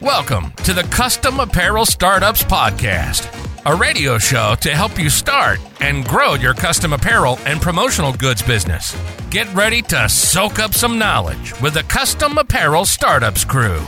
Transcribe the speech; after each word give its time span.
Welcome 0.00 0.52
to 0.62 0.72
the 0.72 0.84
Custom 0.84 1.40
Apparel 1.40 1.84
Startups 1.84 2.44
Podcast, 2.44 3.26
a 3.66 3.74
radio 3.74 4.16
show 4.16 4.54
to 4.60 4.70
help 4.70 4.96
you 4.96 5.10
start 5.10 5.58
and 5.80 6.04
grow 6.06 6.34
your 6.34 6.54
custom 6.54 6.92
apparel 6.92 7.36
and 7.46 7.60
promotional 7.60 8.12
goods 8.12 8.40
business. 8.40 8.96
Get 9.30 9.52
ready 9.52 9.82
to 9.82 10.08
soak 10.08 10.60
up 10.60 10.72
some 10.72 11.00
knowledge 11.00 11.52
with 11.60 11.74
the 11.74 11.82
Custom 11.82 12.38
Apparel 12.38 12.84
Startups 12.84 13.44
crew. 13.44 13.80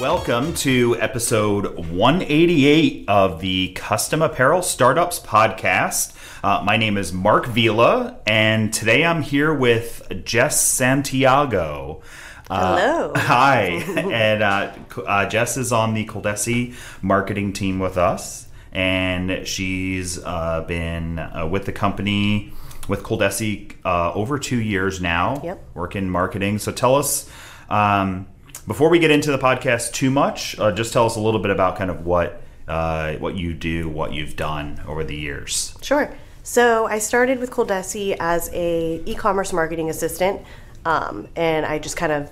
Welcome 0.00 0.52
to 0.54 0.96
episode 0.98 1.76
188 1.88 3.04
of 3.06 3.40
the 3.40 3.68
Custom 3.74 4.20
Apparel 4.20 4.62
Startups 4.62 5.20
Podcast. 5.20 6.12
Uh, 6.42 6.60
my 6.64 6.76
name 6.76 6.96
is 6.96 7.12
Mark 7.12 7.46
Vila, 7.46 8.18
and 8.26 8.74
today 8.74 9.04
I'm 9.04 9.22
here 9.22 9.54
with 9.54 10.24
Jess 10.24 10.60
Santiago. 10.60 12.02
Hello. 12.48 13.12
Uh, 13.14 13.18
hi. 13.18 13.64
and 14.10 14.42
uh, 14.42 14.72
uh, 15.06 15.28
Jess 15.28 15.58
is 15.58 15.70
on 15.70 15.92
the 15.92 16.06
Coldesi 16.06 16.74
marketing 17.02 17.52
team 17.52 17.78
with 17.78 17.98
us, 17.98 18.48
and 18.72 19.46
she's 19.46 20.18
uh, 20.24 20.64
been 20.66 21.18
uh, 21.18 21.46
with 21.46 21.66
the 21.66 21.72
company 21.72 22.54
with 22.88 23.02
Coldesi 23.02 23.74
uh, 23.84 24.14
over 24.14 24.38
two 24.38 24.60
years 24.62 24.98
now. 24.98 25.40
Yep. 25.44 25.62
Working 25.74 26.08
marketing. 26.08 26.58
So 26.58 26.72
tell 26.72 26.94
us. 26.94 27.30
Um, 27.68 28.26
before 28.66 28.90
we 28.90 28.98
get 28.98 29.10
into 29.10 29.30
the 29.30 29.38
podcast 29.38 29.92
too 29.92 30.10
much, 30.10 30.56
just 30.74 30.92
tell 30.92 31.06
us 31.06 31.16
a 31.16 31.20
little 31.20 31.40
bit 31.40 31.50
about 31.50 31.76
kind 31.76 31.90
of 31.90 32.04
what 32.04 32.42
what 32.66 33.34
you 33.34 33.52
do, 33.54 33.88
what 33.88 34.12
you've 34.12 34.36
done 34.36 34.82
over 34.86 35.04
the 35.04 35.16
years. 35.16 35.74
Sure. 35.82 36.14
So 36.42 36.86
I 36.86 36.98
started 36.98 37.40
with 37.40 37.50
Coldesi 37.50 38.16
as 38.18 38.50
a 38.54 39.02
e-commerce 39.04 39.52
marketing 39.52 39.90
assistant, 39.90 40.40
um, 40.86 41.28
and 41.36 41.66
I 41.66 41.78
just 41.78 41.96
kind 41.96 42.12
of 42.12 42.30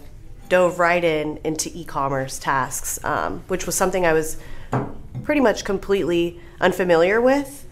dove 0.48 0.78
right 0.78 1.02
in 1.02 1.38
into 1.44 1.70
e-commerce 1.74 2.38
tasks, 2.38 3.02
um, 3.04 3.42
which 3.48 3.66
was 3.66 3.74
something 3.74 4.06
I 4.06 4.12
was 4.12 4.36
pretty 5.24 5.40
much 5.40 5.64
completely 5.64 6.40
unfamiliar 6.60 7.20
with. 7.20 7.66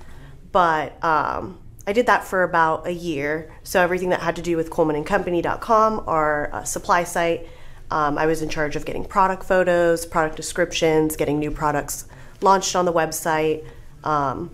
But 0.53 1.03
um, 1.05 1.59
I 1.87 1.93
did 1.93 2.07
that 2.07 2.25
for 2.25 2.43
about 2.43 2.87
a 2.87 2.93
year. 2.93 3.53
So 3.63 3.81
everything 3.81 4.11
that 4.11 4.21
had 4.21 4.37
to 4.37 4.43
do 4.43 4.57
with 4.57 4.71
ColmanandCompany.com, 4.71 6.05
our 6.07 6.51
uh, 6.53 6.65
supply 6.65 7.05
site, 7.05 7.49
um, 7.91 8.19
I 8.19 8.27
was 8.27 8.43
in 8.43 8.49
charge 8.49 8.77
of 8.77 8.85
getting 8.85 9.05
product 9.05 9.45
photos, 9.45 10.07
product 10.07 10.37
descriptions, 10.37 11.17
getting 11.17 11.39
new 11.39 11.51
products 11.51 12.07
launched 12.41 12.75
on 12.75 12.85
the 12.85 12.93
website, 12.93 13.65
um, 14.03 14.51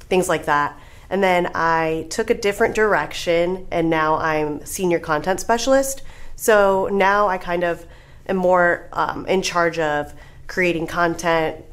things 0.00 0.28
like 0.28 0.46
that. 0.46 0.78
And 1.10 1.22
then 1.22 1.50
I 1.54 2.06
took 2.10 2.30
a 2.30 2.34
different 2.34 2.74
direction, 2.74 3.66
and 3.70 3.88
now 3.88 4.16
I'm 4.16 4.64
senior 4.64 4.98
content 4.98 5.40
specialist. 5.40 6.02
So 6.36 6.88
now 6.92 7.28
I 7.28 7.38
kind 7.38 7.64
of 7.64 7.86
am 8.28 8.36
more 8.36 8.88
um, 8.92 9.26
in 9.26 9.42
charge 9.42 9.78
of 9.78 10.12
creating 10.46 10.86
content, 10.86 11.64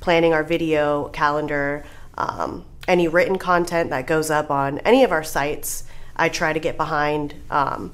planning 0.00 0.32
our 0.32 0.44
video 0.44 1.08
calendar, 1.08 1.84
um, 2.16 2.64
any 2.88 3.08
written 3.08 3.38
content 3.38 3.90
that 3.90 4.06
goes 4.06 4.30
up 4.30 4.50
on 4.50 4.78
any 4.80 5.04
of 5.04 5.12
our 5.12 5.22
sites. 5.24 5.84
I 6.16 6.28
try 6.28 6.52
to 6.52 6.60
get 6.60 6.76
behind. 6.76 7.34
Um, 7.50 7.92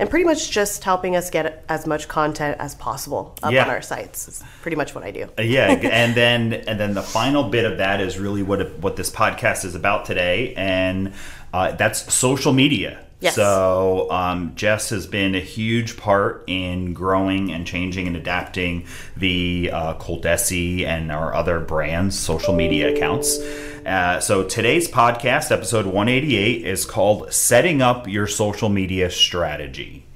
and 0.00 0.08
pretty 0.08 0.24
much 0.24 0.52
just 0.52 0.84
helping 0.84 1.16
us 1.16 1.28
get 1.28 1.64
as 1.68 1.84
much 1.84 2.06
content 2.06 2.56
as 2.60 2.76
possible 2.76 3.34
up 3.42 3.52
Yeah. 3.52 3.64
on 3.64 3.70
our 3.70 3.82
sites 3.82 4.28
is 4.28 4.44
pretty 4.62 4.76
much 4.76 4.94
what 4.94 5.02
I 5.02 5.10
do. 5.10 5.28
Uh, 5.36 5.42
yeah, 5.42 5.66
and 5.82 6.14
then 6.14 6.52
and 6.52 6.78
then 6.78 6.94
the 6.94 7.02
final 7.02 7.42
bit 7.42 7.64
of 7.64 7.78
that 7.78 8.00
is 8.00 8.16
really 8.16 8.44
what 8.44 8.78
what 8.78 8.94
this 8.94 9.10
podcast 9.10 9.64
is 9.64 9.74
about 9.74 10.04
today, 10.04 10.54
and 10.54 11.12
uh, 11.52 11.72
that's 11.72 12.14
social 12.14 12.52
media. 12.52 13.04
Yes. 13.20 13.34
So 13.34 14.08
um, 14.10 14.54
Jess 14.54 14.90
has 14.90 15.06
been 15.08 15.34
a 15.34 15.40
huge 15.40 15.96
part 15.96 16.44
in 16.46 16.94
growing 16.94 17.50
and 17.50 17.66
changing 17.66 18.06
and 18.06 18.16
adapting 18.16 18.86
the 19.16 19.70
uh, 19.72 19.94
Coldesi 19.94 20.84
and 20.84 21.10
our 21.10 21.34
other 21.34 21.58
brands' 21.58 22.16
social 22.16 22.54
media 22.54 22.94
accounts. 22.94 23.38
Uh, 23.84 24.20
so 24.20 24.44
today's 24.44 24.88
podcast, 24.88 25.50
episode 25.50 25.86
188, 25.86 26.64
is 26.64 26.84
called 26.84 27.32
"Setting 27.32 27.82
Up 27.82 28.06
Your 28.06 28.28
Social 28.28 28.68
Media 28.68 29.10
Strategy." 29.10 30.06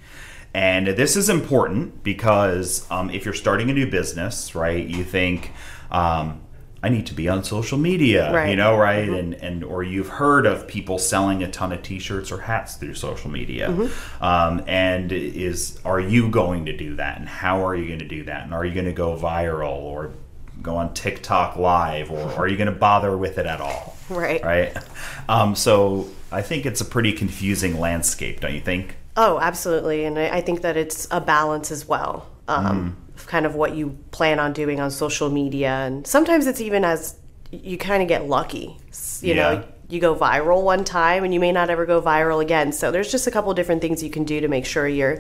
And 0.55 0.89
this 0.89 1.17
is 1.17 1.29
important 1.29 2.05
because 2.05 2.89
um, 2.91 3.11
if 3.11 3.25
you're 3.25 3.35
starting 3.35 3.71
a 3.71 3.75
new 3.75 3.91
business, 3.91 4.55
right, 4.55 4.87
you 4.87 5.03
think, 5.03 5.51
um, 5.91 6.43
I 6.85 6.89
need 6.89 7.07
to 7.07 7.15
be 7.15 7.29
on 7.29 7.45
social 7.45 7.79
media, 7.79 8.29
you 8.31 8.35
Right. 8.37 8.55
know, 8.57 8.77
right? 8.77 9.09
And, 9.09 9.35
and 9.35 9.63
or 9.63 9.85
you've 9.85 10.09
heard 10.09 10.47
of 10.47 10.67
people 10.67 10.99
selling 10.99 11.43
a 11.43 11.51
ton 11.51 11.73
of 11.73 11.83
t-shirts 11.83 12.33
or 12.33 12.39
hats 12.41 12.75
through 12.75 12.95
social 12.95 13.31
media. 13.31 13.69
Um, 14.21 14.63
and 14.67 15.13
is 15.13 15.79
are 15.85 16.01
you 16.01 16.29
going 16.29 16.67
to 16.67 16.77
do 16.77 16.97
that? 16.97 17.19
And 17.19 17.29
how 17.29 17.65
are 17.65 17.77
you 17.77 17.87
going 17.87 18.01
to 18.01 18.09
do 18.09 18.25
that? 18.25 18.45
And 18.45 18.53
are 18.53 18.65
you 18.65 18.75
going 18.75 18.87
to 18.87 18.93
go 18.93 19.17
viral 19.17 19.79
or 19.79 20.11
go 20.61 20.77
on 20.77 20.93
TikTok 20.95 21.57
live 21.57 22.11
or 22.11 22.21
are 22.33 22.49
you 22.49 22.57
going 22.57 22.67
to 22.73 22.79
bother 22.79 23.17
with 23.17 23.39
it 23.39 23.47
at 23.47 23.61
all? 23.61 23.97
Right. 24.11 24.43
Right? 24.45 24.77
Um, 25.29 25.55
so 25.55 26.09
I 26.33 26.43
think 26.43 26.67
it's 26.67 26.81
a 26.81 26.85
pretty 26.85 27.13
confusing 27.13 27.79
landscape, 27.79 28.41
don't 28.41 28.55
you 28.55 28.61
think? 28.61 28.97
Oh, 29.17 29.39
absolutely. 29.41 30.05
And 30.05 30.19
I 30.19 30.39
I 30.39 30.41
think 30.41 30.63
that 30.63 30.77
it's 30.77 31.07
a 31.11 31.21
balance 31.21 31.71
as 31.71 31.87
well. 31.87 32.29
Um, 32.49 32.67
of 32.67 33.02
kind 33.27 33.47
of 33.47 33.55
what 33.55 33.75
you 33.75 33.99
plan 34.11 34.39
on 34.39 34.53
doing 34.53 34.81
on 34.81 34.91
social 34.91 35.31
media. 35.31 35.71
And 35.71 36.07
sometimes 36.07 36.47
it's 36.47 36.61
even 36.61 36.85
as 36.85 37.17
you 37.51 37.79
kind 37.79 38.03
of 38.03 38.09
get 38.09 38.29
lucky. 38.29 38.77
You 39.21 39.35
Yeah. 39.35 39.55
know, 39.55 39.65
you 39.89 40.01
go 40.01 40.15
viral 40.15 40.63
one 40.63 40.85
time 40.85 41.23
and 41.23 41.35
you 41.35 41.41
may 41.41 41.53
not 41.53 41.69
ever 41.69 41.85
go 41.85 42.01
viral 42.01 42.41
again. 42.41 42.73
So 42.73 42.91
there's 42.91 43.11
just 43.11 43.27
a 43.27 43.31
couple 43.31 43.53
different 43.55 43.83
things 43.83 44.03
you 44.03 44.11
can 44.11 44.25
do 44.25 44.41
to 44.41 44.49
make 44.49 44.65
sure 44.65 44.89
your, 44.89 45.19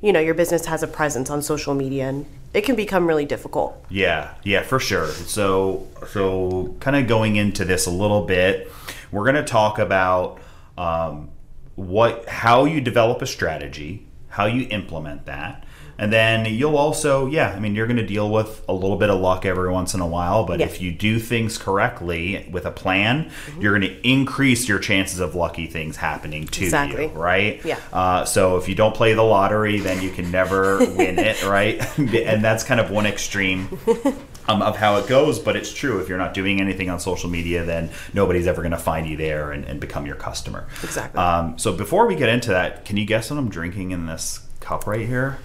you 0.00 0.12
know, 0.12 0.20
your 0.20 0.34
business 0.34 0.64
has 0.66 0.82
a 0.82 0.86
presence 0.86 1.28
on 1.28 1.42
social 1.42 1.74
media. 1.74 2.08
And 2.08 2.26
it 2.54 2.62
can 2.62 2.74
become 2.74 3.06
really 3.06 3.26
difficult. 3.26 3.84
Yeah, 3.90 4.30
yeah, 4.44 4.62
for 4.62 4.78
sure. 4.78 5.08
So, 5.08 5.86
so 6.08 6.74
kind 6.80 6.96
of 6.96 7.06
going 7.06 7.36
into 7.36 7.64
this 7.64 7.86
a 7.86 7.90
little 7.90 8.22
bit, 8.22 8.72
we're 9.12 9.24
going 9.24 9.34
to 9.34 9.44
talk 9.44 9.78
about 9.78 10.40
um, 10.78 11.30
what, 11.74 12.26
how 12.28 12.64
you 12.64 12.80
develop 12.80 13.20
a 13.22 13.26
strategy, 13.26 14.06
how 14.28 14.46
you 14.46 14.66
implement 14.70 15.26
that, 15.26 15.64
and 15.98 16.12
then 16.12 16.46
you'll 16.46 16.76
also, 16.76 17.26
yeah, 17.26 17.50
I 17.50 17.58
mean, 17.60 17.74
you're 17.74 17.86
going 17.86 17.96
to 17.98 18.06
deal 18.06 18.30
with 18.30 18.62
a 18.68 18.72
little 18.72 18.96
bit 18.96 19.10
of 19.10 19.20
luck 19.20 19.44
every 19.46 19.70
once 19.70 19.94
in 19.94 20.00
a 20.00 20.06
while, 20.06 20.44
but 20.44 20.60
Yeah. 20.60 20.66
if 20.66 20.80
you 20.80 20.90
do 20.92 21.18
things 21.18 21.56
correctly 21.58 22.46
with 22.50 22.66
a 22.66 22.70
plan, 22.70 23.30
Mm-hmm. 23.46 23.60
you're 23.60 23.78
going 23.78 23.90
to 23.92 24.08
increase 24.08 24.68
your 24.68 24.78
chances 24.78 25.20
of 25.20 25.34
lucky 25.34 25.66
things 25.66 25.96
happening 25.96 26.46
to 26.48 26.64
Exactly. 26.64 27.04
you, 27.04 27.08
right? 27.10 27.60
Yeah. 27.64 27.78
Uh, 27.92 28.24
so 28.24 28.56
if 28.56 28.68
you 28.68 28.74
don't 28.74 28.94
play 28.94 29.14
the 29.14 29.22
lottery, 29.22 29.78
then 29.80 30.02
you 30.02 30.10
can 30.10 30.30
never 30.30 30.78
win 30.96 31.18
it, 31.18 31.44
right? 31.44 31.80
and 31.98 32.42
that's 32.44 32.64
kind 32.64 32.80
of 32.80 32.90
one 32.90 33.06
extreme 33.06 33.68
um, 34.48 34.62
of 34.62 34.76
how 34.76 34.96
it 34.96 35.06
goes. 35.06 35.38
But 35.38 35.56
it's 35.56 35.72
true. 35.72 36.00
If 36.00 36.08
you're 36.08 36.18
not 36.18 36.34
doing 36.34 36.60
anything 36.60 36.90
on 36.90 36.98
social 37.00 37.30
media, 37.30 37.64
then 37.64 37.90
nobody's 38.12 38.46
ever 38.46 38.62
going 38.62 38.72
to 38.72 38.78
find 38.78 39.06
you 39.08 39.16
there 39.16 39.52
and, 39.52 39.64
and 39.64 39.80
become 39.80 40.06
your 40.06 40.16
customer. 40.16 40.66
Exactly. 40.82 41.18
Um, 41.20 41.58
so 41.58 41.72
before 41.72 42.06
we 42.06 42.14
get 42.16 42.28
into 42.28 42.50
that, 42.50 42.84
can 42.84 42.96
you 42.96 43.04
guess 43.06 43.30
what 43.30 43.38
I'm 43.38 43.48
drinking 43.48 43.92
in 43.92 44.06
this 44.06 44.40
cup 44.60 44.86
right 44.86 45.06
here? 45.06 45.38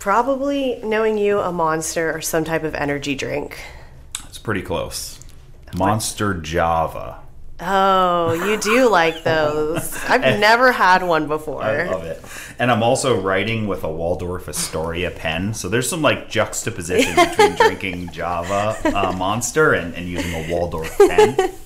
Probably 0.00 0.80
knowing 0.82 1.18
you, 1.18 1.40
a 1.40 1.52
monster 1.52 2.10
or 2.10 2.22
some 2.22 2.42
type 2.42 2.64
of 2.64 2.74
energy 2.74 3.14
drink. 3.14 3.62
It's 4.24 4.38
pretty 4.38 4.62
close. 4.62 5.20
Monster 5.76 6.34
Java. 6.34 7.20
Oh, 7.60 8.32
you 8.32 8.56
do 8.56 8.88
like 8.88 9.22
those. 9.24 9.94
I've 10.04 10.40
never 10.40 10.72
had 10.72 11.02
one 11.02 11.28
before. 11.28 11.62
I 11.62 11.84
love 11.84 12.04
it. 12.04 12.24
And 12.58 12.70
I'm 12.70 12.82
also 12.82 13.20
writing 13.20 13.66
with 13.66 13.84
a 13.84 13.92
Waldorf 13.92 14.48
Astoria 14.48 15.10
pen. 15.10 15.52
So 15.52 15.68
there's 15.68 15.88
some 15.88 16.00
like 16.00 16.30
juxtaposition 16.30 17.14
between 17.14 17.54
drinking 17.56 18.08
Java 18.10 18.76
uh, 18.96 19.12
Monster 19.12 19.74
and, 19.74 19.94
and 19.94 20.08
using 20.08 20.32
a 20.32 20.50
Waldorf 20.50 20.96
pen. 20.96 21.52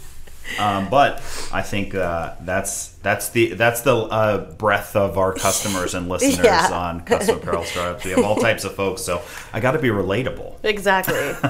Um, 0.59 0.88
but 0.91 1.16
I 1.53 1.62
think 1.62 1.94
uh, 1.94 2.34
that's 2.43 2.88
that's 3.03 3.31
the 3.31 3.55
that's 3.55 3.81
the 3.82 3.97
uh, 3.97 4.53
breadth 4.56 4.94
of 4.97 5.16
our 5.19 5.32
customers 5.32 5.94
and 5.94 6.09
listeners 6.15 6.44
Yeah. 6.44 6.69
on 6.72 7.00
Custom 7.05 7.38
Apparel 7.38 7.65
Startups. 7.65 8.05
We 8.05 8.10
have 8.12 8.25
all 8.25 8.37
types 8.49 8.65
of 8.65 8.75
folks, 8.75 9.03
so 9.03 9.22
I 9.52 9.61
got 9.61 9.73
to 9.73 9.79
be 9.79 9.88
relatable. 9.88 10.56
Exactly. 10.62 11.14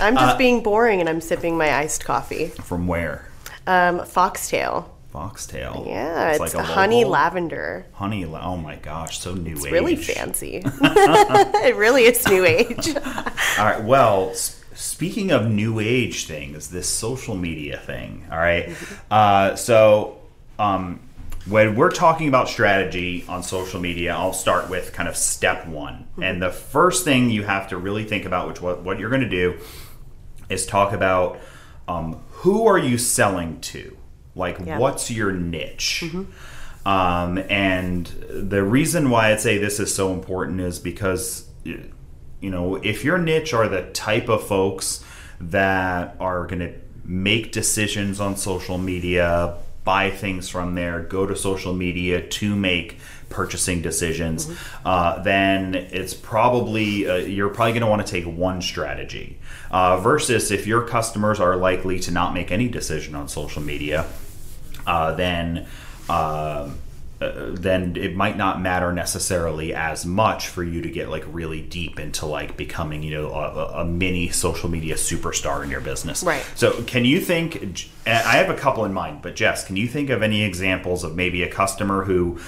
I'm 0.00 0.16
Uh, 0.16 0.20
just 0.20 0.38
being 0.38 0.62
boring 0.62 1.00
and 1.00 1.08
I'm 1.08 1.20
sipping 1.20 1.56
my 1.56 1.74
iced 1.76 2.04
coffee. 2.04 2.48
From 2.48 2.86
where? 2.86 3.28
Um, 3.66 4.04
foxtail. 4.04 4.92
Foxtail. 5.12 5.84
Yeah, 5.88 6.32
it's, 6.38 6.52
a 6.52 6.62
honey 6.62 7.04
logo. 7.04 7.12
lavender. 7.14 7.86
Honey. 7.94 8.26
la- 8.26 8.52
Oh 8.52 8.56
my 8.58 8.76
gosh, 8.76 9.18
so 9.18 9.32
new 9.32 9.52
It's 9.52 9.64
age. 9.64 9.72
really 9.72 9.96
fancy. 9.96 10.60
it 10.64 11.74
really 11.76 12.04
is 12.04 12.26
new 12.28 12.44
age. 12.44 12.94
All 12.94 13.64
right. 13.64 13.82
Well, 13.82 14.34
speaking 14.76 15.30
of 15.32 15.50
new 15.50 15.80
age 15.80 16.26
things, 16.26 16.70
this 16.70 16.88
social 16.88 17.36
media 17.36 17.78
thing. 17.78 18.24
All 18.30 18.38
right. 18.38 18.70
Uh, 19.10 19.56
so, 19.56 20.18
um, 20.58 21.00
when 21.48 21.76
we're 21.76 21.90
talking 21.92 22.26
about 22.28 22.48
strategy 22.48 23.24
on 23.28 23.42
social 23.42 23.80
media, 23.80 24.12
I'll 24.14 24.32
start 24.32 24.68
with 24.68 24.92
kind 24.92 25.08
of 25.08 25.16
step 25.16 25.66
one. 25.68 26.06
And 26.20 26.42
the 26.42 26.50
first 26.50 27.04
thing 27.04 27.30
you 27.30 27.44
have 27.44 27.68
to 27.68 27.76
really 27.76 28.04
think 28.04 28.24
about, 28.24 28.48
which 28.48 28.60
what, 28.60 28.82
what 28.82 28.98
you're 28.98 29.10
going 29.10 29.22
to 29.22 29.28
do, 29.28 29.58
is 30.48 30.66
talk 30.66 30.92
about 30.92 31.38
um, 31.86 32.20
who 32.30 32.66
are 32.66 32.78
you 32.78 32.98
selling 32.98 33.60
to? 33.60 33.96
Like, 34.34 34.58
Yeah. 34.64 34.78
what's 34.78 35.08
your 35.10 35.30
niche? 35.32 36.04
Um, 36.84 37.38
and 37.48 38.06
the 38.28 38.62
reason 38.64 39.10
why 39.10 39.30
I'd 39.30 39.40
say 39.40 39.56
this 39.58 39.78
is 39.78 39.94
so 39.94 40.12
important 40.12 40.60
is 40.60 40.78
because 40.80 41.48
you 42.40 42.50
know, 42.50 42.76
if 42.76 43.04
your 43.04 43.18
niche 43.18 43.54
are 43.54 43.68
the 43.68 43.82
type 43.92 44.28
of 44.28 44.46
folks 44.46 45.04
that 45.40 46.16
are 46.20 46.46
going 46.46 46.60
to 46.60 46.72
make 47.04 47.52
decisions 47.52 48.20
on 48.20 48.36
social 48.36 48.78
media, 48.78 49.56
buy 49.84 50.10
things 50.10 50.48
from 50.48 50.74
there, 50.74 51.00
go 51.00 51.26
to 51.26 51.36
social 51.36 51.72
media 51.72 52.26
to 52.26 52.56
make 52.56 52.98
purchasing 53.28 53.80
decisions, 53.82 54.46
mm-hmm. 54.46 54.88
uh, 54.88 55.22
then 55.22 55.74
it's 55.74 56.14
probably 56.14 57.08
uh, 57.08 57.16
you're 57.16 57.48
probably 57.48 57.72
going 57.72 57.82
to 57.82 57.86
want 57.86 58.04
to 58.04 58.10
take 58.10 58.24
one 58.24 58.60
strategy. 58.60 59.38
Uh, 59.70 59.96
versus 59.98 60.50
if 60.50 60.66
your 60.66 60.82
customers 60.82 61.40
are 61.40 61.56
likely 61.56 61.98
to 61.98 62.10
not 62.10 62.32
make 62.34 62.50
any 62.52 62.68
decision 62.68 63.14
on 63.14 63.28
social 63.28 63.62
media, 63.62 64.06
uh, 64.86 65.12
then 65.14 65.66
um, 66.08 66.78
uh, 67.20 67.46
then 67.50 67.96
it 67.96 68.14
might 68.14 68.36
not 68.36 68.60
matter 68.60 68.92
necessarily 68.92 69.72
as 69.72 70.04
much 70.04 70.48
for 70.48 70.62
you 70.62 70.82
to 70.82 70.90
get 70.90 71.08
like 71.08 71.24
really 71.28 71.62
deep 71.62 71.98
into 71.98 72.26
like 72.26 72.56
becoming 72.56 73.02
you 73.02 73.10
know 73.10 73.30
a, 73.30 73.80
a, 73.80 73.84
mini 73.84 74.28
social 74.28 74.68
media 74.68 74.94
superstar 74.94 75.64
in 75.64 75.70
your 75.70 75.80
business. 75.80 76.22
Right. 76.22 76.44
So 76.54 76.82
can 76.82 77.04
you 77.04 77.20
think 77.20 77.90
i 78.06 78.36
have 78.36 78.50
a 78.50 78.56
couple 78.56 78.84
in 78.84 78.92
mind 78.92 79.20
but 79.20 79.34
jess 79.34 79.66
can 79.66 79.74
you 79.74 79.88
think 79.88 80.10
of 80.10 80.22
any 80.22 80.44
examples 80.44 81.02
of 81.02 81.16
maybe 81.16 81.42
a 81.42 81.50
customer 81.50 82.04
who 82.04 82.38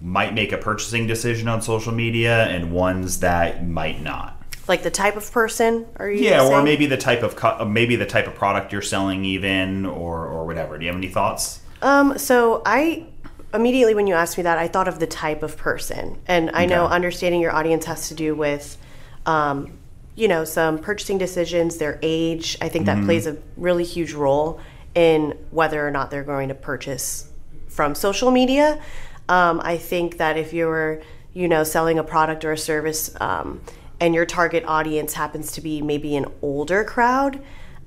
might 0.00 0.34
make 0.34 0.52
a 0.52 0.58
purchasing 0.58 1.06
decision 1.06 1.48
on 1.48 1.62
social 1.62 1.92
media 1.92 2.44
and 2.44 2.72
ones 2.72 3.20
that 3.20 3.66
might 3.66 4.02
not? 4.02 4.32
Like 4.68 4.82
the 4.82 4.90
type 4.90 5.16
of 5.16 5.30
person 5.30 5.86
are 5.96 6.10
you 6.10 6.24
yeah 6.24 6.44
or 6.44 6.62
maybe 6.62 6.86
the 6.86 6.96
type 6.96 7.22
of 7.22 7.68
maybe 7.68 7.94
the 7.94 8.06
type 8.06 8.26
of 8.26 8.34
product 8.34 8.72
you're 8.72 8.82
selling 8.82 9.24
even 9.24 9.86
or 9.86 10.26
or 10.26 10.44
whatever. 10.46 10.76
Do 10.76 10.84
you 10.84 10.90
have 10.90 10.98
any 10.98 11.08
thoughts? 11.08 11.60
Um 11.82 12.18
so 12.18 12.62
i 12.66 13.06
immediately 13.54 13.94
when 13.94 14.06
you 14.06 14.14
asked 14.14 14.36
me 14.36 14.42
that, 14.42 14.58
I 14.58 14.68
thought 14.68 14.88
of 14.88 14.98
the 14.98 15.06
type 15.06 15.42
of 15.42 15.56
person. 15.56 16.18
And 16.26 16.50
I 16.50 16.64
okay. 16.64 16.66
know 16.66 16.86
understanding 16.86 17.40
your 17.40 17.52
audience 17.52 17.84
has 17.86 18.08
to 18.08 18.14
do 18.14 18.34
with, 18.34 18.76
um, 19.24 19.78
you 20.14 20.28
know, 20.28 20.44
some 20.44 20.78
purchasing 20.78 21.18
decisions, 21.18 21.78
their 21.78 21.98
age. 22.02 22.56
I 22.60 22.68
think 22.68 22.86
that 22.86 22.96
mm-hmm. 22.96 23.06
plays 23.06 23.26
a 23.26 23.36
really 23.56 23.84
huge 23.84 24.12
role 24.12 24.60
in 24.94 25.38
whether 25.50 25.86
or 25.86 25.90
not 25.90 26.10
they're 26.10 26.24
going 26.24 26.48
to 26.48 26.54
purchase 26.54 27.30
from 27.68 27.94
social 27.94 28.30
media. 28.30 28.80
Um, 29.28 29.60
I 29.62 29.76
think 29.76 30.18
that 30.18 30.36
if 30.36 30.52
you're, 30.52 31.02
you 31.34 31.48
know, 31.48 31.64
selling 31.64 31.98
a 31.98 32.04
product 32.04 32.44
or 32.44 32.52
a 32.52 32.58
service 32.58 33.14
um, 33.20 33.60
and 34.00 34.14
your 34.14 34.24
target 34.24 34.64
audience 34.66 35.14
happens 35.14 35.52
to 35.52 35.60
be 35.60 35.82
maybe 35.82 36.16
an 36.16 36.26
older 36.40 36.84
crowd, 36.84 37.42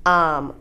um, 0.05 0.55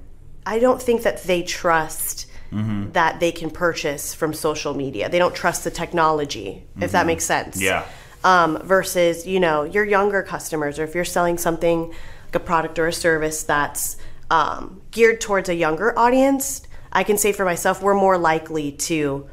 I 0.46 0.58
don't 0.58 0.80
think 0.80 1.02
that 1.02 1.24
they 1.24 1.42
trust 1.42 2.27
mm-hmm. 2.52 2.90
that 2.92 3.20
they 3.20 3.32
can 3.32 3.50
purchase 3.50 4.14
from 4.14 4.32
social 4.32 4.74
media. 4.74 5.08
They 5.08 5.18
don't 5.18 5.34
trust 5.34 5.64
the 5.64 5.70
technology, 5.70 6.64
mm-hmm. 6.70 6.82
if 6.82 6.92
that 6.92 7.00
mm-hmm. 7.00 7.06
makes 7.08 7.24
sense. 7.24 7.60
Yeah. 7.60 7.86
Um, 8.24 8.60
versus, 8.64 9.26
you 9.26 9.38
know, 9.38 9.62
your 9.62 9.84
younger 9.84 10.22
customers, 10.22 10.78
or 10.78 10.84
if 10.84 10.94
you're 10.94 11.04
selling 11.04 11.38
something 11.38 11.88
like 11.88 12.34
a 12.34 12.40
product 12.40 12.78
or 12.78 12.88
a 12.88 12.92
service 12.92 13.44
that's 13.44 13.96
um, 14.30 14.82
geared 14.90 15.20
towards 15.20 15.48
a 15.48 15.54
younger 15.54 15.96
audience, 15.98 16.62
I 16.92 17.04
can 17.04 17.16
say 17.16 17.32
for 17.32 17.44
myself, 17.44 17.82
we're 17.82 17.94
more 17.94 18.18
likely 18.18 18.72
to. 18.72 19.28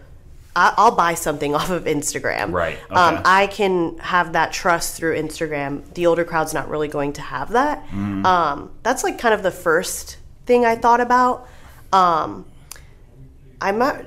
I'll 0.58 0.96
buy 0.96 1.16
something 1.16 1.54
off 1.60 1.70
of 1.70 1.84
Instagram. 1.84 2.54
Right. 2.54 2.78
Um, 2.90 3.16
okay. 3.16 3.18
Um, 3.18 3.22
I 3.26 3.48
can 3.48 3.98
have 3.98 4.34
that 4.34 4.54
trust 4.54 4.96
through 4.96 5.18
Instagram. 5.18 5.94
The 5.96 6.06
older 6.06 6.24
crowd's 6.24 6.54
not 6.54 6.70
really 6.70 6.88
going 6.88 7.12
to 7.14 7.22
have 7.22 7.52
that. 7.52 7.84
Mm-hmm. 7.88 8.26
Um, 8.26 8.72
that's 8.82 9.04
like 9.04 9.20
kind 9.20 9.34
of 9.34 9.44
the 9.44 9.52
first 9.52 10.18
thing 10.46 10.64
I 10.64 10.76
thought 10.76 11.02
about. 11.02 11.50
Um, 11.92 12.46
I'm 13.62 13.78
not 13.78 14.06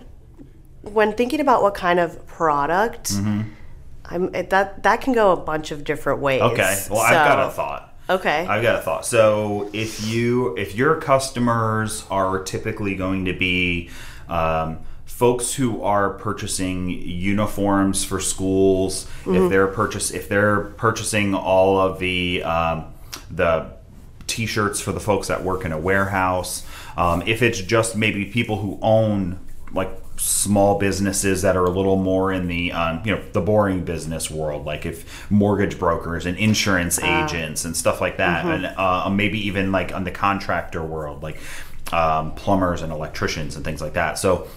when 0.82 1.12
thinking 1.14 1.40
about 1.40 1.62
what 1.62 1.74
kind 1.74 1.98
of 1.98 2.26
product. 2.26 3.12
Mm-hmm. 3.12 3.50
I'm 4.06 4.32
that 4.32 4.82
that 4.82 5.00
can 5.00 5.12
go 5.12 5.32
a 5.32 5.36
bunch 5.36 5.70
of 5.70 5.84
different 5.84 6.20
ways. 6.20 6.40
Okay. 6.40 6.84
Well, 6.90 7.00
so, 7.00 7.04
I've 7.04 7.12
got 7.12 7.48
a 7.48 7.50
thought. 7.50 7.94
Okay. 8.10 8.46
I've 8.46 8.62
got 8.62 8.76
a 8.76 8.82
thought. 8.82 9.04
So 9.04 9.68
if 9.72 10.06
you 10.06 10.56
if 10.56 10.74
your 10.74 10.96
customers 10.96 12.06
are 12.10 12.42
typically 12.42 12.94
going 12.94 13.26
to 13.26 13.34
be 13.34 13.90
um, 14.28 14.78
folks 15.04 15.52
who 15.54 15.82
are 15.82 16.10
purchasing 16.10 16.88
uniforms 16.88 18.04
for 18.04 18.20
schools, 18.20 19.04
mm-hmm. 19.04 19.34
if 19.34 19.50
they're 19.50 19.66
purchase 19.66 20.10
if 20.10 20.28
they're 20.28 20.60
purchasing 20.60 21.34
all 21.34 21.78
of 21.78 21.98
the 21.98 22.42
um, 22.44 22.86
the 23.30 23.66
t-shirts 24.26 24.80
for 24.80 24.92
the 24.92 25.00
folks 25.00 25.28
that 25.28 25.42
work 25.42 25.64
in 25.64 25.72
a 25.72 25.78
warehouse, 25.78 26.64
um, 26.98 27.22
if 27.26 27.42
it's 27.42 27.60
just 27.60 27.96
maybe 27.96 28.24
people 28.24 28.56
who 28.56 28.76
own 28.82 29.38
like 29.72 29.88
small 30.16 30.80
businesses 30.80 31.42
that 31.42 31.56
are 31.56 31.64
a 31.64 31.70
little 31.70 31.94
more 31.94 32.32
in 32.32 32.48
the 32.48 32.72
um, 32.72 33.00
you 33.04 33.14
know 33.14 33.22
the 33.32 33.40
boring 33.40 33.84
business 33.84 34.28
world 34.28 34.66
like 34.66 34.84
if 34.84 35.30
mortgage 35.30 35.78
brokers 35.78 36.26
and 36.26 36.36
insurance 36.38 37.00
uh, 37.00 37.24
agents 37.24 37.64
and 37.64 37.76
stuff 37.76 38.00
like 38.00 38.16
that 38.16 38.44
mm-hmm. 38.44 38.64
and 38.64 38.76
uh, 38.76 39.08
maybe 39.08 39.38
even 39.46 39.70
like 39.70 39.94
on 39.94 40.02
the 40.02 40.10
contractor 40.10 40.82
world 40.82 41.22
like 41.22 41.40
um, 41.92 42.34
plumbers 42.34 42.82
and 42.82 42.92
electricians 42.92 43.54
and 43.54 43.64
things 43.64 43.80
like 43.80 43.92
that 43.92 44.18
so 44.18 44.48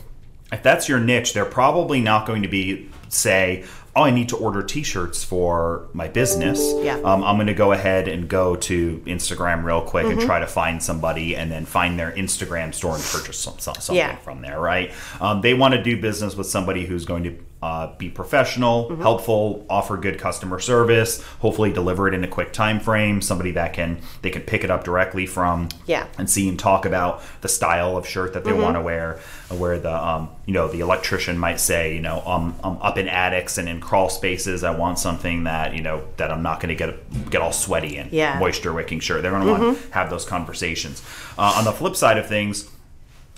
if 0.52 0.64
that's 0.64 0.90
your 0.90 1.00
niche 1.00 1.34
they're 1.34 1.46
probably 1.46 2.02
not 2.02 2.26
going 2.26 2.42
to 2.42 2.48
be 2.48 2.90
say 3.10 3.64
oh, 3.96 4.04
I 4.04 4.12
need 4.12 4.30
to 4.30 4.38
order 4.38 4.64
T-shirts 4.64 5.24
for 5.24 5.88
my 5.94 6.08
business. 6.08 6.60
Yeah. 6.82 6.96
Um, 6.96 7.24
I'm 7.24 7.36
going 7.36 7.48
to 7.48 7.54
go 7.54 7.72
ahead 7.72 8.08
and 8.08 8.28
go 8.28 8.56
to 8.56 8.98
Instagram 9.06 9.64
real 9.64 9.82
quick 9.82 10.06
mm-hmm. 10.06 10.20
and 10.20 10.22
try 10.22 10.40
to 10.40 10.48
find 10.48 10.82
somebody, 10.82 11.36
and 11.36 11.52
then 11.52 11.66
find 11.66 12.00
their 12.00 12.12
Instagram 12.12 12.74
store 12.74 12.96
and 12.96 13.04
purchase 13.04 13.38
some, 13.38 13.60
some, 13.60 13.76
something 13.76 13.96
yeah. 13.96 14.16
from 14.18 14.42
there. 14.42 14.60
Right. 14.60 14.92
Um, 15.20 15.42
they 15.42 15.54
want 15.54 15.74
to 15.74 15.84
do 15.84 16.00
business 16.00 16.36
with 16.36 16.48
somebody 16.48 16.86
who's 16.86 17.06
going 17.06 17.24
to 17.24 17.38
uh, 17.62 17.96
be 17.98 18.10
professional, 18.10 18.90
mm-hmm. 18.90 19.02
helpful, 19.02 19.66
offer 19.70 19.96
good 19.96 20.18
customer 20.18 20.60
service, 20.60 21.22
hopefully 21.40 21.72
deliver 21.72 22.08
it 22.08 22.14
in 22.14 22.24
a 22.24 22.28
quick 22.28 22.52
time 22.54 22.80
frame. 22.80 23.22
Somebody 23.22 23.52
that 23.52 23.74
can 23.74 24.02
they 24.24 24.32
can 24.32 24.42
pick 24.42 24.64
it 24.64 24.72
up 24.72 24.84
directly 24.84 25.28
from 25.28 25.70
yeah 25.86 26.08
and 26.18 26.30
see 26.30 26.50
and 26.50 26.58
talk 26.58 26.86
about 26.86 27.22
the 27.42 27.48
style 27.48 27.98
of 27.98 28.08
shirt 28.08 28.34
that 28.34 28.44
they 28.44 28.52
mm-hmm. 28.52 28.62
want 28.62 28.76
to 28.78 28.82
wear. 28.82 29.20
Where 29.50 29.78
the 29.78 29.94
um, 29.94 30.30
you 30.46 30.54
know 30.54 30.70
the 30.70 30.80
electrician 30.80 31.38
might 31.38 31.60
say 31.60 31.94
you 31.94 32.02
know 32.02 32.24
um, 32.26 32.56
I'm 32.64 32.78
up 32.82 32.98
in 32.98 33.08
attics 33.08 33.58
and 33.60 33.70
in 33.70 33.80
crawl 33.80 34.10
spaces. 34.10 34.64
I 34.64 34.72
want 34.72 34.98
something 34.98 35.44
that 35.44 35.76
you 35.76 35.84
know 35.84 36.04
that 36.18 36.32
I'm 36.32 36.42
not 36.42 36.62
going 36.62 36.70
to 36.70 36.76
get 36.76 37.30
get 37.30 37.42
all 37.42 37.54
sweaty 37.54 37.98
and 37.98 38.12
yeah. 38.12 38.40
moisture 38.40 38.74
wicking 38.74 39.02
shirt. 39.02 39.22
They're 39.22 39.32
going 39.32 39.46
to 39.46 39.54
mm-hmm. 39.54 39.64
want 39.64 39.82
to 39.82 39.92
have 39.92 40.10
those 40.10 40.26
conversations. 40.26 41.04
Uh, 41.38 41.54
on 41.58 41.66
the 41.66 41.72
flip 41.72 41.96
side 41.96 42.18
of 42.18 42.28
things 42.28 42.70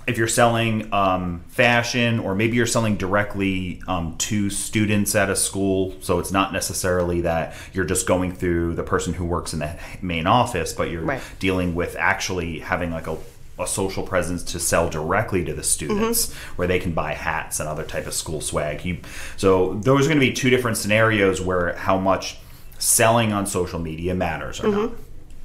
if 0.07 0.17
you're 0.17 0.27
selling 0.27 0.91
um, 0.93 1.43
fashion 1.47 2.19
or 2.19 2.35
maybe 2.35 2.57
you're 2.57 2.65
selling 2.65 2.97
directly 2.97 3.81
um, 3.87 4.15
to 4.17 4.49
students 4.49 5.15
at 5.15 5.29
a 5.29 5.35
school 5.35 5.95
so 6.01 6.19
it's 6.19 6.31
not 6.31 6.53
necessarily 6.53 7.21
that 7.21 7.55
you're 7.73 7.85
just 7.85 8.07
going 8.07 8.33
through 8.33 8.73
the 8.75 8.83
person 8.83 9.13
who 9.13 9.25
works 9.25 9.53
in 9.53 9.59
the 9.59 9.77
main 10.01 10.27
office 10.27 10.73
but 10.73 10.89
you're 10.89 11.03
right. 11.03 11.21
dealing 11.39 11.75
with 11.75 11.95
actually 11.97 12.59
having 12.59 12.91
like 12.91 13.07
a, 13.07 13.17
a 13.59 13.67
social 13.67 14.03
presence 14.03 14.43
to 14.43 14.59
sell 14.59 14.89
directly 14.89 15.43
to 15.45 15.53
the 15.53 15.63
students 15.63 16.27
mm-hmm. 16.27 16.55
where 16.55 16.67
they 16.67 16.79
can 16.79 16.91
buy 16.91 17.13
hats 17.13 17.59
and 17.59 17.69
other 17.69 17.83
type 17.83 18.07
of 18.07 18.13
school 18.13 18.41
swag 18.41 18.83
you, 18.83 18.97
so 19.37 19.75
those 19.75 20.05
are 20.05 20.09
going 20.09 20.19
to 20.19 20.25
be 20.25 20.33
two 20.33 20.49
different 20.49 20.77
scenarios 20.77 21.39
where 21.39 21.73
how 21.75 21.97
much 21.97 22.37
selling 22.77 23.31
on 23.31 23.45
social 23.45 23.79
media 23.79 24.13
matters 24.13 24.59
or 24.59 24.63
mm-hmm. 24.63 24.81
not 24.81 24.91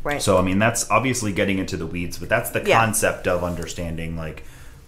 Right. 0.08 0.22
So 0.22 0.38
I 0.38 0.42
mean 0.42 0.58
that's 0.58 0.90
obviously 0.90 1.32
getting 1.32 1.58
into 1.58 1.76
the 1.76 1.86
weeds, 1.86 2.18
but 2.18 2.30
that's 2.30 2.50
the 2.50 2.64
yeah. 2.64 2.82
concept 2.82 3.28
of 3.28 3.44
understanding 3.44 4.16
like 4.16 4.42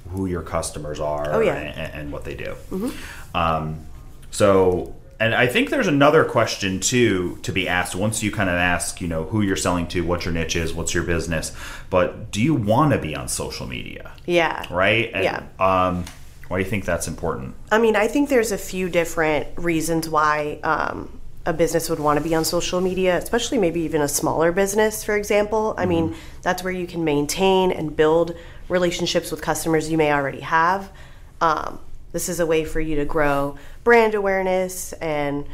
who 0.08 0.24
your 0.24 0.42
customers 0.42 0.98
are 0.98 1.34
oh, 1.34 1.40
yeah. 1.40 1.54
and, 1.54 1.94
and, 1.94 2.12
what 2.12 2.24
they 2.24 2.34
do. 2.34 2.56
Mm-hmm. 2.70 3.36
Um, 3.36 3.86
so 4.30 4.94
and 5.20 5.34
I 5.34 5.46
think 5.46 5.68
there's 5.68 5.86
another 5.86 6.24
question 6.24 6.80
too 6.80 7.38
to 7.42 7.52
be 7.52 7.68
asked 7.68 7.94
once 7.94 8.22
you 8.22 8.32
kind 8.32 8.48
of 8.48 8.56
ask, 8.56 9.02
you 9.02 9.08
know, 9.08 9.24
who 9.24 9.42
you're 9.42 9.56
selling 9.56 9.86
to, 9.88 10.00
what 10.00 10.24
your 10.24 10.32
niche 10.32 10.56
is, 10.56 10.72
what's 10.72 10.94
your 10.94 11.04
business, 11.04 11.54
but 11.90 12.30
do 12.30 12.40
you 12.40 12.54
want 12.54 12.92
to 12.92 12.98
be 12.98 13.14
on 13.14 13.28
social 13.28 13.66
media? 13.66 14.12
Yeah. 14.24 14.64
Right? 14.70 15.10
And, 15.12 15.24
yeah. 15.24 15.42
Um, 15.58 16.06
why 16.48 16.58
do 16.58 16.64
you 16.64 16.70
think 16.70 16.86
that's 16.86 17.06
important? 17.06 17.54
I 17.70 17.78
mean, 17.78 17.94
I 17.94 18.08
think 18.08 18.30
there's 18.30 18.50
a 18.50 18.58
few 18.58 18.88
different 18.88 19.46
reasons 19.56 20.08
why 20.08 20.58
um, 20.64 21.19
a 21.50 21.52
business 21.52 21.90
would 21.90 21.98
want 21.98 22.16
to 22.16 22.22
be 22.22 22.32
on 22.34 22.44
social 22.44 22.80
media, 22.80 23.18
especially 23.18 23.58
maybe 23.58 23.80
even 23.80 24.00
a 24.00 24.08
smaller 24.08 24.52
business, 24.52 25.02
for 25.02 25.16
example. 25.16 25.74
I 25.76 25.82
mm-hmm. 25.82 25.88
mean, 25.88 26.16
that's 26.42 26.62
where 26.62 26.72
you 26.72 26.86
can 26.86 27.04
maintain 27.04 27.72
and 27.72 27.94
build 27.94 28.36
relationships 28.68 29.32
with 29.32 29.42
customers 29.42 29.90
you 29.90 29.98
may 29.98 30.12
already 30.12 30.40
have. 30.40 30.92
Um, 31.40 31.80
this 32.12 32.28
is 32.28 32.38
a 32.38 32.46
way 32.46 32.64
for 32.64 32.80
you 32.80 32.96
to 32.96 33.04
grow 33.04 33.58
brand 33.82 34.14
awareness 34.14 34.92
and 34.94 35.44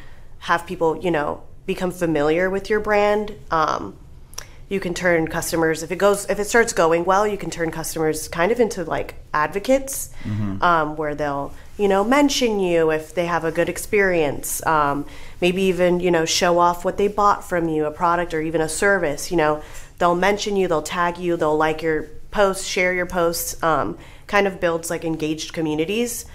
have 0.41 0.67
people, 0.67 0.99
you 0.99 1.11
know, 1.11 1.43
become 1.65 1.91
familiar 1.91 2.51
with 2.51 2.69
your 2.69 2.81
brand. 2.81 3.33
Um, 3.51 3.97
you 4.69 4.81
can 4.81 4.93
turn 4.93 5.29
customers 5.29 5.83
if 5.83 5.91
it 5.91 5.97
goes 5.97 6.29
if 6.29 6.41
it 6.41 6.47
starts 6.47 6.73
going 6.73 7.05
well 7.05 7.25
you 7.25 7.39
can 7.39 7.51
turn 7.51 7.71
customers 7.71 8.27
kind 8.27 8.51
of 8.51 8.59
into 8.59 8.83
like 8.83 9.15
advocates 9.33 10.11
mm-hmm. 10.25 10.61
um, 10.61 10.97
where 10.97 11.15
they'll 11.15 11.55
you 11.77 11.89
know 11.89 12.03
mention 12.03 12.59
you 12.61 12.91
if 12.91 13.15
they 13.15 13.27
have 13.27 13.45
a 13.45 13.53
good 13.53 13.69
experience 13.69 14.65
um, 14.67 15.05
maybe 15.41 15.63
even 15.63 16.01
you 16.01 16.11
know 16.11 16.25
show 16.25 16.59
off 16.59 16.85
what 16.85 16.97
they 16.97 17.09
bought 17.09 17.45
from 17.45 17.69
you 17.69 17.85
a 17.85 17.91
product 17.91 18.33
or 18.33 18.41
even 18.41 18.61
a 18.61 18.69
service 18.69 19.31
you 19.31 19.37
know 19.37 19.63
they'll 19.99 20.15
mention 20.15 20.57
you 20.57 20.69
they'll 20.69 20.83
tag 20.83 21.19
you 21.19 21.37
they'll 21.37 21.57
like 21.57 21.83
your 21.83 22.05
posts 22.31 22.67
share 22.67 22.93
your 22.93 23.07
posts 23.07 23.63
um, 23.63 23.97
kind 24.27 24.47
of 24.47 24.61
builds 24.61 24.91
like 24.91 25.05
engaged 25.05 25.53
communities 25.53 26.27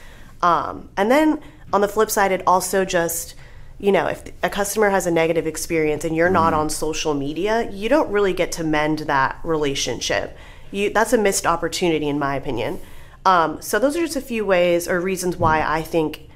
um, 0.41 0.89
and 0.97 1.11
then 1.11 1.39
on 1.73 1.81
the 1.81 1.87
flip 1.87 2.09
side 2.09 2.31
it 2.31 2.41
also 2.45 2.85
just 2.85 3.35
you 3.81 3.91
know, 3.91 4.05
if 4.05 4.21
a 4.43 4.49
customer 4.49 4.91
has 4.91 5.07
a 5.07 5.11
negative 5.11 5.47
experience 5.47 6.05
and 6.05 6.15
you're 6.15 6.29
not 6.29 6.53
on 6.53 6.69
social 6.69 7.15
media, 7.15 7.67
you 7.71 7.89
don't 7.89 8.11
really 8.11 8.31
get 8.31 8.51
to 8.53 8.63
mend 8.63 8.99
that 8.99 9.39
relationship. 9.43 10.37
You 10.69 10.91
that's 10.91 11.13
a 11.13 11.17
missed 11.17 11.47
opportunity, 11.47 12.07
in 12.07 12.19
my 12.19 12.35
opinion. 12.35 12.79
Um, 13.25 13.61
so 13.61 13.77
those 13.79 13.95
are 13.95 14.01
just 14.01 14.15
a 14.15 14.21
few 14.21 14.45
ways 14.45 14.87
or 14.87 14.99
reasons 14.99 15.37
why 15.37 15.61
I 15.61 15.81
think 15.81 16.27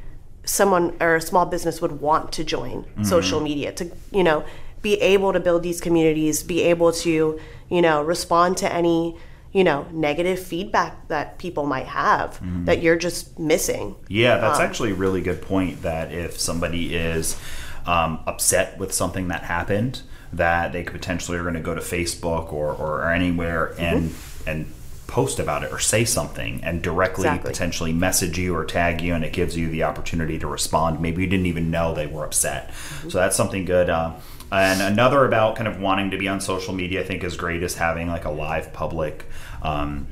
someone 0.44 0.96
or 1.02 1.16
a 1.16 1.22
small 1.22 1.46
business 1.46 1.82
would 1.82 2.00
want 2.00 2.32
to 2.34 2.44
join 2.44 2.86
social 3.04 3.42
media 3.42 3.72
to 3.72 3.90
you 4.12 4.24
know 4.24 4.46
be 4.84 5.02
able 5.02 5.34
to 5.34 5.40
build 5.40 5.64
these 5.64 5.82
communities 5.82 6.44
be 6.44 6.62
able 6.62 6.92
to 6.92 7.40
you 7.68 7.82
know 7.82 8.04
respond 8.04 8.56
to 8.56 8.72
any 8.72 9.18
you 9.54 9.64
know 9.64 9.88
negative 9.92 10.38
feedback 10.38 11.08
that 11.08 11.40
people 11.40 11.66
might 11.66 11.88
have 11.88 12.40
that 12.66 12.82
you're 12.84 12.98
just 12.98 13.40
missing. 13.40 13.96
Yeah, 14.10 14.38
that's 14.38 14.60
actually 14.60 14.92
a 14.92 14.96
really 14.96 15.22
good 15.22 15.42
point. 15.42 15.82
That 15.82 16.12
if 16.12 16.38
somebody 16.40 16.94
is 16.94 17.40
um, 17.86 18.20
upset 18.28 18.78
with 18.78 18.94
something 18.94 19.30
that 19.30 19.44
happened, 19.44 20.02
that 20.34 20.74
they 20.74 20.84
could 20.84 20.94
potentially 20.94 21.38
are 21.38 21.44
going 21.44 21.54
to 21.54 21.62
go 21.62 21.74
to 21.74 21.80
Facebook 21.82 22.52
or, 22.52 22.74
or 22.74 23.10
anywhere 23.10 23.74
and 23.80 24.14
and 24.46 24.72
post 25.08 25.40
about 25.40 25.64
it 25.64 25.72
or 25.72 25.80
say 25.80 26.04
something 26.06 26.60
and 26.64 26.82
directly 26.82 27.28
Exactly. 27.28 27.52
potentially 27.52 27.94
message 27.94 28.38
you 28.40 28.56
or 28.56 28.66
tag 28.66 29.02
you, 29.02 29.14
and 29.14 29.24
it 29.24 29.34
gives 29.34 29.56
you 29.56 29.70
the 29.70 29.84
opportunity 29.84 30.40
to 30.40 30.48
respond. 30.48 31.00
Maybe 31.00 31.22
you 31.22 31.28
didn't 31.28 31.46
even 31.46 31.70
know 31.72 31.94
they 31.94 32.08
were 32.08 32.26
upset. 32.26 32.74
So 33.10 33.18
that's 33.20 33.36
something 33.36 33.66
good. 33.66 33.90
Um, 33.90 34.16
and 34.52 34.82
another 34.82 35.26
about 35.26 35.56
kind 35.56 35.68
of 35.68 35.80
wanting 35.80 36.12
to 36.12 36.18
be 36.18 36.28
on 36.28 36.40
social 36.42 36.74
media, 36.74 37.02
I 37.02 37.04
think 37.04 37.24
is 37.24 37.36
great 37.36 37.62
is 37.64 37.76
having 37.76 38.08
like 38.08 38.26
a 38.26 38.32
live 38.32 38.74
public. 38.74 39.26
Um, 39.62 40.08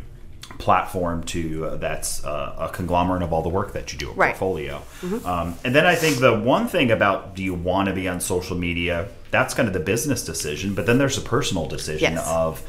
platform 0.60 1.24
to 1.24 1.66
uh, 1.66 1.76
that's 1.78 2.24
uh, 2.24 2.56
a 2.60 2.70
conglomerate 2.70 3.24
of 3.24 3.34
all 3.34 3.42
the 3.42 3.50
work 3.50 3.74
that 3.74 3.92
you 3.92 3.98
do 4.00 4.10
a 4.12 4.14
Right. 4.14 4.30
portfolio 4.30 4.82
um, 5.26 5.56
and 5.64 5.74
then 5.74 5.86
i 5.86 5.96
think 5.96 6.20
the 6.20 6.38
one 6.38 6.68
thing 6.68 6.92
about 6.92 7.36
do 7.36 7.44
you 7.44 7.54
want 7.56 7.88
to 7.90 7.94
be 7.94 8.08
on 8.08 8.20
social 8.20 8.56
media 8.56 9.08
that's 9.32 9.54
kind 9.54 9.68
of 9.68 9.74
the 9.74 9.80
business 9.80 10.24
decision 10.24 10.76
but 10.76 10.86
then 10.86 10.98
there's 11.00 11.18
a 11.18 11.22
personal 11.22 11.68
decision 11.68 12.14
Yes. 12.14 12.28
of 12.28 12.62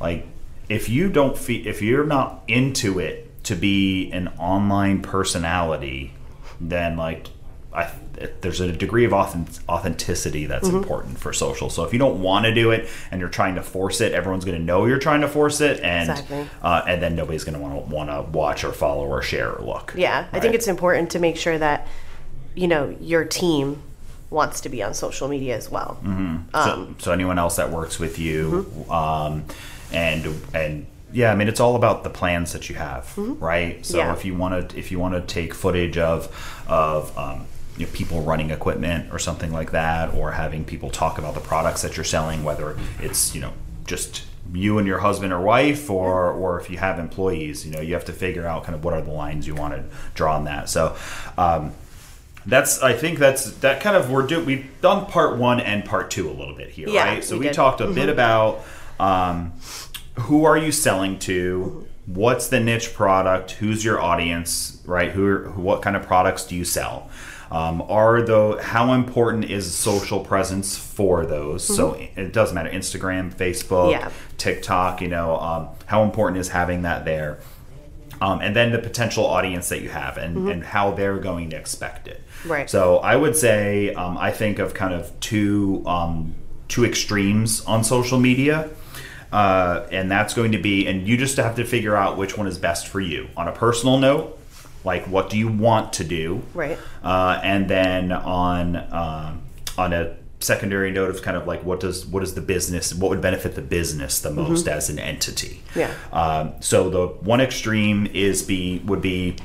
like 0.00 0.26
if 0.68 0.88
you 0.88 1.08
don't 1.08 1.36
feel 1.36 1.66
if 1.66 1.82
you're 1.82 2.04
not 2.06 2.42
into 2.48 2.98
it 2.98 3.28
to 3.44 3.54
be 3.54 4.10
an 4.12 4.28
online 4.38 5.02
personality 5.02 6.12
then 6.60 6.96
like 6.96 7.26
I, 7.74 7.90
there's 8.42 8.60
a 8.60 8.70
degree 8.70 9.06
of 9.06 9.14
authenticity 9.14 10.44
that's 10.46 10.68
Mm-hmm. 10.68 10.76
important 10.76 11.18
for 11.18 11.32
social. 11.32 11.70
So 11.70 11.84
if 11.84 11.92
you 11.94 11.98
don't 11.98 12.20
want 12.22 12.44
to 12.44 12.52
do 12.54 12.70
it 12.70 12.88
and 13.10 13.18
you're 13.18 13.30
trying 13.30 13.54
to 13.54 13.62
force 13.62 14.00
it, 14.02 14.12
everyone's 14.12 14.44
going 14.44 14.58
to 14.58 14.62
know 14.62 14.84
you're 14.84 14.98
trying 14.98 15.22
to 15.22 15.28
force 15.28 15.60
it, 15.62 15.80
and 15.80 16.10
Exactly. 16.10 16.46
uh, 16.62 16.82
and 16.86 17.02
then 17.02 17.16
nobody's 17.16 17.44
going 17.44 17.54
to 17.54 17.60
want 17.60 17.88
to 17.88 17.94
want 17.94 18.10
to 18.10 18.30
watch 18.30 18.62
or 18.64 18.72
follow 18.72 19.06
or 19.06 19.22
share 19.22 19.50
or 19.52 19.64
look. 19.64 19.94
yeah 19.96 20.26
i 20.32 20.38
think 20.40 20.54
it's 20.54 20.68
important 20.68 21.10
to 21.12 21.18
make 21.18 21.36
sure 21.38 21.56
that 21.58 21.88
you 22.54 22.68
know 22.68 22.94
your 23.00 23.24
team 23.24 23.82
wants 24.30 24.60
to 24.60 24.68
be 24.68 24.82
on 24.82 24.92
social 24.94 25.28
media 25.28 25.56
as 25.56 25.70
well 25.70 25.98
um, 26.04 26.46
so, 26.52 26.94
so 26.98 27.12
anyone 27.12 27.38
else 27.38 27.56
that 27.56 27.70
works 27.70 27.98
with 27.98 28.18
you, 28.18 28.66
Mm-hmm. 28.86 28.90
um, 28.92 29.44
and 29.92 30.40
and 30.54 30.86
yeah, 31.12 31.30
I 31.32 31.34
mean 31.34 31.48
it's 31.48 31.60
all 31.60 31.76
about 31.76 32.04
the 32.04 32.10
plans 32.10 32.52
that 32.52 32.68
you 32.68 32.74
have, 32.76 33.12
right? 33.16 33.84
So 33.84 33.98
Mm-hmm. 33.98 34.06
Yeah. 34.08 34.12
if 34.14 34.24
you 34.24 34.34
want 34.34 34.70
to 34.70 34.78
if 34.78 34.90
you 34.90 34.98
want 34.98 35.14
to 35.14 35.20
take 35.20 35.54
footage 35.54 35.98
of 35.98 36.28
of 36.68 37.16
um, 37.18 37.46
you 37.76 37.86
know, 37.86 37.92
people 37.92 38.22
running 38.22 38.50
equipment 38.50 39.12
or 39.12 39.18
something 39.18 39.52
like 39.52 39.72
that, 39.72 40.14
or 40.14 40.32
having 40.32 40.64
people 40.64 40.90
talk 40.90 41.18
about 41.18 41.34
the 41.34 41.40
products 41.40 41.82
that 41.82 41.96
you're 41.96 42.04
selling, 42.04 42.44
whether 42.44 42.76
it's 43.00 43.34
you 43.34 43.40
know 43.40 43.52
just 43.86 44.24
you 44.52 44.78
and 44.78 44.86
your 44.86 44.98
husband 44.98 45.32
or 45.32 45.40
wife, 45.40 45.88
or 45.90 46.30
or 46.32 46.60
if 46.60 46.68
you 46.70 46.78
have 46.78 46.98
employees, 46.98 47.66
you 47.66 47.72
know 47.72 47.80
you 47.80 47.94
have 47.94 48.04
to 48.06 48.12
figure 48.12 48.46
out 48.46 48.64
kind 48.64 48.74
of 48.74 48.84
what 48.84 48.94
are 48.94 49.02
the 49.02 49.10
lines 49.10 49.46
you 49.46 49.54
want 49.54 49.74
to 49.74 49.84
draw 50.14 50.36
on 50.36 50.44
that. 50.44 50.68
So. 50.70 50.96
Um, 51.38 51.72
that's 52.44 52.82
I 52.82 52.92
think 52.94 53.20
that's 53.20 53.52
that 53.58 53.80
kind 53.80 53.94
of 53.96 54.10
we're 54.10 54.26
do 54.26 54.42
we've 54.44 54.66
done 54.80 55.06
part 55.06 55.36
one 55.38 55.60
and 55.60 55.84
part 55.84 56.10
two 56.10 56.28
a 56.28 56.32
little 56.32 56.56
bit 56.56 56.70
here, 56.70 56.88
Yeah, 56.88 57.04
right? 57.04 57.22
So 57.22 57.38
we 57.38 57.46
we, 57.46 57.52
talked 57.52 57.80
a 57.80 57.86
bit 57.86 58.08
about 58.08 58.64
um, 58.98 59.52
who 60.20 60.44
are 60.44 60.56
you 60.56 60.72
selling 60.72 61.18
to, 61.20 61.86
what's 62.06 62.48
the 62.48 62.60
niche 62.60 62.94
product, 62.94 63.52
who's 63.52 63.84
your 63.84 64.00
audience, 64.00 64.82
right? 64.84 65.12
Who, 65.12 65.26
are, 65.26 65.38
who 65.50 65.62
what 65.62 65.82
kind 65.82 65.96
of 65.96 66.06
products 66.06 66.44
do 66.46 66.56
you 66.56 66.64
sell? 66.64 67.10
Um, 67.50 67.82
are 67.82 68.22
though 68.22 68.58
how 68.58 68.94
important 68.94 69.44
is 69.44 69.74
social 69.74 70.20
presence 70.20 70.78
for 70.78 71.26
those? 71.26 71.62
So 71.62 71.92
it 72.16 72.32
doesn't 72.32 72.54
matter 72.54 72.70
Instagram, 72.70 73.34
Facebook, 73.34 73.90
Yeah. 73.90 74.10
TikTok. 74.38 75.02
You 75.02 75.08
know 75.08 75.36
um, 75.36 75.68
how 75.84 76.02
important 76.02 76.38
is 76.38 76.48
having 76.48 76.82
that 76.82 77.04
there 77.04 77.40
um, 78.22 78.40
and 78.40 78.54
then 78.54 78.70
the 78.70 78.78
potential 78.78 79.26
audience 79.26 79.68
that 79.70 79.82
you 79.82 79.88
have 79.88 80.16
and, 80.16 80.48
and 80.48 80.62
how 80.62 80.92
they're 80.92 81.18
going 81.18 81.50
to 81.50 81.56
expect 81.56 82.06
it. 82.06 82.22
Right. 82.46 82.70
So 82.70 82.98
I 82.98 83.16
would 83.16 83.34
say 83.34 83.92
um, 83.94 84.16
I 84.16 84.30
think 84.30 84.60
of 84.60 84.74
kind 84.74 84.94
of 84.94 85.18
two 85.18 85.82
um, 85.86 86.36
two 86.68 86.84
extremes 86.84 87.64
on 87.64 87.82
social 87.82 88.20
media. 88.20 88.70
Uh, 89.32 89.86
and 89.90 90.10
that's 90.10 90.34
going 90.34 90.52
to 90.52 90.58
be, 90.58 90.86
and 90.86 91.08
you 91.08 91.16
just 91.16 91.36
have 91.38 91.56
to 91.56 91.64
figure 91.64 91.96
out 91.96 92.18
which 92.18 92.36
one 92.36 92.46
is 92.46 92.58
best 92.58 92.86
for 92.86 93.00
you. 93.00 93.28
On 93.36 93.48
a 93.48 93.52
personal 93.52 93.98
note, 93.98 94.38
like 94.84 95.04
what 95.06 95.30
do 95.30 95.38
you 95.38 95.48
want 95.48 95.94
to 95.94 96.04
do, 96.04 96.42
Right. 96.54 96.78
Uh, 97.02 97.40
and 97.42 97.68
then 97.68 98.12
on 98.12 98.76
um, 98.92 99.42
on 99.78 99.92
a 99.92 100.16
secondary 100.40 100.90
note 100.90 101.08
of 101.08 101.22
kind 101.22 101.36
of 101.36 101.46
like 101.46 101.64
what 101.64 101.80
does 101.80 102.04
what 102.04 102.22
is 102.22 102.34
the 102.34 102.40
business, 102.40 102.92
what 102.92 103.10
would 103.10 103.20
benefit 103.20 103.54
the 103.54 103.62
business 103.62 104.20
the 104.20 104.30
most 104.30 104.68
as 104.68 104.90
an 104.90 104.98
entity. 104.98 105.62
Yeah. 105.74 105.92
Um, 106.12 106.54
so 106.60 106.90
the 106.90 107.06
one 107.06 107.40
extreme 107.40 108.06
is 108.06 108.42
be 108.42 108.80
would 108.80 109.00
be 109.00 109.36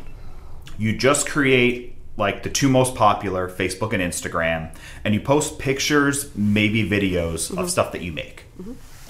you 0.78 0.98
just 0.98 1.30
create 1.30 1.96
like 2.18 2.44
the 2.44 2.50
two 2.50 2.68
most 2.68 2.96
popular 2.96 3.48
Facebook 3.48 3.94
and 3.94 4.02
Instagram, 4.02 4.74
and 5.04 5.14
you 5.14 5.22
post 5.22 5.60
pictures, 5.60 6.36
maybe 6.36 6.88
videos 6.90 7.56
of 7.56 7.70
stuff 7.70 7.92
that 7.92 8.02
you 8.02 8.12
make. 8.12 8.46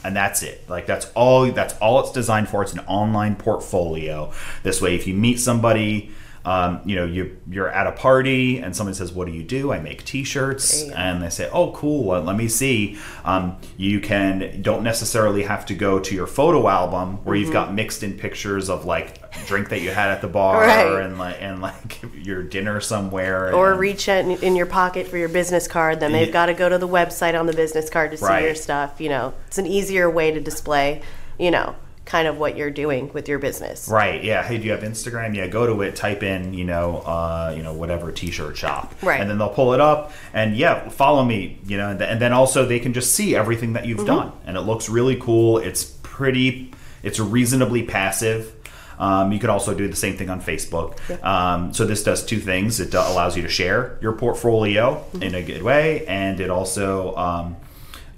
And 0.08 0.16
that's 0.16 0.42
it. 0.42 0.70
Like 0.70 0.86
that's 0.86 1.12
all. 1.16 1.52
That's 1.52 1.74
all 1.80 2.00
it's 2.00 2.12
designed 2.14 2.48
for. 2.48 2.62
It's 2.64 2.72
an 2.74 2.80
online 2.88 3.36
portfolio. 3.36 4.32
This 4.64 4.82
way, 4.82 4.96
if 4.96 5.06
you 5.06 5.14
meet 5.14 5.38
somebody, 5.40 6.12
um, 6.46 6.80
you 6.86 6.96
know, 6.96 7.04
you 7.04 7.36
you're 7.50 7.68
at 7.68 7.88
a 7.88 7.92
party 7.92 8.60
and 8.60 8.74
somebody 8.74 8.96
says, 8.98 9.12
"What 9.12 9.28
do 9.28 9.34
you 9.34 9.44
do?" 9.44 9.74
I 9.74 9.80
make 9.80 10.06
T-shirts, 10.06 10.84
and 10.96 11.22
they 11.22 11.30
say, 11.30 11.50
"Oh, 11.52 11.74
cool. 11.74 12.06
Let, 12.14 12.24
let 12.24 12.38
me 12.38 12.48
see." 12.48 12.98
Um, 13.26 13.58
you 13.76 14.00
can 14.00 14.62
don't 14.62 14.82
necessarily 14.84 15.44
have 15.44 15.66
to 15.66 15.76
go 15.76 16.00
to 16.00 16.16
your 16.16 16.28
photo 16.28 16.70
album 16.70 17.18
where 17.26 17.36
you've 17.36 17.52
got 17.52 17.74
mixed 17.74 18.02
in 18.02 18.14
pictures 18.18 18.70
of 18.70 18.86
like 18.86 19.10
drink 19.46 19.68
that 19.70 19.82
you 19.82 19.90
had 19.92 20.10
at 20.12 20.22
the 20.22 20.28
bar 20.30 20.64
Mm-hmm. 20.64 20.94
Right. 20.96 21.06
and 21.06 21.18
like 21.20 21.38
and 21.42 21.62
like 21.62 22.00
your 22.28 22.44
dinner 22.44 22.80
somewhere, 22.82 23.54
or 23.56 23.72
and- 23.72 23.80
reach 23.80 24.08
in, 24.08 24.32
in 24.44 24.56
your 24.56 24.66
pocket 24.68 25.08
for 25.08 25.18
your 25.18 25.30
business 25.30 25.68
card 25.68 26.00
then 26.00 26.12
they've 26.12 26.28
Yeah. 26.28 26.34
got 26.34 26.46
to 26.48 26.54
go 26.54 26.70
to 26.70 26.78
the 26.78 26.88
website 26.88 27.40
on 27.40 27.48
the 27.48 27.54
business 27.54 27.90
card 27.90 28.12
to 28.12 28.18
see 28.18 28.26
Right. 28.26 28.44
your 28.44 28.56
stuff 28.56 29.00
you 29.00 29.10
know 29.10 29.34
it's 29.48 29.58
an 29.58 29.66
easier 29.66 30.10
way 30.10 30.32
to 30.32 30.40
display 30.40 31.02
you 31.40 31.50
know 31.50 31.76
kind 32.06 32.26
of 32.28 32.38
what 32.38 32.56
you're 32.56 32.70
doing 32.72 33.12
with 33.14 33.28
your 33.28 33.38
business 33.38 33.90
Right. 33.90 34.24
Yeah. 34.24 34.42
Hey, 34.42 34.58
do 34.60 34.64
you 34.64 34.72
have 34.72 34.80
Instagram? 34.80 35.36
Yeah. 35.36 35.48
Go 35.48 35.66
to 35.68 35.82
it. 35.82 35.94
Type 35.98 36.24
in, 36.24 36.54
you 36.54 36.64
know, 36.64 37.00
uh, 37.00 37.54
you 37.54 37.62
know, 37.64 37.74
whatever 37.74 38.14
T-shirt 38.14 38.56
shop. 38.56 38.96
Right. 39.04 39.20
And 39.20 39.30
then 39.30 39.38
they'll 39.38 39.50
pull 39.50 39.74
it 39.74 39.82
up, 39.82 40.14
and 40.34 40.56
yeah, 40.56 40.88
follow 40.88 41.26
me. 41.26 41.60
You 41.68 41.76
know, 41.76 41.90
and, 41.90 42.00
th- 42.00 42.10
and 42.10 42.22
then 42.22 42.32
also 42.32 42.66
they 42.66 42.80
can 42.80 42.94
just 42.94 43.14
see 43.14 43.36
everything 43.36 43.74
that 43.74 43.86
you've 43.88 44.06
done, 44.06 44.32
and 44.46 44.56
it 44.56 44.62
looks 44.62 44.88
really 44.88 45.18
cool. 45.18 45.58
It's 45.58 45.84
pretty. 46.02 46.72
It's 47.04 47.20
reasonably 47.20 47.84
passive. 47.84 48.54
Um, 49.00 49.32
you 49.32 49.40
could 49.40 49.50
also 49.50 49.74
do 49.74 49.88
the 49.88 49.96
same 49.96 50.18
thing 50.18 50.30
on 50.30 50.42
Facebook. 50.42 50.98
Um, 51.24 51.74
so 51.74 51.86
this 51.86 52.04
does 52.04 52.26
two 52.26 52.40
things. 52.40 52.80
It 52.80 52.92
do- 52.92 52.98
allows 53.00 53.36
you 53.38 53.44
to 53.44 53.50
share 53.50 53.98
your 54.02 54.14
portfolio 54.14 55.04
in 55.22 55.36
a 55.36 55.42
good 55.44 55.62
way, 55.64 56.06
and 56.08 56.40
it 56.40 56.50
also 56.50 57.16
um, 57.16 57.56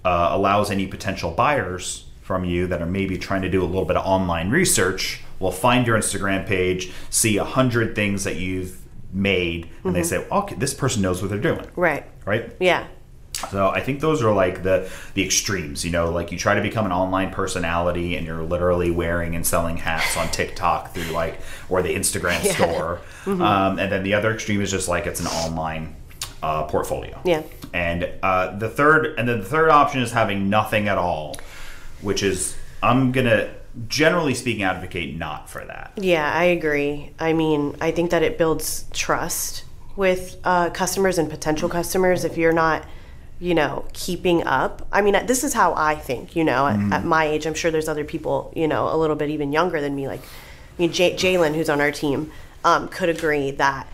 uh, 0.06 0.30
allows 0.32 0.72
any 0.72 0.88
potential 0.88 1.32
buyers 1.32 2.06
from 2.22 2.46
you 2.46 2.68
that 2.68 2.82
are 2.82 2.86
maybe 2.86 3.18
trying 3.18 3.42
to 3.42 3.50
do 3.50 3.64
a 3.64 3.66
little 3.66 3.86
bit 3.86 3.98
of 3.98 4.06
online 4.06 4.50
research 4.50 5.22
will 5.40 5.52
find 5.52 5.88
your 5.88 5.98
Instagram 5.98 6.46
page, 6.46 6.92
see 7.10 7.38
a 7.38 7.44
hundred 7.44 7.96
things 7.96 8.24
that 8.26 8.36
you've 8.36 8.78
made, 9.12 9.70
and 9.84 9.96
they 9.96 10.04
say, 10.04 10.26
"Okay, 10.32 10.56
this 10.56 10.74
person 10.74 11.02
knows 11.02 11.22
what 11.22 11.32
they're 11.32 11.40
doing." 11.40 11.66
right 11.76 12.06
Right? 12.26 12.56
yeah 12.60 12.86
So 13.52 13.70
I 13.70 13.82
think 13.82 14.00
those 14.02 14.22
are 14.22 14.32
like 14.34 14.64
the 14.64 14.90
the 15.14 15.24
extremes. 15.24 15.84
You 15.86 15.92
know, 15.92 16.12
like 16.12 16.32
you 16.32 16.38
try 16.38 16.56
to 16.56 16.62
become 16.62 16.86
an 16.86 16.92
online 16.92 17.32
personality, 17.32 18.16
and 18.16 18.26
you're 18.28 18.44
literally 18.44 18.92
wearing 18.92 19.36
and 19.36 19.46
selling 19.46 19.78
hats 19.78 20.18
on 20.18 20.28
TikTok 20.30 20.94
through 20.94 21.12
like 21.14 21.40
or 21.70 21.82
the 21.82 21.94
Instagram 21.96 22.44
Yeah. 22.44 22.54
store. 22.54 23.00
Um, 23.28 23.78
and 23.78 23.92
then 23.92 24.02
the 24.02 24.16
other 24.16 24.34
extreme 24.34 24.60
is 24.60 24.72
just 24.72 24.88
like 24.88 25.06
it's 25.06 25.20
an 25.20 25.28
online 25.28 25.96
uh, 26.42 26.64
portfolio. 26.64 27.20
Yeah. 27.24 27.44
And 27.74 28.10
uh, 28.24 28.58
the 28.58 28.68
third, 28.70 29.14
and 29.20 29.30
then 29.30 29.40
the 29.40 29.46
third 29.46 29.70
option 29.70 30.02
is 30.02 30.12
having 30.12 30.50
nothing 30.50 30.88
at 30.88 30.98
all, 30.98 31.36
which 32.02 32.24
is 32.24 32.56
I'm 32.82 33.12
gonna 33.12 33.52
generally 33.88 34.34
speaking 34.34 34.64
advocate 34.64 35.16
not 35.16 35.48
for 35.48 35.64
that. 35.64 35.92
Yeah, 35.96 36.32
I 36.34 36.46
agree. 36.46 37.12
I 37.20 37.34
mean, 37.34 37.76
I 37.80 37.92
think 37.92 38.10
that 38.12 38.24
it 38.24 38.40
builds 38.40 38.86
trust 38.94 39.64
with 39.96 40.38
uh, 40.44 40.72
customers 40.72 41.20
and 41.20 41.30
potential 41.30 41.70
customers 41.70 42.24
if 42.26 42.36
you're 42.36 42.54
not, 42.54 42.84
you 43.40 43.56
know, 43.56 43.86
keeping 43.94 44.44
up. 44.46 44.86
I 44.92 45.02
mean, 45.02 45.26
this 45.26 45.44
is 45.44 45.54
how 45.54 45.74
I 45.74 45.96
think, 45.96 46.36
you 46.36 46.44
know, 46.44 46.68
at, 46.68 46.94
at 46.94 47.06
my 47.06 47.26
age. 47.26 47.46
I'm 47.46 47.54
sure 47.54 47.72
there's 47.72 47.88
other 47.88 48.04
people, 48.04 48.52
you 48.56 48.68
know, 48.68 48.94
a 48.94 48.98
little 48.98 49.16
bit 49.16 49.30
even 49.30 49.54
younger 49.54 49.80
than 49.80 49.96
me. 49.96 50.08
Like, 50.08 50.22
I 50.22 50.82
mean, 50.82 50.92
J- 50.92 51.16
Jalen, 51.16 51.56
who's 51.56 51.70
on 51.70 51.80
our 51.80 51.92
team, 51.92 52.32
um, 52.66 52.90
could 52.90 53.08
agree 53.08 53.52
that, 53.52 53.88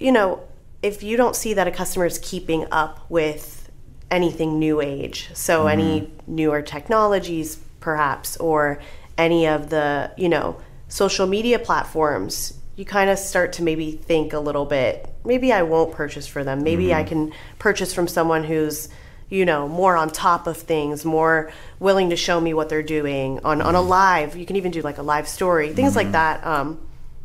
you 0.00 0.10
know, 0.10 0.40
if 0.82 1.02
you 1.04 1.16
don't 1.16 1.36
see 1.36 1.54
that 1.54 1.68
a 1.68 1.70
customer 1.70 2.06
is 2.06 2.18
keeping 2.18 2.66
up 2.72 3.08
with 3.08 3.70
anything 4.10 4.58
new 4.58 4.80
age, 4.80 5.30
so 5.32 5.68
any 5.68 6.10
newer 6.26 6.60
technologies, 6.60 7.56
perhaps, 7.78 8.36
or 8.38 8.80
any 9.16 9.46
of 9.46 9.70
the, 9.70 10.10
you 10.16 10.28
know, 10.28 10.60
social 10.88 11.26
media 11.26 11.58
platforms, 11.58 12.58
you 12.76 12.84
kind 12.84 13.10
of 13.10 13.18
start 13.18 13.52
to 13.54 13.62
maybe 13.62 13.92
think 13.92 14.32
a 14.32 14.38
little 14.38 14.64
bit, 14.64 15.08
maybe 15.24 15.52
I 15.52 15.62
won't 15.62 15.92
purchase 15.92 16.26
for 16.26 16.42
them. 16.42 16.62
Maybe 16.62 16.94
I 16.94 17.04
can 17.04 17.32
purchase 17.58 17.92
from 17.92 18.08
someone 18.08 18.44
who's, 18.44 18.88
you 19.28 19.44
know, 19.44 19.68
more 19.68 19.96
on 19.96 20.10
top 20.10 20.46
of 20.46 20.56
things, 20.56 21.04
more 21.04 21.52
willing 21.80 22.10
to 22.10 22.16
show 22.16 22.40
me 22.40 22.54
what 22.54 22.68
they're 22.68 22.82
doing 22.82 23.40
on, 23.44 23.60
on 23.60 23.74
a 23.74 23.82
live. 23.82 24.36
You 24.36 24.46
can 24.46 24.56
even 24.56 24.70
do 24.70 24.80
like 24.80 24.98
a 24.98 25.02
live 25.02 25.28
story, 25.28 25.72
things 25.74 25.96
like 25.96 26.12
that. 26.12 26.46
Um, 26.46 26.78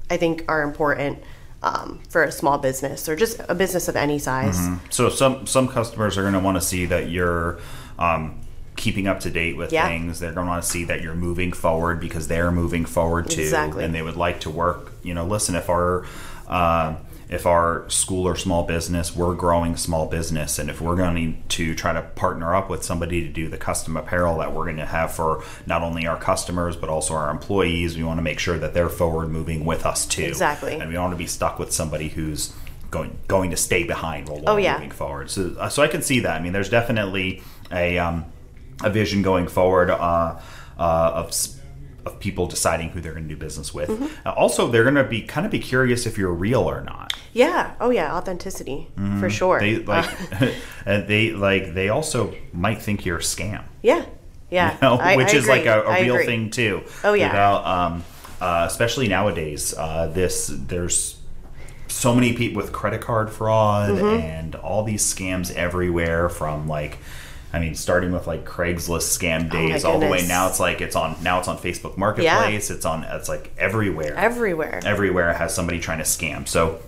I 0.10 0.18
think 0.18 0.46
are 0.48 0.64
important 0.64 1.20
um, 1.64 2.00
for 2.10 2.24
a 2.24 2.32
small 2.32 2.58
business 2.58 3.10
or 3.10 3.16
just 3.16 3.42
a 3.50 3.56
business 3.56 3.88
of 3.88 3.96
any 3.96 4.20
size. 4.20 4.58
So 4.90 5.10
some 5.10 5.46
some 5.48 5.68
customers 5.68 6.18
are 6.18 6.22
going 6.22 6.34
to 6.34 6.40
want 6.40 6.56
to 6.56 6.62
see 6.62 6.86
that 6.86 7.10
you're 7.10 7.60
um, 8.00 8.40
keeping 8.78 9.08
up 9.08 9.20
to 9.22 9.30
date 9.30 9.58
with 9.58 9.74
Yeah. 9.74 9.88
things. 9.88 10.20
They're 10.22 10.32
going 10.32 10.46
to 10.48 10.50
want 10.52 10.64
to 10.64 10.70
see 10.70 10.86
that 10.86 11.02
you're 11.02 11.16
moving 11.16 11.52
forward 11.52 12.00
because 12.00 12.28
they're 12.30 12.52
moving 12.52 12.86
forward 12.86 13.30
too, 13.30 13.42
Exactly. 13.42 13.84
and 13.84 13.94
they 13.94 14.02
would 14.02 14.16
like 14.16 14.40
to 14.42 14.50
work. 14.50 14.94
You 15.04 15.14
know, 15.14 15.26
listen, 15.26 15.56
if 15.56 15.70
our 15.70 16.06
uh, 16.48 16.96
if 17.30 17.46
our 17.46 17.84
school 17.90 18.26
or 18.26 18.38
small 18.38 18.64
business, 18.64 19.14
we're 19.14 19.36
growing 19.36 19.76
small 19.76 20.06
business, 20.06 20.58
and 20.60 20.70
if 20.70 20.80
we're 20.80 20.96
going 20.96 21.44
to 21.50 21.76
try 21.76 21.92
to 21.92 22.02
partner 22.02 22.56
up 22.56 22.70
with 22.70 22.86
somebody 22.86 23.20
to 23.22 23.28
do 23.28 23.50
the 23.50 23.58
custom 23.58 23.98
apparel 23.98 24.38
that 24.38 24.54
we're 24.54 24.64
going 24.64 24.78
to 24.78 24.86
have 24.86 25.12
for 25.14 25.44
not 25.66 25.82
only 25.82 26.08
our 26.08 26.16
customers 26.18 26.78
but 26.78 26.88
also 26.90 27.14
our 27.14 27.30
employees, 27.30 27.98
we 27.98 28.04
want 28.06 28.18
to 28.18 28.22
make 28.22 28.40
sure 28.40 28.58
that 28.58 28.74
they're 28.74 28.88
forward 28.88 29.28
moving 29.28 29.66
with 29.66 29.86
us 29.86 30.06
too. 30.06 30.24
Exactly. 30.24 30.76
and 30.80 30.88
we 30.88 30.94
don't 30.94 31.04
want 31.04 31.14
to 31.14 31.18
be 31.18 31.28
stuck 31.28 31.60
with 31.60 31.74
somebody 31.74 32.08
who's 32.08 32.54
going 32.92 33.18
going 33.28 33.50
to 33.52 33.58
stay 33.58 33.84
behind 33.84 34.30
while 34.30 34.42
Oh, 34.48 34.54
we're 34.54 34.62
yeah. 34.62 34.76
moving 34.76 34.92
forward. 34.92 35.30
So, 35.30 35.54
uh, 35.60 35.68
so 35.68 35.84
I 35.84 35.90
can 35.90 36.02
see 36.02 36.22
that. 36.22 36.40
I 36.40 36.42
mean, 36.42 36.54
there's 36.54 36.70
definitely 36.70 37.42
a 37.74 37.98
um, 37.98 38.24
a 38.84 38.90
vision 38.90 39.22
going 39.22 39.48
forward 39.48 39.90
uh, 39.90 40.40
uh, 40.78 41.12
of 41.16 41.32
of 42.06 42.20
people 42.22 42.48
deciding 42.48 42.90
who 42.90 43.02
they're 43.02 43.12
going 43.14 43.28
to 43.28 43.34
do 43.36 43.40
business 43.40 43.74
with. 43.74 43.90
Mm-hmm. 43.90 44.06
Uh, 44.26 44.32
also, 44.32 44.68
they're 44.70 44.84
going 44.84 44.96
to 44.96 45.04
be 45.04 45.22
kind 45.22 45.46
of 45.46 45.52
be 45.52 45.60
curious 45.60 46.06
if 46.06 46.18
you're 46.18 46.32
real 46.34 46.62
or 46.62 46.82
not. 46.82 47.12
Yeah. 47.34 47.76
Oh, 47.82 47.90
yeah. 47.90 48.16
Authenticity 48.16 48.88
for 49.20 49.30
sure. 49.30 49.60
They 49.60 49.80
like 49.80 50.10
Uh, 50.86 51.02
they 51.02 51.32
like 51.32 51.74
they 51.74 51.90
also 51.90 52.34
might 52.54 52.82
think 52.82 53.06
you're 53.06 53.18
a 53.18 53.22
scam. 53.22 53.64
yeah. 53.82 54.06
Yeah. 54.50 54.72
you 54.76 54.78
know, 54.82 54.96
I- 54.96 55.18
which 55.18 55.34
I 55.34 55.38
is 55.38 55.48
like 55.50 55.66
a, 55.66 55.82
a, 55.84 56.02
real 56.02 56.16
agree. 56.16 56.26
thing 56.26 56.50
too. 56.52 56.84
Oh, 57.04 57.12
yeah. 57.14 57.28
Without, 57.28 57.66
um, 57.66 58.04
uh, 58.40 58.64
especially 58.70 59.10
nowadays, 59.10 59.74
uh, 59.78 60.08
this 60.08 60.48
there's 60.54 61.20
so 61.90 62.16
many 62.16 62.32
people 62.34 62.62
with 62.62 62.72
credit 62.72 63.02
card 63.02 63.30
fraud 63.30 63.90
Mm-hmm. 63.90 64.22
and 64.22 64.56
all 64.56 64.84
these 64.84 65.04
scams 65.04 65.54
everywhere. 65.54 66.30
From 66.30 66.70
like, 66.70 67.00
I 67.54 67.60
mean, 67.60 67.76
starting 67.76 68.12
with 68.12 68.28
like 68.28 68.46
Craigslist 68.46 69.18
scam 69.18 69.48
Oh, 69.48 69.50
days, 69.50 69.86
all 69.86 70.00
the 70.00 70.08
way 70.08 70.26
now 70.28 70.48
it's 70.50 70.60
like 70.60 70.82
it's 70.82 70.96
on 70.96 71.16
now 71.24 71.40
it's 71.40 71.48
on 71.48 71.58
Facebook 71.58 71.98
Marketplace. 71.98 72.70
It's 72.70 72.86
on 72.86 73.04
it's 73.06 73.30
like 73.30 73.52
everywhere. 73.58 74.16
Everywhere. 74.16 74.82
everywhere 74.86 75.34
has 75.34 75.56
somebody 75.56 75.80
trying 75.80 76.00
to 76.00 76.04
scam. 76.04 76.48
So 76.48 76.80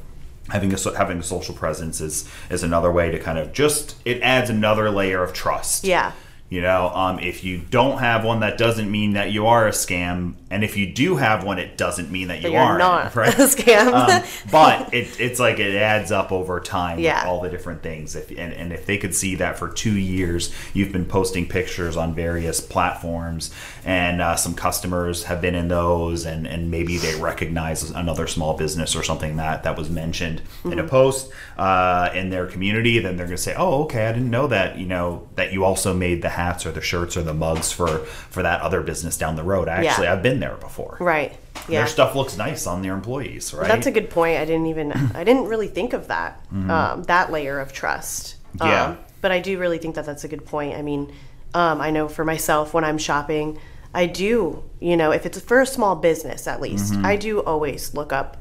having 0.50 0.74
a 0.74 0.98
having 0.98 1.20
a 1.20 1.24
social 1.24 1.56
presence 1.56 2.02
is 2.02 2.30
is 2.50 2.64
another 2.64 2.92
way 2.92 3.10
to 3.12 3.20
kind 3.20 3.38
of 3.38 3.54
just 3.54 3.96
it 4.06 4.22
adds 4.22 4.50
another 4.50 4.90
layer 4.90 5.24
of 5.24 5.34
trust. 5.34 5.84
Yeah. 5.86 6.12
You 6.50 6.62
know, 6.62 6.90
um, 6.90 7.20
if 7.20 7.44
you 7.44 7.60
don't 7.70 8.00
have 8.00 8.24
one, 8.26 8.40
that 8.40 8.58
doesn't 8.58 8.90
mean 8.90 9.14
that 9.14 9.32
you 9.32 9.46
are 9.46 9.68
a 9.68 9.72
scam, 9.72 10.34
and 10.50 10.64
if 10.64 10.76
you 10.78 10.92
do 10.92 11.16
have 11.18 11.44
one, 11.44 11.60
it 11.60 11.78
doesn't 11.78 12.10
mean 12.10 12.30
that 12.30 12.42
you 12.42 12.50
you're 12.52 12.60
aren't. 12.60 13.16
right? 13.16 13.34
a 13.40 13.44
scam. 13.44 13.94
um, 13.94 14.24
but 14.52 14.92
it, 14.92 15.20
it's 15.20 15.40
like 15.40 15.60
it 15.60 15.76
adds 15.76 16.12
up 16.12 16.32
over 16.32 16.60
time 16.60 16.98
Yeah. 16.98 17.24
all 17.28 17.40
the 17.42 17.50
different 17.50 17.84
things. 17.84 18.16
If 18.16 18.32
and, 18.32 18.52
and 18.54 18.74
if 18.74 18.88
they 18.88 18.98
could 18.98 19.14
see 19.14 19.36
that 19.36 19.60
for 19.60 19.70
two 19.70 19.96
years, 19.96 20.52
you've 20.74 20.92
been 20.92 21.06
posting 21.06 21.48
pictures 21.48 21.96
on 21.96 22.16
various 22.16 22.60
platforms, 22.60 23.52
and 23.86 24.20
uh, 24.20 24.36
some 24.36 24.56
customers 24.56 25.26
have 25.26 25.42
been 25.42 25.54
in 25.54 25.68
those, 25.68 26.26
and, 26.26 26.48
and 26.48 26.72
maybe 26.72 26.98
they 26.98 27.14
recognize 27.22 27.92
another 27.92 28.26
small 28.26 28.58
business 28.58 28.96
or 28.96 29.04
something 29.04 29.38
that 29.38 29.62
that 29.64 29.78
was 29.78 29.90
mentioned 29.92 30.42
in 30.64 30.72
Mm-hmm. 30.72 30.80
a 30.80 30.88
post 30.88 31.32
uh, 31.60 32.10
in 32.16 32.32
their 32.32 32.48
community, 32.48 32.98
then 33.00 33.18
they're 33.18 33.28
going 33.28 33.38
to 33.38 33.42
say, 33.44 33.54
"Oh, 33.56 33.84
okay, 33.84 34.08
I 34.08 34.14
didn't 34.14 34.32
know 34.32 34.48
that. 34.48 34.78
You 34.80 34.88
know 34.88 35.28
that 35.36 35.54
you 35.54 35.64
also 35.64 35.94
made 35.94 36.22
the 36.24 36.30
hats 36.40 36.66
or 36.66 36.72
the 36.72 36.82
shirts 36.82 37.14
or 37.18 37.24
the 37.24 37.34
mugs 37.34 37.72
for 37.72 37.92
for 38.34 38.42
that 38.44 38.62
other 38.62 38.82
business 38.82 39.18
down 39.18 39.36
the 39.36 39.44
road. 39.54 39.68
Actually, 39.68 40.08
I've 40.08 40.24
been 40.24 40.40
there 40.40 40.56
before. 40.68 40.98
right. 41.00 41.32
Yeah. 41.68 41.82
Their 41.82 41.88
stuff 41.88 42.16
looks 42.16 42.36
nice 42.38 42.66
on 42.66 42.82
their 42.82 42.94
employees, 42.94 43.54
right? 43.54 43.68
That's 43.68 43.86
a 43.88 43.92
good 43.92 44.10
point. 44.10 44.36
I 44.40 44.46
didn't 44.46 44.68
even 44.74 44.92
I 45.22 45.24
didn't 45.24 45.46
really 45.54 45.68
think 45.68 45.94
of 45.94 46.08
that 46.08 46.32
um, 46.52 47.04
that 47.04 47.32
layer 47.32 47.60
of 47.60 47.74
trust. 47.74 48.36
Mm-hmm. 48.58 48.68
Yeah. 48.68 48.84
Um, 48.86 48.98
but 49.22 49.32
I 49.32 49.40
do 49.40 49.60
really 49.60 49.78
think 49.78 49.96
that 49.96 50.06
that's 50.06 50.24
a 50.24 50.28
good 50.34 50.46
point. 50.46 50.74
I 50.80 50.82
mean, 50.82 51.12
um, 51.54 51.82
I 51.82 51.92
know 51.92 52.08
for 52.08 52.24
myself 52.26 52.74
when 52.74 52.84
I'm 52.86 52.98
shopping, 52.98 53.60
I 53.94 54.06
do 54.06 54.64
you 54.80 54.96
know 54.98 55.12
if 55.12 55.26
it's 55.28 55.40
for 55.42 55.60
a 55.62 55.66
small 55.66 55.96
business 55.96 56.48
at 56.48 56.60
least, 56.62 56.94
Mm-hmm. 56.94 57.06
I 57.12 57.16
do 57.18 57.42
always 57.52 57.94
look 57.94 58.12
up 58.14 58.38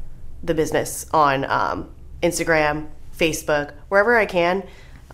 the 0.49 0.55
business 0.55 1.05
on 1.13 1.45
um, 1.59 1.89
Instagram, 2.23 2.87
Facebook, 3.17 3.73
wherever 3.91 4.17
I 4.17 4.27
can. 4.27 4.63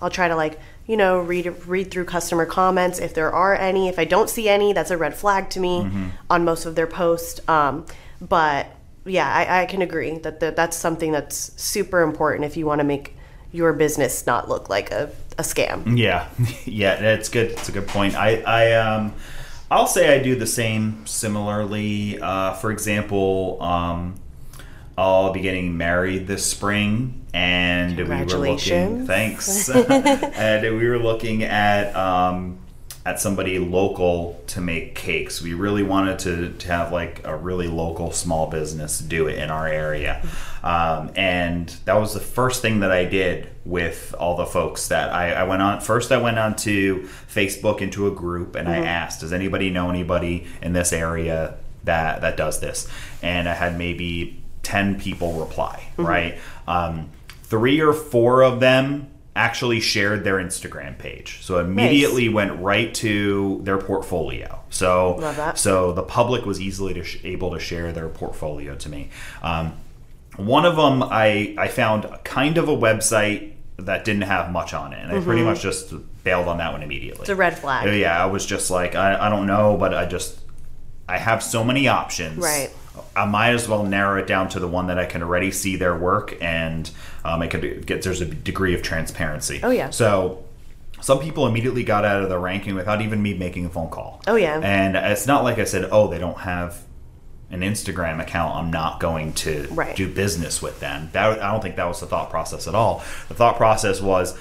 I'll 0.03 0.11
try 0.11 0.29
to 0.29 0.37
like 0.37 0.61
you 0.87 0.97
know 0.97 1.18
read 1.18 1.47
read 1.66 1.90
through 1.90 2.05
customer 2.05 2.47
comments 2.47 2.99
if 2.99 3.14
there 3.14 3.33
are 3.33 3.55
any. 3.55 3.88
If 3.88 3.99
I 3.99 4.05
don't 4.05 4.29
see 4.29 4.49
any, 4.49 4.73
that's 4.73 4.90
a 4.90 4.97
red 4.99 5.14
flag 5.16 5.51
to 5.51 5.61
me 5.61 5.81
Mm-hmm. 5.85 6.09
on 6.31 6.44
most 6.44 6.66
of 6.66 6.75
their 6.75 6.87
posts. 6.87 7.40
Um, 7.49 7.87
but 8.20 8.66
yeah, 9.07 9.31
I, 9.33 9.62
I 9.62 9.66
can 9.66 9.83
agree 9.83 10.18
that 10.18 10.40
the, 10.40 10.51
that's 10.51 10.77
something 10.77 11.12
that's 11.12 11.53
super 11.62 12.01
important 12.03 12.44
if 12.47 12.57
you 12.57 12.64
want 12.66 12.81
to 12.81 12.85
make 12.85 13.16
your 13.53 13.73
business 13.73 14.27
not 14.27 14.49
look 14.49 14.68
like 14.68 14.90
a, 14.90 15.11
a 15.38 15.42
scam. 15.42 15.97
Yeah, 15.99 16.29
yeah, 16.64 16.97
that's 16.97 17.29
good. 17.29 17.51
It's 17.53 17.68
a 17.68 17.73
good 17.73 17.87
point. 17.87 18.14
I, 18.16 18.40
I, 18.42 18.73
um, 18.73 19.12
I'll 19.70 19.87
say 19.87 20.14
I 20.18 20.23
do 20.23 20.35
the 20.37 20.47
same 20.47 21.07
similarly. 21.07 22.18
Uh, 22.20 22.55
for 22.55 22.70
example, 22.73 23.62
um, 23.62 24.14
I'll 24.96 25.33
be 25.33 25.40
getting 25.40 25.76
married 25.76 26.26
this 26.26 26.46
spring, 26.46 27.26
and 27.33 27.96
we 27.96 28.04
were 28.04 28.09
looking. 28.09 28.28
Congratulations. 28.28 29.07
Thanks. 29.07 29.68
and 29.70 30.62
we 30.78 30.88
were 30.88 30.98
looking 30.98 31.42
at 31.42 31.94
um, 31.96 32.59
at 33.07 33.20
somebody 33.20 33.59
local 33.59 34.42
to 34.46 34.61
make 34.61 34.94
cakes. 34.94 35.42
We 35.42 35.52
really 35.52 35.83
wanted 35.83 36.18
to, 36.20 36.52
to 36.52 36.68
have 36.68 36.90
like 36.90 37.20
a 37.24 37.37
really 37.37 37.68
local 37.68 38.12
small 38.12 38.48
business 38.48 38.98
do 38.98 39.26
it 39.26 39.38
in 39.38 39.50
our 39.50 39.66
area. 39.66 40.26
Um, 40.62 41.11
and 41.14 41.68
that 41.85 41.94
was 41.94 42.14
the 42.14 42.20
first 42.20 42.62
thing 42.62 42.80
that 42.80 42.90
I 42.90 43.04
did 43.04 43.50
with 43.66 44.14
all 44.18 44.37
the 44.37 44.46
folks 44.46 44.88
that 44.88 45.11
I, 45.11 45.33
I 45.33 45.44
went 45.44 45.61
on. 45.61 45.83
First, 45.83 46.12
I 46.12 46.16
went 46.16 46.38
on 46.38 46.57
to 46.57 47.07
Facebook 47.28 47.83
into 47.83 48.07
a 48.07 48.11
group 48.11 48.57
and 48.57 48.68
I 48.68 48.78
asked, 48.78 49.20
Does 49.20 49.35
anybody 49.35 49.68
know 49.68 49.90
anybody 49.90 50.46
in 50.62 50.72
this 50.72 50.90
area 50.90 51.59
that, 51.85 52.22
that 52.22 52.38
does 52.38 52.61
this? 52.61 52.88
And 53.22 53.46
I 53.46 53.52
had 53.52 53.76
maybe 53.76 54.43
10 54.64 54.98
people 55.00 55.33
reply, 55.35 55.83
right? 55.96 56.38
Um, 56.66 57.11
three 57.44 57.81
or 57.81 57.92
four 57.92 58.42
of 58.42 58.61
them 58.61 59.09
actually 59.37 59.81
shared 59.81 60.22
their 60.24 60.37
Instagram 60.37 60.96
page. 60.96 61.38
So 61.42 61.59
immediately 61.59 62.29
went 62.29 62.61
right 62.61 62.92
to 62.94 63.61
their 63.64 63.79
portfolio. 63.79 64.61
So 64.70 65.16
so 65.59 65.92
the 65.92 66.03
public 66.05 66.46
was 66.46 66.61
easily 66.61 66.94
to 66.94 67.05
sh- 67.05 67.18
able 67.24 67.50
to 67.53 67.59
share 67.59 67.92
their 67.92 68.09
portfolio 68.09 68.74
to 68.77 68.88
me. 68.88 69.11
Um, 69.42 69.72
one 70.37 70.64
of 70.64 70.77
them 70.77 71.03
I 71.03 71.55
I 71.59 71.68
found 71.68 72.07
kind 72.24 72.59
of 72.59 72.68
a 72.68 72.77
website 72.77 73.53
that 73.77 74.05
didn't 74.05 74.22
have 74.22 74.53
much 74.53 74.72
on 74.72 74.92
it, 74.92 75.00
and 75.03 75.11
I 75.12 75.20
pretty 75.20 75.42
much 75.42 75.61
just 75.61 75.92
bailed 76.22 76.46
on 76.46 76.59
that 76.59 76.72
one 76.72 76.83
immediately. 76.83 77.22
It's 77.22 77.29
a 77.29 77.35
red 77.35 77.59
flag. 77.59 77.92
Yeah, 77.92 78.22
I 78.22 78.27
was 78.27 78.46
just 78.46 78.70
like 78.70 78.94
I, 78.94 79.27
I 79.27 79.29
don't 79.29 79.46
know, 79.46 79.77
but 79.77 79.92
I 79.94 80.07
just 80.07 80.38
I 81.09 81.18
have 81.18 81.42
so 81.42 81.64
many 81.64 81.88
options. 81.88 82.38
Right. 82.38 82.70
I 83.16 83.24
might 83.26 83.50
as 83.50 83.68
well 83.68 83.85
narrow 83.85 84.18
it 84.20 84.26
down 84.26 84.48
to 84.50 84.61
the 84.61 84.68
one 84.68 84.87
that 84.88 84.98
I 84.98 85.04
can 85.07 85.22
already 85.22 85.50
see 85.50 85.76
their 85.76 85.96
work 85.96 86.37
and 86.40 86.90
um, 87.24 87.42
I 87.42 87.48
could 87.48 87.87
get 87.87 88.02
there's 88.02 88.20
a 88.20 88.24
degree 88.26 88.74
of 88.74 88.83
transparency. 88.83 89.61
Oh, 89.62 89.70
yeah. 89.70 89.90
So 89.90 90.44
some 91.00 91.18
people 91.20 91.46
immediately 91.46 91.83
got 91.85 92.04
out 92.04 92.22
of 92.22 92.28
the 92.28 92.38
ranking 92.38 92.74
without 92.74 93.00
even 93.02 93.20
me 93.22 93.35
making 93.35 93.66
a 93.66 93.68
phone 93.68 93.88
call. 93.90 94.22
Oh, 94.26 94.37
yeah. 94.37 94.61
And 94.62 94.96
it's 94.96 95.26
not 95.26 95.44
like 95.44 95.59
I 95.59 95.64
said, 95.64 95.88
oh, 95.90 96.09
they 96.09 96.18
don't 96.18 96.38
have 96.38 96.83
an 97.50 97.61
Instagram 97.61 98.20
account. 98.20 98.54
I'm 98.57 98.70
not 98.70 99.00
going 99.00 99.33
to 99.35 99.66
Right. 99.70 99.94
do 99.94 100.09
business 100.09 100.62
with 100.62 100.80
them. 100.80 101.11
That 101.12 101.40
I 101.42 101.52
don't 101.52 101.62
think 101.62 101.76
that 101.76 101.87
was 101.87 102.00
the 102.00 102.07
thought 102.07 102.30
process 102.30 102.66
at 102.66 102.74
all. 102.74 103.04
The 103.28 103.35
thought 103.35 103.57
process 103.57 104.00
was, 104.00 104.37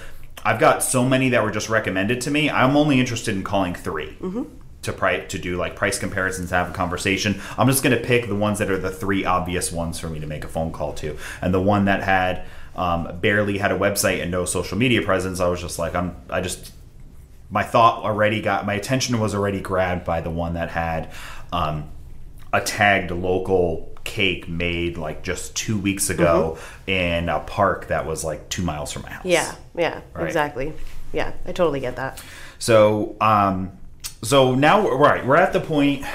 I've 0.46 0.60
got 0.60 0.84
so 0.84 1.06
many 1.08 1.30
that 1.30 1.44
were 1.44 1.52
just 1.52 1.70
recommended 1.70 2.22
to 2.22 2.32
me. 2.32 2.50
I'm 2.50 2.76
only 2.78 3.00
interested 3.00 3.36
in 3.36 3.44
calling 3.44 3.76
3 3.76 4.18
to 4.84 4.94
price 4.94 5.30
to 5.32 5.40
do 5.40 5.58
like 5.58 5.76
price 5.76 5.98
comparisons, 6.00 6.52
have 6.52 6.70
a 6.70 6.74
conversation. 6.74 7.42
I'm 7.58 7.68
just 7.68 7.84
going 7.84 7.98
to 7.98 8.04
pick 8.04 8.28
the 8.28 8.36
ones 8.36 8.60
that 8.60 8.70
are 8.70 8.78
the 8.78 8.92
three 8.92 9.26
obvious 9.26 9.72
ones 9.72 10.00
for 10.00 10.08
me 10.10 10.20
to 10.20 10.28
make 10.28 10.44
a 10.44 10.48
phone 10.48 10.72
call 10.72 10.94
to, 10.96 11.18
and 11.42 11.54
the 11.54 11.62
one 11.62 11.86
that 11.86 12.04
had 12.04 12.44
um, 12.76 13.20
barely 13.20 13.58
had 13.58 13.72
a 13.72 13.78
website 13.78 14.22
and 14.22 14.32
no 14.32 14.46
social 14.46 14.78
media 14.78 15.02
presence. 15.02 15.40
I 15.40 15.48
was 15.48 15.62
just 15.62 15.80
like, 15.80 15.96
I'm. 15.96 16.16
I 16.30 16.42
just 16.42 16.72
my 17.50 17.64
thought 17.64 18.04
already 18.04 18.42
got 18.42 18.66
my 18.66 18.74
attention 18.74 19.20
was 19.20 19.36
already 19.36 19.62
grabbed 19.62 20.06
by 20.06 20.22
the 20.22 20.30
one 20.32 20.56
that 20.56 20.70
had 20.70 21.12
um, 21.52 21.88
a 22.52 22.60
tagged 22.62 23.12
local 23.12 23.90
cake 24.04 24.50
made 24.50 24.98
like 24.98 25.24
just 25.24 25.56
two 25.56 25.78
weeks 25.78 26.10
ago 26.10 26.58
in 26.88 27.30
a 27.30 27.40
park 27.40 27.88
that 27.88 28.06
was 28.06 28.24
like 28.24 28.50
two 28.50 28.64
miles 28.64 28.92
from 28.92 29.04
my 29.04 29.10
house. 29.12 29.20
Mm-hmm. 29.24 29.30
Yeah, 29.30 29.56
yeah, 29.78 30.02
Right. 30.14 30.26
exactly. 30.26 30.74
Yeah, 31.14 31.32
I 31.46 31.52
totally 31.52 31.80
get 31.80 31.96
that. 31.98 32.22
So, 32.58 33.16
um, 33.22 33.72
so 34.24 34.56
now 34.56 34.84
we're 34.84 34.98
right. 34.98 35.26
We're 35.26 35.36
at 35.36 35.54
the 35.54 35.60
point. 35.60 36.06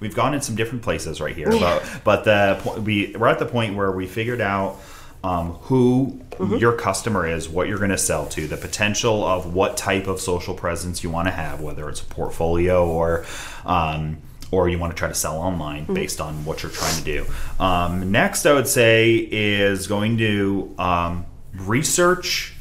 We've 0.00 0.14
gone 0.14 0.34
in 0.34 0.40
some 0.40 0.54
different 0.54 0.82
places 0.82 1.20
right 1.20 1.34
here, 1.34 1.50
but 1.50 2.00
but 2.04 2.24
the 2.24 2.80
we 2.80 3.14
we're 3.16 3.28
at 3.28 3.38
the 3.38 3.46
point 3.46 3.74
where 3.74 3.90
we 3.90 4.06
figured 4.06 4.40
out 4.40 4.78
um, 5.22 5.52
who 5.54 6.20
your 6.58 6.72
customer 6.72 7.26
is, 7.26 7.48
what 7.48 7.66
you're 7.68 7.78
going 7.78 7.90
to 7.90 7.98
sell 7.98 8.26
to, 8.26 8.46
the 8.46 8.58
potential 8.58 9.24
of 9.24 9.54
what 9.54 9.76
type 9.76 10.06
of 10.06 10.20
social 10.20 10.54
presence 10.54 11.02
you 11.02 11.08
want 11.10 11.28
to 11.28 11.32
have, 11.32 11.60
whether 11.60 11.88
it's 11.88 12.02
a 12.02 12.06
portfolio 12.06 12.86
or. 12.86 13.24
Um, 13.64 14.18
or 14.50 14.68
you 14.68 14.78
want 14.78 14.92
to 14.92 14.96
try 14.96 15.08
to 15.08 15.14
sell 15.14 15.38
online 15.38 15.84
based 15.92 16.20
on 16.20 16.44
what 16.44 16.62
you're 16.62 16.70
trying 16.70 16.96
to 16.96 17.02
do. 17.02 17.26
Um, 17.58 18.12
next, 18.12 18.46
I 18.46 18.52
would 18.52 18.68
say 18.68 19.16
is 19.16 19.88
going 19.88 20.18
to 20.18 20.72
um, 20.78 21.26
research 21.54 22.54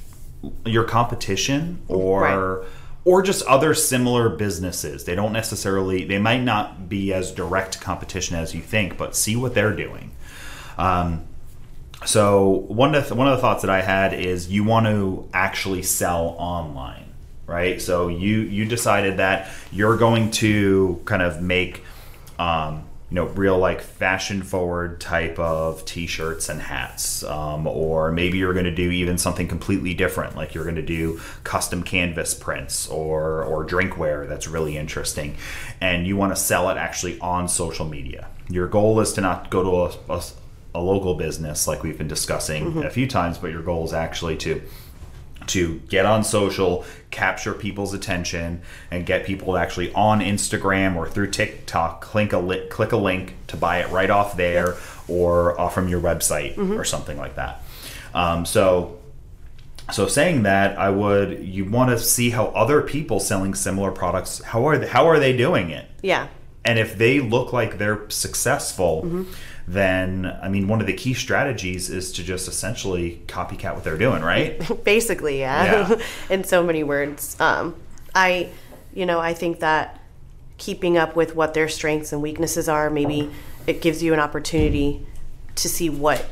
your 0.66 0.86
competition 0.86 1.84
or 1.88 2.22
Right. 2.22 2.68
Or 3.06 3.22
just 3.22 3.46
other 3.46 3.74
similar 3.74 4.30
businesses. 4.30 5.04
They 5.04 5.16
don't 5.16 5.34
necessarily 5.34 6.06
they 6.06 6.20
might 6.20 6.42
not 6.42 6.88
be 6.90 7.14
as 7.14 7.32
direct 7.32 7.82
competition 7.82 8.36
as 8.36 8.54
you 8.54 8.62
think, 8.62 8.98
but 8.98 9.16
see 9.16 9.36
what 9.36 9.54
they're 9.54 9.76
doing. 9.76 10.12
Um, 10.78 11.26
so 12.06 12.66
one 12.68 12.96
of 12.96 13.08
the, 13.08 13.16
one 13.16 13.28
of 13.28 13.38
the 13.38 13.42
thoughts 13.42 13.62
that 13.62 13.72
I 13.72 13.82
had 13.82 14.14
is 14.14 14.50
you 14.50 14.64
want 14.64 14.88
to 14.88 15.28
actually 15.34 15.84
sell 15.84 16.36
online, 16.38 17.14
right? 17.46 17.82
So 17.82 18.08
you 18.08 18.40
you 18.40 18.66
decided 18.66 19.18
that 19.18 19.50
you're 19.72 19.98
going 19.98 20.32
to 20.32 21.02
kind 21.06 21.22
of 21.22 21.42
make 21.42 21.84
um, 22.40 22.86
you 23.14 23.20
know 23.20 23.28
real 23.28 23.60
like 23.60 23.80
fashion 23.80 24.42
forward 24.42 25.00
type 25.00 25.38
of 25.38 25.86
t-shirts 25.86 26.50
and 26.50 26.60
hats 26.60 27.24
um, 27.24 27.68
or 27.68 28.12
maybe 28.12 28.40
you're 28.40 28.54
going 28.54 28.66
to 28.66 28.74
do 28.74 28.90
even 28.90 29.20
something 29.20 29.48
completely 29.48 29.94
different 29.94 30.36
like 30.36 30.56
you're 30.56 30.64
going 30.64 30.76
to 30.76 30.82
do 30.82 31.22
custom 31.44 31.84
canvas 31.84 32.34
prints 32.34 32.88
or 32.88 33.44
or 33.44 33.64
drinkware 33.64 34.28
that's 34.28 34.48
really 34.48 34.76
interesting 34.78 35.36
and 35.80 36.08
you 36.08 36.18
want 36.18 36.36
to 36.36 36.42
sell 36.42 36.72
it 36.72 36.78
actually 36.78 37.20
on 37.20 37.48
social 37.48 37.86
media. 37.86 38.28
Your 38.50 38.68
goal 38.68 39.00
is 39.00 39.14
to 39.14 39.22
not 39.22 39.52
go 39.52 39.62
to 39.62 40.14
a, 40.14 40.18
a, 40.18 40.24
a 40.74 40.82
local 40.82 41.14
business 41.14 41.68
like 41.68 41.84
we've 41.84 42.00
been 42.00 42.08
discussing 42.08 42.84
a 42.84 42.90
few 42.90 43.06
times 43.06 43.38
but 43.38 43.52
your 43.52 43.62
goal 43.62 43.86
is 43.86 43.94
actually 43.94 44.38
to 44.38 44.60
to 45.48 45.80
get 45.90 46.06
on 46.06 46.24
social, 46.24 46.86
capture 47.12 47.54
people's 47.54 47.94
attention, 47.94 48.62
and 48.92 49.06
get 49.06 49.26
people 49.26 49.58
actually 49.58 49.94
on 49.94 50.20
Instagram 50.20 50.96
or 50.96 51.08
through 51.10 51.32
TikTok 51.32 52.02
click 52.02 52.34
a 52.34 52.38
li- 52.40 52.68
click 52.70 52.92
a 52.92 52.98
link 52.98 53.36
to 53.48 53.58
buy 53.58 53.80
it 53.80 53.90
right 53.90 54.10
off 54.10 54.38
there 54.38 54.76
or 55.08 55.60
off 55.60 55.74
from 55.74 55.88
your 55.88 56.02
website 56.02 56.58
or 56.58 56.84
something 56.84 57.18
like 57.18 57.36
that. 57.36 57.62
Um, 58.14 58.46
so. 58.46 59.00
So 59.92 60.08
saying 60.08 60.44
that, 60.44 60.80
I 60.80 60.90
would 60.90 61.40
you 61.44 61.66
want 61.66 61.90
to 61.90 62.00
see 62.00 62.30
how 62.30 62.46
other 62.48 62.82
people 62.82 63.20
selling 63.20 63.54
similar 63.54 63.92
products 63.92 64.42
how 64.42 64.66
are 64.70 64.78
they, 64.78 64.88
how 64.88 65.08
are 65.08 65.20
they 65.20 65.36
doing 65.36 65.72
it? 65.72 65.86
Yeah, 66.02 66.30
And 66.64 66.80
if 66.80 66.98
they 66.98 67.20
look 67.20 67.52
like 67.52 67.80
they're 67.80 68.10
successful, 68.10 69.26
then 69.68 70.26
I 70.42 70.50
mean, 70.50 70.68
one 70.68 70.82
of 70.82 70.88
the 70.88 70.94
key 70.94 71.14
strategies 71.14 71.90
is 71.90 72.12
to 72.14 72.24
just 72.24 72.48
essentially 72.48 73.22
copycat 73.28 73.76
what 73.76 73.84
they're 73.84 73.98
doing, 73.98 74.22
right? 74.22 74.60
basically, 74.84 75.40
yeah. 75.40 75.90
Yeah. 75.90 76.02
In 76.30 76.44
so 76.44 76.64
many 76.64 76.84
words, 76.84 77.40
um, 77.40 77.76
I, 78.14 78.50
you 78.94 79.06
know, 79.06 79.20
I 79.20 79.34
think 79.34 79.60
that 79.60 80.00
keeping 80.58 80.98
up 80.98 81.16
with 81.16 81.36
what 81.36 81.54
their 81.54 81.68
strengths 81.68 82.12
and 82.14 82.22
weaknesses 82.22 82.70
are, 82.70 82.90
maybe 82.90 83.30
it 83.68 83.82
gives 83.82 84.04
you 84.04 84.14
an 84.14 84.20
opportunity 84.20 85.06
to 85.56 85.70
see 85.70 85.90
what 85.90 86.26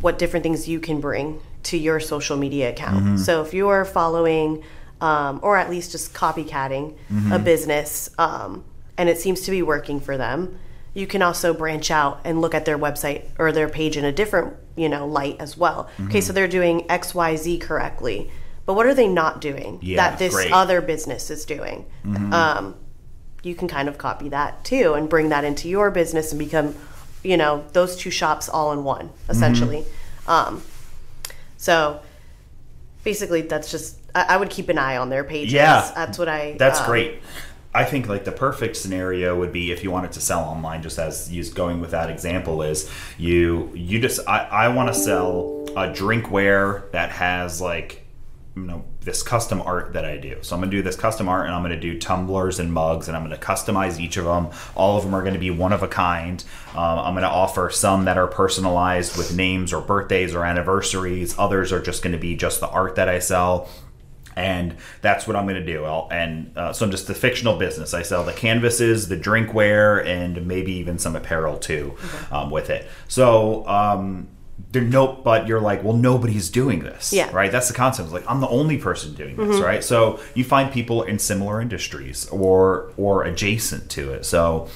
what 0.00 0.18
different 0.18 0.42
things 0.42 0.68
you 0.68 0.80
can 0.80 1.00
bring 1.00 1.40
to 1.62 1.78
your 1.78 1.98
social 1.98 2.36
media 2.36 2.70
account. 2.70 3.18
So 3.20 3.42
if 3.42 3.54
you 3.54 3.68
are 3.68 3.84
following, 3.84 4.62
um, 5.00 5.40
or 5.42 5.56
at 5.56 5.70
least 5.70 5.92
just 5.92 6.12
copycatting 6.12 6.94
a 7.32 7.38
business, 7.38 8.10
um, 8.18 8.64
and 8.98 9.08
it 9.08 9.18
seems 9.18 9.42
to 9.42 9.50
be 9.50 9.62
working 9.62 9.98
for 10.00 10.18
them, 10.18 10.58
you 10.94 11.06
can 11.06 11.22
also 11.22 11.52
branch 11.52 11.90
out 11.90 12.20
and 12.24 12.40
look 12.40 12.54
at 12.54 12.64
their 12.64 12.78
website 12.78 13.24
or 13.38 13.50
their 13.52 13.68
page 13.68 13.96
in 13.96 14.04
a 14.04 14.12
different, 14.12 14.54
you 14.76 14.88
know, 14.88 15.06
light 15.06 15.36
as 15.40 15.56
well. 15.56 15.90
Okay, 16.06 16.20
so 16.20 16.32
they're 16.32 16.48
doing 16.48 16.88
X, 16.90 17.14
Y, 17.14 17.36
Z 17.36 17.58
correctly, 17.58 18.30
but 18.64 18.74
what 18.74 18.86
are 18.86 18.94
they 18.94 19.08
not 19.08 19.40
doing 19.40 19.80
Yeah, 19.82 19.96
that 19.96 20.18
this 20.18 20.34
great. 20.34 20.52
other 20.52 20.80
business 20.80 21.30
is 21.30 21.44
doing? 21.44 21.84
Um, 22.32 22.76
you 23.42 23.54
can 23.54 23.68
kind 23.68 23.88
of 23.88 23.98
copy 23.98 24.30
that 24.30 24.64
too 24.64 24.94
and 24.94 25.08
bring 25.08 25.28
that 25.28 25.44
into 25.44 25.68
your 25.68 25.90
business 25.90 26.32
and 26.32 26.38
become, 26.38 26.74
you 27.22 27.36
know, 27.36 27.64
those 27.72 27.96
two 27.96 28.10
shops 28.10 28.48
all 28.48 28.72
in 28.72 28.84
one, 28.84 29.10
essentially. 29.28 29.84
Um, 30.26 30.62
so 31.58 32.00
basically, 33.02 33.42
that's 33.42 33.70
just, 33.70 33.98
I, 34.14 34.26
I 34.30 34.36
would 34.36 34.48
keep 34.48 34.68
an 34.68 34.78
eye 34.78 34.96
on 34.96 35.10
their 35.10 35.24
pages. 35.24 35.52
Yeah. 35.52 35.90
That's 35.94 36.18
what 36.18 36.28
I. 36.28 36.56
That's 36.58 36.80
um, 36.80 36.86
great. 36.86 37.20
I 37.74 37.84
think 37.84 38.08
like 38.08 38.24
the 38.24 38.32
perfect 38.32 38.76
scenario 38.76 39.36
would 39.36 39.52
be 39.52 39.72
if 39.72 39.82
you 39.82 39.90
wanted 39.90 40.12
to 40.12 40.20
sell 40.20 40.44
online, 40.44 40.82
just 40.82 40.98
as 40.98 41.32
you 41.32 41.44
going 41.50 41.80
with 41.80 41.90
that 41.90 42.08
example 42.08 42.62
is 42.62 42.90
you 43.18 43.72
you 43.74 44.00
just 44.00 44.20
I, 44.28 44.44
I 44.44 44.68
want 44.68 44.94
to 44.94 44.94
sell 44.94 45.64
a 45.70 45.88
drinkware 45.88 46.90
that 46.92 47.10
has 47.10 47.60
like 47.60 48.04
you 48.56 48.62
know 48.62 48.84
this 49.00 49.22
custom 49.22 49.60
art 49.60 49.92
that 49.94 50.04
I 50.04 50.16
do. 50.16 50.38
So 50.42 50.54
I'm 50.54 50.62
gonna 50.62 50.70
do 50.70 50.82
this 50.82 50.94
custom 50.94 51.28
art 51.28 51.46
and 51.46 51.54
I'm 51.54 51.62
gonna 51.62 51.78
do 51.78 51.98
tumblers 51.98 52.60
and 52.60 52.72
mugs 52.72 53.08
and 53.08 53.16
I'm 53.16 53.24
gonna 53.24 53.36
customize 53.36 53.98
each 53.98 54.16
of 54.16 54.24
them. 54.24 54.50
All 54.76 54.96
of 54.96 55.02
them 55.02 55.12
are 55.12 55.24
gonna 55.24 55.38
be 55.38 55.50
one 55.50 55.72
of 55.72 55.82
a 55.82 55.88
kind. 55.88 56.42
Um, 56.74 56.98
I'm 57.00 57.14
gonna 57.14 57.26
offer 57.26 57.70
some 57.70 58.04
that 58.04 58.16
are 58.16 58.28
personalized 58.28 59.18
with 59.18 59.36
names 59.36 59.72
or 59.72 59.80
birthdays 59.80 60.32
or 60.32 60.44
anniversaries. 60.44 61.34
Others 61.38 61.72
are 61.72 61.82
just 61.82 62.02
gonna 62.04 62.18
be 62.18 62.36
just 62.36 62.60
the 62.60 62.68
art 62.68 62.94
that 62.94 63.08
I 63.08 63.18
sell 63.18 63.68
and 64.36 64.76
that's 65.00 65.26
what 65.26 65.36
I'm 65.36 65.44
going 65.46 65.64
to 65.64 65.72
do. 65.72 65.84
I'll, 65.84 66.08
and 66.10 66.56
uh, 66.56 66.72
so 66.72 66.84
I'm 66.84 66.90
just 66.90 67.06
the 67.06 67.14
fictional 67.14 67.56
business. 67.58 67.94
I 67.94 68.02
sell 68.02 68.24
the 68.24 68.32
canvases, 68.32 69.08
the 69.08 69.16
drinkware, 69.16 70.04
and 70.06 70.46
maybe 70.46 70.72
even 70.72 70.98
some 70.98 71.14
apparel 71.16 71.56
too 71.58 71.96
um, 72.30 72.50
with 72.50 72.70
it. 72.70 72.86
So 73.08 73.66
um, 73.68 74.28
there 74.72 74.82
no, 74.82 75.06
but 75.12 75.46
you're 75.48 75.60
like, 75.60 75.82
well, 75.84 75.96
nobody's 75.96 76.50
doing 76.50 76.80
this, 76.80 77.12
Yeah. 77.12 77.30
right? 77.32 77.50
That's 77.50 77.68
the 77.68 77.74
concept. 77.74 78.06
It's 78.06 78.12
like 78.14 78.24
I'm 78.28 78.40
the 78.40 78.48
only 78.48 78.78
person 78.78 79.14
doing 79.14 79.36
this, 79.36 79.60
right? 79.60 79.82
So 79.84 80.20
you 80.34 80.44
find 80.44 80.72
people 80.72 81.02
in 81.02 81.18
similar 81.18 81.60
industries 81.60 82.28
or 82.28 82.92
or 82.96 83.24
adjacent 83.24 83.90
to 83.92 84.12
it. 84.12 84.24
So 84.24 84.68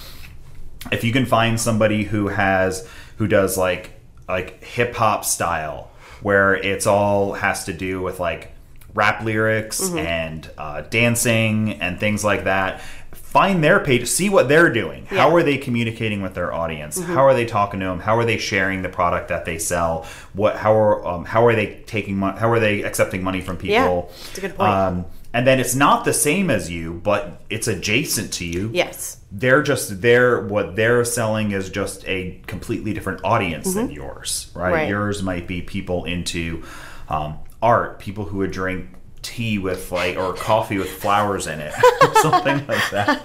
if 0.93 1.03
you 1.05 1.13
can 1.13 1.27
find 1.27 1.61
somebody 1.61 2.05
who 2.05 2.29
has 2.29 2.89
who 3.17 3.27
does 3.27 3.57
like 3.59 3.93
like 4.29 4.63
hip 4.63 4.95
hop 4.95 5.25
style 5.25 5.91
where 6.23 6.55
it's 6.55 6.87
all 6.87 7.33
has 7.35 7.65
to 7.65 7.73
do 7.73 8.01
with 8.03 8.21
like 8.21 8.53
rap 8.95 9.23
lyrics 9.23 9.81
Mm-hmm. 9.81 9.99
and 9.99 10.51
uh, 10.59 10.83
dancing 10.83 11.73
and 11.81 11.99
things 12.01 12.25
like 12.25 12.45
that 12.45 12.81
find 13.13 13.63
their 13.63 13.79
page 13.81 14.07
see 14.09 14.29
what 14.31 14.49
they're 14.49 14.73
doing 14.73 15.05
how 15.07 15.17
Yeah. 15.17 15.25
Mm-hmm. 15.27 15.35
are 15.37 15.43
they 15.43 15.59
communicating 15.59 16.23
with 16.23 16.35
their 16.35 16.53
audience 16.53 16.99
how 17.01 17.25
are 17.27 17.35
they 17.35 17.45
talking 17.45 17.81
to 17.81 17.87
them 17.87 18.01
how 18.01 18.17
are 18.17 18.25
they 18.25 18.39
sharing 18.39 18.81
the 18.83 18.89
product 18.89 19.29
that 19.29 19.45
they 19.45 19.59
sell 19.59 20.07
what 20.33 20.57
how 20.57 20.75
are 20.75 21.07
um, 21.07 21.25
how 21.27 21.47
are 21.47 21.55
they 21.55 21.83
taking 21.87 22.17
money 22.17 22.39
how 22.39 22.51
are 22.51 22.59
they 22.61 22.83
accepting 22.83 23.23
money 23.23 23.41
from 23.43 23.57
people 23.57 23.75
Yeah, 23.75 24.17
that's 24.25 24.39
a 24.39 24.41
good 24.41 24.57
point. 24.57 24.71
um, 24.71 25.05
and 25.35 25.47
then 25.47 25.61
it's 25.61 25.75
not 25.75 26.07
the 26.07 26.15
same 26.15 26.49
as 26.49 26.71
you 26.71 26.95
but 27.05 27.43
it's 27.51 27.69
adjacent 27.69 28.33
to 28.35 28.47
you 28.47 28.71
Yes. 28.73 29.19
they're 29.31 29.63
just 29.63 30.01
they're 30.01 30.41
what 30.47 30.75
they're 30.75 31.05
selling 31.05 31.51
is 31.53 31.69
just 31.69 32.07
a 32.09 32.41
completely 32.47 32.95
different 32.95 33.21
audience 33.25 33.75
than 33.75 33.91
yours 33.91 34.51
right? 34.55 34.65
Mm-hmm. 34.65 34.73
Right. 34.75 34.89
yours 34.89 35.23
might 35.23 35.47
be 35.47 35.61
people 35.61 36.07
into 36.07 36.63
um, 37.11 37.39
art 37.63 37.99
people 37.99 38.25
who 38.25 38.39
would 38.39 38.51
drink 38.51 38.89
tea 39.23 39.59
with 39.59 39.91
like 39.91 40.17
or 40.17 40.33
coffee 40.35 40.79
with 40.79 40.89
flowers 40.91 41.47
in 41.49 41.59
it 41.61 41.73
something 42.23 42.65
like 42.69 42.91
that 42.91 43.21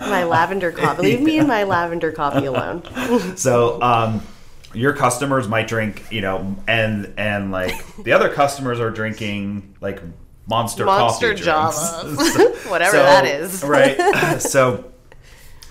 My 0.00 0.22
lavender 0.24 0.70
coffee. 0.70 1.02
Leave 1.02 1.20
me 1.20 1.38
and 1.38 1.48
my 1.48 1.64
lavender 1.64 2.12
coffee 2.12 2.46
alone. 2.46 2.82
so 3.36 3.82
um 3.82 4.22
your 4.72 4.92
customers 4.92 5.48
might 5.48 5.66
drink 5.68 6.04
you 6.10 6.20
know 6.20 6.54
and 6.68 7.12
and 7.16 7.50
like 7.50 7.74
the 8.04 8.12
other 8.12 8.28
customers 8.28 8.78
are 8.80 8.90
drinking 8.90 9.74
like 9.80 10.00
monster, 10.46 10.84
Monster 10.84 11.34
coffee 11.34 11.42
drinks. 11.42 12.24
Java. 12.24 12.52
Whatever 12.70 12.96
So- 12.96 13.02
that 13.02 13.24
is. 13.26 13.62
right 13.64 14.40
so 14.40 14.90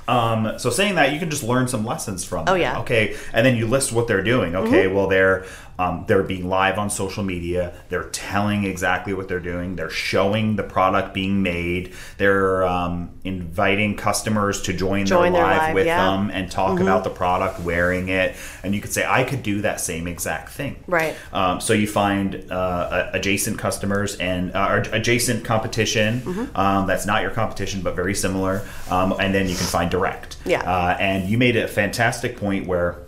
um, 0.06 0.60
so 0.60 0.70
saying 0.70 0.96
that 0.96 1.13
you 1.13 1.20
can 1.20 1.30
just 1.30 1.44
learn 1.44 1.70
some 1.70 1.86
lessons 1.86 2.26
from 2.26 2.42
Oh, 2.42 2.54
them. 2.54 2.58
yeah. 2.62 2.80
okay 2.82 3.16
and 3.32 3.46
then 3.46 3.56
you 3.56 3.66
list 3.68 3.94
what 3.94 4.06
they're 4.10 4.22
doing 4.24 4.54
okay 4.54 4.88
well 4.88 5.08
they're 5.08 5.46
Um, 5.84 6.06
they're 6.08 6.24
being 6.24 6.48
live 6.48 6.78
on 6.78 6.89
social 6.89 7.24
media. 7.24 7.74
They're 7.89 8.10
telling 8.10 8.63
exactly 8.63 9.13
what 9.13 9.28
they're 9.28 9.39
doing. 9.39 9.76
They're 9.76 9.89
showing 9.89 10.56
the 10.56 10.63
product 10.63 11.13
being 11.13 11.43
made. 11.43 11.93
They're 12.17 12.65
um, 12.65 13.10
inviting 13.24 13.96
customers 13.98 14.62
to 14.63 14.74
join, 14.74 15.06
Join 15.06 15.34
their 15.34 15.43
their 15.43 15.52
live, 15.52 15.62
live, 15.62 15.76
with 15.76 15.86
yeah. 15.86 16.00
Mm-hmm. 16.00 16.28
them 16.28 16.36
and 16.36 16.52
talk 16.52 16.80
about 16.80 17.04
the 17.04 17.10
product, 17.10 17.60
wearing 17.60 18.10
it. 18.10 18.36
And 18.63 18.74
you 18.76 18.82
could 18.82 18.93
say, 18.93 19.06
I 19.06 19.24
could 19.24 19.43
do 19.43 19.62
that 19.62 19.82
same 19.82 20.08
exact 20.08 20.50
thing. 20.50 20.84
Right. 20.88 21.15
Um, 21.32 21.60
so 21.60 21.74
you 21.74 21.88
find 21.88 22.52
uh, 22.52 23.10
adjacent 23.13 23.60
customers 23.60 24.15
and 24.17 24.52
uh, 24.54 24.84
adjacent 24.91 25.46
competition 25.46 26.04
Mm-hmm. 26.24 26.56
um, 26.56 26.88
that's 26.88 27.06
not 27.06 27.22
your 27.22 27.32
competition 27.32 27.82
but 27.82 27.96
very 27.96 28.13
similar, 28.13 28.62
um, 28.89 29.13
and 29.19 29.34
then 29.34 29.48
you 29.50 29.56
can 29.56 29.65
find 29.65 29.89
direct. 29.89 30.38
Yeah. 30.46 30.62
Uh, 30.62 30.96
and 31.00 31.30
you 31.30 31.38
made 31.38 31.56
a 31.56 31.67
fantastic 31.67 32.38
point 32.38 32.67
where 32.67 33.03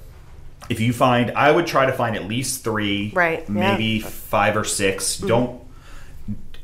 if 0.70 0.80
you 0.80 0.94
find, 0.94 1.32
I 1.32 1.52
would 1.52 1.68
try 1.68 1.86
to 1.86 1.92
find 1.94 2.16
at 2.16 2.26
least 2.26 2.64
three, 2.64 3.12
Right, 3.14 3.40
yeah. 3.40 3.44
Mm-hmm. 3.46 3.54
maybe 3.60 4.00
five 4.00 4.58
or 4.58 4.64
6 4.64 5.18
do 5.20 5.28
Don't 5.28 5.62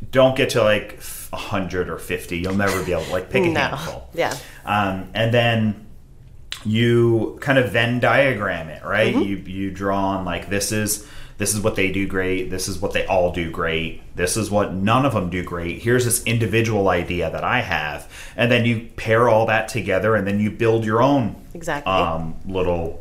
don't 0.10 0.36
get 0.36 0.50
to 0.52 0.64
like 0.64 1.00
a 1.32 1.38
hundred 1.38 1.90
or 1.90 1.98
fifty. 1.98 2.38
You'll 2.40 2.56
never 2.56 2.84
be 2.84 2.92
able 2.92 3.06
to 3.06 3.12
like 3.12 3.30
pick 3.30 3.46
a 3.46 3.50
No. 3.50 3.60
handful. 3.62 4.10
Yeah. 4.14 4.36
Um, 4.66 5.10
and 5.14 5.34
then 5.34 5.88
you 6.66 7.38
kind 7.42 7.58
of 7.58 7.72
Venn 7.72 8.00
diagram 8.00 8.68
it, 8.70 8.84
right? 8.84 9.14
Mm-hmm. 9.16 9.24
You 9.24 9.36
you 9.38 9.72
draw 9.72 9.98
on 10.10 10.26
like 10.26 10.50
this 10.50 10.72
is 10.72 11.08
this 11.38 11.54
is 11.56 11.62
what 11.62 11.76
they 11.76 11.92
do 11.92 12.06
great. 12.08 12.50
This 12.50 12.68
is 12.68 12.80
what 12.80 12.92
they 12.94 13.06
all 13.08 13.32
do 13.32 13.50
great. 13.50 14.02
This 14.16 14.38
is 14.38 14.52
what 14.52 14.74
none 14.74 15.06
of 15.06 15.14
them 15.14 15.30
do 15.30 15.44
great. 15.44 15.82
Here's 15.82 16.06
this 16.06 16.24
individual 16.26 16.90
idea 16.90 17.32
that 17.32 17.44
I 17.44 17.62
have, 17.62 18.12
and 18.36 18.52
then 18.52 18.66
you 18.66 18.90
pair 18.98 19.30
all 19.30 19.46
that 19.48 19.70
together, 19.70 20.16
and 20.16 20.28
then 20.28 20.40
you 20.40 20.52
build 20.52 20.84
your 20.86 21.02
own 21.02 21.36
Exactly. 21.54 21.92
um, 21.92 22.36
little 22.46 23.01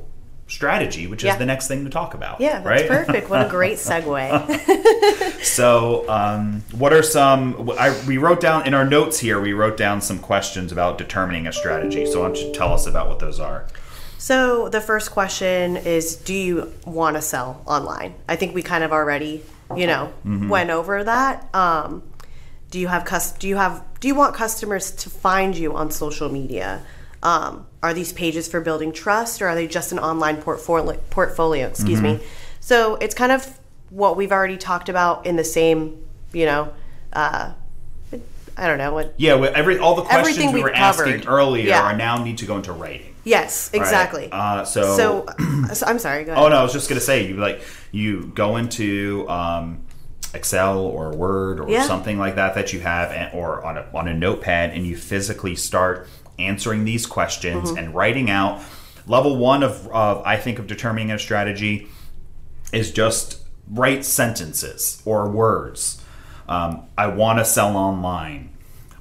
strategy, 0.50 1.06
which 1.06 1.24
Yeah. 1.24 1.32
is 1.32 1.38
the 1.38 1.46
next 1.46 1.68
thing 1.68 1.84
to 1.84 1.90
talk 1.90 2.12
about. 2.14 2.40
Yeah, 2.40 2.60
that's 2.60 2.66
right? 2.66 2.88
perfect. 3.06 3.30
What 3.30 3.46
a 3.46 3.48
great 3.48 3.78
segue. 3.78 4.20
So, 5.42 6.08
um, 6.08 6.62
what 6.72 6.92
are 6.92 7.02
some? 7.02 7.70
I, 7.78 7.98
we 8.06 8.18
wrote 8.18 8.40
down 8.40 8.66
in 8.66 8.74
our 8.74 8.84
notes 8.84 9.18
here. 9.18 9.40
We 9.40 9.52
wrote 9.54 9.76
down 9.78 10.00
some 10.02 10.18
questions 10.18 10.70
about 10.70 10.98
determining 10.98 11.46
a 11.46 11.52
strategy. 11.52 12.04
So, 12.06 12.20
why 12.20 12.26
don't 12.26 12.38
you 12.38 12.52
tell 12.52 12.72
us 12.74 12.86
about 12.86 13.08
what 13.08 13.18
those 13.20 13.40
are? 13.40 13.66
so 14.18 14.68
the 14.68 14.82
first 14.82 15.12
question 15.12 15.78
is, 15.78 16.14
do 16.16 16.34
you 16.34 16.70
want 16.84 17.16
to 17.16 17.22
sell 17.22 17.62
online? 17.66 18.12
I 18.28 18.36
think 18.36 18.54
we 18.54 18.62
kind 18.62 18.84
of 18.84 18.92
already, 18.92 19.42
you 19.74 19.86
know, 19.86 20.12
Mm-hmm. 20.26 20.48
went 20.50 20.68
over 20.70 21.02
that. 21.04 21.48
Um, 21.54 22.02
do 22.70 22.78
you 22.78 22.88
have 22.88 23.04
cus- 23.06 23.32
Do 23.32 23.48
you 23.48 23.56
have? 23.56 23.82
Do 24.00 24.08
you 24.08 24.14
want 24.14 24.34
customers 24.34 24.90
to 24.92 25.08
find 25.10 25.56
you 25.56 25.74
on 25.74 25.90
social 25.90 26.28
media? 26.28 26.82
Um, 27.22 27.66
are 27.82 27.94
these 27.94 28.12
pages 28.12 28.46
for 28.48 28.60
building 28.60 28.92
trust, 28.92 29.40
or 29.42 29.48
are 29.48 29.54
they 29.54 29.66
just 29.66 29.92
an 29.92 29.98
online 29.98 30.36
portfolio? 30.36 30.98
Portfolio, 31.10 31.66
excuse 31.68 31.98
Mm-hmm. 32.00 32.18
me. 32.20 32.26
So 32.60 32.96
it's 32.96 33.14
kind 33.14 33.32
of 33.32 33.58
what 33.88 34.16
we've 34.16 34.32
already 34.32 34.56
talked 34.58 34.88
about 34.88 35.24
in 35.26 35.36
the 35.36 35.44
same, 35.44 36.04
you 36.32 36.44
know, 36.46 36.72
uh, 37.12 37.52
I 38.56 38.66
don't 38.66 38.78
know 38.78 38.92
what. 38.92 39.14
Yeah, 39.16 39.34
well, 39.34 39.50
every 39.54 39.78
all 39.78 39.94
the 39.94 40.02
questions 40.02 40.52
we 40.52 40.62
were 40.62 40.74
asking 40.74 41.26
earlier 41.26 41.68
Yeah. 41.68 41.80
are 41.82 41.96
now 41.96 42.22
need 42.22 42.38
to 42.38 42.46
go 42.46 42.56
into 42.56 42.72
writing. 42.72 43.14
Yes, 43.24 43.70
right? 43.72 43.80
exactly. 43.80 44.28
Uh, 44.30 44.64
so, 44.64 44.96
so, 44.96 45.26
so 45.72 45.86
I'm 45.86 45.98
sorry. 45.98 46.24
Go 46.24 46.32
ahead. 46.32 46.44
oh 46.44 46.48
no, 46.48 46.56
I 46.56 46.62
was 46.62 46.72
just 46.72 46.88
gonna 46.88 47.00
say 47.00 47.26
you 47.28 47.36
like 47.36 47.62
you 47.92 48.26
go 48.34 48.56
into 48.56 49.26
um, 49.28 49.82
Excel 50.34 50.78
or 50.80 51.10
Word 51.12 51.60
or 51.60 51.70
Yeah. 51.70 51.84
something 51.86 52.18
like 52.18 52.34
that 52.36 52.54
that 52.54 52.72
you 52.72 52.80
have, 52.80 53.10
and, 53.12 53.32
or 53.34 53.64
on 53.64 53.78
a 53.78 53.86
on 53.94 54.08
a 54.08 54.14
notepad, 54.14 54.70
and 54.70 54.86
you 54.86 54.96
physically 54.96 55.54
start 55.56 56.06
answering 56.40 56.84
these 56.84 57.06
questions 57.06 57.68
Mm-hmm. 57.70 57.78
and 57.78 57.94
writing 57.94 58.30
out. 58.30 58.62
Level 59.06 59.36
one 59.36 59.62
of, 59.62 59.86
of 59.88 60.22
I 60.24 60.36
think 60.36 60.58
of 60.58 60.66
determining 60.66 61.10
a 61.10 61.18
strategy 61.18 61.88
is 62.72 62.90
just 62.92 63.42
write 63.68 64.04
sentences 64.04 65.02
or 65.04 65.28
words. 65.30 66.02
Um, 66.48 66.84
I 66.98 67.06
want 67.08 67.38
to 67.38 67.44
sell 67.44 67.76
online. 67.76 68.50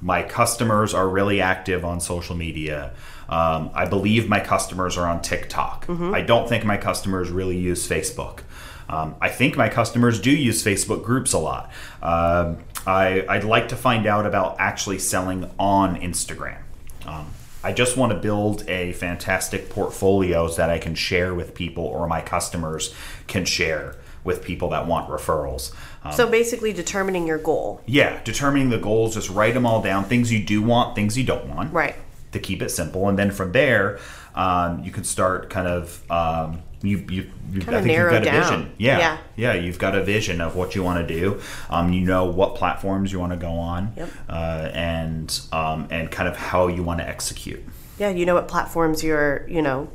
My 0.00 0.22
customers 0.22 0.94
are 0.94 1.08
really 1.08 1.40
active 1.40 1.84
on 1.84 2.00
social 2.00 2.34
media. 2.36 2.94
Um, 3.28 3.70
I 3.74 3.86
believe 3.86 4.28
my 4.28 4.40
customers 4.40 4.96
are 4.96 5.06
on 5.06 5.20
TikTok. 5.22 5.86
I 5.88 6.20
don't 6.22 6.48
think 6.48 6.64
my 6.64 6.76
customers 6.76 7.30
really 7.30 7.58
use 7.58 7.86
Facebook. 7.88 8.40
Um, 8.88 9.14
I 9.20 9.28
think 9.28 9.56
my 9.56 9.68
customers 9.68 10.20
do 10.20 10.30
use 10.32 10.64
Facebook 10.64 11.04
groups 11.04 11.32
a 11.32 11.38
lot. 11.38 11.70
Um, 12.02 12.58
I, 12.86 13.24
I'd 13.28 13.44
like 13.44 13.68
to 13.68 13.76
find 13.76 14.06
out 14.06 14.26
about 14.26 14.56
actually 14.58 14.98
selling 14.98 15.48
on 15.58 16.00
Instagram. 16.00 16.58
Um, 17.06 17.26
I 17.62 17.72
just 17.72 17.96
want 17.96 18.12
to 18.12 18.18
build 18.18 18.68
a 18.68 18.92
fantastic 18.92 19.68
portfolios 19.68 20.56
that 20.56 20.70
I 20.70 20.78
can 20.78 20.94
share 20.94 21.34
with 21.34 21.54
people 21.54 21.84
or 21.84 22.06
my 22.06 22.20
customers 22.22 22.94
can 23.26 23.44
share 23.44 23.96
with 24.24 24.42
people 24.42 24.70
that 24.70 24.86
want 24.86 25.08
referrals. 25.10 25.72
Um, 26.04 26.12
So 26.12 26.26
basically, 26.30 26.72
determining 26.72 27.26
your 27.26 27.38
goal. 27.38 27.82
yeah, 27.86 28.22
determining 28.24 28.70
the 28.70 28.78
goals, 28.78 29.14
just 29.14 29.30
write 29.30 29.54
them 29.54 29.66
all 29.66 29.82
down. 29.82 30.04
Things 30.04 30.32
you 30.32 30.42
do 30.42 30.62
want, 30.62 30.94
things 30.94 31.16
you 31.18 31.24
don't 31.24 31.46
want. 31.54 31.72
Right. 31.72 31.96
To 32.32 32.38
keep 32.38 32.62
it 32.62 32.70
simple, 32.70 33.08
and 33.08 33.18
then 33.18 33.30
from 33.32 33.52
there, 33.52 33.98
um, 34.36 34.84
you 34.84 34.92
can 34.92 35.02
start 35.04 35.50
kind 35.50 35.66
of 35.66 36.08
um, 36.10 36.62
you 36.82 36.98
you, 37.10 37.30
you 37.52 37.60
I 37.68 37.82
think 37.82 37.86
you've 37.96 38.10
got 38.10 38.26
a 38.26 38.30
vision. 38.30 38.72
Yeah, 38.78 38.98
Yeah. 38.98 39.18
yeah, 39.36 39.52
you've 39.54 39.78
got 39.78 39.94
a 39.94 40.02
vision 40.02 40.40
of 40.40 40.56
what 40.56 40.74
you 40.74 40.82
want 40.82 41.06
to 41.06 41.14
do. 41.14 41.40
Um, 41.68 41.92
you 41.92 42.00
know 42.02 42.24
what 42.24 42.54
platforms 42.54 43.12
you 43.12 43.20
want 43.20 43.32
to 43.32 43.38
go 43.38 43.52
on, 43.52 43.92
Yep. 43.96 44.08
uh, 44.28 44.70
and 44.72 45.40
um, 45.52 45.88
and 45.90 46.10
kind 46.10 46.28
of 46.28 46.36
how 46.36 46.68
you 46.68 46.82
want 46.82 47.00
to 47.00 47.08
execute. 47.08 47.62
Yeah, 47.98 48.08
you 48.10 48.24
know 48.24 48.34
what 48.34 48.48
platforms 48.48 49.04
your 49.04 49.46
you 49.48 49.60
know 49.62 49.88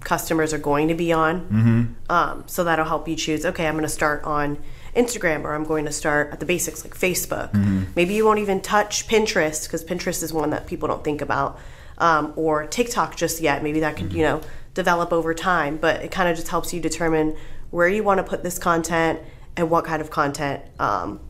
customers 0.00 0.54
are 0.54 0.58
going 0.58 0.88
to 0.88 0.94
be 0.94 1.12
on. 1.12 1.40
Mm-hmm. 1.42 1.84
Um, 2.10 2.44
so 2.46 2.64
that'll 2.64 2.86
help 2.86 3.06
you 3.06 3.16
choose. 3.16 3.44
Okay, 3.44 3.66
I'm 3.66 3.74
going 3.74 3.82
to 3.82 3.88
start 3.88 4.24
on 4.24 4.56
Instagram, 4.96 5.44
or 5.44 5.54
I'm 5.54 5.64
going 5.64 5.84
to 5.84 5.92
start 5.92 6.32
at 6.32 6.40
the 6.40 6.46
basics 6.46 6.84
like 6.84 6.94
Facebook. 6.96 7.52
Maybe 7.94 8.14
you 8.14 8.24
won't 8.24 8.38
even 8.38 8.60
touch 8.62 9.06
Pinterest 9.06 9.64
because 9.66 9.84
Pinterest 9.84 10.22
is 10.22 10.32
one 10.32 10.50
that 10.50 10.66
people 10.66 10.88
don't 10.88 11.04
think 11.04 11.20
about, 11.20 11.58
um, 11.98 12.32
or 12.34 12.66
TikTok 12.66 13.14
just 13.14 13.40
yet. 13.42 13.62
Maybe 13.62 13.80
that 13.80 13.96
could 13.98 14.12
you 14.14 14.22
know 14.22 14.40
develop 14.74 15.12
over 15.12 15.34
time, 15.34 15.76
but 15.76 16.02
it 16.02 16.10
kind 16.10 16.28
of 16.28 16.36
just 16.36 16.48
helps 16.48 16.72
you 16.72 16.80
determine 16.80 17.36
where 17.70 17.88
you 17.88 18.02
want 18.02 18.18
to 18.18 18.24
put 18.24 18.42
this 18.42 18.58
content 18.58 19.20
and 19.56 19.70
what 19.70 19.84
kind 19.84 20.00
of 20.00 20.10
content 20.10 20.62
um, 20.78 21.20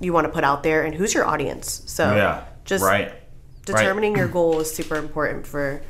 you 0.00 0.12
want 0.12 0.26
to 0.26 0.32
put 0.32 0.44
out 0.44 0.62
there 0.62 0.84
and 0.84 0.94
who's 0.94 1.14
your 1.14 1.26
audience. 1.26 1.82
So 1.86 2.14
yeah, 2.14 2.44
just 2.64 2.84
right. 2.84 3.12
determining 3.64 4.16
your 4.16 4.28
goal 4.28 4.60
is 4.60 4.72
super 4.72 4.96
important 4.96 5.46
for 5.46 5.82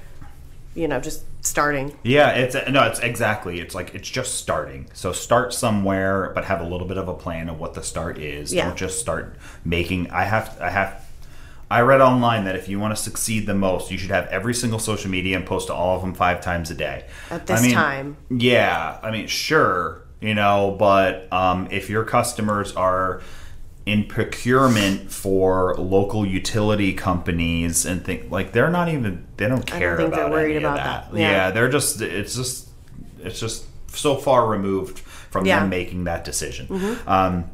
you 0.75 0.89
know 0.89 1.01
just 1.01 1.25
starting 1.47 1.97
Yeah, 2.03 2.31
it's 2.31 2.57
no, 2.69 2.85
it's 2.85 3.01
exactly. 3.01 3.61
It's 3.61 3.75
like 3.75 3.95
it's 3.95 4.09
just 4.09 4.37
starting. 4.37 4.89
So 4.95 5.13
start 5.13 5.53
somewhere, 5.53 6.33
but 6.35 6.45
have 6.47 6.61
a 6.61 6.65
little 6.65 6.87
bit 6.87 6.97
of 6.97 7.09
a 7.09 7.15
plan 7.15 7.49
of 7.49 7.59
what 7.61 7.75
the 7.75 7.83
start 7.83 8.19
is. 8.19 8.53
Yeah. 8.53 8.67
Don't 8.67 8.77
just 8.77 8.99
start 8.99 9.37
making. 9.65 10.11
I 10.11 10.25
have. 10.25 10.57
I 10.61 10.71
have. 10.71 11.04
I 11.71 11.81
read 11.81 12.01
online 12.01 12.45
that 12.45 12.57
if 12.57 12.69
you 12.69 12.79
want 12.79 12.97
to 12.97 13.03
succeed 13.03 13.47
the 13.47 13.55
most, 13.55 13.91
you 13.91 13.99
should 13.99 14.11
have 14.11 14.27
every 14.29 14.55
single 14.55 14.79
social 14.79 15.11
media 15.11 15.37
and 15.37 15.47
post 15.47 15.69
to 15.69 15.75
all 15.75 15.97
of 15.97 16.03
them 16.03 16.15
five 16.15 16.41
times 16.41 16.71
a 16.71 16.75
day. 16.75 17.05
At 17.31 17.47
this 17.47 17.61
I 17.61 17.63
mean, 17.63 17.75
time. 17.75 18.17
Yeah, 18.31 18.99
I 19.03 19.11
mean, 19.11 19.27
sure, 19.27 20.03
you 20.21 20.35
know, 20.35 20.77
but 20.79 21.33
um, 21.33 21.69
if 21.71 21.89
your 21.91 22.05
customers 22.05 22.75
are 22.77 23.23
in 23.87 24.05
procurement 24.07 25.11
for 25.13 25.75
local 25.77 26.25
utility 26.25 26.95
companies 26.95 27.85
and 27.85 28.03
think 28.03 28.31
like 28.31 28.53
they're 28.53 28.71
not 28.71 28.89
even 28.89 29.27
they 29.37 29.47
don't 29.47 29.67
care 29.67 29.97
think 29.99 30.15
they're 30.15 30.23
about 30.25 30.31
worried 30.33 30.57
any 30.57 30.65
of 30.65 30.73
about 30.73 30.77
that. 30.77 31.13
that. 31.13 31.19
Yeah. 31.21 31.31
Yeah. 31.31 31.51
they're 31.51 31.69
just 31.69 32.01
it's 32.01 32.35
just 32.35 32.69
it's 33.23 33.39
just 33.39 33.67
so 33.89 34.17
far 34.17 34.47
removed 34.47 35.01
from 35.01 35.45
Yeah. 35.45 35.57
Mm-hmm. 35.57 35.63
them 35.65 35.71
making 35.71 36.05
that 36.05 36.25
decision. 36.25 36.99
Um, 37.07 37.51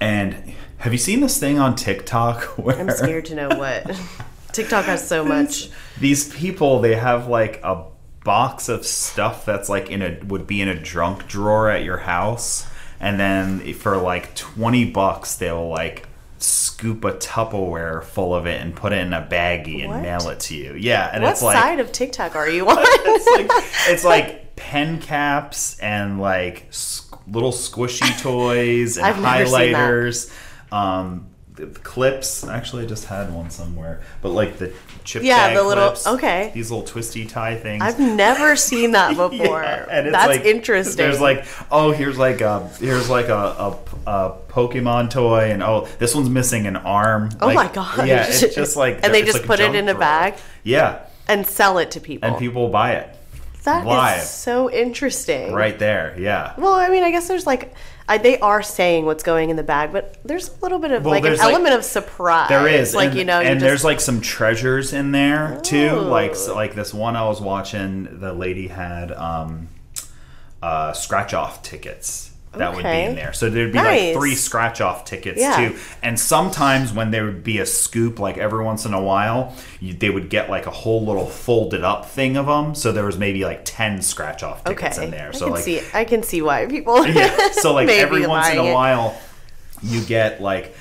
and 0.00 0.54
have 0.78 0.92
you 0.92 0.98
seen 0.98 1.20
this 1.20 1.38
thing 1.38 1.58
on 1.58 1.74
TikTok 1.76 2.42
where 2.58 2.78
i'm 2.78 2.90
scared 2.90 3.24
to 3.26 3.34
know 3.34 3.48
what. 3.48 3.84
Tiktok 4.52 4.86
has 4.86 5.06
so 5.06 5.22
much. 5.24 5.68
these 6.00 6.32
people 6.34 6.80
they 6.80 6.94
have 6.94 7.28
like 7.28 7.60
a 7.62 7.84
box 8.24 8.68
of 8.70 8.86
stuff 8.86 9.44
that's 9.44 9.68
like 9.68 9.90
in 9.90 10.00
a 10.02 10.18
would 10.26 10.46
be 10.46 10.60
in 10.62 10.68
a 10.68 10.74
drunk 10.74 11.26
drawer 11.28 11.68
at 11.70 11.84
your 11.84 11.98
house. 11.98 12.66
And 12.98 13.20
then 13.20 13.74
for 13.74 13.98
like 13.98 14.34
20 14.34 14.90
bucks 14.92 15.34
they'll 15.36 15.68
like 15.68 16.08
scoop 16.38 17.04
a 17.04 17.12
tupperware 17.12 18.02
full 18.02 18.34
of 18.34 18.46
it 18.46 18.60
and 18.60 18.74
put 18.74 18.92
it 18.92 18.98
in 18.98 19.12
a 19.12 19.20
baggie 19.30 19.82
and 19.82 19.92
What? 19.92 20.02
mail 20.02 20.28
it 20.30 20.40
to 20.40 20.54
you. 20.56 20.74
Yeah 20.74 21.10
and 21.12 21.22
what 21.22 21.32
it's 21.32 21.42
like 21.42 21.56
side 21.56 21.80
of 21.80 21.92
tiktok 21.92 22.34
are 22.34 22.48
you 22.48 22.66
on? 22.68 22.76
It's 22.80 23.26
like 23.50 23.64
it's 23.88 24.04
like 24.04 24.56
pen 24.56 25.00
caps 25.02 25.78
and 25.80 26.18
like 26.18 26.66
little 27.30 27.52
squishy 27.52 28.18
toys 28.22 28.96
and 28.96 29.06
I've 29.06 29.20
never 29.20 29.46
seen 29.46 29.72
that. 29.72 29.90
highlighters. 29.90 30.32
Um 30.72 31.26
clips 31.82 32.44
actually 32.46 32.82
i 32.84 32.86
just 32.86 33.06
had 33.06 33.32
one 33.32 33.48
somewhere 33.48 34.02
but 34.20 34.28
like 34.28 34.58
the 34.58 34.70
chip 35.04 35.22
Yeah, 35.22 35.54
the 35.54 35.62
little- 35.62 35.94
okay. 36.06 36.50
these 36.52 36.70
little 36.70 36.84
twisty 36.84 37.24
tie 37.24 37.56
things. 37.56 37.82
I've 37.82 37.98
never 37.98 38.56
seen 38.70 38.90
that 38.90 39.10
before. 39.16 39.62
Yeah, 39.62 39.86
and 39.90 40.06
it's 40.08 40.14
that's 40.14 40.28
like- 40.28 40.44
interesting. 40.44 40.96
There's 40.98 41.18
like, 41.20 41.46
oh, 41.70 41.92
here's 41.92 42.18
like 42.18 42.42
a 42.42 42.68
here's 42.80 43.08
like 43.08 43.28
a, 43.28 43.34
a, 43.34 43.78
a 44.06 44.36
Pokemon 44.48 45.08
toy, 45.10 45.50
and 45.52 45.62
oh, 45.62 45.86
this 45.98 46.14
one's 46.14 46.28
missing 46.28 46.66
an 46.66 46.76
arm. 46.76 47.30
oh 47.40 47.46
Like, 47.46 47.54
my 47.54 47.68
god 47.72 48.06
Yeah, 48.06 48.26
it's 48.28 48.54
just 48.54 48.76
like 48.76 49.00
and 49.02 49.14
they 49.14 49.22
just 49.22 49.38
like 49.38 49.46
put 49.46 49.60
it 49.60 49.74
in 49.74 49.88
a 49.88 49.94
bag? 49.94 50.34
Yeah, 50.62 51.06
and 51.26 51.46
sell 51.46 51.78
it 51.78 51.92
to 51.92 52.00
people. 52.00 52.28
and 52.28 52.36
people 52.38 52.68
buy 52.68 52.94
it. 52.96 53.15
That 53.66 53.80
is 53.82 53.86
live 53.86 54.22
so 54.22 54.70
interesting. 54.70 55.52
right 55.52 55.78
there. 55.78 56.14
Yeah. 56.18 56.54
Well, 56.56 56.72
I 56.74 56.88
mean, 56.88 57.02
I 57.04 57.10
guess 57.10 57.28
there's 57.28 57.46
like, 57.46 57.74
I, 58.08 58.18
they 58.18 58.38
are 58.40 58.62
saying 58.62 59.04
what's 59.04 59.22
going 59.22 59.50
in 59.50 59.56
the 59.56 59.62
bag, 59.62 59.92
but 59.92 60.16
there's 60.24 60.48
a 60.48 60.60
little 60.62 60.78
bit 60.78 60.92
of 60.92 61.04
Well, 61.04 61.12
like 61.14 61.24
an 61.24 61.30
there's, 61.30 61.40
like- 61.40 61.52
element 61.52 61.74
of 61.74 61.84
surprise. 61.84 62.48
There 62.48 62.66
is, 62.68 62.94
like 62.94 63.10
and, 63.10 63.18
you 63.18 63.24
know, 63.24 63.40
you 63.40 63.46
and 63.48 63.60
just, 63.60 63.68
there's 63.68 63.84
like 63.84 64.00
some 64.00 64.20
treasures 64.20 64.92
in 64.92 65.12
there 65.12 65.60
too. 65.62 65.90
Oh. 65.92 66.02
Like 66.08 66.34
so- 66.36 66.54
like 66.54 66.74
this 66.74 66.94
one 66.94 67.16
I 67.16 67.26
was 67.26 67.40
watching, 67.40 68.20
the 68.20 68.32
lady 68.32 68.68
had 68.68 69.12
um, 69.12 69.68
uh, 70.62 70.92
scratch 70.92 71.34
off 71.34 71.62
tickets 71.62 72.30
that 72.58 72.74
would 72.74 72.84
be 72.84 72.88
in 72.88 73.14
there. 73.14 73.32
So 73.32 73.50
there'd 73.50 73.72
be 73.72 73.78
Nice. 73.78 74.14
like 74.14 74.14
three 74.14 74.34
scratch 74.34 74.80
off 74.80 75.04
tickets 75.04 75.40
Yeah. 75.40 75.68
too. 75.70 75.76
And 76.02 76.18
sometimes 76.18 76.92
when 76.92 77.10
there 77.10 77.24
would 77.24 77.44
be 77.44 77.58
a 77.58 77.66
scoop, 77.66 78.18
like 78.18 78.38
every 78.38 78.64
once 78.64 78.84
in 78.86 78.94
a 78.94 79.02
while, 79.02 79.54
you, 79.80 79.94
they 79.94 80.10
would 80.10 80.28
get 80.28 80.50
like 80.50 80.66
a 80.66 80.70
whole 80.70 81.04
little 81.04 81.26
folded 81.26 81.84
up 81.84 82.06
thing 82.06 82.36
of 82.36 82.46
them. 82.46 82.74
So 82.74 82.92
there 82.92 83.04
was 83.04 83.18
maybe 83.18 83.44
like 83.44 83.62
ten 83.64 84.02
scratch 84.02 84.42
off 84.42 84.60
okay. 84.66 84.74
tickets 84.74 84.98
in 84.98 85.10
there. 85.10 85.32
So 85.32 85.46
can 85.46 85.54
like 85.54 85.64
see, 85.64 85.80
I 85.94 86.04
can 86.04 86.22
see 86.22 86.42
why 86.42 86.66
people. 86.66 87.06
yeah. 87.08 87.50
So 87.52 87.72
like 87.74 87.88
every 87.90 88.26
once 88.26 88.48
in 88.48 88.58
a 88.58 88.72
while, 88.72 89.18
you 89.82 90.04
get 90.04 90.40
like 90.40 90.74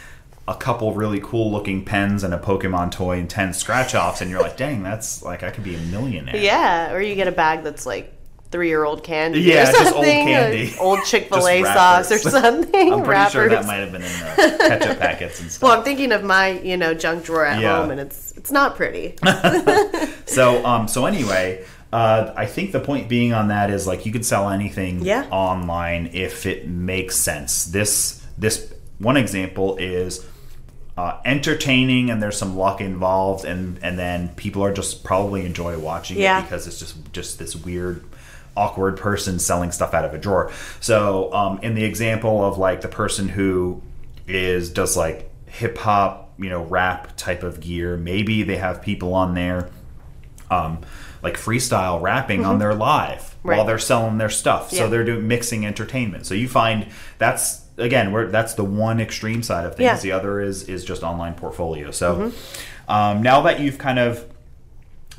a 0.47 0.55
couple 0.55 0.93
really 0.93 1.19
cool 1.23 1.51
looking 1.51 1.83
pens 1.83 2.23
and 2.23 2.33
a 2.33 2.37
Pokemon 2.37 2.91
toy 2.91 3.17
and 3.19 3.29
ten 3.29 3.53
scratch 3.53 3.95
offs, 3.95 4.21
and 4.21 4.29
you're 4.29 4.41
like, 4.41 4.57
dang, 4.57 4.83
that's 4.83 5.23
like 5.23 5.43
I 5.43 5.49
could 5.49 5.63
be 5.63 5.75
a 5.75 5.79
millionaire. 5.79 6.37
Yeah, 6.37 6.93
or 6.93 7.01
you 7.01 7.15
get 7.15 7.27
a 7.27 7.31
bag 7.31 7.63
that's 7.63 7.85
like 7.85 8.14
three 8.55 8.69
year 8.69 8.85
old 8.85 9.03
candy. 9.03 9.41
Yeah, 9.41 9.63
or 9.63 9.65
just 9.65 9.77
old 9.87 9.93
something, 9.95 10.27
candy. 10.27 10.73
old 10.79 11.03
Chick 11.03 11.27
Fil 11.27 11.45
A 11.45 11.61
sauce 11.63 12.09
or 12.09 12.17
something. 12.19 12.93
I'm 12.93 13.03
pretty 13.03 13.29
sure 13.31 13.49
that 13.49 13.65
might 13.65 13.75
have 13.83 13.91
been 13.91 14.01
in 14.01 14.07
the 14.07 14.55
ketchup 14.57 14.99
packets 14.99 15.41
and 15.41 15.51
stuff. 15.51 15.61
Well, 15.67 15.77
I'm 15.77 15.83
thinking 15.83 16.13
of 16.13 16.23
my, 16.23 16.59
you 16.61 16.77
know, 16.77 16.93
junk 16.93 17.25
drawer 17.25 17.45
at 17.45 17.61
Yeah. 17.61 17.81
home, 17.81 17.91
and 17.91 17.99
it's 17.99 18.31
it's 18.37 18.51
not 18.51 18.75
pretty. 18.77 19.15
So, 20.25 20.65
um, 20.65 20.87
so 20.87 21.05
anyway, 21.05 21.63
uh, 21.93 22.33
I 22.35 22.45
think 22.45 22.71
the 22.71 22.79
point 22.79 23.07
being 23.09 23.33
on 23.33 23.49
that 23.49 23.69
is 23.69 23.85
like 23.87 24.05
you 24.05 24.11
could 24.11 24.25
sell 24.25 24.49
anything 24.49 25.01
Yeah. 25.01 25.25
online 25.31 26.09
if 26.13 26.45
it 26.45 26.67
makes 26.67 27.15
sense. 27.15 27.65
This 27.65 28.25
this 28.37 28.73
one 28.99 29.17
example 29.17 29.75
is 29.77 30.25
uh, 30.97 31.19
entertaining 31.25 32.09
and 32.09 32.21
there's 32.23 32.37
some 32.37 32.55
luck 32.57 32.79
involved, 32.81 33.43
and 33.45 33.77
and 33.81 33.99
then 33.99 34.29
people 34.35 34.63
are 34.63 34.73
just 34.73 35.03
probably 35.03 35.45
enjoy 35.45 35.77
watching 35.77 36.17
Yeah. 36.17 36.39
it 36.39 36.43
because 36.43 36.67
it's 36.67 36.79
just 36.79 36.95
just 37.13 37.37
this 37.39 37.53
weird. 37.55 38.03
Awkward 38.55 38.97
person 38.97 39.39
selling 39.39 39.71
stuff 39.71 39.93
out 39.93 40.05
of 40.05 40.13
a 40.13 40.17
drawer. 40.17 40.51
So, 40.79 41.33
um, 41.33 41.59
in 41.61 41.75
the 41.75 41.83
example 41.83 42.43
of 42.43 42.57
like 42.57 42.81
the 42.81 42.87
person 42.87 43.27
who 43.29 43.81
is 44.27 44.69
does 44.71 44.95
like 44.95 45.29
hip 45.47 45.77
hop, 45.77 46.33
you 46.39 46.49
know, 46.49 46.63
rap 46.63 47.15
type 47.17 47.43
of 47.43 47.59
gear, 47.59 47.97
maybe 47.97 48.43
they 48.43 48.57
have 48.57 48.81
people 48.81 49.13
on 49.13 49.33
there 49.35 49.69
um, 50.49 50.79
like 51.21 51.35
freestyle 51.37 52.01
rapping 52.01 52.45
on 52.45 52.59
their 52.59 52.73
live 52.75 53.31
Mm-hmm. 53.45 53.49
Right. 53.51 53.57
while 53.57 53.65
they're 53.67 53.77
selling 53.77 54.17
their 54.17 54.31
stuff. 54.31 54.71
So 54.71 54.89
they're 54.89 55.03
doing 55.03 55.27
mixing 55.27 55.67
entertainment. 55.67 56.25
So 56.25 56.33
you 56.33 56.47
find 56.47 56.87
that's 57.19 57.61
again 57.77 58.11
where 58.11 58.25
that's 58.25 58.55
the 58.55 58.63
one 58.63 58.99
extreme 58.99 59.43
side 59.43 59.65
of 59.67 59.75
things. 59.75 59.83
Yeah. 59.85 59.93
Mm-hmm. 59.97 60.01
The 60.01 60.11
other 60.13 60.41
is 60.41 60.67
is 60.67 60.83
just 60.83 61.03
online 61.03 61.35
portfolio. 61.35 61.91
So 61.91 62.31
um, 62.87 63.21
now 63.21 63.41
that 63.41 63.59
you've 63.59 63.77
kind 63.77 63.99
of, 63.99 64.25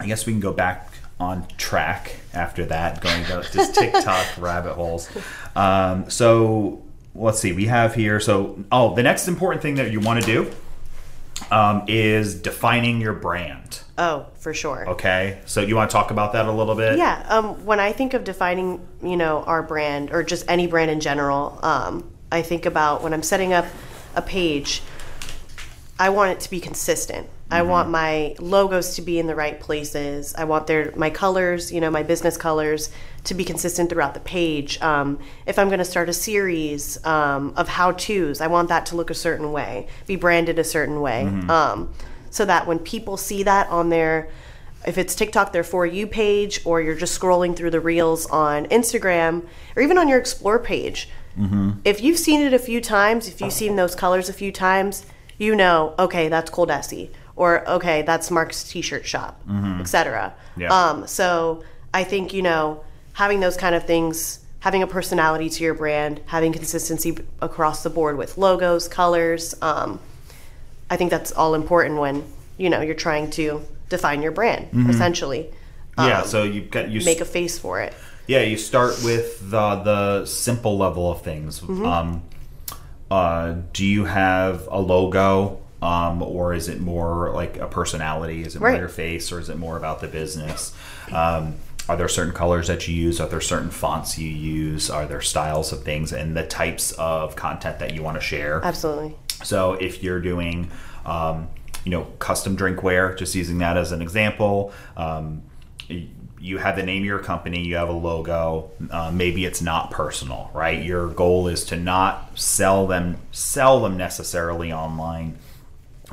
I 0.01 0.07
guess 0.09 0.27
we 0.27 0.33
can 0.33 0.40
go 0.40 0.53
back 0.53 0.86
on 1.18 1.46
track 1.57 2.16
after 2.35 2.64
that, 2.66 3.00
going 3.00 3.22
down 3.24 3.42
just 3.52 3.74
TikTok 3.74 4.26
rabbit 4.38 4.74
holes. 4.74 5.09
Um, 5.55 6.11
so 6.11 6.83
let's 7.14 7.38
see, 7.38 7.52
we 7.52 7.66
have 7.66 7.94
here. 7.94 8.20
So 8.20 8.62
oh, 8.70 8.94
the 8.94 9.02
next 9.02 9.29
important 9.29 9.62
thing 9.62 9.76
that 9.76 9.90
you 9.90 10.00
want 10.00 10.22
to 10.22 10.26
do 10.26 10.52
um, 11.50 11.85
is 11.88 12.35
defining 12.35 13.00
your 13.00 13.12
brand. 13.12 13.81
Oh, 13.98 14.26
for 14.35 14.52
sure. 14.52 14.88
Okay, 14.90 15.40
so 15.46 15.62
you 15.62 15.74
want 15.74 15.90
to 15.90 15.94
talk 15.94 16.11
about 16.11 16.35
that 16.35 16.46
a 16.46 16.52
little 16.52 16.74
bit? 16.74 16.98
Yeah. 16.98 17.24
Um, 17.29 17.64
when 17.64 17.81
I 17.81 17.92
think 17.92 18.12
of 18.14 18.24
defining, 18.24 18.87
you 19.02 19.16
know, 19.16 19.42
our 19.44 19.62
brand 19.62 20.12
or 20.12 20.22
just 20.22 20.44
any 20.48 20.66
brand 20.66 20.90
in 20.90 21.00
general, 21.00 21.59
um, 21.62 22.11
I 22.31 22.42
think 22.42 22.66
about 22.66 23.02
when 23.02 23.14
I'm 23.14 23.22
setting 23.22 23.52
up 23.52 23.64
a 24.14 24.22
page. 24.22 24.83
I 25.98 26.11
want 26.11 26.32
it 26.32 26.40
to 26.40 26.50
be 26.50 26.61
consistent. 26.61 27.28
I 27.50 27.61
Mm-hmm. 27.61 27.68
want 27.70 27.90
my 27.90 28.35
logos 28.40 28.96
to 28.96 29.02
be 29.02 29.18
in 29.20 29.26
the 29.28 29.35
right 29.37 29.59
places. 29.61 30.35
I 30.37 30.44
want 30.44 30.66
their 30.66 30.92
my 30.96 31.11
colors, 31.11 31.72
you 31.72 31.80
know, 31.80 31.90
my 31.90 32.02
business 32.02 32.37
colors 32.37 32.90
to 33.24 33.35
be 33.35 33.44
consistent 33.44 33.88
throughout 33.88 34.14
the 34.14 34.20
page. 34.20 34.80
Um, 34.82 35.20
if 35.46 35.59
I'm 35.59 35.68
going 35.68 35.78
to 35.78 35.85
start 35.85 36.09
a 36.09 36.12
series 36.12 37.04
um, 37.06 37.52
of 37.56 37.68
how 37.68 37.92
tos, 37.92 38.40
I 38.40 38.48
want 38.48 38.68
that 38.68 38.85
to 38.87 38.96
look 38.96 39.11
a 39.11 39.14
certain 39.14 39.52
way, 39.52 39.87
be 40.06 40.16
branded 40.16 40.59
a 40.59 40.64
certain 40.64 41.00
way, 41.00 41.24
Mm-hmm. 41.28 41.50
um, 41.50 41.92
so 42.30 42.44
that 42.44 42.66
when 42.66 42.78
people 42.80 43.16
see 43.16 43.44
that 43.44 43.68
on 43.68 43.88
their 43.90 44.28
if 44.87 44.98
it's 44.98 45.14
TikTok, 45.16 45.52
their 45.52 45.64
For 45.64 45.85
You 45.87 46.06
page, 46.06 46.61
or 46.64 46.80
you're 46.80 46.94
just 46.94 47.18
scrolling 47.18 47.56
through 47.56 47.70
the 47.70 47.80
reels 47.80 48.26
on 48.26 48.66
Instagram, 48.66 49.44
or 49.74 49.82
even 49.82 49.98
on 49.98 50.06
your 50.09 50.18
Explore 50.18 50.59
page, 50.61 51.09
if 51.85 52.00
you've 52.02 52.18
seen 52.18 52.40
it 52.40 52.52
a 52.54 52.59
few 52.59 52.80
times, 52.80 53.26
if 53.28 53.40
you've 53.40 53.52
seen 53.52 53.76
those 53.76 53.94
colors 53.94 54.28
a 54.28 54.32
few 54.32 54.50
times, 54.52 55.04
you 55.38 55.55
know, 55.55 55.94
okay, 55.99 56.29
that's 56.29 56.51
Coldesi, 56.51 57.11
or 57.37 57.68
okay, 57.68 58.03
that's 58.03 58.31
Mark's 58.31 58.64
T-shirt 58.64 59.05
shop, 59.07 59.40
etc. 59.81 60.35
Yeah. 60.57 60.68
Um, 60.72 61.07
so 61.07 61.62
I 61.92 62.05
think 62.05 62.33
you 62.33 62.42
know 62.42 62.83
having 63.14 63.40
those 63.40 63.57
kind 63.57 63.75
of 63.75 63.85
things, 63.87 64.40
having 64.61 64.83
a 64.83 64.87
personality 64.87 65.49
to 65.51 65.64
your 65.64 65.75
brand, 65.75 66.20
having 66.27 66.53
consistency 66.53 67.16
across 67.40 67.83
the 67.83 67.90
board 67.90 68.16
with 68.18 68.37
logos, 68.38 68.88
colors. 68.88 69.55
Um, 69.62 70.01
I 70.90 70.96
think 70.96 71.11
that's 71.11 71.33
all 71.33 71.55
important 71.55 71.99
when 71.99 72.25
you 72.59 72.70
know 72.70 72.81
you're 72.81 72.94
trying 72.94 73.31
to 73.33 73.62
define 73.88 74.22
your 74.22 74.33
brand, 74.33 74.68
essentially. 74.90 75.51
Yeah, 75.99 76.20
Um, 76.20 76.27
so 76.27 76.42
you 76.44 76.61
got 76.62 76.90
you 76.90 77.01
make 77.05 77.20
a 77.20 77.25
face 77.25 77.59
for 77.59 77.81
it. 77.81 77.94
yeah 78.27 78.42
you 78.42 78.57
start 78.59 78.92
with 79.05 79.51
the 79.51 79.77
the 79.77 80.27
simple 80.27 80.77
level 80.77 81.11
of 81.11 81.22
things. 81.22 81.61
Mm-hmm. 81.61 81.85
Um, 81.87 82.22
uh, 83.11 83.57
do 83.73 83.85
you 83.85 84.05
have 84.05 84.69
a 84.71 84.81
logo, 84.81 85.61
um, 85.83 86.23
or 86.23 86.55
is 86.55 86.69
it 86.69 86.81
more 86.81 87.31
like 87.33 87.57
a 87.59 87.66
personality? 87.66 88.42
Is 88.42 88.57
it 88.57 88.61
more 88.61 88.75
your 88.75 88.88
face, 88.88 89.31
or 89.31 89.38
is 89.38 89.49
it 89.49 89.57
more 89.59 89.77
about 89.77 90.01
the 90.01 90.09
business? 90.09 90.75
Um, 91.12 91.57
are 91.88 91.97
there 91.97 92.09
certain 92.09 92.33
colors 92.33 92.66
that 92.66 92.88
you 92.88 92.95
use? 92.95 93.21
Are 93.21 93.29
there 93.29 93.40
certain 93.40 93.71
fonts 93.71 94.19
you 94.19 94.29
use? 94.29 94.90
Are 94.90 95.07
there 95.07 95.21
styles 95.21 95.73
of 95.73 95.85
things 95.85 96.12
and 96.12 96.37
the 96.37 96.45
types 96.45 96.92
of 96.92 97.37
content 97.37 97.79
that 97.79 97.95
you 97.95 98.03
want 98.03 98.16
to 98.16 98.21
share? 98.21 98.61
Absolutely. 98.64 99.14
So 99.45 99.75
if 99.75 100.03
you're 100.03 100.21
doing, 100.21 100.71
um, 101.05 101.49
you 101.85 101.92
know, 101.92 102.05
custom 102.19 102.57
drinkware, 102.57 103.16
just 103.16 103.35
using 103.37 103.59
that 103.59 103.77
as 103.77 103.92
an 103.92 104.03
example, 104.03 104.73
um, 104.97 105.42
you 106.46 106.59
have 106.59 106.76
the 106.76 106.82
name 106.85 107.02
of 107.02 107.06
your 107.06 107.18
company, 107.18 107.61
you 107.61 107.74
have 107.74 107.88
a 107.88 107.92
logo. 107.92 108.70
Uh, 108.88 109.11
maybe 109.12 109.44
it's 109.44 109.61
not 109.61 109.90
personal, 109.90 110.48
right? 110.54 110.80
Your 110.80 111.09
goal 111.09 111.48
is 111.48 111.64
to 111.66 111.76
not 111.76 112.38
sell 112.38 112.87
them, 112.87 113.18
sell 113.32 113.80
them 113.80 113.96
necessarily 113.96 114.72
online. 114.72 115.38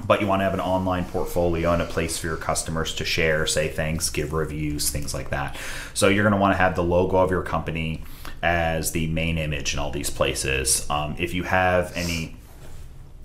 But 0.07 0.21
you 0.21 0.27
want 0.27 0.39
to 0.39 0.45
have 0.45 0.55
an 0.55 0.59
online 0.59 1.05
portfolio 1.05 1.71
and 1.71 1.83
a 1.83 1.85
place 1.85 2.17
for 2.17 2.25
your 2.25 2.37
customers 2.37 2.95
to 2.95 3.05
share, 3.05 3.45
say 3.45 3.67
thanks, 3.67 4.09
give 4.09 4.33
reviews, 4.33 4.89
things 4.89 5.13
like 5.13 5.29
that. 5.29 5.55
So 5.93 6.07
you're 6.07 6.23
going 6.23 6.33
to 6.33 6.39
want 6.39 6.53
to 6.53 6.57
have 6.57 6.75
the 6.75 6.83
logo 6.83 7.17
of 7.17 7.29
your 7.29 7.43
company 7.43 8.01
as 8.41 8.91
the 8.91 9.05
main 9.07 9.37
image 9.37 9.75
in 9.75 9.79
all 9.79 9.91
these 9.91 10.09
places. 10.09 10.89
Um, 10.89 11.15
if 11.19 11.35
you 11.35 11.43
have 11.43 11.95
any 11.95 12.35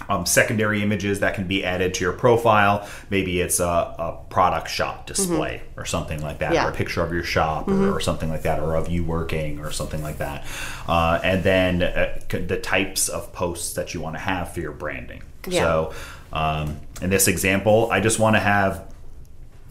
um, 0.08 0.24
secondary 0.26 0.82
images 0.82 1.20
that 1.20 1.34
can 1.34 1.46
be 1.46 1.64
added 1.64 1.94
to 1.94 2.04
your 2.04 2.12
profile. 2.12 2.88
Maybe 3.11 3.40
it's 3.40 3.61
a, 3.61 3.64
a 3.64 4.18
product 4.30 4.70
shop 4.70 5.06
display 5.06 5.62
or 5.76 5.84
something 5.84 6.22
like 6.22 6.38
that, 6.38 6.52
Yeah. 6.54 6.66
or 6.66 6.70
a 6.70 6.74
picture 6.74 7.02
of 7.02 7.12
your 7.12 7.24
shop 7.24 7.68
or, 7.68 7.96
or 7.96 8.00
something 8.00 8.28
like 8.30 8.42
that, 8.42 8.61
or 8.61 8.74
of 8.76 8.88
you 8.88 9.04
working 9.04 9.61
or 9.61 9.70
something 9.70 10.02
like 10.02 10.18
that. 10.18 10.44
Uh, 10.87 11.20
and 11.22 11.42
then 11.42 11.82
uh, 11.82 12.18
the 12.30 12.58
types 12.58 13.08
of 13.08 13.32
posts 13.32 13.74
that 13.74 13.92
you 13.94 14.00
want 14.00 14.14
to 14.14 14.20
have 14.20 14.52
for 14.52 14.61
your 14.61 14.72
branding. 14.72 15.22
Yeah. 15.46 15.61
So 15.62 15.94
um, 16.32 16.80
in 17.02 17.11
this 17.11 17.28
example, 17.28 17.88
I 17.90 18.00
just 18.00 18.18
want 18.18 18.37
to 18.37 18.40
have 18.40 18.84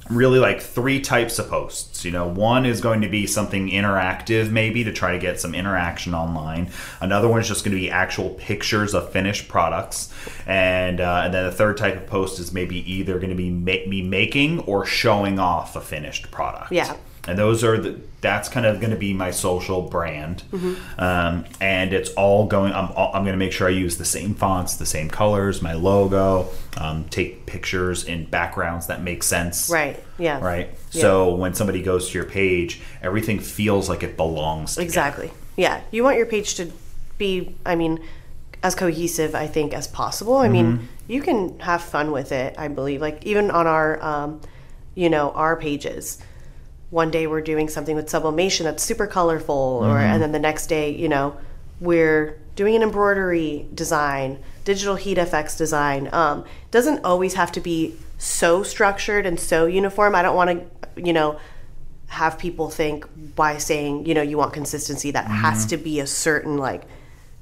really 0.09 0.39
like 0.39 0.61
three 0.61 0.99
types 0.99 1.39
of 1.39 1.49
posts. 1.49 2.05
You 2.05 2.11
know, 2.11 2.27
one 2.27 2.65
is 2.65 2.81
going 2.81 3.01
to 3.01 3.09
be 3.09 3.27
something 3.27 3.69
interactive, 3.69 4.51
maybe 4.51 4.83
to 4.83 4.93
try 4.93 5.11
to 5.11 5.19
get 5.19 5.39
some 5.39 5.53
interaction 5.53 6.13
online. 6.13 6.71
Another 7.01 7.27
one 7.27 7.39
is 7.39 7.47
just 7.47 7.63
going 7.63 7.75
to 7.75 7.81
be 7.81 7.89
actual 7.89 8.31
pictures 8.31 8.93
of 8.93 9.11
finished 9.11 9.47
products, 9.47 10.13
and 10.45 11.01
uh, 11.01 11.21
and 11.25 11.33
then 11.33 11.45
the 11.45 11.51
third 11.51 11.77
type 11.77 11.95
of 11.95 12.07
post 12.07 12.39
is 12.39 12.53
maybe 12.53 12.89
either 12.91 13.15
going 13.19 13.29
to 13.29 13.35
be 13.35 13.49
ma- 13.49 13.87
me 13.87 14.01
making 14.01 14.59
or 14.61 14.85
showing 14.85 15.39
off 15.39 15.75
a 15.75 15.81
finished 15.81 16.31
product. 16.31 16.71
Yeah. 16.71 16.95
And 17.27 17.37
those 17.37 17.63
are 17.63 17.77
the 17.77 17.99
that's 18.21 18.49
kind 18.49 18.65
of 18.65 18.79
going 18.79 18.89
to 18.89 18.97
be 18.97 19.13
my 19.13 19.29
social 19.31 19.83
brand, 19.83 20.41
Mm-hmm. 20.51 20.99
um, 20.99 21.45
and 21.61 21.93
it's 21.93 22.09
all 22.11 22.47
going. 22.47 22.73
I'm 22.73 22.89
I'm 22.95 23.23
going 23.23 23.33
to 23.33 23.37
make 23.37 23.51
sure 23.51 23.67
I 23.67 23.71
use 23.71 23.97
the 23.97 24.05
same 24.05 24.33
fonts, 24.33 24.77
the 24.77 24.85
same 24.85 25.09
colors, 25.09 25.61
my 25.61 25.73
logo. 25.73 26.49
Um, 26.77 27.05
take 27.09 27.45
pictures 27.45 28.03
in 28.05 28.25
backgrounds 28.25 28.87
that 28.87 29.01
make 29.01 29.23
sense. 29.23 29.69
Right. 29.69 30.01
Yeah. 30.17 30.39
Right. 30.43 30.69
Yeah. 30.91 31.01
So 31.01 31.35
when 31.35 31.53
somebody 31.53 31.81
goes 31.83 32.09
to 32.09 32.17
your 32.17 32.25
page, 32.25 32.81
everything 33.01 33.39
feels 33.39 33.89
like 33.89 34.03
it 34.03 34.15
belongs. 34.17 34.75
Together. 34.75 34.85
Exactly. 34.85 35.31
Yeah. 35.55 35.81
You 35.91 36.03
want 36.03 36.17
your 36.17 36.27
page 36.27 36.55
to 36.55 36.71
be, 37.17 37.55
I 37.65 37.75
mean, 37.75 37.99
as 38.63 38.75
cohesive, 38.75 39.33
I 39.35 39.47
think, 39.47 39.73
as 39.73 39.87
possible. 39.87 40.37
I 40.37 40.49
mean, 40.49 40.87
you 41.07 41.21
can 41.21 41.59
have 41.59 41.81
fun 41.81 42.11
with 42.11 42.31
it, 42.31 42.55
I 42.57 42.67
believe. 42.67 43.01
Like, 43.01 43.25
even 43.25 43.49
on 43.51 43.65
our, 43.67 44.03
um, 44.03 44.41
you 44.95 45.09
know, 45.09 45.31
our 45.31 45.55
pages, 45.55 46.19
one 46.89 47.11
day 47.11 47.27
we're 47.27 47.41
doing 47.41 47.67
something 47.67 47.95
with 47.95 48.09
sublimation 48.09 48.65
that's 48.65 48.83
super 48.83 49.07
colorful, 49.07 49.79
or 49.81 49.95
mm-hmm. 49.95 50.13
and 50.13 50.21
then 50.21 50.31
the 50.31 50.39
next 50.39 50.67
day, 50.67 50.91
you 50.91 51.09
know, 51.09 51.37
we're 51.79 52.39
doing 52.55 52.75
an 52.75 52.81
embroidery 52.81 53.67
design, 53.73 54.39
Digital 54.63 54.95
Heat 54.95 55.17
FX 55.17 55.57
design. 55.57 56.09
Um, 56.11 56.45
doesn't 56.71 57.03
always 57.03 57.33
have 57.35 57.51
to 57.53 57.59
be 57.59 57.95
so 58.17 58.63
structured 58.63 59.25
and 59.25 59.39
so 59.39 59.65
uniform. 59.65 60.15
I 60.15 60.21
don't 60.21 60.35
want 60.35 60.49
to, 60.49 61.01
you 61.01 61.13
know, 61.13 61.39
have 62.07 62.39
people 62.39 62.69
think 62.69 63.05
by 63.35 63.57
saying, 63.57 64.05
you 64.05 64.13
know, 64.13 64.21
you 64.21 64.37
want 64.37 64.53
consistency 64.53 65.11
that 65.11 65.27
has 65.27 65.59
mm-hmm. 65.59 65.69
to 65.69 65.77
be 65.77 65.99
a 65.99 66.07
certain 66.07 66.57
like 66.57 66.83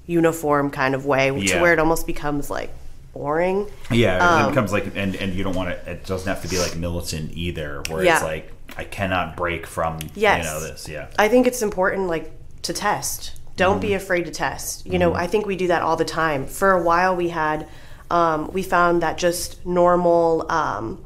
uniform 0.08 0.72
kind 0.72 0.96
of 0.96 1.06
way 1.06 1.32
Yeah. 1.38 1.56
to 1.56 1.62
where 1.62 1.74
it 1.74 1.80
almost 1.80 2.08
becomes 2.08 2.50
like 2.50 2.72
boring. 3.14 3.68
Yeah, 3.92 4.16
it 4.16 4.22
um, 4.22 4.52
becomes 4.52 4.74
like, 4.74 4.96
and 4.96 5.16
and 5.16 5.34
you 5.34 5.44
don't 5.44 5.56
want 5.56 5.70
it 5.70 5.84
It 5.88 6.06
doesn't 6.06 6.28
have 6.28 6.42
to 6.42 6.48
be 6.48 6.60
like 6.60 6.76
militant 6.76 7.32
either, 7.34 7.84
where 7.90 8.04
Yeah. 8.04 8.16
it's 8.16 8.24
like 8.24 8.52
I 8.78 8.84
cannot 8.84 9.38
break 9.38 9.66
from 9.66 10.00
Yes. 10.16 10.46
you 10.46 10.52
know 10.52 10.60
this. 10.60 10.88
Yeah, 10.88 11.08
I 11.18 11.28
think 11.28 11.48
it's 11.48 11.62
important 11.62 12.08
like 12.08 12.32
to 12.64 12.74
test. 12.74 13.40
Don't 13.56 13.80
be 13.80 13.94
afraid 13.94 14.26
to 14.26 14.32
test. 14.32 14.86
You 14.86 15.00
know, 15.00 15.14
I 15.14 15.28
think 15.28 15.46
we 15.46 15.56
do 15.56 15.68
that 15.68 15.82
all 15.82 15.96
the 15.96 16.04
time. 16.04 16.46
For 16.46 16.72
a 16.72 16.84
while 16.84 17.16
we 17.16 17.30
had 17.30 17.68
um, 18.12 18.52
we 18.52 18.64
found 18.64 19.02
that 19.02 19.18
just 19.18 19.66
normal 19.66 20.50
um, 20.52 21.04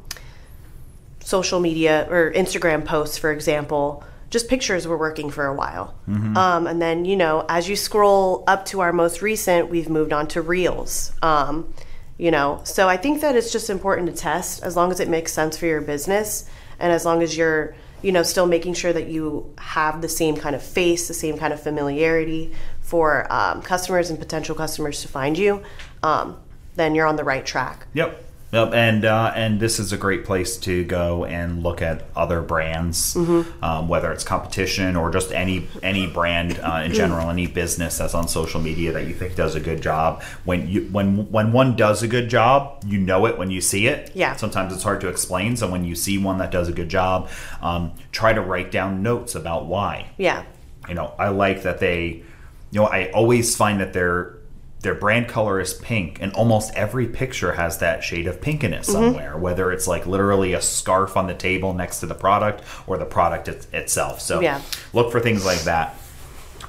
social 1.20 1.60
media 1.60 2.06
or 2.10 2.32
Instagram 2.32 2.84
posts, 2.84 3.18
for 3.18 3.32
example, 3.32 4.04
just 4.30 4.48
pictures 4.48 4.86
were 4.86 4.98
working 4.98 5.30
for 5.30 5.46
a 5.46 5.54
while. 5.54 5.94
Um, 6.36 6.66
and 6.66 6.80
then, 6.80 7.04
you 7.04 7.16
know, 7.16 7.44
as 7.48 7.68
you 7.68 7.76
scroll 7.76 8.44
up 8.46 8.64
to 8.66 8.80
our 8.80 8.92
most 8.92 9.22
recent, 9.22 9.70
we've 9.70 9.88
moved 9.88 10.12
on 10.12 10.28
to 10.28 10.42
Reels. 10.42 11.12
Um, 11.22 11.72
you 12.18 12.30
know, 12.30 12.60
so 12.64 12.88
I 12.88 12.96
think 12.96 13.22
that 13.22 13.34
it's 13.34 13.50
just 13.50 13.70
important 13.70 14.08
to 14.08 14.14
test 14.14 14.62
as 14.62 14.76
long 14.76 14.90
as 14.92 15.00
it 15.00 15.08
makes 15.08 15.32
sense 15.32 15.56
for 15.56 15.66
your 15.66 15.80
business 15.80 16.48
and 16.80 16.92
as 16.92 17.04
long 17.04 17.22
as 17.22 17.36
you're, 17.36 17.74
you 18.02 18.12
know, 18.12 18.22
still 18.22 18.46
making 18.46 18.74
sure 18.74 18.92
that 18.92 19.06
you 19.08 19.54
have 19.58 20.02
the 20.02 20.08
same 20.08 20.36
kind 20.36 20.56
of 20.56 20.62
face, 20.62 21.06
the 21.06 21.14
same 21.14 21.38
kind 21.38 21.52
of 21.52 21.62
familiarity 21.62 22.52
for 22.80 23.30
um, 23.32 23.62
customers 23.62 24.10
and 24.10 24.18
potential 24.18 24.54
customers 24.54 25.02
to 25.02 25.08
find 25.08 25.38
you, 25.38 25.62
um, 26.02 26.36
then 26.74 26.94
you're 26.94 27.06
on 27.06 27.16
the 27.16 27.24
right 27.24 27.44
track. 27.44 27.86
Yep. 27.94 28.24
Yep. 28.52 28.74
And 28.74 29.04
uh, 29.04 29.32
and 29.36 29.60
this 29.60 29.78
is 29.78 29.92
a 29.92 29.96
great 29.96 30.24
place 30.24 30.56
to 30.58 30.82
go 30.84 31.24
and 31.24 31.62
look 31.62 31.80
at 31.80 32.04
other 32.16 32.42
brands, 32.42 33.14
Mm-hmm. 33.14 33.62
um, 33.64 33.86
whether 33.86 34.10
it's 34.10 34.24
competition 34.24 34.96
or 34.96 35.10
just 35.12 35.30
any 35.30 35.68
any 35.84 36.08
brand 36.08 36.58
uh, 36.58 36.82
in 36.84 36.92
general, 36.92 37.30
any 37.30 37.46
business 37.46 37.98
that's 37.98 38.12
on 38.12 38.26
social 38.26 38.60
media 38.60 38.90
that 38.92 39.06
you 39.06 39.14
think 39.14 39.36
does 39.36 39.54
a 39.54 39.60
good 39.60 39.80
job. 39.82 40.22
When 40.44 40.66
you 40.68 40.88
when 40.90 41.30
when 41.30 41.52
one 41.52 41.76
does 41.76 42.02
a 42.02 42.08
good 42.08 42.28
job, 42.28 42.82
you 42.84 42.98
know 42.98 43.24
it 43.26 43.38
when 43.38 43.50
you 43.52 43.60
see 43.60 43.86
it. 43.86 44.10
Yeah. 44.14 44.34
Sometimes 44.34 44.72
it's 44.72 44.82
hard 44.82 45.00
to 45.02 45.08
explain. 45.08 45.56
So 45.56 45.70
when 45.70 45.84
you 45.84 45.94
see 45.94 46.18
one 46.18 46.38
that 46.38 46.50
does 46.50 46.68
a 46.68 46.72
good 46.72 46.88
job, 46.88 47.28
um, 47.62 47.92
try 48.10 48.32
to 48.32 48.40
write 48.40 48.72
down 48.72 49.00
notes 49.02 49.36
about 49.36 49.66
why 49.66 50.08
Yeah. 50.18 50.42
you 50.88 50.94
know 50.94 51.14
i 51.20 51.28
like 51.28 51.62
that 51.62 51.78
they 51.78 52.22
you 52.72 52.80
know 52.80 52.86
i 52.86 53.10
always 53.12 53.54
find 53.54 53.80
that 53.80 53.92
their 53.92 54.34
their 54.82 54.94
brand 54.94 55.28
color 55.28 55.60
is 55.60 55.74
pink 55.74 56.18
and 56.22 56.32
almost 56.32 56.72
every 56.74 57.06
picture 57.06 57.52
has 57.52 57.78
that 57.78 58.02
shade 58.02 58.26
of 58.26 58.40
pink 58.40 58.64
in 58.64 58.72
it 58.72 58.82
Mm-hmm. 58.82 58.92
somewhere 58.92 59.36
whether 59.36 59.70
it's 59.72 59.86
like 59.86 60.06
literally 60.06 60.54
a 60.54 60.60
scarf 60.62 61.16
on 61.16 61.26
the 61.26 61.34
table 61.34 61.74
next 61.74 62.00
to 62.00 62.06
the 62.06 62.14
product 62.14 62.62
or 62.86 62.96
the 62.96 63.04
product 63.04 63.48
it, 63.48 63.66
itself 63.74 64.20
so 64.20 64.40
Yeah. 64.40 64.60
look 64.92 65.12
for 65.12 65.20
things 65.20 65.44
like 65.44 65.60
that 65.62 65.96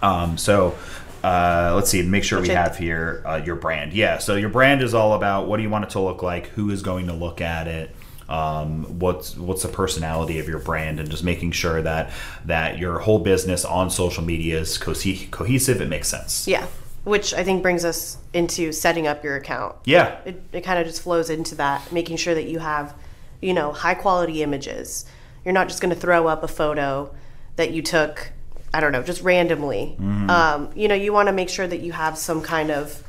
um, 0.01 0.37
so 0.37 0.75
uh, 1.23 1.71
let's 1.75 1.89
see 1.89 2.01
make 2.03 2.23
sure 2.23 2.39
we 2.39 2.43
Which 2.49 2.51
I- 2.57 2.61
have 2.63 2.77
here 2.77 3.21
uh, 3.25 3.41
your 3.45 3.55
brand 3.55 3.93
yeah 3.93 4.17
so 4.17 4.35
your 4.35 4.49
brand 4.49 4.81
is 4.81 4.93
all 4.93 5.13
about 5.13 5.47
what 5.47 5.57
do 5.57 5.63
you 5.63 5.69
want 5.69 5.85
it 5.85 5.91
to 5.91 5.99
look 5.99 6.21
like 6.23 6.47
who 6.47 6.69
is 6.71 6.81
going 6.81 7.07
to 7.07 7.13
look 7.13 7.39
at 7.41 7.67
it 7.67 7.95
um, 8.27 8.99
what's 8.99 9.35
what's 9.37 9.61
the 9.61 9.67
personality 9.67 10.39
of 10.39 10.47
your 10.47 10.59
brand 10.59 10.99
and 10.99 11.09
just 11.11 11.23
making 11.23 11.51
sure 11.51 11.81
that 11.81 12.11
that 12.45 12.77
your 12.77 12.99
whole 12.99 13.19
business 13.19 13.63
on 13.65 13.89
social 13.89 14.23
media 14.23 14.59
is 14.59 14.77
cohe- 14.77 15.29
cohesive 15.31 15.79
it 15.81 15.89
makes 15.89 16.07
sense 16.07 16.47
Yeah. 16.47 16.65
Which 17.03 17.33
I 17.33 17.43
think 17.43 17.63
brings 17.63 17.83
us 17.83 18.17
into 18.33 18.71
setting 18.71 19.07
up 19.07 19.23
your 19.23 19.35
account. 19.35 19.75
yeah 19.85 20.19
It, 20.25 20.43
it 20.53 20.61
kind 20.61 20.79
of 20.79 20.85
just 20.85 21.01
flows 21.01 21.29
into 21.29 21.55
that, 21.55 21.91
making 21.91 22.17
sure 22.17 22.35
that 22.35 22.45
you 22.45 22.59
have, 22.59 22.93
you 23.41 23.53
know, 23.53 23.71
high 23.71 23.95
quality 23.95 24.43
images. 24.43 25.05
You're 25.43 25.53
not 25.53 25.67
just 25.67 25.81
going 25.81 25.93
to 25.93 25.99
throw 25.99 26.27
up 26.27 26.43
a 26.43 26.47
photo 26.47 27.13
that 27.55 27.71
you 27.71 27.81
took, 27.81 28.31
I 28.73 28.79
don't 28.79 28.91
know, 28.91 29.01
just 29.01 29.23
randomly. 29.23 29.95
Um, 30.29 30.69
you 30.75 30.87
know, 30.87 30.95
you 30.95 31.11
want 31.11 31.27
to 31.27 31.33
make 31.33 31.49
sure 31.49 31.65
that 31.65 31.79
you 31.79 31.91
have 31.91 32.17
some 32.17 32.41
kind 32.41 32.69
of, 32.69 33.03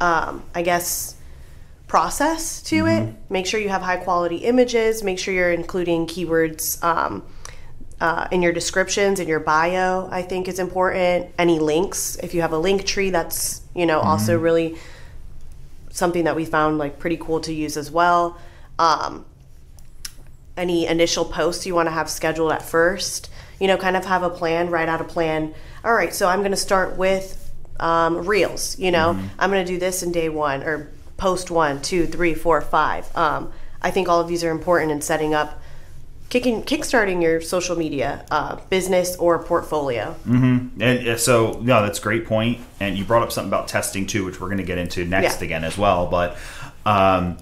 um, 0.00 0.42
I 0.54 0.62
guess, 0.62 1.14
process 1.86 2.62
to 2.62 2.86
it. 2.86 3.14
Make 3.30 3.46
sure 3.46 3.60
you 3.60 3.68
have 3.68 3.82
high 3.82 3.96
quality 3.96 4.38
images. 4.38 5.02
Make 5.04 5.18
sure 5.20 5.32
you're 5.32 5.52
including 5.52 6.06
keywords 6.06 6.82
um, 6.82 7.22
uh, 8.00 8.28
in 8.30 8.42
your 8.42 8.52
descriptions, 8.52 9.20
in 9.20 9.28
your 9.28 9.40
bio. 9.40 10.08
I 10.10 10.22
think 10.22 10.48
is 10.48 10.58
important. 10.58 11.30
Any 11.38 11.58
links, 11.58 12.16
if 12.16 12.34
you 12.34 12.40
have 12.40 12.52
a 12.52 12.58
link 12.58 12.86
tree, 12.86 13.10
that's 13.10 13.62
you 13.74 13.86
know 13.86 14.00
also 14.00 14.38
really 14.38 14.78
something 15.90 16.24
that 16.24 16.36
we 16.36 16.44
found 16.44 16.78
like 16.78 16.98
pretty 16.98 17.16
cool 17.16 17.40
to 17.40 17.52
use 17.52 17.76
as 17.76 17.90
well. 17.90 18.38
Um, 18.78 19.24
any 20.56 20.86
initial 20.86 21.24
posts 21.24 21.66
you 21.66 21.74
want 21.74 21.86
to 21.86 21.90
have 21.90 22.08
scheduled 22.10 22.52
at 22.52 22.62
first, 22.62 23.30
you 23.58 23.66
know, 23.66 23.76
kind 23.76 23.96
of 23.96 24.04
have 24.04 24.22
a 24.22 24.30
plan, 24.30 24.70
write 24.70 24.88
out 24.88 25.00
a 25.00 25.04
plan. 25.04 25.54
All 25.84 25.94
right, 25.94 26.14
so 26.14 26.28
I'm 26.28 26.40
going 26.40 26.50
to 26.50 26.56
start 26.56 26.96
with 26.96 27.52
um, 27.78 28.26
reels. 28.26 28.78
You 28.78 28.90
know, 28.90 29.18
I'm 29.38 29.50
going 29.50 29.64
to 29.64 29.72
do 29.72 29.78
this 29.78 30.02
in 30.02 30.12
day 30.12 30.28
one 30.28 30.62
or 30.62 30.90
post 31.16 31.50
one, 31.50 31.80
two, 31.82 32.06
three, 32.06 32.34
four, 32.34 32.60
five. 32.60 33.14
Um, 33.16 33.52
I 33.82 33.90
think 33.90 34.08
all 34.08 34.20
of 34.20 34.28
these 34.28 34.44
are 34.44 34.50
important 34.50 34.92
in 34.92 35.00
setting 35.00 35.34
up, 35.34 35.62
kicking, 36.30 36.62
kickstarting 36.62 37.20
your 37.22 37.40
social 37.42 37.76
media 37.76 38.24
uh, 38.30 38.56
business 38.70 39.16
or 39.16 39.38
portfolio. 39.42 40.16
Mm-hmm. 40.26 40.80
and 40.80 41.08
uh, 41.08 41.16
so 41.18 41.58
no 41.60 41.82
that's 41.82 41.98
a 41.98 42.02
great 42.02 42.24
point 42.24 42.60
and 42.80 42.96
you 42.96 43.04
brought 43.04 43.22
up 43.22 43.30
something 43.32 43.50
about 43.50 43.68
testing 43.68 44.06
too 44.06 44.24
which 44.24 44.40
we're 44.40 44.46
going 44.48 44.58
to 44.58 44.64
get 44.64 44.78
into 44.78 45.04
next 45.04 45.40
Yeah. 45.40 45.44
again 45.46 45.64
as 45.64 45.76
well 45.76 46.06
but 46.06 46.36
um, 46.86 47.36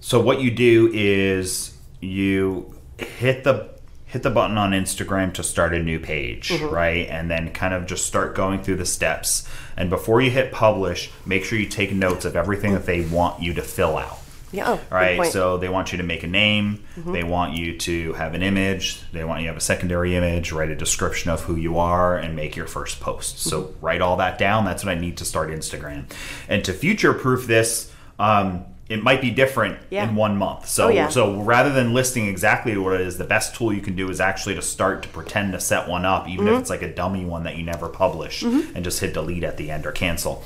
so 0.00 0.20
what 0.20 0.40
you 0.40 0.50
do 0.52 0.90
is 0.94 1.76
you 2.00 2.72
hit 2.98 3.42
the 3.44 3.70
hit 4.06 4.22
the 4.22 4.30
button 4.30 4.56
on 4.58 4.70
instagram 4.72 5.32
to 5.34 5.42
start 5.42 5.74
a 5.74 5.82
new 5.82 5.98
page 5.98 6.52
right 6.62 7.08
and 7.08 7.28
then 7.30 7.50
kind 7.52 7.74
of 7.74 7.86
just 7.86 8.06
start 8.06 8.34
going 8.36 8.62
through 8.62 8.76
the 8.76 8.86
steps 8.86 9.48
and 9.76 9.90
before 9.90 10.20
you 10.20 10.30
hit 10.30 10.52
publish 10.52 11.10
make 11.26 11.44
sure 11.44 11.58
you 11.58 11.66
take 11.66 11.90
notes 11.92 12.24
of 12.24 12.36
everything 12.36 12.72
that 12.74 12.86
they 12.86 13.00
want 13.06 13.42
you 13.42 13.52
to 13.54 13.62
fill 13.62 13.96
out 13.98 14.18
Yeah, 14.54 14.64
oh, 14.68 14.80
right? 14.90 15.26
So 15.30 15.58
they 15.58 15.68
want 15.68 15.92
you 15.92 15.98
to 15.98 16.04
make 16.04 16.22
a 16.22 16.26
name, 16.28 16.84
they 16.96 17.24
want 17.24 17.54
you 17.56 17.76
to 17.78 18.12
have 18.14 18.34
an 18.34 18.42
image, 18.42 19.00
they 19.12 19.24
want 19.24 19.40
you 19.40 19.46
to 19.46 19.52
have 19.52 19.56
a 19.56 19.60
secondary 19.60 20.14
image, 20.16 20.52
write 20.52 20.70
a 20.70 20.76
description 20.76 21.30
of 21.30 21.40
who 21.42 21.56
you 21.56 21.78
are, 21.78 22.16
and 22.16 22.36
make 22.36 22.54
your 22.56 22.66
first 22.66 23.00
post. 23.00 23.38
So 23.40 23.74
write 23.80 24.00
all 24.00 24.16
that 24.18 24.38
down. 24.38 24.64
That's 24.64 24.84
what 24.84 24.96
I 24.96 25.00
need 25.00 25.16
to 25.18 25.24
start 25.24 25.50
Instagram. 25.50 26.04
And 26.48 26.64
to 26.64 26.72
future 26.72 27.12
proof 27.12 27.46
this, 27.46 27.92
um, 28.18 28.64
it 28.86 29.02
might 29.02 29.22
be 29.22 29.30
different 29.30 29.78
Yeah. 29.88 30.06
in 30.06 30.14
one 30.14 30.36
month. 30.36 30.68
So 30.68 30.86
Oh, 30.86 30.90
yeah. 30.90 31.08
so 31.08 31.40
rather 31.40 31.70
than 31.72 31.94
listing 31.94 32.26
exactly 32.28 32.76
what 32.76 32.92
it 32.94 33.00
is, 33.00 33.16
the 33.16 33.24
best 33.24 33.56
tool 33.56 33.72
you 33.72 33.80
can 33.80 33.96
do 33.96 34.10
is 34.10 34.20
actually 34.20 34.54
to 34.56 34.62
start 34.62 35.02
to 35.04 35.08
pretend 35.08 35.52
to 35.54 35.60
set 35.60 35.88
one 35.88 36.04
up, 36.04 36.28
even 36.28 36.44
Mm-hmm. 36.44 36.54
if 36.56 36.60
it's 36.60 36.70
like 36.70 36.82
a 36.82 36.94
dummy 36.94 37.24
one 37.24 37.44
that 37.44 37.56
you 37.56 37.64
never 37.64 37.88
publish, 37.88 38.42
and 38.42 38.84
just 38.84 39.00
hit 39.00 39.14
delete 39.14 39.42
at 39.42 39.56
the 39.56 39.70
end 39.70 39.86
or 39.86 39.90
cancel. 39.92 40.44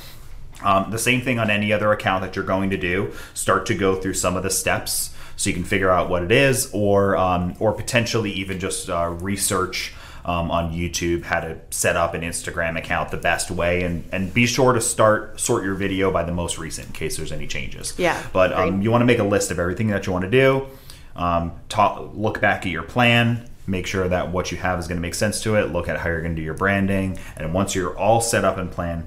Um, 0.62 0.90
the 0.90 0.98
same 0.98 1.20
thing 1.20 1.38
on 1.38 1.50
any 1.50 1.72
other 1.72 1.92
account 1.92 2.22
that 2.22 2.36
you're 2.36 2.44
going 2.44 2.70
to 2.70 2.76
do. 2.76 3.12
Start 3.34 3.66
to 3.66 3.74
go 3.74 3.94
through 3.96 4.14
some 4.14 4.36
of 4.36 4.42
the 4.42 4.50
steps 4.50 5.11
so 5.36 5.50
you 5.50 5.54
can 5.54 5.64
figure 5.64 5.90
out 5.90 6.11
what 6.11 6.22
it 6.24 6.32
is, 6.32 6.68
or 6.72 7.16
um, 7.16 7.54
or 7.61 7.72
potentially 7.72 8.32
even 8.32 8.59
just 8.59 8.90
uh, 8.90 9.09
research 9.20 9.94
um, 10.24 10.50
on 10.50 10.72
YouTube 10.72 11.22
how 11.22 11.40
to 11.40 11.59
set 11.70 11.96
up 11.96 12.12
an 12.12 12.22
Instagram 12.22 12.76
account 12.76 13.11
the 13.11 13.16
best 13.16 13.50
way, 13.50 13.82
and 13.82 14.04
and 14.12 14.34
be 14.34 14.46
sure 14.46 14.72
to 14.72 14.80
start 14.80 15.40
sort 15.40 15.64
your 15.64 15.74
video 15.74 16.11
by 16.11 16.24
the 16.24 16.32
most 16.32 16.59
recent 16.59 16.88
in 16.88 16.92
case 16.92 17.16
there's 17.16 17.32
any 17.32 17.46
changes. 17.46 17.94
Yeah, 17.96 18.20
but 18.32 18.52
um, 18.52 18.82
you 18.82 18.90
want 18.90 19.02
to 19.02 19.06
make 19.06 19.20
a 19.20 19.24
list 19.24 19.50
of 19.50 19.59
everything 19.59 19.88
that 19.88 20.06
you 20.06 20.12
want 20.12 20.24
to 20.24 20.30
do. 20.30 20.66
Um, 21.14 21.52
talk, 21.68 22.11
look 22.14 22.40
back 22.40 22.66
at 22.66 22.72
your 22.72 22.82
plan. 22.82 23.48
Make 23.66 23.86
sure 23.86 24.09
that 24.09 24.32
what 24.32 24.50
you 24.50 24.59
have 24.59 24.78
is 24.78 24.88
going 24.88 24.96
to 24.96 25.02
make 25.02 25.14
sense 25.14 25.42
to 25.42 25.56
it. 25.56 25.72
Look 25.72 25.88
at 25.88 25.98
how 25.98 26.09
you're 26.09 26.22
going 26.22 26.34
to 26.34 26.40
do 26.40 26.44
your 26.44 26.54
branding, 26.54 27.18
and 27.36 27.54
once 27.54 27.74
you're 27.74 27.96
all 27.96 28.20
set 28.20 28.44
up 28.44 28.59
and 28.59 28.70
plan, 28.70 29.06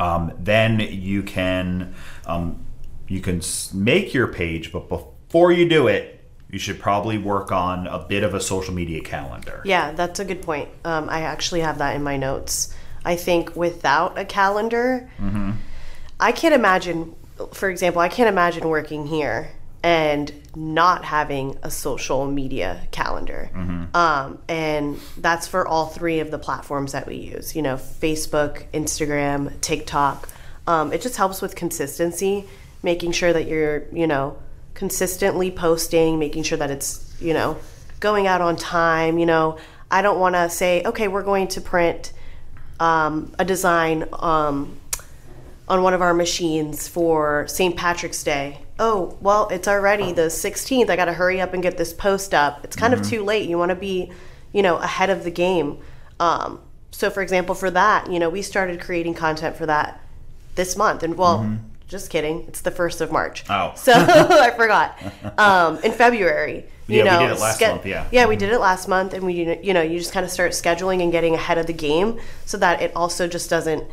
um, 0.00 0.32
then 0.38 0.80
you 0.80 1.22
can 1.22 1.94
um, 2.26 2.64
you 3.08 3.20
can 3.20 3.42
make 3.72 4.14
your 4.14 4.28
page. 4.28 4.72
But 4.72 4.88
before 4.88 5.52
you 5.52 5.68
do 5.68 5.88
it, 5.88 6.24
you 6.50 6.58
should 6.58 6.78
probably 6.78 7.18
work 7.18 7.52
on 7.52 7.86
a 7.86 7.98
bit 7.98 8.22
of 8.22 8.34
a 8.34 8.40
social 8.40 8.74
media 8.74 9.02
calendar. 9.02 9.62
Yeah, 9.64 9.92
that's 9.92 10.20
a 10.20 10.24
good 10.24 10.42
point. 10.42 10.68
Um, 10.84 11.08
I 11.08 11.20
actually 11.22 11.60
have 11.60 11.78
that 11.78 11.96
in 11.96 12.02
my 12.02 12.16
notes. 12.16 12.74
I 13.04 13.16
think 13.16 13.54
without 13.54 14.18
a 14.18 14.24
calendar, 14.24 15.10
I 16.18 16.32
can't 16.32 16.54
imagine, 16.54 17.14
for 17.52 17.68
example, 17.68 18.00
I 18.00 18.08
can't 18.08 18.28
imagine 18.28 18.68
working 18.68 19.06
here 19.06 19.50
and 19.84 20.32
not 20.56 21.04
having 21.04 21.58
a 21.62 21.70
social 21.70 22.24
media 22.26 22.88
calendar. 22.90 23.50
Um, 23.94 24.38
and 24.48 24.98
that's 25.18 25.46
for 25.46 25.68
all 25.68 25.86
three 25.88 26.20
of 26.20 26.30
the 26.30 26.38
platforms 26.38 26.92
that 26.92 27.06
we 27.06 27.16
use, 27.16 27.54
you 27.54 27.60
know, 27.60 27.76
Facebook, 27.76 28.64
Instagram, 28.72 29.60
TikTok. 29.60 30.30
Um, 30.66 30.90
it 30.94 31.02
just 31.02 31.18
helps 31.18 31.42
with 31.42 31.54
consistency, 31.54 32.48
making 32.82 33.12
sure 33.12 33.34
that 33.34 33.46
you're, 33.46 33.84
you 33.92 34.06
know, 34.06 34.38
consistently 34.72 35.50
posting, 35.50 36.18
making 36.18 36.44
sure 36.44 36.56
that 36.56 36.70
it's, 36.70 37.14
you 37.20 37.34
know, 37.34 37.58
going 38.00 38.26
out 38.26 38.40
on 38.40 38.56
time. 38.56 39.18
You 39.18 39.26
know, 39.26 39.58
I 39.90 40.00
don't 40.00 40.18
want 40.18 40.34
to 40.34 40.48
say, 40.48 40.82
okay, 40.82 41.08
we're 41.08 41.22
going 41.22 41.48
to 41.48 41.60
print 41.60 42.14
um, 42.80 43.34
a 43.38 43.44
design 43.44 44.06
um, 44.14 44.80
on 45.68 45.82
one 45.82 45.94
of 45.94 46.02
our 46.02 46.14
machines 46.14 46.88
for 46.88 47.46
St. 47.48 47.76
Patrick's 47.76 48.22
Day. 48.22 48.60
Oh, 48.78 49.16
well, 49.20 49.48
it's 49.48 49.68
already 49.68 50.12
the 50.12 50.22
16th. 50.22 50.90
I 50.90 50.96
got 50.96 51.06
to 51.06 51.12
hurry 51.14 51.40
up 51.40 51.54
and 51.54 51.62
get 51.62 51.78
this 51.78 51.92
post 51.92 52.34
up. 52.34 52.64
It's 52.64 52.76
kind 52.76 52.92
of 52.92 53.02
too 53.02 53.22
late. 53.24 53.48
You 53.48 53.56
want 53.56 53.70
to 53.70 53.76
be, 53.76 54.10
you 54.52 54.62
know, 54.62 54.76
ahead 54.76 55.10
of 55.10 55.24
the 55.24 55.30
game. 55.30 55.78
Um, 56.20 56.60
so, 56.90 57.08
for 57.10 57.22
example, 57.22 57.54
for 57.54 57.70
that, 57.70 58.10
you 58.10 58.18
know, 58.18 58.28
we 58.28 58.42
started 58.42 58.80
creating 58.80 59.14
content 59.14 59.56
for 59.56 59.66
that 59.66 60.00
this 60.54 60.76
month. 60.76 61.02
And, 61.02 61.16
well, 61.16 61.58
just 61.88 62.10
kidding. 62.10 62.44
It's 62.48 62.60
the 62.60 62.70
1st 62.70 63.00
of 63.00 63.12
March. 63.12 63.44
Oh. 63.48 63.72
So 63.76 63.92
I 63.94 64.50
forgot. 64.50 64.98
Um, 65.38 65.78
in 65.78 65.92
February. 65.92 66.66
You 66.86 66.98
Yeah, 66.98 67.04
we 67.04 67.08
know, 67.08 67.28
did 67.28 67.36
it 67.36 67.40
last 67.40 67.60
month, 67.62 67.86
yeah. 67.86 68.06
Yeah, 68.12 68.26
we 68.26 68.36
did 68.36 68.52
it 68.52 68.58
last 68.58 68.88
month, 68.88 69.14
and 69.14 69.24
we, 69.24 69.32
you 69.62 69.72
know, 69.72 69.80
you 69.80 69.98
just 69.98 70.12
kind 70.12 70.22
of 70.22 70.30
start 70.30 70.52
scheduling 70.52 71.02
and 71.02 71.10
getting 71.10 71.34
ahead 71.34 71.56
of 71.56 71.66
the 71.66 71.72
game, 71.72 72.20
so 72.44 72.58
that 72.58 72.82
it 72.82 72.92
also 72.94 73.26
just 73.26 73.48
doesn't, 73.48 73.84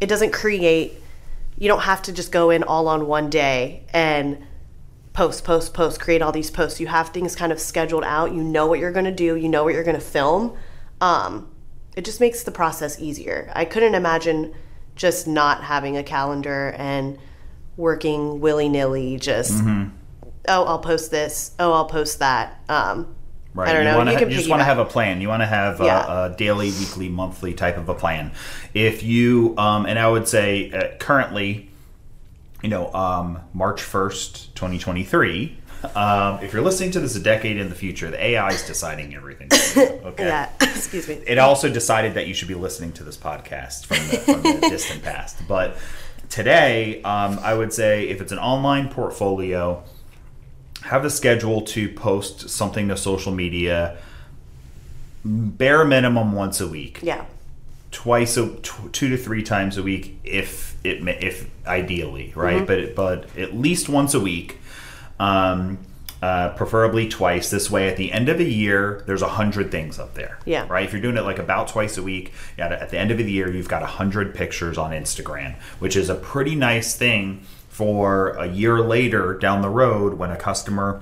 it 0.00 0.06
doesn't 0.08 0.32
create. 0.32 0.94
You 1.58 1.68
don't 1.68 1.82
have 1.82 2.02
to 2.02 2.12
just 2.12 2.32
go 2.32 2.50
in 2.50 2.62
all 2.62 2.88
on 2.88 3.06
one 3.06 3.28
day 3.30 3.84
and 3.92 4.44
post, 5.12 5.44
post, 5.44 5.74
post, 5.74 6.00
create 6.00 6.22
all 6.22 6.32
these 6.32 6.50
posts. 6.50 6.80
You 6.80 6.86
have 6.86 7.10
things 7.10 7.36
kind 7.36 7.52
of 7.52 7.60
scheduled 7.60 8.04
out. 8.04 8.32
You 8.32 8.42
know 8.42 8.66
what 8.66 8.78
you're 8.78 8.92
going 8.92 9.04
to 9.04 9.10
do. 9.12 9.36
You 9.36 9.48
know 9.48 9.64
what 9.64 9.74
you're 9.74 9.84
going 9.84 9.96
to 9.98 10.00
film. 10.00 10.56
Um, 11.00 11.50
it 11.96 12.04
just 12.04 12.20
makes 12.20 12.42
the 12.44 12.50
process 12.50 13.00
easier. 13.00 13.50
I 13.54 13.64
couldn't 13.64 13.94
imagine 13.94 14.54
just 14.96 15.26
not 15.26 15.64
having 15.64 15.96
a 15.96 16.02
calendar 16.02 16.74
and 16.78 17.18
working 17.76 18.40
willy 18.40 18.68
nilly. 18.68 19.18
Just 19.18 19.52
Mm-hmm. 19.52 19.88
oh, 20.48 20.64
I'll 20.64 20.78
post 20.78 21.10
this. 21.10 21.52
Oh, 21.58 21.72
I'll 21.72 21.86
post 21.86 22.20
that. 22.20 22.62
Um, 22.68 23.14
Right. 23.52 23.68
I 23.68 23.72
don't 23.72 23.84
know. 23.84 23.98
Wanna 23.98 24.12
you 24.12 24.18
can 24.18 24.30
just 24.30 24.48
want 24.48 24.60
to 24.60 24.64
have 24.64 24.78
a 24.78 24.84
plan. 24.84 25.20
You 25.20 25.28
want 25.28 25.42
to 25.42 25.46
have 25.46 25.80
Yeah. 25.80 26.26
a, 26.26 26.32
a 26.32 26.36
daily, 26.36 26.70
weekly, 26.70 27.08
monthly 27.08 27.52
type 27.52 27.76
of 27.76 27.88
a 27.88 27.94
plan. 27.94 28.30
If 28.74 29.02
you, 29.02 29.54
um, 29.58 29.86
and 29.86 29.98
I 29.98 30.08
would 30.08 30.28
say 30.28 30.70
uh, 30.70 30.96
currently, 30.98 31.68
you 32.62 32.68
know, 32.68 32.92
um, 32.94 33.40
March 33.52 33.82
1st, 33.82 34.54
2023, 34.54 35.56
um, 35.96 36.38
if 36.42 36.52
you're 36.52 36.62
listening 36.62 36.90
to 36.92 37.00
this 37.00 37.16
a 37.16 37.20
decade 37.20 37.56
in 37.56 37.70
the 37.70 37.74
future, 37.74 38.10
the 38.10 38.22
AI 38.22 38.50
is 38.50 38.62
deciding 38.66 39.14
everything. 39.14 39.48
you, 39.74 39.82
Okay. 40.10 40.26
Yeah, 40.26 40.50
excuse 40.60 41.08
me. 41.08 41.14
It 41.26 41.38
also 41.38 41.68
decided 41.70 42.14
that 42.14 42.28
you 42.28 42.34
should 42.34 42.48
be 42.48 42.54
listening 42.54 42.92
to 42.92 43.04
this 43.04 43.16
podcast 43.16 43.86
from 43.86 43.96
the, 44.08 44.16
from 44.18 44.42
the 44.60 44.60
distant 44.70 45.02
past. 45.02 45.38
But 45.48 45.76
today, 46.28 47.02
um, 47.02 47.38
I 47.42 47.54
would 47.54 47.72
say 47.72 48.08
if 48.08 48.20
it's 48.20 48.30
an 48.30 48.38
online 48.38 48.90
portfolio, 48.90 49.82
have 50.82 51.02
the 51.02 51.10
schedule 51.10 51.62
to 51.62 51.88
post 51.88 52.50
something 52.50 52.88
to 52.88 52.96
social 52.96 53.32
media 53.32 53.98
bare 55.24 55.84
minimum 55.84 56.32
once 56.32 56.60
a 56.60 56.66
week. 56.66 57.00
Yeah, 57.02 57.24
twice 57.90 58.36
a 58.36 58.48
tw- 58.56 58.92
two 58.92 59.08
to 59.08 59.16
three 59.16 59.42
times 59.42 59.76
a 59.76 59.82
week 59.82 60.18
if 60.24 60.76
it 60.84 61.06
if 61.22 61.48
ideally 61.66 62.32
right? 62.34 62.66
But 62.66 62.94
but 62.94 63.36
at 63.36 63.54
least 63.54 63.88
once 63.88 64.14
a 64.14 64.20
week 64.20 64.58
um 65.18 65.78
uh, 66.22 66.50
preferably 66.50 67.08
twice. 67.08 67.48
This 67.50 67.70
way 67.70 67.88
at 67.88 67.96
the 67.96 68.12
end 68.12 68.28
of 68.28 68.40
a 68.40 68.44
year 68.44 69.02
there's 69.06 69.22
a 69.22 69.28
hundred 69.28 69.70
things 69.70 69.98
up 69.98 70.12
there. 70.14 70.38
Yeah. 70.44 70.66
right? 70.68 70.84
If 70.84 70.92
you're 70.92 71.00
doing 71.00 71.16
it 71.16 71.22
like 71.22 71.38
about 71.38 71.68
twice 71.68 71.96
a 71.96 72.02
week 72.02 72.32
yeah, 72.58 72.68
at 72.68 72.90
the 72.90 72.98
end 72.98 73.10
of 73.10 73.16
the 73.16 73.30
year 73.30 73.50
you've 73.50 73.68
got 73.68 73.82
a 73.82 73.86
hundred 73.86 74.34
pictures 74.34 74.76
on 74.76 74.90
instagram 74.92 75.54
which 75.78 75.96
is 75.96 76.10
a 76.10 76.14
pretty 76.14 76.54
nice 76.54 76.94
thing 76.94 77.42
for 77.80 78.28
a 78.32 78.46
year 78.46 78.78
later 78.80 79.32
down 79.38 79.62
the 79.62 79.70
road 79.70 80.12
when 80.18 80.30
a 80.30 80.36
customer 80.36 81.00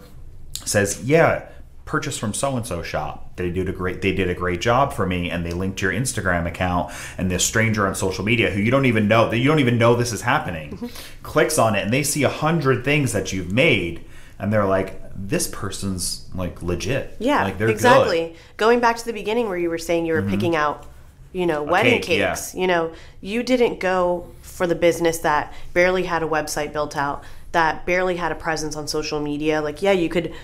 says, 0.64 1.02
"Yeah, 1.02 1.42
purchase 1.84 2.16
from 2.16 2.32
so 2.32 2.56
and 2.56 2.64
so 2.64 2.84
shop. 2.84 3.34
They 3.34 3.50
did 3.50 3.68
a 3.68 3.72
great 3.72 4.00
they 4.00 4.12
did 4.14 4.30
a 4.30 4.34
great 4.34 4.60
job 4.60 4.92
for 4.92 5.04
me, 5.04 5.28
and 5.28 5.44
they 5.44 5.50
linked 5.52 5.82
your 5.82 5.92
Instagram 5.92 6.46
account." 6.46 6.92
And 7.18 7.28
this 7.32 7.44
stranger 7.44 7.84
on 7.88 7.96
social 7.96 8.24
media 8.24 8.50
who 8.50 8.60
you 8.60 8.70
don't 8.70 8.84
even 8.86 9.08
know 9.08 9.28
that 9.28 9.38
you 9.38 9.48
don't 9.48 9.58
even 9.58 9.76
know 9.76 9.96
this 9.96 10.12
is 10.12 10.22
happening, 10.22 10.68
Mm-hmm. 10.76 10.86
clicks 11.24 11.58
on 11.58 11.74
it, 11.74 11.82
and 11.82 11.92
they 11.92 12.04
see 12.04 12.22
a 12.22 12.28
hundred 12.28 12.84
things 12.84 13.12
that 13.12 13.32
you've 13.32 13.50
made, 13.52 14.04
and 14.38 14.52
they're 14.52 14.64
like, 14.66 15.02
"This 15.16 15.48
person's 15.48 16.28
like 16.32 16.62
legit. 16.62 17.16
yeah, 17.18 17.42
like 17.42 17.58
they're 17.58 17.70
exactly. 17.70 18.20
good." 18.20 18.30
Mm-hmm. 18.34 18.56
Going 18.56 18.78
back 18.78 18.98
to 18.98 19.04
the 19.04 19.12
beginning 19.12 19.48
where 19.48 19.58
you 19.58 19.68
were 19.68 19.78
saying 19.78 20.06
you 20.06 20.14
were 20.14 20.22
picking 20.22 20.54
out, 20.54 20.86
you 21.32 21.44
know, 21.44 21.64
wedding 21.64 22.00
cake, 22.02 22.20
yeah. 22.20 22.34
cakes. 22.36 22.54
You 22.54 22.68
know, 22.68 22.92
you 23.20 23.42
didn't 23.42 23.80
go 23.80 24.30
for 24.58 24.66
the 24.66 24.74
business 24.74 25.18
that 25.18 25.52
barely 25.72 26.02
had 26.02 26.20
a 26.22 26.26
website 26.26 26.72
built 26.72 26.96
out, 26.96 27.22
that 27.52 27.86
barely 27.86 28.16
had 28.16 28.32
a 28.32 28.34
presence 28.34 28.74
on 28.76 28.88
social 28.88 29.20
media. 29.20 29.62
Like, 29.62 29.80
yeah, 29.82 29.92
you 29.92 30.08
could, 30.08 30.34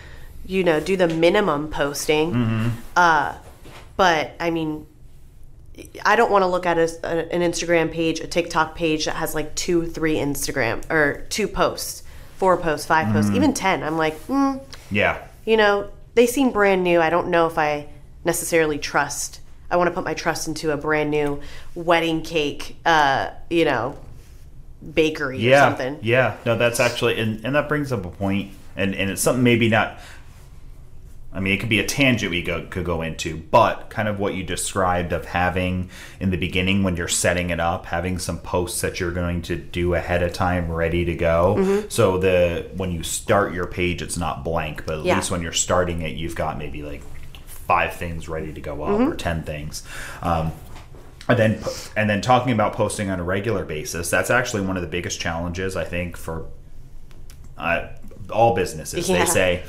you 0.46 0.62
know, 0.62 0.78
do 0.78 0.96
the 0.96 1.08
minimum 1.08 1.68
posting, 1.68 2.32
Mm-hmm. 2.32 2.68
uh, 2.96 3.34
but 3.96 4.30
I 4.40 4.50
mean. 4.50 4.86
I 6.04 6.14
don't 6.14 6.30
want 6.30 6.42
to 6.42 6.46
look 6.46 6.66
at 6.66 6.78
a, 6.78 6.88
a- 7.02 7.34
an 7.34 7.40
Instagram 7.40 7.90
page, 7.90 8.20
a 8.20 8.28
TikTok 8.28 8.76
page 8.76 9.06
that 9.06 9.16
has 9.16 9.34
like 9.34 9.56
two, 9.56 9.84
three 9.88 10.14
Instagram 10.14 10.88
or 10.88 11.26
two 11.30 11.48
posts, 11.48 12.04
four 12.36 12.56
posts, 12.56 12.86
5 12.86 13.12
posts, 13.12 13.28
Mm-hmm. 13.30 13.36
even 13.36 13.54
ten. 13.54 13.82
I'm 13.82 13.96
like, 13.98 14.16
mm, 14.28 14.60
Yeah, 14.92 15.18
you 15.44 15.56
know, 15.56 15.90
they 16.14 16.26
seem 16.28 16.52
brand 16.52 16.84
new. 16.84 17.00
I 17.00 17.10
don't 17.10 17.26
know 17.26 17.48
if 17.48 17.58
I 17.58 17.88
necessarily 18.24 18.78
trust. 18.78 19.40
I 19.68 19.76
want 19.76 19.88
to 19.88 19.94
put 19.94 20.04
my 20.04 20.14
trust 20.14 20.46
into 20.46 20.70
a 20.70 20.76
brand 20.76 21.10
new 21.10 21.40
wedding 21.74 22.22
cake, 22.22 22.76
uh, 22.86 23.30
you 23.50 23.64
know, 23.64 23.98
bakery 24.93 25.37
or 25.37 25.41
yeah, 25.41 25.68
something. 25.68 25.99
yeah. 26.03 26.37
No, 26.45 26.57
that's 26.57 26.80
actually, 26.80 27.18
and, 27.18 27.45
and 27.45 27.55
that 27.55 27.68
brings 27.68 27.93
up 27.93 28.05
a 28.05 28.11
point, 28.11 28.53
and 28.76 28.95
and 28.95 29.11
it's 29.11 29.22
something 29.22 29.43
maybe 29.45 29.68
not. 29.68 29.99
I 31.32 31.41
mean, 31.41 31.53
it 31.53 31.59
could 31.59 31.68
be 31.68 31.80
a 31.80 31.85
tangent 31.87 32.30
we 32.30 32.43
go, 32.43 32.64
could 32.70 32.85
go 32.85 33.03
into, 33.03 33.37
but 33.37 33.91
kind 33.91 34.07
of 34.07 34.20
what 34.20 34.35
you 34.35 34.45
described 34.45 35.12
of 35.12 35.24
having 35.24 35.91
in 36.20 36.30
the 36.30 36.37
beginning 36.37 36.85
when 36.85 36.97
you're 36.97 37.09
setting 37.09 37.51
it 37.51 37.59
up, 37.59 37.87
having 37.87 38.20
some 38.20 38.39
posts 38.39 38.82
that 38.82 39.01
you're 39.01 39.11
going 39.11 39.43
to 39.43 39.57
do 39.57 39.95
ahead 39.95 40.22
of 40.22 40.32
time 40.32 40.70
ready 40.70 41.05
to 41.07 41.14
go. 41.16 41.57
Mm-hmm. 41.59 41.89
So 41.89 42.18
the 42.18 42.70
when 42.76 42.93
you 42.93 43.03
start 43.03 43.53
your 43.53 43.66
page, 43.66 44.01
it's 44.01 44.16
not 44.16 44.45
blank, 44.45 44.87
but 44.87 45.01
at 45.01 45.05
Yeah. 45.05 45.16
least 45.16 45.32
when 45.32 45.43
you're 45.43 45.53
starting 45.53 46.03
it, 46.03 46.14
you've 46.14 46.37
got 46.37 46.57
maybe 46.57 46.82
like 46.82 47.03
five 47.47 47.95
things 47.97 48.28
ready 48.28 48.53
to 48.53 48.61
go 48.61 48.85
up 48.85 48.91
Mm-hmm. 48.91 49.11
or 49.12 49.16
ten 49.16 49.43
things. 49.43 49.82
Um, 50.22 50.53
and 51.28 51.38
then 51.38 51.62
and 51.96 52.08
then 52.10 52.20
talking 52.20 52.52
about 52.52 52.72
posting 52.74 53.10
on 53.10 53.18
a 53.20 53.24
regular 53.24 53.64
basis, 53.64 54.10
that's 54.10 54.30
actually 54.30 54.62
one 54.62 54.76
of 54.76 54.82
the 54.82 54.88
biggest 54.88 55.20
challenges 55.20 55.76
I 55.76 55.84
think 55.84 56.16
for 56.16 56.46
uh, 57.58 57.88
all 58.30 58.54
businesses. 58.54 59.08
Yeah. 59.08 59.20
They 59.20 59.24
say, 59.26 59.62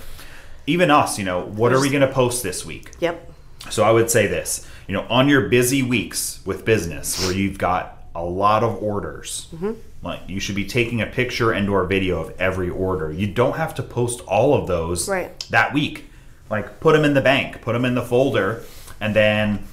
even 0.67 0.89
us, 0.91 1.17
you 1.19 1.25
know, 1.25 1.45
what 1.45 1.71
are 1.73 1.79
we 1.79 1.89
going 1.89 2.01
to 2.07 2.11
post 2.13 2.43
this 2.43 2.65
week? 2.65 2.91
Yep. 2.99 3.31
So 3.69 3.83
I 3.83 3.91
would 3.91 4.09
say 4.09 4.27
this, 4.27 4.67
you 4.87 4.93
know, 4.93 5.05
on 5.09 5.27
your 5.29 5.49
busy 5.49 5.81
weeks 5.83 6.41
with 6.45 6.65
business 6.65 7.19
where 7.23 7.33
you've 7.33 7.57
got 7.57 8.03
a 8.13 8.23
lot 8.23 8.63
of 8.63 8.81
orders, 8.81 9.47
Mm-hmm. 9.55 9.73
like 10.03 10.21
you 10.27 10.39
should 10.39 10.55
be 10.55 10.65
taking 10.65 11.01
a 11.01 11.05
picture 11.05 11.51
and 11.51 11.69
or 11.69 11.83
video 11.85 12.19
of 12.21 12.33
every 12.39 12.69
order. 12.69 13.11
You 13.11 13.27
don't 13.27 13.55
have 13.57 13.75
to 13.75 13.83
post 13.83 14.21
all 14.21 14.53
of 14.53 14.67
those 14.67 15.09
Right. 15.09 15.37
that 15.49 15.73
week. 15.73 16.09
Like 16.49 16.79
put 16.79 16.93
them 16.93 17.03
in 17.03 17.13
the 17.15 17.21
bank, 17.21 17.61
put 17.61 17.73
them 17.73 17.85
in 17.85 17.95
the 17.95 18.03
folder, 18.03 18.63
and 19.01 19.15
then 19.15 19.65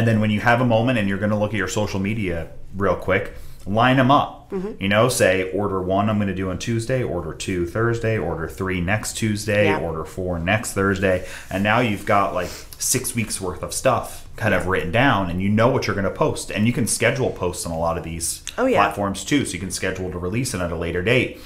and 0.00 0.08
then 0.08 0.18
when 0.20 0.30
you 0.30 0.40
have 0.40 0.62
a 0.62 0.64
moment 0.64 0.98
and 0.98 1.06
you're 1.08 1.18
going 1.18 1.30
to 1.30 1.36
look 1.36 1.50
at 1.52 1.58
your 1.58 1.68
social 1.68 2.00
media 2.00 2.48
real 2.74 2.96
quick, 2.96 3.34
line 3.66 3.96
them 3.98 4.10
up. 4.10 4.50
Mm-hmm. 4.50 4.82
You 4.82 4.88
know, 4.88 5.10
say 5.10 5.52
order 5.52 5.80
one 5.82 6.08
I'm 6.08 6.16
going 6.16 6.28
to 6.28 6.34
do 6.34 6.48
on 6.50 6.58
Tuesday, 6.58 7.02
order 7.02 7.34
two 7.34 7.66
Thursday, 7.66 8.16
order 8.18 8.48
three 8.48 8.80
next 8.80 9.12
Tuesday, 9.18 9.66
Yeah. 9.66 9.78
order 9.80 10.04
four 10.04 10.38
next 10.38 10.72
Thursday, 10.72 11.26
and 11.50 11.62
now 11.62 11.80
you've 11.80 12.06
got 12.06 12.32
like 12.34 12.48
six 12.78 13.14
weeks 13.14 13.40
worth 13.40 13.62
of 13.62 13.74
stuff 13.74 14.26
kind 14.36 14.54
of 14.54 14.66
written 14.66 14.90
down, 14.90 15.28
and 15.28 15.42
you 15.42 15.50
know 15.50 15.68
what 15.68 15.86
you're 15.86 15.94
going 15.94 16.08
to 16.08 16.10
post, 16.10 16.50
and 16.50 16.66
you 16.66 16.72
can 16.72 16.86
schedule 16.86 17.30
posts 17.30 17.66
on 17.66 17.72
a 17.72 17.78
lot 17.78 17.98
of 17.98 18.04
these 18.04 18.42
Oh, 18.56 18.64
yeah. 18.64 18.82
platforms 18.84 19.22
too, 19.24 19.44
so 19.44 19.52
you 19.52 19.60
can 19.60 19.70
schedule 19.70 20.10
to 20.10 20.18
release 20.18 20.54
it 20.54 20.62
at 20.62 20.72
a 20.72 20.76
later 20.76 21.02
date, 21.02 21.38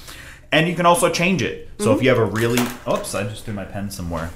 and 0.53 0.67
you 0.69 0.75
can 0.75 0.85
also 0.85 1.09
change 1.09 1.41
it. 1.43 1.69
So 1.79 1.87
Mm-hmm. 1.87 1.97
if 1.97 2.03
you 2.03 2.09
have 2.09 2.19
a 2.19 2.25
really, 2.25 2.59
oops, 2.87 3.13
I 3.13 3.23
just 3.23 3.43
threw 3.43 3.53
my 3.53 3.65
pen 3.65 3.91
somewhere. 3.91 4.29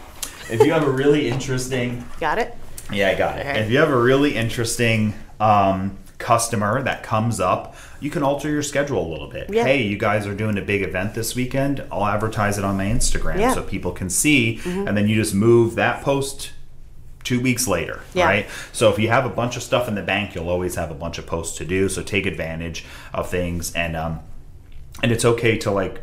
If 0.51 0.59
you 0.65 0.74
have 0.74 0.84
a 0.84 0.91
really 0.91 1.30
interesting 1.30 2.03
Got 2.20 2.38
it? 2.39 2.53
Yeah, 2.92 3.10
I 3.10 3.16
got 3.16 3.38
it. 3.38 3.46
Okay. 3.46 3.60
If 3.62 3.72
you 3.72 3.78
have 3.80 3.90
a 3.90 4.02
really 4.02 4.36
interesting 4.36 5.14
um, 5.40 5.98
customer 6.18 6.82
that 6.84 7.04
comes 7.04 7.40
up, 7.40 7.76
you 8.00 8.10
can 8.10 8.24
alter 8.24 8.50
your 8.50 8.64
schedule 8.64 9.06
a 9.06 9.10
little 9.10 9.28
bit. 9.30 9.50
Yeah. 9.50 9.64
Hey, 9.64 9.84
you 9.84 9.98
guys 9.98 10.26
are 10.28 10.34
doing 10.36 10.58
a 10.58 10.62
big 10.62 10.82
event 10.82 11.16
this 11.16 11.36
weekend. 11.36 11.84
I'll 11.92 12.06
advertise 12.06 12.58
it 12.58 12.64
on 12.64 12.78
my 12.78 12.86
Instagram 12.86 13.40
Yeah. 13.40 13.54
so 13.54 13.64
people 13.64 13.92
can 13.92 14.10
see, 14.10 14.60
and 14.66 14.96
then 14.96 15.08
you 15.08 15.16
just 15.16 15.34
move 15.34 15.76
that 15.76 16.04
post 16.04 16.52
two 17.24 17.40
weeks 17.42 17.68
later, 17.68 18.02
Yeah. 18.14 18.26
right? 18.26 18.48
So 18.72 18.90
if 18.90 18.98
you 18.98 19.10
have 19.10 19.26
a 19.26 19.30
bunch 19.30 19.58
of 19.58 19.64
stuff 19.64 19.88
in 19.88 19.96
the 19.96 20.02
bank, 20.02 20.36
you'll 20.36 20.50
always 20.50 20.76
have 20.76 20.92
a 20.92 20.96
bunch 20.96 21.18
of 21.18 21.26
posts 21.26 21.58
to 21.58 21.66
do. 21.66 21.90
So 21.90 22.02
take 22.02 22.26
advantage 22.26 22.86
of 23.14 23.30
things, 23.30 23.74
and 23.74 23.96
um, 23.98 24.20
and 25.04 25.12
it's 25.12 25.26
okay 25.26 25.58
to 25.60 25.72
like 25.72 26.02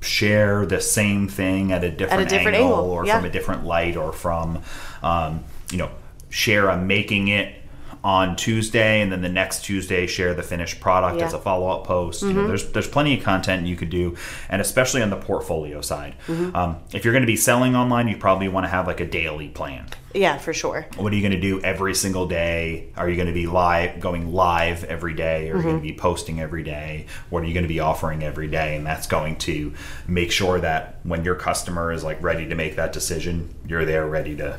share 0.00 0.64
the 0.64 0.80
same 0.80 1.26
thing 1.28 1.72
at 1.72 1.82
a 1.82 1.90
different, 1.90 2.22
at 2.22 2.26
a 2.26 2.30
different 2.30 2.56
angle, 2.56 2.74
angle, 2.76 2.90
or 2.90 3.04
yeah. 3.06 3.16
from 3.16 3.24
a 3.24 3.30
different 3.30 3.64
light 3.64 3.96
or 3.96 4.12
from 4.12 4.62
um, 5.02 5.44
you 5.70 5.78
know 5.78 5.90
share 6.30 6.68
a 6.68 6.76
making 6.76 7.28
it 7.28 7.58
on 8.04 8.36
Tuesday, 8.36 9.00
and 9.00 9.10
then 9.10 9.22
the 9.22 9.28
next 9.28 9.64
Tuesday 9.64 10.06
share 10.06 10.32
the 10.34 10.42
finished 10.42 10.80
product 10.80 11.18
Yeah. 11.18 11.26
as 11.26 11.32
a 11.32 11.38
follow 11.38 11.68
up 11.68 11.84
post. 11.84 12.22
You 12.22 12.28
know, 12.28 12.40
mm-hmm. 12.40 12.48
there's 12.48 12.70
there's 12.70 12.88
plenty 12.88 13.18
of 13.18 13.24
content 13.24 13.66
you 13.66 13.76
could 13.76 13.90
do, 13.90 14.16
and 14.48 14.62
especially 14.62 15.02
on 15.02 15.10
the 15.10 15.16
portfolio 15.16 15.80
side. 15.80 16.14
Mm-hmm. 16.26 16.54
Um, 16.54 16.76
if 16.92 17.04
you're 17.04 17.12
going 17.12 17.22
to 17.22 17.26
be 17.26 17.36
selling 17.36 17.74
online, 17.74 18.08
you 18.08 18.16
probably 18.16 18.48
want 18.48 18.64
to 18.64 18.70
have 18.70 18.86
like 18.86 19.00
a 19.00 19.06
daily 19.06 19.48
plan. 19.48 19.86
Yeah, 20.14 20.38
for 20.38 20.54
sure. 20.54 20.86
What 20.96 21.12
are 21.12 21.16
you 21.16 21.22
going 21.22 21.38
to 21.38 21.40
do 21.40 21.60
every 21.60 21.94
single 21.94 22.26
day? 22.26 22.88
Are 22.96 23.08
you 23.08 23.16
going 23.16 23.28
to 23.28 23.34
be 23.34 23.46
live, 23.46 24.00
going 24.00 24.32
live 24.32 24.84
every 24.84 25.14
day? 25.14 25.50
Are 25.50 25.56
you 25.56 25.62
going 25.62 25.64
to 25.64 25.72
mm-hmm. 25.72 25.82
be 25.82 25.92
posting 25.92 26.40
every 26.40 26.62
day? 26.62 27.06
What 27.30 27.42
are 27.42 27.46
you 27.46 27.52
going 27.52 27.64
to 27.64 27.68
be 27.68 27.80
offering 27.80 28.22
every 28.22 28.48
day? 28.48 28.76
And 28.76 28.86
that's 28.86 29.06
going 29.06 29.36
to 29.38 29.74
make 30.06 30.32
sure 30.32 30.60
that 30.60 31.00
when 31.02 31.24
your 31.24 31.34
customer 31.34 31.92
is 31.92 32.04
like 32.04 32.22
ready 32.22 32.48
to 32.48 32.54
make 32.54 32.76
that 32.76 32.92
decision, 32.92 33.54
you're 33.66 33.84
there 33.84 34.06
ready 34.06 34.34
to, 34.36 34.58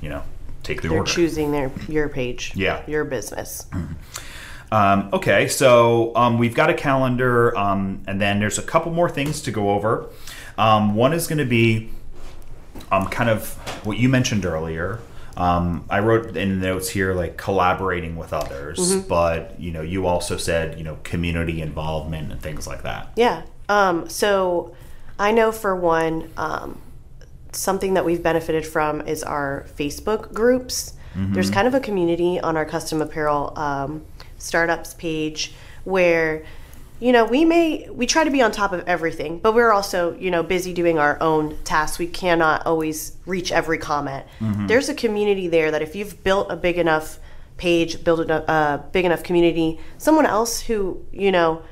you 0.00 0.08
know, 0.08 0.22
take 0.68 0.82
the 0.82 0.88
They're 0.88 0.98
order. 0.98 1.10
choosing 1.10 1.50
their 1.50 1.72
your 1.88 2.08
page. 2.08 2.52
Yeah. 2.54 2.82
Your 2.86 3.04
business. 3.04 3.66
Um, 4.70 5.08
okay, 5.14 5.48
so 5.48 6.14
um, 6.14 6.36
we've 6.36 6.54
got 6.54 6.68
a 6.68 6.74
calendar, 6.74 7.56
um, 7.56 8.02
and 8.06 8.20
then 8.20 8.38
there's 8.38 8.58
a 8.58 8.62
couple 8.62 8.92
more 8.92 9.08
things 9.08 9.40
to 9.42 9.50
go 9.50 9.70
over. 9.70 10.10
Um, 10.58 10.94
one 10.94 11.14
is 11.14 11.26
going 11.26 11.38
to 11.38 11.46
be 11.46 11.88
um, 12.92 13.06
kind 13.06 13.30
of 13.30 13.54
what 13.86 13.96
you 13.96 14.10
mentioned 14.10 14.44
earlier. 14.44 15.00
Um, 15.38 15.86
I 15.88 16.00
wrote 16.00 16.36
in 16.36 16.60
the 16.60 16.66
notes 16.66 16.90
here 16.90 17.14
like 17.14 17.36
collaborating 17.36 18.16
with 18.16 18.32
others, 18.32 18.96
but 19.08 19.58
you 19.58 19.70
know, 19.70 19.82
you 19.82 20.06
also 20.06 20.36
said 20.36 20.76
you 20.76 20.84
know 20.84 20.98
community 21.02 21.62
involvement 21.62 22.32
and 22.32 22.42
things 22.42 22.66
like 22.66 22.82
that. 22.82 23.12
Yeah. 23.16 23.42
Um, 23.68 24.08
so 24.08 24.74
I 25.18 25.30
know 25.30 25.52
for 25.52 25.76
one, 25.76 26.30
um, 26.36 26.80
something 27.52 27.94
that 27.94 28.04
we've 28.04 28.22
benefited 28.22 28.66
from 28.66 29.00
is 29.02 29.22
our 29.22 29.66
Facebook 29.76 30.32
groups. 30.32 30.94
There's 31.34 31.50
kind 31.50 31.66
of 31.66 31.74
a 31.74 31.80
community 31.80 32.38
on 32.38 32.56
our 32.56 32.64
custom 32.64 33.02
apparel 33.02 33.52
um, 33.58 34.04
startups 34.36 34.94
page 34.94 35.52
where 35.82 36.44
you 37.00 37.12
know 37.12 37.24
we 37.24 37.44
may 37.44 37.88
we 37.90 38.06
try 38.06 38.22
to 38.22 38.30
be 38.30 38.40
on 38.40 38.52
top 38.52 38.72
of 38.72 38.86
everything 38.86 39.38
but 39.38 39.52
we're 39.54 39.72
also 39.72 40.14
you 40.16 40.30
know 40.30 40.42
busy 40.44 40.72
doing 40.72 40.98
our 40.98 41.20
own 41.20 41.56
tasks. 41.64 41.98
We 41.98 42.06
cannot 42.06 42.66
always 42.66 43.16
reach 43.26 43.50
every 43.50 43.78
comment. 43.78 44.26
There's 44.68 44.88
a 44.88 44.94
community 44.94 45.48
there 45.48 45.70
that 45.72 45.82
if 45.82 45.96
you've 45.96 46.22
built 46.22 46.52
a 46.52 46.56
big 46.56 46.78
enough 46.78 47.18
page 47.56 48.04
built 48.04 48.30
a, 48.30 48.52
a 48.52 48.84
big 48.92 49.04
enough 49.04 49.24
community 49.24 49.80
someone 49.96 50.26
else 50.26 50.60
who 50.60 51.04
you 51.10 51.32
know 51.32 51.62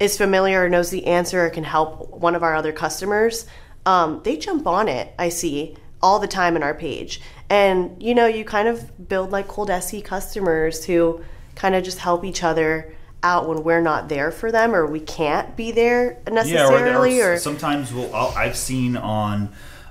is 0.00 0.16
familiar 0.16 0.64
or 0.64 0.68
knows 0.68 0.90
the 0.90 1.06
answer 1.06 1.46
or 1.46 1.50
can 1.50 1.64
help 1.64 2.10
one 2.10 2.34
of 2.34 2.42
our 2.42 2.54
other 2.54 2.72
customers, 2.72 3.46
um, 3.88 4.20
they 4.22 4.36
jump 4.36 4.66
on 4.66 4.86
it. 4.86 5.14
I 5.18 5.30
see 5.30 5.74
all 6.02 6.18
the 6.18 6.28
time 6.28 6.56
in 6.56 6.62
our 6.62 6.74
page, 6.74 7.22
and 7.48 8.00
you 8.02 8.14
know, 8.14 8.26
you 8.26 8.44
kind 8.44 8.68
of 8.68 9.08
build 9.08 9.30
like 9.30 9.48
Coldesi 9.48 10.04
customers 10.04 10.84
who 10.84 11.24
kind 11.54 11.74
of 11.74 11.82
just 11.82 11.98
help 11.98 12.22
each 12.22 12.44
other 12.44 12.94
out 13.22 13.48
when 13.48 13.64
we're 13.64 13.80
not 13.80 14.10
there 14.10 14.30
for 14.30 14.52
them 14.52 14.74
or 14.74 14.86
we 14.86 15.00
can't 15.00 15.56
be 15.56 15.72
there 15.72 16.20
necessarily. 16.30 17.16
yeah, 17.16 17.24
or, 17.24 17.32
or, 17.32 17.38
sometimes 17.38 17.92
we'll. 17.92 18.14
I'll, 18.14 18.28
I've 18.36 18.56
seen 18.56 18.94
on 18.94 19.48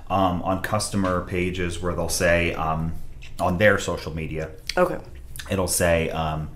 um, 0.08 0.42
on 0.42 0.62
customer 0.62 1.22
pages 1.22 1.82
where 1.82 1.92
they'll 1.92 2.08
say 2.08 2.54
um, 2.54 2.92
on 3.40 3.58
their 3.58 3.78
social 3.80 4.14
media, 4.14 4.52
okay, 4.76 4.98
it'll 5.50 5.66
say, 5.66 6.08
um, 6.10 6.50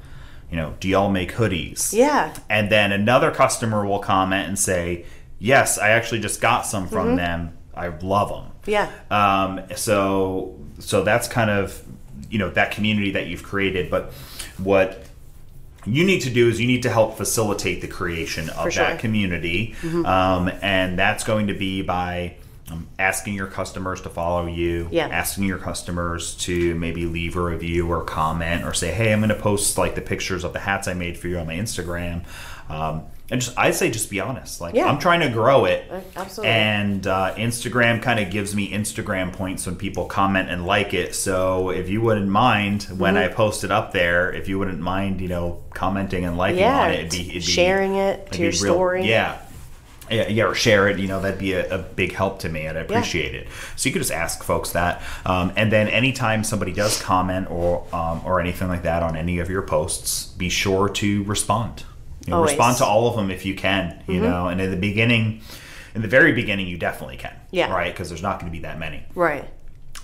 you 0.48 0.56
know, 0.56 0.74
do 0.78 0.86
y'all 0.86 1.10
make 1.10 1.32
hoodies? 1.32 1.92
yeah, 1.92 2.32
and 2.48 2.70
then 2.70 2.92
another 2.92 3.32
customer 3.32 3.84
will 3.84 3.98
comment 3.98 4.46
and 4.46 4.56
say, 4.56 5.06
"Yes, 5.42 5.76
I 5.78 5.90
actually 5.90 6.20
just 6.20 6.40
got 6.40 6.64
some 6.66 6.86
from 6.88 7.16
them. 7.16 7.52
I 7.74 7.88
love 7.88 8.28
them." 8.28 8.52
yeah, 8.64 8.88
Um, 9.10 9.60
so, 9.74 10.56
so 10.78 11.02
that's 11.02 11.26
kind 11.26 11.50
of 11.50 11.82
you 12.30 12.38
know 12.38 12.48
that 12.50 12.70
community 12.70 13.10
that 13.12 13.26
you've 13.26 13.42
created. 13.42 13.90
But 13.90 14.12
what 14.58 15.04
you 15.84 16.04
need 16.04 16.20
to 16.20 16.30
do 16.30 16.48
is 16.48 16.60
you 16.60 16.66
need 16.68 16.82
to 16.84 16.90
help 16.90 17.16
facilitate 17.16 17.80
the 17.80 17.88
creation 17.88 18.48
of 18.50 18.72
sure. 18.72 18.84
that 18.84 19.00
community, 19.00 19.74
um, 20.04 20.48
and 20.62 20.96
that's 20.98 21.24
going 21.24 21.48
to 21.48 21.54
be 21.54 21.82
by 21.82 22.36
um, 22.70 22.86
asking 23.00 23.34
your 23.34 23.48
customers 23.48 24.00
to 24.02 24.08
follow 24.08 24.46
you, 24.46 24.88
Yeah. 24.92 25.08
asking 25.08 25.44
your 25.44 25.58
customers 25.58 26.36
to 26.36 26.74
maybe 26.76 27.04
leave 27.06 27.36
a 27.36 27.40
review 27.42 27.88
or 27.88 28.04
comment 28.04 28.64
or 28.64 28.72
say, 28.72 28.92
"Hey, 28.92 29.12
I'm 29.12 29.18
going 29.18 29.30
to 29.30 29.34
post 29.34 29.76
like 29.76 29.96
the 29.96 30.00
pictures 30.00 30.44
of 30.44 30.52
the 30.52 30.60
hats 30.60 30.86
I 30.86 30.94
made 30.94 31.18
for 31.18 31.26
you 31.26 31.38
on 31.38 31.48
my 31.48 31.54
Instagram." 31.56 32.22
Um, 32.70 33.02
and 33.32 33.40
just, 33.40 33.58
I'd 33.58 33.74
say, 33.74 33.90
just 33.90 34.10
be 34.10 34.20
honest. 34.20 34.60
Like, 34.60 34.74
Yeah. 34.76 34.86
I'm 34.86 34.98
trying 35.00 35.20
to 35.20 35.28
grow 35.30 35.64
it, 35.64 35.90
absolutely. 36.16 36.50
and 36.54 37.06
uh, 37.06 37.34
Instagram 37.36 38.00
kind 38.00 38.20
of 38.20 38.30
gives 38.30 38.54
me 38.54 38.70
Instagram 38.70 39.32
points 39.32 39.66
when 39.66 39.74
people 39.76 40.04
comment 40.06 40.50
and 40.50 40.64
like 40.66 40.94
it. 40.94 41.14
So 41.16 41.70
if 41.70 41.88
you 41.88 42.00
wouldn't 42.02 42.28
mind 42.28 42.84
when 42.96 43.14
Mm-hmm. 43.14 43.32
I 43.32 43.34
post 43.34 43.64
it 43.64 43.70
up 43.72 43.92
there, 43.92 44.30
if 44.32 44.48
you 44.48 44.58
wouldn't 44.58 44.78
mind, 44.80 45.20
you 45.20 45.28
know, 45.28 45.64
commenting 45.74 46.24
and 46.24 46.36
liking 46.36 46.60
yeah, 46.60 46.84
on 46.84 46.90
it, 46.92 46.98
it'd 47.00 47.10
be, 47.10 47.20
it'd 47.22 47.32
be 47.34 47.40
sharing 47.40 47.94
it 47.96 48.30
to 48.32 48.38
your 48.42 48.50
real- 48.52 48.58
story. 48.60 49.08
Yeah. 49.08 49.38
Yeah, 50.10 50.28
yeah, 50.28 50.44
or 50.44 50.54
share 50.54 50.88
it. 50.88 50.98
You 50.98 51.08
know, 51.08 51.22
that'd 51.22 51.38
be 51.38 51.54
a, 51.54 51.76
a 51.76 51.78
big 51.78 52.12
help 52.12 52.40
to 52.40 52.48
me, 52.50 52.66
and 52.66 52.76
I 52.76 52.82
appreciate 52.82 53.34
it. 53.34 53.46
So 53.76 53.88
you 53.88 53.94
could 53.94 54.00
just 54.02 54.10
ask 54.12 54.42
folks 54.42 54.72
that, 54.72 55.00
um, 55.24 55.52
and 55.56 55.72
then 55.72 55.88
anytime 55.88 56.44
somebody 56.44 56.72
does 56.72 57.00
comment 57.00 57.50
or 57.50 57.86
um, 57.94 58.20
or 58.26 58.38
anything 58.38 58.68
like 58.68 58.82
that 58.82 59.02
on 59.02 59.16
any 59.16 59.38
of 59.38 59.48
your 59.48 59.62
posts, 59.62 60.26
be 60.26 60.50
sure 60.50 60.88
to 60.90 61.22
respond. 61.24 61.84
You 62.26 62.30
know, 62.32 62.42
respond 62.42 62.76
to 62.78 62.84
all 62.84 63.08
of 63.08 63.16
them 63.16 63.30
if 63.30 63.44
you 63.44 63.54
can. 63.54 64.02
You 64.06 64.14
Mm-hmm. 64.14 64.24
know, 64.24 64.48
and 64.48 64.60
in 64.60 64.70
the 64.70 64.76
beginning, 64.76 65.40
in 65.94 66.02
the 66.02 66.08
very 66.08 66.32
beginning, 66.32 66.66
you 66.68 66.78
definitely 66.78 67.16
can. 67.16 67.34
Yeah. 67.50 67.72
Right, 67.72 67.92
because 67.92 68.08
there's 68.08 68.22
not 68.22 68.40
going 68.40 68.50
to 68.50 68.56
be 68.56 68.62
that 68.62 68.78
many. 68.78 69.02
right, 69.14 69.48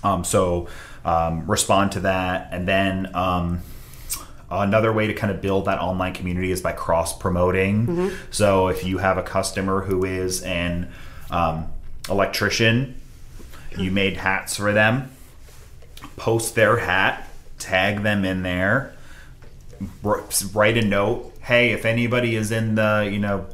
Um, 0.03 0.23
so 0.23 0.67
um, 1.05 1.49
respond 1.49 1.93
to 1.93 2.01
that, 2.01 2.49
and 2.51 2.67
then 2.67 3.15
um, 3.15 3.61
another 4.51 4.91
way 4.93 5.07
to 5.07 5.13
kind 5.13 5.31
of 5.31 5.41
build 5.41 5.65
that 5.65 5.79
online 5.79 6.13
community 6.13 6.51
is 6.51 6.61
by 6.61 6.73
cross 6.73 7.17
promoting. 7.17 8.11
So 8.31 8.67
if 8.67 8.83
you 8.85 8.97
have 8.99 9.17
a 9.17 9.23
customer 9.23 9.81
who 9.81 10.05
is 10.05 10.41
an 10.43 10.91
um, 11.31 11.67
electrician, 12.09 12.99
you 13.77 13.91
made 13.91 14.17
hats 14.17 14.57
for 14.57 14.73
them, 14.73 15.11
post 16.17 16.55
their 16.55 16.77
hat, 16.77 17.27
tag 17.59 18.03
them 18.03 18.25
in 18.25 18.43
there, 18.43 18.93
wr- 20.03 20.21
write 20.53 20.77
a 20.77 20.81
note. 20.85 21.28
Hey, 21.49 21.71
if 21.71 21.83
anybody 21.83 22.35
is 22.35 22.51
in 22.51 22.75
the 22.75 23.09
you 23.11 23.17
know 23.17 23.47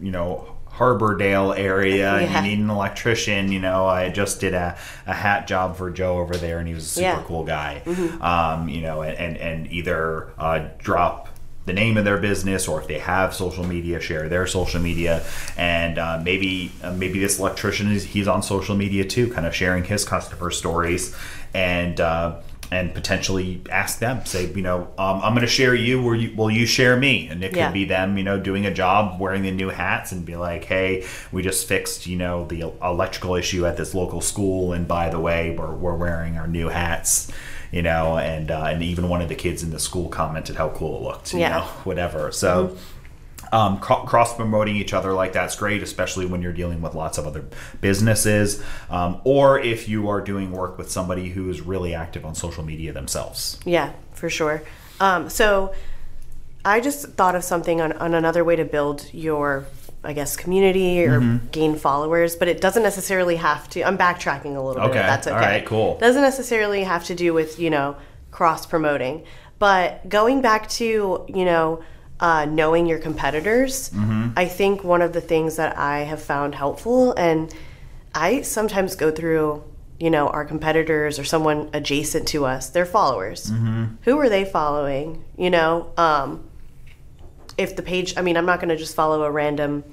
you 0.00 0.12
know 0.12 0.56
Harbordale 0.70 1.58
area 1.58 2.14
and 2.14 2.32
you 2.32 2.56
need 2.56 2.62
an 2.62 2.70
electrician, 2.70 3.50
you 3.50 3.58
know, 3.58 3.84
I 3.84 4.10
just 4.10 4.38
did 4.38 4.54
a, 4.54 4.78
a 5.08 5.12
hat 5.12 5.48
job 5.48 5.76
for 5.76 5.90
Joe 5.90 6.18
over 6.18 6.36
there, 6.36 6.60
and 6.60 6.68
he 6.68 6.74
was 6.74 6.84
a 6.84 6.88
super 6.88 7.02
Yeah. 7.02 7.22
cool 7.26 7.42
guy. 7.42 7.82
Um, 8.20 8.68
you 8.68 8.80
know, 8.80 9.02
and 9.02 9.36
and 9.38 9.66
either 9.72 10.30
uh, 10.38 10.68
drop 10.78 11.28
the 11.64 11.72
name 11.72 11.96
of 11.96 12.04
their 12.04 12.18
business 12.18 12.68
or 12.68 12.80
if 12.80 12.86
they 12.86 13.00
have 13.00 13.34
social 13.34 13.66
media 13.66 13.98
share 14.00 14.28
their 14.28 14.46
social 14.46 14.80
media 14.80 15.26
and 15.56 15.98
uh, 15.98 16.20
maybe 16.22 16.70
uh, 16.84 16.92
maybe 16.92 17.18
this 17.18 17.40
electrician 17.40 17.90
is 17.90 18.04
he's 18.04 18.28
on 18.28 18.40
social 18.40 18.76
media 18.76 19.04
too 19.04 19.32
kind 19.32 19.44
of 19.48 19.52
sharing 19.52 19.82
his 19.82 20.04
customer 20.04 20.52
stories 20.52 21.12
and 21.54 22.00
uh, 22.00 22.40
and 22.70 22.92
potentially 22.94 23.62
ask 23.70 24.00
them 24.00 24.24
say 24.26 24.46
you 24.52 24.62
know 24.62 24.82
um, 24.98 25.20
i'm 25.22 25.32
going 25.34 25.40
to 25.40 25.46
share 25.46 25.74
you 25.74 26.02
will 26.02 26.14
you 26.16 26.34
will 26.36 26.50
you 26.50 26.66
share 26.66 26.96
me 26.96 27.28
and 27.28 27.44
it 27.44 27.48
could 27.50 27.58
Yeah. 27.58 27.70
be 27.72 27.84
them 27.84 28.18
you 28.18 28.24
know 28.24 28.40
doing 28.40 28.66
a 28.66 28.74
job 28.74 29.20
wearing 29.20 29.42
the 29.42 29.52
new 29.52 29.68
hats 29.68 30.10
and 30.12 30.24
be 30.26 30.34
like 30.36 30.64
hey 30.64 31.04
we 31.30 31.42
just 31.42 31.68
fixed 31.68 32.06
you 32.06 32.16
know 32.16 32.46
the 32.46 32.72
electrical 32.82 33.34
issue 33.36 33.64
at 33.66 33.76
this 33.76 33.94
local 33.94 34.20
school 34.20 34.72
and 34.72 34.88
by 34.88 35.08
the 35.10 35.20
way 35.20 35.54
we're, 35.56 35.74
we're 35.74 35.94
wearing 35.94 36.36
our 36.38 36.46
new 36.48 36.68
hats 36.68 37.30
you 37.70 37.82
know 37.82 38.16
and 38.18 38.50
uh, 38.50 38.64
and 38.64 38.82
even 38.82 39.08
one 39.08 39.20
of 39.22 39.28
the 39.28 39.34
kids 39.34 39.62
in 39.62 39.70
the 39.70 39.78
school 39.78 40.08
commented 40.08 40.56
how 40.56 40.68
cool 40.70 40.96
it 40.98 41.02
looked 41.02 41.32
you 41.32 41.40
Yeah. 41.40 41.58
know 41.58 41.62
whatever 41.84 42.32
so 42.32 42.76
um, 43.52 43.78
cro- 43.78 44.04
cross 44.04 44.34
promoting 44.34 44.76
each 44.76 44.92
other 44.92 45.12
like 45.12 45.32
that's 45.32 45.56
great, 45.56 45.82
especially 45.82 46.26
when 46.26 46.42
you're 46.42 46.52
dealing 46.52 46.82
with 46.82 46.94
lots 46.94 47.18
of 47.18 47.26
other 47.26 47.44
businesses, 47.80 48.62
um, 48.90 49.20
or 49.24 49.58
if 49.60 49.88
you 49.88 50.08
are 50.08 50.20
doing 50.20 50.50
work 50.52 50.76
with 50.78 50.90
somebody 50.90 51.28
who 51.30 51.48
is 51.50 51.60
really 51.60 51.94
active 51.94 52.24
on 52.24 52.34
social 52.34 52.64
media 52.64 52.92
themselves. 52.92 53.58
Yeah, 53.64 53.92
for 54.12 54.28
sure. 54.28 54.62
Um, 55.00 55.28
so 55.30 55.74
I 56.64 56.80
just 56.80 57.06
thought 57.10 57.34
of 57.36 57.44
something 57.44 57.80
on, 57.80 57.92
on 57.92 58.14
another 58.14 58.42
way 58.44 58.56
to 58.56 58.64
build 58.64 59.08
your, 59.14 59.66
I 60.02 60.12
guess, 60.12 60.36
community 60.36 61.04
or 61.06 61.20
Mm-hmm. 61.20 61.46
gain 61.52 61.76
followers, 61.76 62.34
but 62.36 62.48
it 62.48 62.60
doesn't 62.60 62.82
necessarily 62.82 63.36
have 63.36 63.68
to. 63.70 63.82
I'm 63.82 63.96
backtracking 63.98 64.56
a 64.56 64.60
little 64.60 64.82
bit. 64.82 64.90
Okay, 64.90 64.98
if 65.00 65.06
That's 65.06 65.26
okay. 65.28 65.36
all 65.36 65.40
right, 65.42 65.64
cool. 65.64 65.98
Doesn't 65.98 66.22
necessarily 66.22 66.82
have 66.84 67.04
to 67.04 67.14
do 67.14 67.32
with 67.32 67.58
you 67.60 67.70
know 67.70 67.96
cross 68.32 68.66
promoting, 68.66 69.24
but 69.58 70.08
going 70.08 70.40
back 70.40 70.68
to 70.70 71.24
you 71.28 71.44
know. 71.44 71.82
Uh, 72.18 72.46
knowing 72.46 72.86
your 72.86 72.98
competitors, 72.98 73.90
Mm-hmm. 73.90 74.30
I 74.38 74.46
think 74.46 74.82
one 74.82 75.02
of 75.02 75.12
the 75.12 75.20
things 75.20 75.56
that 75.56 75.76
I 75.76 76.00
have 76.04 76.22
found 76.22 76.54
helpful, 76.54 77.12
and 77.12 77.54
I 78.14 78.40
sometimes 78.40 78.96
go 78.96 79.10
through, 79.10 79.62
you 80.00 80.08
know, 80.10 80.28
our 80.28 80.44
competitors 80.46 81.18
or 81.18 81.24
someone 81.24 81.68
adjacent 81.74 82.26
to 82.28 82.46
us, 82.46 82.70
their 82.70 82.86
followers. 82.86 83.52
Who 84.04 84.18
are 84.18 84.30
they 84.30 84.46
following? 84.46 85.24
You 85.36 85.50
know, 85.50 85.90
um, 85.98 86.48
if 87.58 87.76
the 87.76 87.82
page, 87.82 88.14
I 88.16 88.22
mean, 88.22 88.38
I'm 88.38 88.46
not 88.46 88.60
going 88.60 88.70
to 88.70 88.76
just 88.76 88.94
follow 88.94 89.22
a 89.22 89.30
random, 89.30 89.84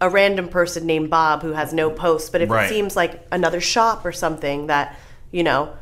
a 0.00 0.10
random 0.10 0.48
person 0.48 0.84
named 0.84 1.10
Bob 1.10 1.42
who 1.42 1.52
has 1.52 1.72
no 1.72 1.90
posts, 1.90 2.28
but 2.28 2.40
if 2.40 2.50
Right. 2.50 2.66
it 2.66 2.68
seems 2.70 2.96
like 2.96 3.24
another 3.30 3.60
shop 3.60 4.04
or 4.04 4.10
something 4.12 4.66
that, 4.66 4.96
you 5.30 5.44
know, 5.44 5.74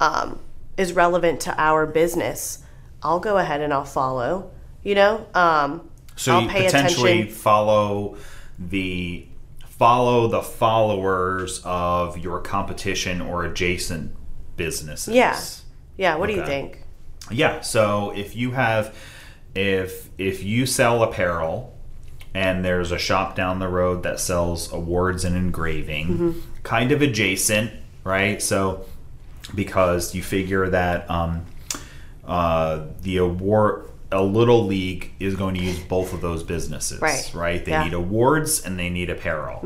um, 0.00 0.38
is 0.76 0.92
relevant 0.92 1.40
to 1.40 1.54
our 1.60 1.86
business, 1.86 2.58
I'll 3.02 3.20
go 3.20 3.36
ahead 3.38 3.60
and 3.60 3.72
I'll 3.72 3.84
follow. 3.84 4.50
You 4.84 4.94
know, 4.94 5.26
um, 5.34 5.88
So 6.16 6.34
I'll 6.34 6.42
you 6.42 6.48
potentially 6.48 7.12
attention. 7.22 7.34
follow 7.34 8.16
the 8.58 9.26
follow 9.68 10.28
the 10.28 10.42
followers 10.42 11.60
of 11.64 12.16
your 12.18 12.40
competition 12.40 13.20
or 13.20 13.44
adjacent 13.44 14.12
businesses. 14.56 15.12
Yeah, 15.14 15.38
yeah. 15.96 16.16
What 16.16 16.28
do 16.28 16.34
you 16.34 16.44
think? 16.46 16.82
Yeah. 17.30 17.60
So 17.62 18.12
if 18.14 18.36
you 18.36 18.52
have 18.52 18.94
if 19.54 20.08
if 20.18 20.44
you 20.44 20.66
sell 20.66 21.02
apparel 21.02 21.72
and 22.34 22.64
there's 22.64 22.92
a 22.92 22.98
shop 22.98 23.34
down 23.36 23.58
the 23.60 23.68
road 23.68 24.02
that 24.02 24.20
sells 24.20 24.72
awards 24.72 25.24
and 25.24 25.34
engraving, 25.36 26.06
Mm-hmm. 26.08 26.38
kind 26.62 26.92
of 26.92 27.00
adjacent, 27.02 27.70
right? 28.04 28.40
So 28.42 28.84
because 29.54 30.14
you 30.14 30.22
figure 30.22 30.68
that 30.70 31.08
um, 31.10 31.46
uh, 32.26 32.86
the 33.02 33.18
award 33.18 33.90
a 34.14 34.22
little 34.22 34.64
league 34.66 35.10
is 35.20 35.34
going 35.34 35.54
to 35.56 35.62
use 35.62 35.78
both 35.80 36.12
of 36.14 36.20
those 36.20 36.42
businesses 36.42 37.00
Right. 37.00 37.30
right? 37.34 37.64
They 37.64 37.72
Yeah. 37.72 37.84
need 37.84 37.92
awards 37.94 38.62
and 38.64 38.78
they 38.78 38.88
need 38.88 39.10
apparel. 39.10 39.58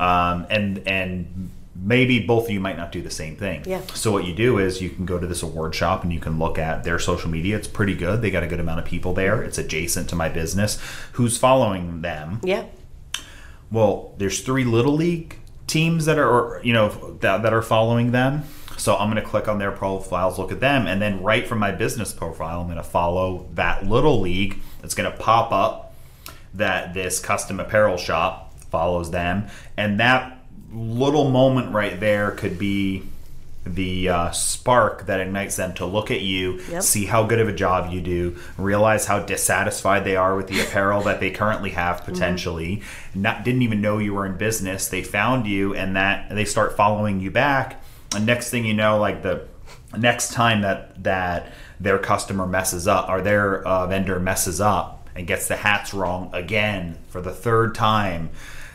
Um, 0.00 0.46
and 0.50 0.82
and 0.86 1.50
maybe 1.76 2.20
both 2.20 2.44
of 2.44 2.50
you 2.50 2.60
might 2.60 2.76
not 2.76 2.92
do 2.92 3.02
the 3.02 3.10
same 3.10 3.34
thing. 3.36 3.62
Yeah. 3.66 3.80
so 3.94 4.10
what 4.12 4.24
you 4.24 4.34
do 4.34 4.58
is 4.58 4.80
you 4.80 4.88
can 4.90 5.04
go 5.04 5.18
to 5.18 5.26
this 5.26 5.42
award 5.42 5.74
shop 5.74 6.02
and 6.04 6.12
you 6.12 6.20
can 6.20 6.38
look 6.38 6.56
at 6.58 6.84
their 6.84 6.98
social 6.98 7.28
media. 7.30 7.56
It's 7.56 7.66
pretty 7.68 7.94
good. 7.94 8.22
They 8.22 8.30
got 8.30 8.42
a 8.42 8.46
good 8.46 8.60
amount 8.60 8.78
of 8.78 8.84
people 8.86 9.12
there. 9.12 9.42
It's 9.42 9.58
adjacent 9.58 10.08
to 10.10 10.16
my 10.16 10.28
business. 10.28 10.78
Who's 11.12 11.36
following 11.36 12.00
them? 12.00 12.40
Yeah, 12.42 12.64
well, 13.70 14.14
there's 14.18 14.40
three 14.40 14.64
little 14.64 14.92
league 14.94 15.36
teams 15.66 16.04
that 16.04 16.18
are, 16.18 16.60
you 16.62 16.72
know, 16.72 17.16
that, 17.20 17.42
that 17.42 17.52
are 17.52 17.62
following 17.62 18.12
them. 18.12 18.42
So 18.76 18.96
I'm 18.96 19.10
going 19.10 19.22
to 19.22 19.28
click 19.28 19.48
on 19.48 19.58
their 19.58 19.72
profiles, 19.72 20.38
look 20.38 20.52
at 20.52 20.60
them, 20.60 20.86
and 20.86 21.00
then 21.00 21.22
right 21.22 21.46
from 21.46 21.58
my 21.58 21.70
business 21.70 22.12
profile, 22.12 22.60
I'm 22.60 22.66
going 22.66 22.76
to 22.76 22.82
follow 22.82 23.46
that 23.54 23.86
little 23.86 24.20
league. 24.20 24.58
It's 24.82 24.94
going 24.94 25.10
to 25.10 25.16
pop 25.16 25.52
up 25.52 25.94
that 26.54 26.94
this 26.94 27.20
custom 27.20 27.60
apparel 27.60 27.96
shop 27.96 28.52
follows 28.70 29.10
them, 29.10 29.46
and 29.76 30.00
that 30.00 30.38
little 30.72 31.30
moment 31.30 31.72
right 31.72 31.98
there 32.00 32.32
could 32.32 32.58
be 32.58 33.04
the 33.66 34.08
uh, 34.10 34.30
spark 34.32 35.06
that 35.06 35.20
ignites 35.20 35.56
them 35.56 35.72
to 35.74 35.86
look 35.86 36.10
at 36.10 36.20
you, 36.20 36.60
Yep. 36.70 36.82
see 36.82 37.06
how 37.06 37.24
good 37.24 37.38
of 37.40 37.48
a 37.48 37.52
job 37.52 37.90
you 37.92 38.00
do, 38.02 38.36
realize 38.58 39.06
how 39.06 39.20
dissatisfied 39.20 40.04
they 40.04 40.16
are 40.16 40.36
with 40.36 40.48
the 40.48 40.60
apparel 40.60 41.00
that 41.04 41.18
they 41.20 41.30
currently 41.30 41.70
have 41.70 42.02
Mm-hmm. 42.02 42.12
potentially, 42.12 42.82
not 43.14 43.42
didn't 43.44 43.62
even 43.62 43.80
know 43.80 43.96
you 43.98 44.12
were 44.12 44.26
in 44.26 44.36
business. 44.36 44.88
They 44.88 45.02
found 45.02 45.46
you, 45.46 45.74
and 45.74 45.96
that 45.96 46.28
they 46.34 46.44
start 46.44 46.76
following 46.76 47.20
you 47.20 47.30
back. 47.30 47.80
And 48.14 48.26
next 48.26 48.50
thing 48.50 48.64
you 48.64 48.74
know, 48.74 48.98
like 48.98 49.22
the 49.22 49.46
next 49.96 50.32
time 50.32 50.62
that 50.62 51.02
that 51.04 51.52
their 51.80 51.98
customer 51.98 52.46
messes 52.46 52.86
up 52.88 53.08
or 53.08 53.20
their 53.20 53.66
uh, 53.66 53.86
vendor 53.86 54.18
messes 54.20 54.60
up 54.60 55.08
and 55.14 55.26
gets 55.26 55.48
the 55.48 55.56
hats 55.56 55.92
wrong 55.94 56.30
again 56.32 56.96
for 57.08 57.20
the 57.20 57.32
third 57.32 57.74
time, 57.74 58.30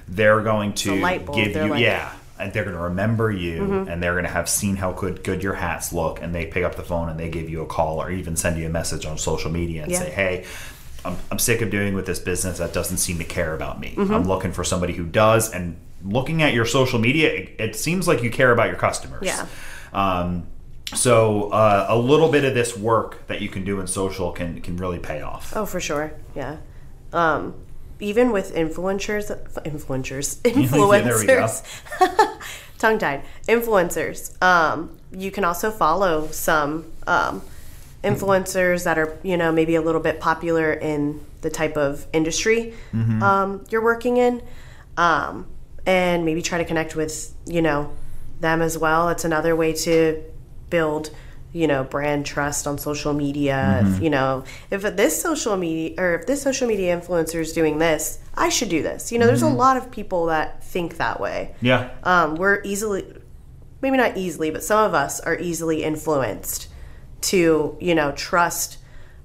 they're 0.08 0.42
going 0.42 0.74
to 0.74 1.00
bulb. 1.02 1.34
give 1.36 1.56
you 1.56 1.68
like- 1.70 1.82
yeah 1.82 2.14
and 2.40 2.54
they're 2.54 2.64
going 2.64 2.76
to 2.76 2.82
remember 2.84 3.30
you 3.30 3.60
Mm-hmm. 3.62 3.90
and 3.90 4.02
they're 4.02 4.14
going 4.14 4.24
to 4.24 4.30
have 4.32 4.48
seen 4.48 4.78
how 4.78 4.94
good 4.94 5.24
good 5.26 5.44
your 5.44 5.56
hats 5.56 5.92
look 5.92 6.22
and 6.22 6.34
they 6.34 6.46
pick 6.46 6.64
up 6.64 6.76
the 6.76 6.84
phone 6.84 7.10
and 7.10 7.20
they 7.20 7.30
give 7.30 7.50
you 7.50 7.62
a 7.62 7.66
call 7.66 8.02
or 8.02 8.10
even 8.10 8.38
send 8.38 8.58
you 8.58 8.66
a 8.66 8.70
message 8.70 9.06
on 9.06 9.18
social 9.18 9.52
media 9.52 9.84
and 9.84 9.92
Yeah. 9.92 10.00
say 10.00 10.10
hey 10.12 10.46
I'm, 11.04 11.18
I'm 11.32 11.40
sick 11.40 11.62
of 11.62 11.70
doing 11.70 11.96
with 11.96 12.06
this 12.06 12.20
business 12.20 12.58
that 12.60 12.72
doesn't 12.74 12.98
seem 12.98 13.18
to 13.18 13.26
care 13.26 13.54
about 13.54 13.80
me 13.82 13.94
Mm-hmm. 13.98 14.14
i'm 14.14 14.24
looking 14.28 14.54
for 14.54 14.64
somebody 14.64 14.94
who 14.94 15.04
does 15.06 15.52
and 15.52 15.76
looking 16.04 16.42
at 16.42 16.54
your 16.54 16.66
social 16.66 17.00
media 17.00 17.30
it, 17.34 17.56
it 17.60 17.76
seems 17.76 18.08
like 18.08 18.24
you 18.24 18.30
care 18.32 18.52
about 18.52 18.68
your 18.68 18.78
customers 18.78 19.24
Yeah. 19.26 19.46
um, 19.94 20.48
so 20.94 21.50
uh, 21.52 21.86
a 21.90 21.98
little 21.98 22.32
bit 22.32 22.44
of 22.46 22.54
this 22.54 22.76
work 22.76 23.28
that 23.28 23.42
you 23.42 23.50
can 23.50 23.64
do 23.64 23.80
in 23.80 23.88
social 23.88 24.32
can 24.32 24.60
can 24.62 24.76
really 24.78 25.00
pay 25.00 25.22
off 25.22 25.54
Oh, 25.56 25.66
for 25.66 25.80
sure. 25.80 26.14
Yeah. 26.36 26.58
Um, 27.14 27.54
even 28.00 28.32
with 28.32 28.56
influencers, 28.56 29.30
influencers, 29.64 30.42
there 30.44 30.54
we 30.56 30.66
go. 30.68 31.36
influencers, 31.36 31.64
tongue 32.78 32.98
tied, 32.98 33.24
influencers. 33.48 34.42
Um, 34.42 34.98
you 35.12 35.32
can 35.32 35.44
also 35.44 35.70
follow 35.70 36.28
some 36.32 36.86
um, 37.08 37.42
influencers 38.04 38.84
that 38.86 38.98
are, 38.98 39.18
you 39.24 39.38
know, 39.38 39.52
maybe 39.52 39.76
a 39.76 39.82
little 39.82 40.02
bit 40.02 40.20
popular 40.20 40.72
in 40.72 41.20
the 41.42 41.50
type 41.50 41.78
of 41.78 42.06
industry 42.14 42.74
Mm-hmm. 42.94 43.22
um, 43.24 43.66
you're 43.70 43.84
working 43.84 44.18
in, 44.18 44.42
um, 44.98 45.46
and 45.86 46.26
maybe 46.26 46.42
try 46.42 46.58
to 46.58 46.66
connect 46.66 46.96
with, 46.96 47.34
you 47.46 47.62
know, 47.62 47.92
them 48.40 48.62
as 48.62 48.78
well. 48.78 49.10
It's 49.10 49.26
another 49.26 49.56
way 49.56 49.74
to 49.74 50.24
build 50.70 51.12
you 51.52 51.68
know 51.68 51.84
brand 51.84 52.26
trust 52.26 52.68
on 52.68 52.78
social 52.78 53.14
media. 53.14 53.82
Mm-hmm. 53.82 53.96
if 53.96 54.02
you 54.02 54.10
know 54.10 54.44
if 54.70 54.82
this 54.96 55.22
social 55.22 55.58
media 55.58 55.96
or 55.98 56.16
if 56.16 56.28
this 56.28 56.42
social 56.42 56.68
media 56.68 57.00
influencer 57.00 57.40
is 57.40 57.54
doing 57.54 57.80
this 57.80 58.20
i 58.36 58.50
should 58.50 58.70
do 58.70 58.84
this. 58.84 59.12
You 59.12 59.20
know 59.20 59.28
there's 59.28 59.42
a 59.42 59.50
lot 59.50 59.78
of 59.78 59.92
people 59.92 60.28
that 60.28 60.64
think 60.64 60.98
that 60.98 61.20
way. 61.20 61.56
Yeah. 61.62 61.90
Um, 62.04 62.36
we're 62.36 62.62
easily 62.64 63.06
maybe 63.82 63.98
not 63.98 64.18
easily 64.18 64.52
but 64.52 64.64
some 64.64 64.84
of 64.84 64.94
us 64.94 65.20
are 65.20 65.38
easily 65.38 65.84
influenced 65.84 66.68
to 67.22 67.78
you 67.80 67.96
know 67.96 68.12
trust 68.12 68.78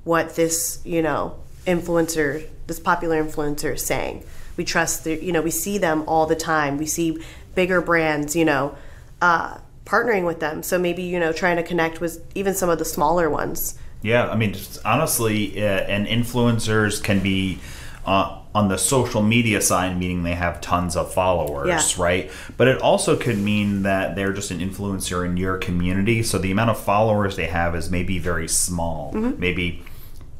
what 0.05 0.35
this 0.37 0.81
you 0.85 1.03
know 1.03 1.39
influencer 1.67 2.47
this 2.67 2.81
popular 2.81 3.23
influencer 3.23 3.75
is 3.75 3.85
saying 3.85 4.25
we 4.57 4.65
trust 4.65 5.05
the 5.05 5.23
you 5.23 5.33
know 5.33 5.43
we 5.43 5.51
see 5.51 5.79
them 5.79 6.05
all 6.07 6.27
the 6.27 6.37
time 6.37 6.79
we 6.79 6.87
see 6.87 7.19
bigger 7.55 7.81
brands 7.81 8.35
you 8.37 8.45
know 8.45 8.75
uh, 9.23 9.59
partnering 9.87 10.25
with 10.27 10.41
them 10.41 10.63
so 10.63 10.79
maybe 10.79 11.03
you 11.03 11.19
know 11.21 11.33
trying 11.33 11.57
to 11.57 11.63
connect 11.63 12.01
with 12.01 12.25
even 12.35 12.55
some 12.55 12.69
of 12.69 12.79
the 12.79 12.85
smaller 12.85 13.29
ones 13.31 13.79
Yeah, 14.03 14.29
I 14.29 14.37
mean, 14.37 14.55
honestly, 14.85 15.57
uh, 15.63 15.67
and 15.95 16.07
influencers 16.07 17.03
can 17.03 17.21
be 17.21 17.59
uh, 18.05 18.39
on 18.55 18.69
the 18.69 18.77
social 18.77 19.23
media 19.23 19.61
side, 19.63 19.99
meaning 19.99 20.25
they 20.25 20.35
have 20.35 20.61
tons 20.61 20.95
of 20.95 21.13
followers, 21.13 21.69
Yeah. 21.97 22.03
right? 22.05 22.31
But 22.59 22.69
it 22.69 22.79
also 22.83 23.17
could 23.17 23.39
mean 23.39 23.83
that 23.83 24.15
they're 24.15 24.35
just 24.35 24.51
an 24.51 24.61
influencer 24.61 25.25
in 25.25 25.39
your 25.39 25.57
community. 25.57 26.23
So 26.23 26.37
the 26.39 26.51
amount 26.53 26.69
of 26.71 26.79
followers 26.79 27.37
they 27.37 27.47
have 27.47 27.75
is 27.75 27.91
maybe 27.91 28.19
very 28.19 28.47
small, 28.47 29.13
maybe 29.13 29.83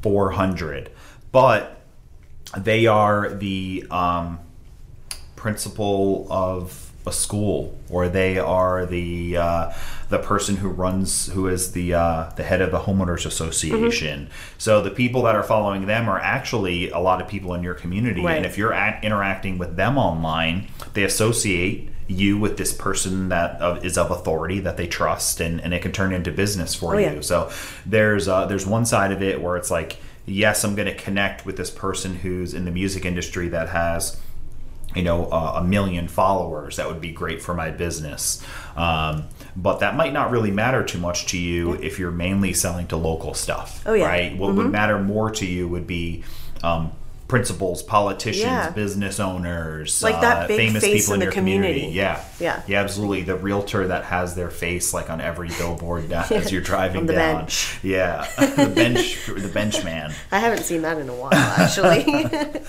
400. 0.03 0.91
But 1.31 1.81
they 2.57 2.87
are 2.87 3.33
the 3.33 3.85
um, 3.91 4.39
principal 5.35 6.27
of 6.29 6.91
a 7.07 7.11
school, 7.11 7.77
or 7.89 8.09
they 8.09 8.39
are 8.39 8.85
the 8.85 9.37
uh, 9.37 9.71
the 10.09 10.17
person 10.17 10.55
who 10.57 10.69
runs, 10.69 11.27
who 11.33 11.47
is 11.47 11.73
the 11.73 11.93
uh, 11.93 12.31
the 12.35 12.43
head 12.43 12.61
of 12.61 12.71
the 12.71 12.79
homeowners 12.79 13.25
association. 13.25 14.29
So 14.57 14.81
the 14.81 14.89
people 14.89 15.21
that 15.23 15.35
are 15.35 15.43
following 15.43 15.85
them 15.85 16.09
are 16.09 16.19
actually 16.19 16.89
a 16.89 16.97
lot 16.99 17.21
of 17.21 17.27
people 17.27 17.53
in 17.53 17.61
your 17.61 17.75
community, 17.75 18.23
Right. 18.23 18.37
and 18.37 18.45
if 18.45 18.57
you're 18.57 18.73
at, 18.73 19.03
interacting 19.03 19.57
with 19.59 19.75
them 19.75 19.97
online, 19.99 20.67
they 20.93 21.03
associate 21.03 21.89
you 22.07 22.37
with 22.39 22.57
this 22.57 22.71
person 22.73 23.29
that 23.29 23.61
uh, 23.61 23.79
is 23.83 23.97
of 23.97 24.09
authority 24.11 24.59
that 24.61 24.77
they 24.77 24.87
trust, 24.87 25.39
and, 25.39 25.59
and 25.61 25.73
it 25.73 25.81
can 25.81 25.91
turn 25.91 26.11
into 26.13 26.31
business 26.31 26.73
for 26.75 26.95
Oh, 26.95 26.97
you. 26.97 27.05
yeah. 27.05 27.21
So 27.21 27.51
there's 27.85 28.27
uh, 28.27 28.45
there's 28.47 28.65
one 28.65 28.85
side 28.85 29.11
of 29.11 29.21
it 29.21 29.41
where 29.41 29.57
it's 29.57 29.69
like, 29.71 29.97
yes, 30.25 30.63
I'm 30.63 30.75
going 30.75 30.87
to 30.87 30.95
connect 30.95 31.45
with 31.45 31.57
this 31.57 31.69
person 31.71 32.15
who's 32.17 32.53
in 32.53 32.65
the 32.65 32.71
music 32.71 33.05
industry 33.05 33.47
that 33.49 33.69
has 33.69 34.19
you 34.95 35.03
know 35.03 35.25
uh, 35.25 35.53
a 35.57 35.63
million 35.63 36.07
followers. 36.07 36.77
That 36.77 36.87
would 36.87 37.01
be 37.01 37.11
great 37.11 37.41
for 37.41 37.53
my 37.53 37.69
business. 37.71 38.41
Um, 38.77 39.25
but 39.55 39.79
that 39.79 39.95
might 39.95 40.13
not 40.13 40.31
really 40.31 40.51
matter 40.51 40.83
too 40.83 40.99
much 40.99 41.27
to 41.27 41.37
you 41.37 41.73
if 41.75 41.97
you're 41.99 42.11
mainly 42.11 42.53
selling 42.53 42.87
to 42.87 42.97
local 42.97 43.33
stuff 43.33 43.81
Oh, 43.85 43.93
yeah. 43.93 44.05
right? 44.05 44.37
What 44.37 44.53
would 44.55 44.69
matter 44.69 44.99
more 44.99 45.31
to 45.31 45.45
you 45.45 45.67
would 45.69 45.87
be 45.87 46.23
um, 46.63 46.91
principals 47.27 47.81
politicians 47.81 48.43
Yeah. 48.45 48.69
business 48.69 49.19
owners 49.19 50.03
Like 50.03 50.21
that 50.21 50.43
uh, 50.43 50.47
big 50.47 50.57
famous 50.57 50.83
face 50.83 51.01
people 51.03 51.13
in, 51.15 51.15
in 51.15 51.19
the 51.21 51.25
your 51.25 51.31
community. 51.33 51.73
community. 51.87 51.97
yeah 51.97 52.23
Yeah. 52.39 52.61
yeah 52.67 52.81
absolutely 52.81 53.23
the 53.23 53.35
realtor 53.35 53.87
that 53.87 54.03
has 54.05 54.35
their 54.35 54.51
face 54.51 54.93
like 54.93 55.09
on 55.09 55.19
every 55.21 55.47
billboard 55.57 56.07
down, 56.09 56.25
as 56.31 56.51
you're 56.51 56.61
driving 56.61 57.07
down 57.07 57.15
bench. 57.37 57.79
yeah 57.81 58.27
the 58.37 58.71
bench 58.75 59.25
the 59.25 59.47
bench 59.51 59.83
man 59.83 60.13
i 60.31 60.37
haven't 60.37 60.63
seen 60.63 60.83
that 60.83 60.99
in 60.99 61.09
a 61.09 61.13
while 61.15 61.33
actually 61.33 62.03
uh, 62.15 62.59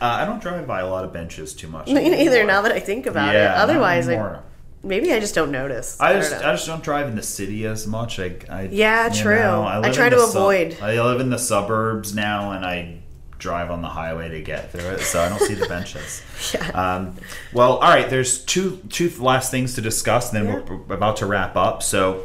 i 0.00 0.24
don't 0.24 0.40
drive 0.40 0.66
by 0.66 0.80
a 0.80 0.88
lot 0.88 1.04
of 1.04 1.12
benches 1.12 1.52
too 1.52 1.68
much 1.68 1.86
Me 1.88 2.08
neither 2.08 2.42
now 2.44 2.62
that 2.62 2.72
i 2.72 2.80
think 2.80 3.04
about 3.06 3.34
yeah 3.34 3.52
it 3.54 3.58
otherwise 3.58 4.08
I, 4.08 4.40
maybe 4.82 5.12
i 5.12 5.20
just 5.20 5.34
don't 5.34 5.50
notice 5.50 6.00
I 6.00 6.14
don't 6.14 6.22
just. 6.22 6.34
I 6.42 6.52
just 6.52 6.66
don't 6.66 6.82
drive 6.82 7.08
in 7.08 7.16
the 7.16 7.22
city 7.22 7.66
as 7.66 7.86
much. 7.86 8.18
I, 8.18 8.36
I 8.48 8.62
Yeah, 8.72 9.08
true. 9.10 9.38
know, 9.38 9.62
I 9.62 9.78
live 9.78 9.94
try 9.94 10.08
to 10.08 10.18
sub- 10.20 10.28
avoid. 10.36 10.78
I 10.80 11.02
live 11.02 11.20
in 11.20 11.28
the 11.30 11.38
suburbs 11.38 12.14
now, 12.14 12.52
and 12.52 12.64
I 12.64 13.00
drive 13.38 13.70
on 13.70 13.82
the 13.82 13.88
highway 13.88 14.28
to 14.28 14.40
get 14.40 14.72
through 14.72 14.88
it, 14.90 15.00
so 15.00 15.20
I 15.20 15.28
don't 15.28 15.40
see 15.40 15.54
the 15.54 15.66
benches. 15.68 16.22
Yeah. 16.54 16.68
Um, 16.70 17.14
well, 17.52 17.74
all 17.78 17.90
right. 17.90 18.08
There's 18.08 18.44
two 18.44 18.76
two 18.90 19.10
last 19.18 19.50
things 19.50 19.74
to 19.74 19.80
discuss, 19.80 20.32
and 20.32 20.46
then 20.46 20.54
Yeah. 20.54 20.74
we're, 20.88 20.94
about 20.94 21.16
to 21.18 21.26
wrap 21.26 21.56
up. 21.56 21.82
So. 21.82 22.24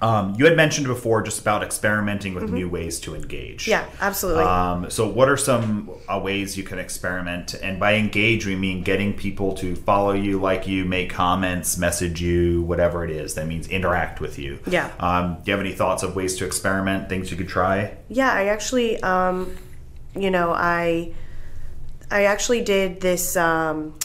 Um, 0.00 0.36
you 0.38 0.44
had 0.44 0.56
mentioned 0.56 0.86
before 0.86 1.22
just 1.22 1.40
about 1.40 1.64
experimenting 1.64 2.32
with 2.32 2.50
new 2.52 2.68
ways 2.68 3.00
to 3.00 3.16
engage. 3.16 3.62
Mm-hmm. 3.62 3.70
Yeah, 3.72 3.86
absolutely. 4.00 4.44
Um, 4.44 4.90
so, 4.90 5.08
what 5.08 5.28
are 5.28 5.36
some 5.36 5.90
uh, 6.08 6.20
ways 6.22 6.56
you 6.56 6.62
can 6.62 6.78
experiment? 6.78 7.54
And 7.54 7.80
by 7.80 7.94
engage, 7.94 8.46
we 8.46 8.54
mean 8.54 8.84
getting 8.84 9.12
people 9.12 9.54
to 9.54 9.74
follow 9.74 10.12
you, 10.12 10.40
like 10.40 10.68
you, 10.68 10.84
make 10.84 11.10
comments, 11.10 11.76
message 11.78 12.20
you, 12.22 12.62
whatever 12.62 13.04
it 13.04 13.10
is. 13.10 13.34
That 13.34 13.48
means 13.48 13.66
interact 13.66 14.20
with 14.20 14.38
you. 14.38 14.60
Yeah. 14.68 14.92
Um, 15.00 15.38
do 15.42 15.50
you 15.50 15.56
have 15.56 15.66
any 15.66 15.74
thoughts 15.74 16.04
of 16.04 16.14
ways 16.14 16.36
to 16.36 16.44
experiment, 16.46 17.08
things 17.08 17.32
you 17.32 17.36
could 17.36 17.48
try? 17.48 17.96
Yeah, 18.08 18.30
I 18.32 18.44
actually, 18.46 19.02
um, 19.02 19.56
you 20.16 20.30
know, 20.30 20.52
I, 20.52 21.12
I 22.10 22.24
actually 22.24 22.62
did 22.62 23.00
this 23.00 23.36
um, 23.36 23.98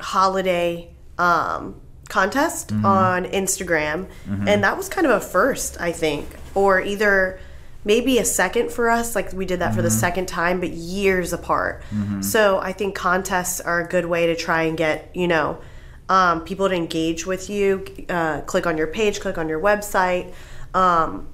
holiday 0.00 0.90
um, 1.18 1.80
contest 2.08 2.72
on 2.84 3.24
Instagram, 3.26 4.06
and 4.48 4.64
that 4.64 4.76
was 4.76 4.88
kind 4.88 5.06
of 5.06 5.12
a 5.12 5.20
first, 5.20 5.80
I 5.80 5.92
think, 5.92 6.26
or 6.54 6.80
either 6.80 7.38
maybe 7.84 8.18
a 8.18 8.24
second 8.24 8.70
for 8.70 8.90
us. 8.90 9.14
Like 9.14 9.32
we 9.32 9.46
did 9.46 9.60
that 9.60 9.74
for 9.74 9.82
the 9.82 9.90
second 9.90 10.26
time, 10.26 10.60
but 10.60 10.70
years 10.70 11.32
apart. 11.32 11.82
So 12.22 12.58
I 12.58 12.72
think 12.72 12.94
contests 12.94 13.60
are 13.60 13.80
a 13.80 13.88
good 13.88 14.06
way 14.06 14.26
to 14.26 14.36
try 14.36 14.62
and 14.62 14.76
get 14.76 15.10
you 15.14 15.28
know 15.28 15.60
um, 16.08 16.44
people 16.44 16.68
to 16.68 16.74
engage 16.74 17.26
with 17.26 17.48
you. 17.50 17.86
Uh, 18.08 18.40
click 18.42 18.66
on 18.66 18.76
your 18.76 18.86
page, 18.88 19.20
click 19.20 19.38
on 19.38 19.48
your 19.48 19.60
website. 19.60 20.32
Um, 20.74 21.28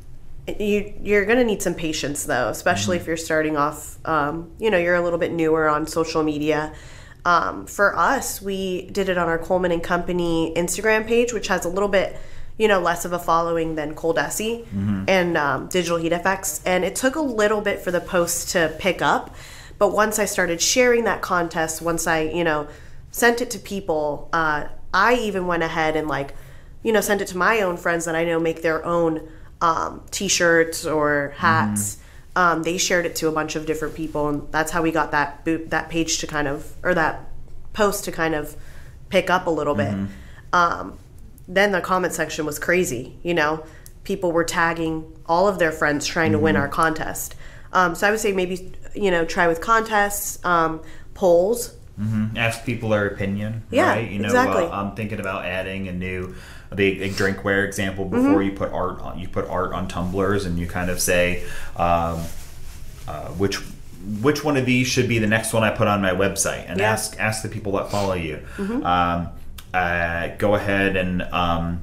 you 0.46 0.94
you're 1.02 1.24
gonna 1.24 1.44
need 1.44 1.62
some 1.62 1.74
patience 1.74 2.24
though, 2.24 2.48
especially 2.48 2.96
if 2.96 3.06
you're 3.06 3.16
starting 3.16 3.56
off. 3.56 3.98
Um, 4.04 4.52
you 4.58 4.70
know, 4.70 4.78
you're 4.78 4.94
a 4.94 5.00
little 5.02 5.18
bit 5.18 5.32
newer 5.32 5.68
on 5.68 5.86
social 5.86 6.22
media. 6.22 6.72
Um, 7.24 7.66
for 7.66 7.96
us, 7.96 8.40
we 8.40 8.88
did 8.90 9.08
it 9.08 9.18
on 9.18 9.28
our 9.28 9.38
Colman 9.38 9.72
and 9.72 9.82
Company 9.82 10.52
Instagram 10.56 11.06
page, 11.06 11.32
which 11.32 11.48
has 11.48 11.64
a 11.64 11.68
little 11.68 11.88
bit, 11.88 12.16
you 12.56 12.68
know, 12.68 12.78
less 12.78 13.04
of 13.04 13.12
a 13.12 13.18
following 13.18 13.74
than 13.74 13.96
Coldesi 13.96 14.64
and 15.08 15.36
um, 15.36 15.66
Digital 15.66 15.98
Heat 15.98 16.12
FX, 16.12 16.62
and 16.64 16.84
it 16.84 16.94
took 16.94 17.16
a 17.16 17.20
little 17.20 17.60
bit 17.60 17.80
for 17.80 17.90
the 17.90 18.00
post 18.00 18.50
to 18.50 18.72
pick 18.78 19.02
up. 19.02 19.34
But 19.78 19.92
once 19.92 20.20
I 20.20 20.24
started 20.24 20.62
sharing 20.62 21.04
that 21.04 21.20
contest, 21.20 21.82
once 21.82 22.06
I, 22.06 22.20
you 22.20 22.44
know, 22.44 22.68
sent 23.10 23.40
it 23.40 23.50
to 23.50 23.58
people, 23.58 24.28
uh, 24.32 24.68
I 24.94 25.14
even 25.14 25.48
went 25.48 25.64
ahead 25.64 25.96
and 25.96 26.06
like, 26.06 26.34
you 26.84 26.92
know, 26.92 27.00
sent 27.00 27.20
it 27.20 27.26
to 27.28 27.36
my 27.36 27.60
own 27.60 27.76
friends 27.76 28.04
that 28.04 28.14
I 28.14 28.24
know 28.24 28.38
make 28.38 28.62
their 28.62 28.84
own 28.84 29.28
um, 29.60 30.02
t-shirts 30.10 30.86
or 30.86 31.34
hats. 31.36 31.98
Um, 32.34 32.62
they 32.62 32.76
shared 32.76 33.06
it 33.06 33.16
to 33.16 33.28
a 33.28 33.32
bunch 33.32 33.56
of 33.56 33.64
different 33.64 33.94
people, 33.94 34.28
and 34.28 34.52
that's 34.52 34.70
how 34.70 34.82
we 34.82 34.90
got 34.90 35.10
that 35.12 35.44
boot, 35.44 35.70
that 35.70 35.88
page 35.88 36.18
to 36.18 36.26
kind 36.26 36.46
of 36.46 36.72
or 36.82 36.94
that 36.94 37.30
post 37.72 38.04
to 38.04 38.12
kind 38.12 38.34
of 38.34 38.56
pick 39.08 39.30
up 39.30 39.46
a 39.46 39.50
little 39.50 39.74
bit. 39.74 39.94
Um, 40.52 40.98
then 41.48 41.72
the 41.72 41.80
comment 41.80 42.12
section 42.12 42.44
was 42.44 42.58
crazy. 42.58 43.16
You 43.22 43.34
know, 43.34 43.64
people 44.04 44.32
were 44.32 44.44
tagging 44.44 45.16
all 45.26 45.48
of 45.48 45.58
their 45.58 45.72
friends 45.72 46.06
trying 46.06 46.32
to 46.32 46.38
win 46.38 46.56
our 46.56 46.68
contest. 46.68 47.34
Um, 47.72 47.94
so 47.94 48.06
I 48.06 48.10
would 48.10 48.20
say 48.20 48.32
maybe 48.32 48.72
you 48.94 49.10
know 49.10 49.24
try 49.24 49.48
with 49.48 49.60
contests, 49.60 50.44
um, 50.44 50.82
polls. 51.14 51.74
ask 52.36 52.64
people 52.64 52.90
their 52.90 53.06
opinion. 53.06 53.64
Yeah, 53.70 53.90
right? 53.90 54.10
You 54.10 54.18
know, 54.18 54.26
exactly. 54.26 54.64
uh, 54.64 54.70
I'm 54.70 54.94
thinking 54.94 55.20
about 55.20 55.44
adding 55.44 55.88
a 55.88 55.92
new 55.92 56.34
the 56.74 57.02
a 57.02 57.08
drinkware 57.10 57.64
example 57.66 58.04
before 58.04 58.42
you 58.42 58.52
put 58.52 58.72
art 58.72 59.00
on 59.00 59.18
you 59.18 59.28
put 59.28 59.46
art 59.48 59.72
on 59.72 59.86
tumblers 59.88 60.44
and 60.46 60.58
you 60.58 60.66
kind 60.66 60.90
of 60.90 61.00
say 61.00 61.44
um, 61.76 62.20
uh, 63.08 63.28
which 63.38 63.58
which 64.22 64.44
one 64.44 64.56
of 64.56 64.66
these 64.66 64.86
should 64.86 65.08
be 65.08 65.18
the 65.18 65.26
next 65.26 65.52
one 65.52 65.64
I 65.64 65.70
put 65.70 65.88
on 65.88 66.00
my 66.00 66.12
website 66.12 66.64
and 66.68 66.78
Yeah. 66.78 66.92
ask 66.92 67.18
ask 67.18 67.42
the 67.42 67.48
people 67.48 67.72
that 67.72 67.90
follow 67.90 68.14
you. 68.14 68.40
Um, 68.58 69.28
uh, 69.74 70.28
go 70.38 70.54
ahead 70.54 70.96
and 70.96 71.22
um, 71.22 71.82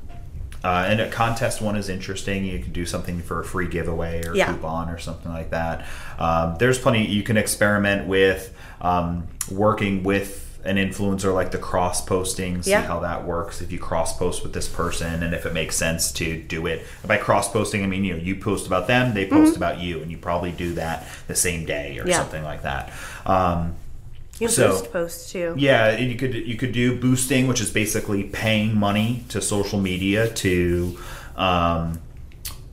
uh, 0.64 0.86
and 0.88 1.02
a 1.02 1.10
contest 1.10 1.62
one 1.62 1.76
is 1.76 1.90
interesting. 1.90 2.46
You 2.46 2.60
can 2.60 2.72
do 2.72 2.86
something 2.86 3.22
for 3.22 3.42
a 3.42 3.44
free 3.46 3.68
giveaway 3.68 4.26
or 4.26 4.34
Yeah. 4.36 4.46
coupon 4.54 4.90
or 4.90 4.98
something 4.98 5.32
like 5.32 5.50
that. 5.50 5.86
Um, 6.18 6.56
there's 6.60 6.80
plenty 6.80 7.06
you 7.06 7.24
can 7.24 7.36
experiment 7.36 8.08
with 8.08 8.54
um, 8.82 9.28
working 9.52 10.04
with 10.04 10.53
an 10.66 10.78
influencer 10.78 11.34
like 11.34 11.52
the 11.52 11.58
cross 11.58 12.00
posting, 12.06 12.62
see 12.64 12.72
Yeah. 12.72 12.84
how 12.84 13.00
that 13.02 13.26
works. 13.26 13.62
If 13.62 13.72
you 13.72 13.80
cross 13.80 14.18
post 14.18 14.44
with 14.44 14.54
this 14.54 14.68
person 14.70 15.22
and 15.22 15.34
if 15.34 15.46
it 15.46 15.54
makes 15.54 15.76
sense 15.76 16.12
to 16.14 16.42
do 16.42 16.68
it. 16.68 16.86
By 17.06 17.18
cross 17.18 17.52
posting, 17.52 17.84
I 17.84 17.88
mean 17.88 18.04
you 18.06 18.14
know 18.14 18.20
you 18.24 18.36
post 18.36 18.66
about 18.68 18.88
them, 18.88 19.14
they 19.14 19.26
post 19.28 19.58
about 19.58 19.80
you, 19.80 20.02
and 20.02 20.10
you 20.10 20.18
probably 20.18 20.52
do 20.52 20.74
that 20.76 21.06
the 21.28 21.36
same 21.36 21.66
day 21.66 21.98
or 21.98 22.02
Mm-hmm. 22.02 22.10
Yeah. 22.10 22.18
something 22.18 22.44
like 22.44 22.62
that. 22.64 22.92
Um, 23.26 23.76
You 24.40 24.48
So- 24.50 24.70
boost 24.72 24.92
posts 24.92 25.32
too. 25.32 25.54
yeah, 25.58 25.88
and 25.90 26.10
you 26.12 26.18
could 26.18 26.34
you 26.34 26.56
could 26.56 26.72
do 26.72 26.98
boosting, 27.00 27.48
which 27.48 27.62
is 27.62 27.70
basically 27.70 28.24
paying 28.24 28.76
money 28.76 29.24
to 29.30 29.40
social 29.42 29.80
media 29.80 30.28
to 30.30 30.98
um, 31.38 32.00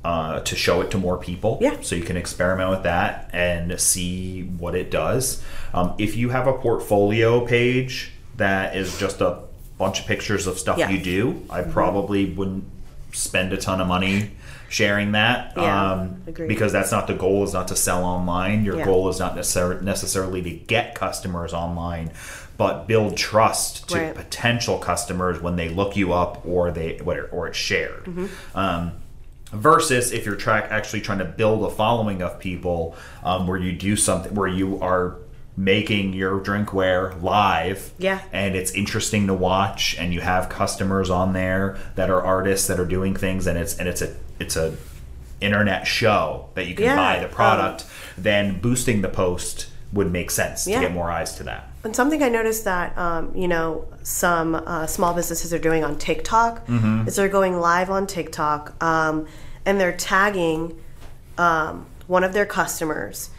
uh, 0.04 0.40
to 0.40 0.56
show 0.56 0.80
it 0.80 0.90
to 0.92 0.98
more 0.98 1.18
people. 1.18 1.58
Yeah. 1.60 1.76
So 1.82 1.94
you 1.94 2.02
can 2.04 2.16
experiment 2.16 2.70
with 2.70 2.82
that 2.84 3.28
and 3.32 3.78
see 3.80 4.42
what 4.44 4.74
it 4.74 4.90
does. 4.90 5.42
Um, 5.74 5.94
if 5.98 6.16
you 6.16 6.30
have 6.30 6.46
a 6.46 6.54
portfolio 6.54 7.44
page 7.46 8.12
that 8.36 8.74
is 8.76 8.98
just 8.98 9.20
a 9.20 9.40
bunch 9.78 10.00
of 10.00 10.06
pictures 10.06 10.46
of 10.46 10.58
stuff 10.58 10.78
Yeah. 10.78 10.86
Mm-hmm. 10.86 10.94
you 10.96 11.02
do, 11.02 11.42
I 11.50 11.62
probably 11.62 12.32
wouldn't 12.32 12.64
spend 13.12 13.52
a 13.52 13.56
ton 13.56 13.80
of 13.80 13.88
money 13.88 14.30
sharing 14.68 15.12
that 15.12 15.52
Yeah, 15.56 15.92
um, 15.94 16.22
because 16.24 16.70
that's 16.72 16.92
not 16.92 17.06
the 17.08 17.14
goal 17.14 17.42
is 17.44 17.52
not 17.52 17.66
to 17.68 17.76
sell 17.76 18.04
online 18.04 18.64
your 18.64 18.78
Yeah. 18.78 18.84
goal 18.84 19.08
is 19.08 19.18
not 19.18 19.34
necessar- 19.36 19.82
necessarily 19.82 20.40
to 20.42 20.50
get 20.50 20.94
customers 20.94 21.52
online 21.52 22.12
but 22.56 22.86
build 22.86 23.16
trust 23.16 23.88
to 23.88 23.98
Right. 23.98 24.14
potential 24.14 24.78
customers 24.78 25.40
when 25.42 25.56
they 25.56 25.68
look 25.68 25.96
you 25.96 26.12
up 26.12 26.46
or 26.46 26.70
they 26.70 27.00
or, 27.00 27.28
or 27.32 27.48
it's 27.48 27.58
shared 27.58 28.04
Mm-hmm. 28.04 28.26
um, 28.56 28.92
versus 29.52 30.12
if 30.12 30.24
you're 30.24 30.36
track 30.36 30.66
actually 30.70 31.00
trying 31.00 31.18
to 31.18 31.24
build 31.24 31.64
a 31.64 31.70
following 31.74 32.22
of 32.22 32.38
people 32.38 32.94
um, 33.24 33.46
where 33.46 33.58
you 33.58 33.72
do 33.72 33.96
something 33.96 34.34
where 34.34 34.48
you 34.48 34.80
are 34.80 35.16
making 35.56 36.12
your 36.12 36.40
drinkware 36.40 37.20
live 37.22 37.92
Yeah. 37.98 38.20
and 38.32 38.54
it's 38.54 38.70
interesting 38.72 39.26
to 39.26 39.34
watch 39.34 39.96
and 39.98 40.14
you 40.14 40.20
have 40.20 40.48
customers 40.48 41.10
on 41.10 41.32
there 41.32 41.76
that 41.96 42.08
are 42.10 42.22
artists 42.22 42.66
that 42.68 42.78
are 42.78 42.84
doing 42.86 43.14
things 43.16 43.46
and 43.46 43.58
it's 43.58 43.76
and 43.76 43.88
it's 43.88 44.00
a 44.00 44.14
it's 44.38 44.56
a 44.56 44.76
internet 45.40 45.86
show 45.86 46.48
that 46.54 46.66
you 46.66 46.74
can 46.74 46.84
Yeah, 46.84 46.96
buy 46.96 47.18
the 47.18 47.24
um, 47.26 47.30
product 47.32 47.84
then 48.16 48.60
boosting 48.60 49.02
the 49.02 49.08
post 49.08 49.68
would 49.92 50.12
make 50.12 50.30
sense 50.30 50.66
Yeah. 50.68 50.76
to 50.80 50.86
get 50.86 50.94
more 50.94 51.10
eyes 51.10 51.34
to 51.36 51.42
that 51.44 51.69
And 51.82 51.96
something 51.96 52.22
I 52.22 52.28
noticed 52.28 52.64
that 52.64 52.96
um, 52.98 53.34
you 53.34 53.48
know 53.48 53.86
some 54.02 54.54
uh, 54.54 54.86
small 54.86 55.14
businesses 55.14 55.52
are 55.54 55.58
doing 55.58 55.82
on 55.84 55.96
TikTok 55.98 56.66
Mm-hmm. 56.66 57.08
is 57.08 57.16
they're 57.16 57.28
going 57.28 57.58
live 57.58 57.90
on 57.90 58.06
TikTok 58.06 58.82
um, 58.82 59.26
and 59.64 59.80
they're 59.80 59.96
tagging 59.96 60.78
um, 61.38 61.86
one 62.06 62.24
of 62.24 62.32
their 62.32 62.46
customers. 62.46 63.30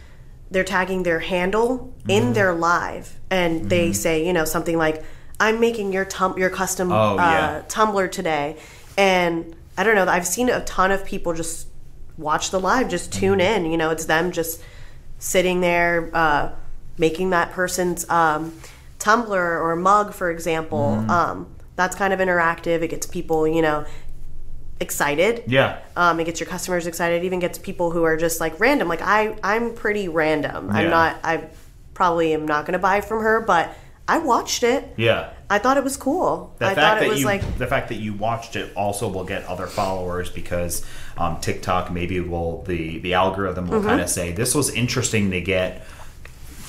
They're 0.50 0.64
tagging 0.64 1.04
their 1.04 1.20
handle 1.20 1.94
Mm-hmm. 2.00 2.10
in 2.10 2.34
their 2.34 2.54
live, 2.54 3.20
and 3.30 3.70
they 3.70 3.94
say 3.94 4.26
you 4.26 4.34
know 4.34 4.46
something 4.46 4.78
like, 4.78 5.04
"I'm 5.40 5.60
making 5.60 5.94
your 5.94 6.06
tum- 6.06 6.38
your 6.38 6.50
custom 6.50 6.92
Oh, 6.92 7.14
uh, 7.14 7.16
yeah. 7.16 7.62
tumbler 7.68 8.08
today," 8.08 8.58
and 8.98 9.56
I 9.78 9.84
don't 9.84 9.96
know. 9.96 10.06
I've 10.06 10.28
seen 10.28 10.50
a 10.50 10.64
ton 10.66 10.92
of 10.92 11.06
people 11.06 11.34
just 11.34 11.68
watch 12.18 12.50
the 12.52 12.60
live, 12.60 12.90
just 12.90 13.14
tune 13.14 13.38
Mm-hmm. 13.40 13.66
in. 13.66 13.72
You 13.72 13.78
know, 13.78 13.92
it's 13.92 14.06
them 14.06 14.32
just 14.32 14.62
sitting 15.20 15.62
there 15.62 16.10
uh, 16.14 16.52
making 17.02 17.32
that 17.32 17.52
person's 17.52 18.10
um, 18.10 18.54
tumbler 19.00 19.60
or 19.60 19.76
mug, 19.76 20.14
for 20.14 20.32
example. 20.32 20.96
Mm-hmm. 21.00 21.10
Um, 21.10 21.56
that's 21.76 21.96
kind 21.96 22.14
of 22.14 22.20
interactive. 22.20 22.82
It 22.84 22.90
gets 22.90 23.08
people, 23.08 23.46
you 23.48 23.62
know, 23.62 23.86
excited. 24.80 25.44
yeah 25.48 25.80
Um, 25.96 26.20
it 26.20 26.26
gets 26.26 26.40
your 26.40 26.48
customers 26.48 26.88
excited. 26.88 27.22
It 27.22 27.26
even 27.26 27.40
gets 27.40 27.58
people 27.60 27.92
who 27.92 28.04
are 28.04 28.18
just 28.18 28.40
like 28.40 28.60
random. 28.60 28.88
Like 28.88 29.02
I, 29.02 29.36
I'm 29.44 29.74
pretty 29.74 30.08
random. 30.08 30.68
Yeah. 30.68 30.74
I'm 30.78 30.90
not. 30.90 31.18
I 31.24 31.44
probably 31.94 32.34
am 32.34 32.46
not 32.48 32.66
going 32.66 32.74
to 32.74 32.80
buy 32.80 33.02
from 33.02 33.22
her, 33.22 33.42
but 33.42 33.74
I 34.08 34.18
watched 34.20 34.64
it. 34.64 34.94
yeah 34.98 35.32
I 35.50 35.60
thought 35.60 35.76
it 35.78 35.84
was 35.84 35.98
cool. 35.98 36.56
the 36.60 36.66
I 36.66 36.70
fact 36.76 36.80
thought 36.80 37.00
that 37.00 37.06
it 37.06 37.10
was 37.10 37.20
you 37.20 37.26
like 37.26 37.58
the 37.58 37.68
fact 37.68 37.90
that 37.90 37.96
you 37.96 38.14
watched 38.14 38.56
it 38.56 38.74
also 38.76 39.08
will 39.10 39.26
get 39.26 39.44
other 39.46 39.68
followers 39.68 40.30
because 40.30 40.86
um, 41.18 41.40
TikTok 41.42 41.92
maybe 41.92 42.20
will 42.22 42.64
the 42.64 43.00
the 43.00 43.14
algorithm 43.14 43.66
Mm-hmm. 43.66 43.74
will 43.76 43.84
kind 43.84 44.02
of 44.02 44.10
say 44.10 44.32
this 44.32 44.56
was 44.56 44.70
interesting 44.74 45.32
to 45.32 45.42
get 45.42 45.84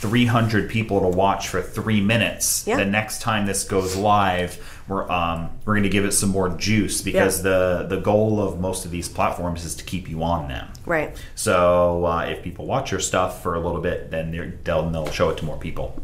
300 0.02 0.68
people 0.68 1.00
to 1.00 1.06
watch 1.06 1.46
for 1.46 1.62
three 1.62 2.00
minutes. 2.00 2.66
Yeah. 2.66 2.76
The 2.76 2.84
next 2.84 3.22
time 3.22 3.46
this 3.46 3.62
goes 3.62 3.94
live, 3.94 4.58
we're 4.88 5.08
um, 5.08 5.48
we're 5.64 5.74
going 5.74 5.84
to 5.84 5.88
give 5.88 6.04
it 6.04 6.10
some 6.10 6.30
more 6.30 6.48
juice 6.48 7.00
because 7.02 7.42
the 7.44 7.86
the 7.88 7.98
goal 8.00 8.42
of 8.42 8.58
most 8.58 8.84
of 8.84 8.90
these 8.90 9.08
platforms 9.08 9.64
is 9.64 9.76
to 9.76 9.84
keep 9.84 10.10
you 10.10 10.24
on 10.24 10.48
them. 10.48 10.66
right. 10.86 11.16
So 11.36 12.04
uh, 12.04 12.22
if 12.24 12.42
people 12.42 12.66
watch 12.66 12.90
your 12.90 12.98
stuff 12.98 13.44
for 13.44 13.54
a 13.54 13.60
little 13.60 13.80
bit, 13.80 14.10
then 14.10 14.32
they're, 14.32 14.54
they'll 14.64 14.90
they'll 14.90 15.10
show 15.12 15.30
it 15.30 15.38
to 15.38 15.44
more 15.44 15.56
people. 15.56 16.02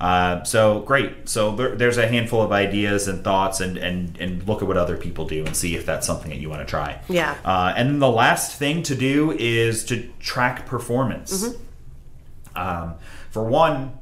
Uh, 0.00 0.42
so 0.44 0.80
great. 0.80 1.28
So 1.28 1.54
there, 1.54 1.76
there's 1.76 1.98
a 1.98 2.08
handful 2.08 2.40
of 2.40 2.52
ideas 2.52 3.06
and 3.06 3.22
thoughts, 3.22 3.60
and, 3.60 3.76
and 3.76 4.16
and 4.18 4.48
look 4.48 4.62
at 4.62 4.66
what 4.66 4.78
other 4.78 4.96
people 4.96 5.26
do 5.26 5.44
and 5.44 5.54
see 5.54 5.76
if 5.76 5.84
that's 5.84 6.06
something 6.06 6.30
that 6.30 6.38
you 6.38 6.48
want 6.48 6.62
to 6.62 6.66
try. 6.66 6.98
Yeah. 7.10 7.36
Uh, 7.44 7.74
and 7.76 7.90
then 7.90 7.98
the 7.98 8.10
last 8.10 8.58
thing 8.58 8.82
to 8.84 8.94
do 8.94 9.32
is 9.32 9.84
to 9.84 10.08
track 10.20 10.64
performance. 10.64 11.54
Um, 12.56 12.94
for 13.36 13.44
one, 13.44 13.92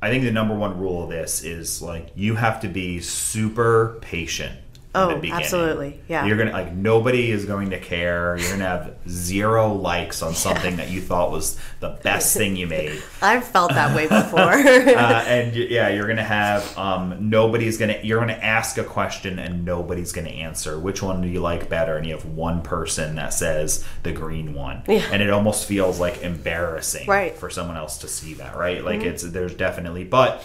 I 0.00 0.08
think 0.08 0.22
the 0.22 0.30
number 0.30 0.54
one 0.54 0.78
rule 0.78 1.02
of 1.02 1.10
this 1.10 1.42
is 1.42 1.82
like 1.82 2.10
you 2.14 2.36
have 2.36 2.60
to 2.60 2.68
be 2.68 3.00
super 3.00 3.98
patient 4.00 4.56
Oh, 4.96 5.20
absolutely. 5.24 6.00
Yeah. 6.08 6.24
You're 6.26 6.36
gonna 6.36 6.52
like 6.52 6.72
nobody 6.72 7.30
is 7.30 7.44
going 7.46 7.70
to 7.70 7.80
care. 7.80 8.36
You're 8.38 8.50
gonna 8.50 8.64
have 8.64 8.94
zero 9.08 9.72
likes 9.72 10.22
on 10.22 10.34
something 10.34 10.76
that 10.76 10.90
you 10.90 11.00
thought 11.00 11.30
was 11.32 11.58
the 11.80 11.98
best 12.02 12.36
thing 12.36 12.54
you 12.56 12.66
made. 12.66 13.02
I've 13.22 13.44
felt 13.44 13.72
that 13.74 13.94
way 13.96 14.04
before. 14.08 14.40
uh, 14.40 15.24
and 15.26 15.54
yeah, 15.56 15.88
you're 15.88 16.06
gonna 16.06 16.22
have 16.22 16.78
um, 16.78 17.28
nobody's 17.30 17.76
gonna. 17.76 17.98
You're 18.02 18.20
gonna 18.20 18.32
ask 18.34 18.78
a 18.78 18.84
question 18.84 19.38
and 19.38 19.64
nobody's 19.64 20.12
gonna 20.12 20.28
answer. 20.30 20.78
Which 20.78 21.02
one 21.02 21.20
do 21.22 21.28
you 21.28 21.40
like 21.40 21.68
better? 21.68 21.96
And 21.96 22.06
you 22.06 22.14
have 22.14 22.24
one 22.24 22.62
person 22.62 23.16
that 23.16 23.32
says 23.34 23.84
the 24.04 24.12
green 24.12 24.54
one, 24.54 24.82
Yeah. 24.86 25.02
and 25.10 25.20
it 25.22 25.30
almost 25.30 25.66
feels 25.66 25.98
like 25.98 26.22
embarrassing 26.22 27.08
Right. 27.08 27.32
Mm-hmm. 27.32 27.40
for 27.40 27.50
someone 27.50 27.76
else 27.76 27.98
to 27.98 28.08
see 28.08 28.34
that, 28.34 28.56
right? 28.56 28.84
Like 28.84 29.02
it's 29.02 29.22
there's 29.24 29.54
definitely, 29.54 30.04
but 30.04 30.42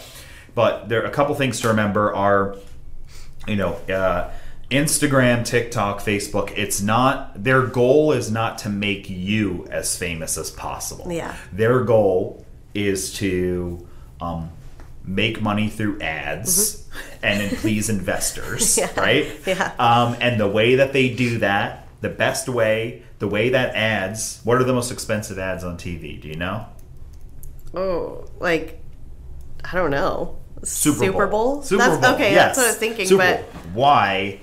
but 0.56 0.88
there 0.88 1.02
are 1.02 1.06
a 1.06 1.10
couple 1.12 1.34
things 1.36 1.60
to 1.60 1.68
remember 1.68 2.12
are, 2.14 2.56
you 3.46 3.54
know. 3.56 3.74
Uh, 3.88 4.30
Instagram, 4.70 5.44
TikTok, 5.44 5.98
Facebook, 6.00 6.52
it's 6.56 6.80
not 6.80 7.42
their 7.42 7.66
goal 7.66 8.12
is 8.12 8.30
not 8.30 8.58
to 8.58 8.68
make 8.68 9.10
you 9.10 9.66
as 9.70 9.96
famous 9.98 10.38
as 10.38 10.50
possible. 10.50 11.10
Yeah. 11.10 11.34
Their 11.52 11.82
goal 11.84 12.46
is 12.72 13.12
to 13.14 13.86
um, 14.20 14.50
make 15.04 15.42
money 15.42 15.68
through 15.68 16.00
ads 16.00 16.88
and 17.22 17.40
then 17.40 17.56
please 17.56 17.88
investors, 17.98 18.76
Mm-hmm. 18.76 18.96
Yeah. 18.98 19.02
right? 19.04 19.40
Yeah. 19.46 19.72
Um, 19.78 20.16
and 20.20 20.38
the 20.38 20.48
way 20.48 20.76
that 20.76 20.92
they 20.92 21.08
do 21.14 21.38
that, 21.38 21.88
the 22.00 22.08
best 22.08 22.48
way, 22.48 23.02
the 23.18 23.26
way 23.28 23.48
that 23.48 23.74
ads, 23.74 24.40
what 24.44 24.58
are 24.58 24.64
the 24.64 24.72
most 24.72 24.92
expensive 24.92 25.38
ads 25.38 25.64
on 25.64 25.76
TV? 25.78 26.20
Do 26.20 26.28
you 26.28 26.36
know? 26.36 26.66
oh, 27.74 28.24
like 28.38 28.80
I 29.64 29.76
don't 29.76 29.90
know. 29.90 30.38
Super, 30.62 31.26
Bowl. 31.26 31.62
Super 31.62 31.82
that's, 31.82 32.04
Bowl. 32.04 32.14
Okay, 32.14 32.32
yes. 32.32 32.56
that's 32.56 32.58
what 32.58 32.64
I 32.66 32.68
was 32.68 32.76
thinking. 32.76 33.06
Super 33.06 33.18
but 33.22 33.52
Bowl. 33.52 33.62
why? 33.74 34.40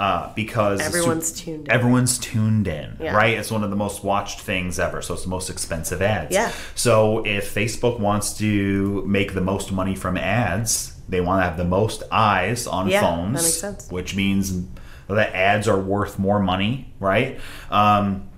Uh, 0.00 0.32
because 0.34 0.80
Everyone's 0.80 1.30
tuned 1.32 1.66
in. 1.68 1.70
Everyone's 1.70 2.18
tuned 2.18 2.66
in, 2.66 2.96
Yeah. 3.00 3.14
right? 3.14 3.38
It's 3.38 3.50
one 3.50 3.62
of 3.62 3.70
the 3.70 3.76
most 3.76 4.02
watched 4.02 4.40
things 4.40 4.78
ever, 4.80 5.00
so 5.02 5.14
it's 5.14 5.22
the 5.22 5.28
most 5.28 5.48
expensive 5.50 6.02
ads. 6.02 6.34
Yeah. 6.34 6.50
So 6.74 7.24
if 7.24 7.54
Facebook 7.54 8.00
wants 8.00 8.36
to 8.38 9.04
make 9.06 9.34
the 9.34 9.40
most 9.40 9.70
money 9.70 9.94
from 9.94 10.16
ads, 10.16 10.96
they 11.08 11.20
want 11.20 11.40
to 11.42 11.44
have 11.48 11.56
the 11.56 11.64
most 11.64 12.02
eyes 12.10 12.66
on 12.66 12.88
Yeah, 12.88 13.00
that 13.02 13.06
phones, 13.06 13.32
makes 13.34 13.54
sense. 13.54 13.88
which 13.90 14.16
means 14.16 14.64
that 15.08 15.32
ads 15.34 15.68
are 15.68 15.78
worth 15.78 16.18
more 16.18 16.40
money, 16.40 16.92
right? 16.98 17.38
Um, 17.70 18.28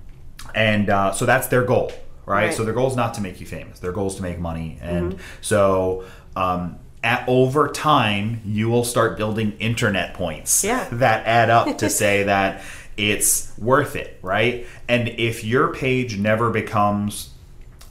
and 0.54 0.90
uh, 0.90 1.12
so 1.12 1.24
that's 1.24 1.46
their 1.46 1.62
goal, 1.64 1.90
right? 2.26 2.46
Right. 2.46 2.54
So 2.54 2.64
their 2.64 2.74
goal 2.74 2.88
is 2.88 2.96
not 2.96 3.14
to 3.14 3.20
make 3.22 3.40
you 3.40 3.46
famous. 3.46 3.78
Their 3.78 3.92
goal 3.92 4.08
is 4.08 4.16
to 4.16 4.22
make 4.22 4.38
money, 4.38 4.78
and 4.82 5.12
Mm-hmm. 5.14 5.22
so 5.40 6.04
um, 6.34 6.78
at 7.02 7.24
over 7.28 7.68
time, 7.68 8.40
you 8.44 8.68
will 8.68 8.84
start 8.84 9.16
building 9.16 9.52
internet 9.58 10.14
points 10.14 10.64
Yeah. 10.64 10.88
that 10.92 11.26
add 11.26 11.50
up 11.50 11.78
to 11.78 11.90
say 11.90 12.24
that 12.24 12.62
it's 12.96 13.52
worth 13.58 13.94
it, 13.96 14.18
right? 14.22 14.66
And 14.88 15.08
if 15.08 15.44
your 15.44 15.72
page 15.74 16.18
never 16.18 16.50
becomes 16.50 17.30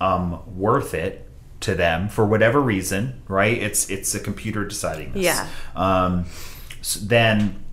um, 0.01 0.41
worth 0.57 0.93
it 0.93 1.27
to 1.61 1.75
them 1.75 2.09
for 2.09 2.25
whatever 2.25 2.59
reason, 2.61 3.21
right? 3.27 3.57
It's 3.57 3.89
it's 3.89 4.13
a 4.15 4.19
computer 4.19 4.65
deciding 4.65 5.13
this. 5.13 5.23
Yeah. 5.23 5.47
Um, 5.75 6.25
s 6.81 6.95
then 6.95 7.63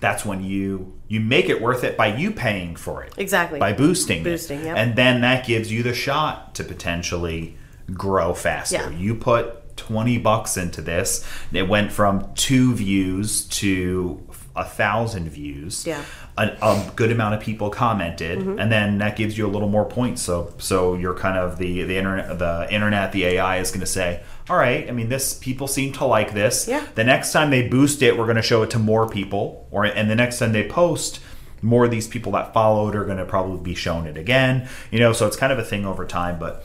that's 0.00 0.24
when 0.24 0.42
you 0.44 0.94
you 1.08 1.20
make 1.20 1.48
it 1.48 1.60
worth 1.60 1.84
it 1.84 1.96
by 1.96 2.14
you 2.14 2.30
paying 2.30 2.76
for 2.76 3.02
it 3.02 3.14
Exactly. 3.16 3.58
by 3.58 3.72
boosting, 3.72 4.20
it. 4.20 4.24
Boosting, 4.24 4.64
yep. 4.64 4.76
and 4.76 4.94
then 4.94 5.22
that 5.22 5.46
gives 5.46 5.72
you 5.72 5.82
the 5.82 5.94
shot 5.94 6.54
to 6.54 6.62
potentially 6.64 7.56
grow 7.92 8.34
faster. 8.34 8.76
Yeah. 8.76 8.90
You 8.90 9.14
put 9.14 9.57
twenty 9.78 10.18
bucks 10.18 10.56
into 10.58 10.82
this, 10.82 11.24
it 11.52 11.68
went 11.68 11.90
from 11.92 12.30
two 12.34 12.74
views 12.74 13.44
to 13.46 14.22
a 14.54 14.64
thousand 14.64 15.28
views. 15.30 15.86
Yeah. 15.86 16.04
A, 16.36 16.56
a 16.62 16.92
good 16.94 17.10
amount 17.10 17.34
of 17.34 17.40
people 17.40 17.68
commented, 17.70 18.38
Mm-hmm. 18.40 18.58
and 18.60 18.70
then 18.70 18.98
that 18.98 19.16
gives 19.16 19.36
you 19.38 19.46
a 19.46 19.50
little 19.50 19.68
more 19.68 19.84
points. 19.84 20.22
So, 20.22 20.52
so 20.58 20.94
you're 20.94 21.14
kind 21.14 21.36
of 21.38 21.58
the 21.58 21.82
the 21.82 21.96
internet, 21.96 22.38
the 22.38 22.66
internet, 22.70 23.12
the 23.12 23.24
AI 23.24 23.58
is 23.58 23.70
going 23.70 23.80
to 23.80 23.86
say, 23.86 24.22
all 24.48 24.56
right. 24.56 24.88
I 24.88 24.92
mean, 24.92 25.08
this 25.08 25.34
people 25.34 25.66
seem 25.66 25.92
to 25.94 26.04
like 26.04 26.34
this. 26.34 26.68
Yeah. 26.68 26.86
The 26.94 27.02
next 27.04 27.32
time 27.32 27.50
they 27.50 27.66
boost 27.68 28.02
it, 28.02 28.16
we're 28.16 28.24
going 28.26 28.36
to 28.36 28.42
show 28.42 28.62
it 28.62 28.70
to 28.70 28.78
more 28.78 29.08
people, 29.08 29.66
or 29.70 29.84
and 29.84 30.08
the 30.10 30.14
next 30.16 30.38
time 30.38 30.52
they 30.52 30.68
post, 30.68 31.20
more 31.60 31.86
of 31.86 31.90
these 31.90 32.06
people 32.06 32.30
that 32.32 32.52
followed 32.54 32.94
are 32.94 33.04
going 33.04 33.18
to 33.18 33.24
probably 33.24 33.60
be 33.60 33.74
shown 33.74 34.06
it 34.06 34.16
again. 34.16 34.68
You 34.92 35.00
know, 35.00 35.12
so 35.12 35.26
it's 35.26 35.36
kind 35.36 35.52
of 35.52 35.58
a 35.58 35.64
thing 35.64 35.84
over 35.84 36.04
time, 36.04 36.38
but 36.38 36.64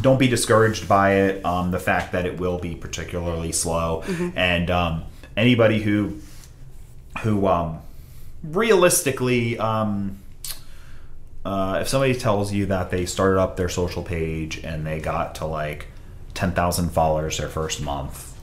don't 0.00 0.18
be 0.18 0.28
discouraged 0.28 0.88
by 0.88 1.14
it. 1.14 1.44
Um, 1.44 1.70
the 1.70 1.78
fact 1.78 2.12
that 2.12 2.26
it 2.26 2.38
will 2.38 2.58
be 2.58 2.74
particularly 2.74 3.52
slow, 3.52 4.02
and 4.34 4.70
um, 4.70 5.04
anybody 5.36 5.80
who 5.82 6.18
who 7.22 7.46
um, 7.46 7.80
realistically. 8.42 9.58
Um, 9.58 10.18
uh, 11.44 11.78
if 11.80 11.86
somebody 11.86 12.12
tells 12.12 12.52
you 12.52 12.66
that 12.66 12.90
they 12.90 13.06
started 13.06 13.38
up 13.38 13.56
their 13.56 13.68
social 13.68 14.02
page 14.02 14.58
and 14.64 14.84
they 14.84 14.98
got 14.98 15.36
to 15.36 15.46
like 15.46 15.86
10,000 16.34 16.88
followers 16.90 17.38
their 17.38 17.48
first 17.48 17.80
month, 17.80 18.36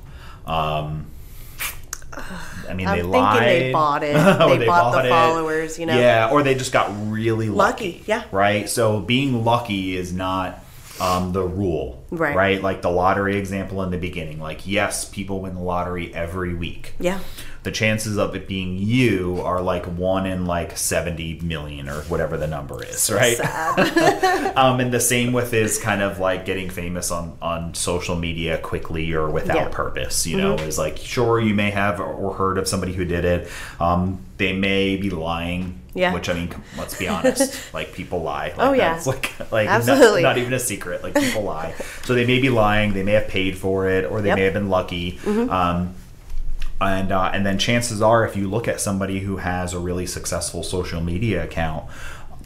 um, 0.48 1.08
I 2.14 2.74
mean, 2.74 2.88
I'm 2.88 2.96
they 2.96 3.02
thinking 3.02 3.12
lied. 3.12 3.42
they 3.62 3.72
bought 3.74 4.04
it. 4.04 4.16
Or 4.16 4.58
They 4.58 4.66
bought 4.66 4.92
the 4.94 5.08
it. 5.08 5.10
followers, 5.10 5.78
you 5.78 5.86
know? 5.86 6.00
Yeah, 6.00 6.30
or 6.32 6.44
they 6.44 6.56
just 6.56 6.72
got 6.72 6.92
really 7.12 7.50
lucky. 7.50 7.92
Lucky, 7.96 8.04
yeah. 8.08 8.24
Right? 8.32 8.70
So 8.70 9.02
being 9.02 9.44
lucky 9.44 9.98
is 9.98 10.14
not 10.14 10.63
um, 11.00 11.32
the 11.34 11.44
rule. 11.44 12.03
Right. 12.18 12.36
Right? 12.36 12.62
Like 12.62 12.82
the 12.82 12.92
lottery 12.92 13.38
example 13.38 13.82
in 13.84 13.92
the 13.92 13.98
beginning. 13.98 14.40
Like, 14.40 14.68
yes, 14.68 15.06
people 15.06 15.42
win 15.42 15.56
the 15.56 15.62
lottery 15.62 16.14
every 16.14 16.54
week 16.54 16.94
yeah. 17.00 17.20
the 17.64 17.72
chances 17.72 18.18
of 18.18 18.36
it 18.36 18.48
being 18.48 18.78
you 18.78 19.40
are 19.44 19.62
like 19.62 19.86
one 19.86 20.26
in 20.26 20.46
like 20.46 20.78
70 20.78 21.40
million 21.42 21.88
or 21.90 22.02
whatever 22.04 22.38
the 22.38 22.48
number 22.48 22.84
is 22.84 23.10
right 23.12 23.38
Sad. 23.38 24.56
um, 24.58 24.80
and 24.80 24.92
the 24.94 25.00
same 25.00 25.34
with 25.34 25.54
is 25.54 25.78
kind 25.80 26.02
of 26.02 26.20
like 26.20 26.46
getting 26.46 26.70
famous 26.70 27.12
on 27.12 27.38
on 27.42 27.74
social 27.74 28.16
media 28.16 28.58
quickly 28.58 29.12
or 29.14 29.30
without 29.30 29.56
Yeah. 29.56 29.70
purpose 29.70 30.28
you 30.28 30.38
know 30.38 30.56
is 30.56 30.78
like 30.78 30.98
sure 30.98 31.40
you 31.40 31.54
may 31.56 31.72
have 31.72 32.00
or 32.00 32.34
heard 32.34 32.58
of 32.58 32.68
somebody 32.68 32.94
who 32.94 33.06
did 33.06 33.26
it 33.26 33.50
um, 33.80 34.20
they 34.38 34.54
may 34.54 34.98
be 34.98 35.10
lying 35.10 35.80
Yeah. 35.94 36.14
which 36.14 36.28
i 36.30 36.34
mean 36.34 36.50
let's 36.78 36.98
be 36.98 37.08
honest 37.08 37.74
like 37.74 37.94
people 37.94 38.22
lie 38.22 38.48
like, 38.50 38.60
Oh, 38.60 38.74
yeah. 38.74 38.94
that's 38.94 39.08
like 39.08 39.32
like 39.52 39.68
not- 39.68 40.22
not, 40.22 40.38
even 40.38 40.54
a 40.54 40.60
secret 40.60 41.04
like 41.04 41.16
people 41.16 41.44
lie 41.44 41.74
so 42.04 42.14
they 42.14 42.26
may 42.26 42.40
be 42.40 42.50
lying 42.50 42.94
they 42.94 43.04
may 43.04 43.14
have 43.14 43.28
paid 43.28 43.58
for 43.58 43.88
it 43.90 44.06
or 44.06 44.22
they 44.22 44.30
Yep. 44.30 44.38
may 44.38 44.44
have 44.44 44.54
been 44.54 44.70
lucky 44.70 45.20
um, 45.26 45.94
and 46.82 47.12
uh, 47.12 47.32
and 47.34 47.46
then 47.46 47.58
chances 47.58 48.02
are 48.02 48.26
if 48.26 48.36
you 48.36 48.50
look 48.50 48.68
at 48.68 48.82
somebody 48.82 49.20
who 49.20 49.38
has 49.38 49.74
a 49.74 49.80
really 49.80 50.06
successful 50.06 50.64
social 50.64 51.02
media 51.02 51.44
account 51.44 51.86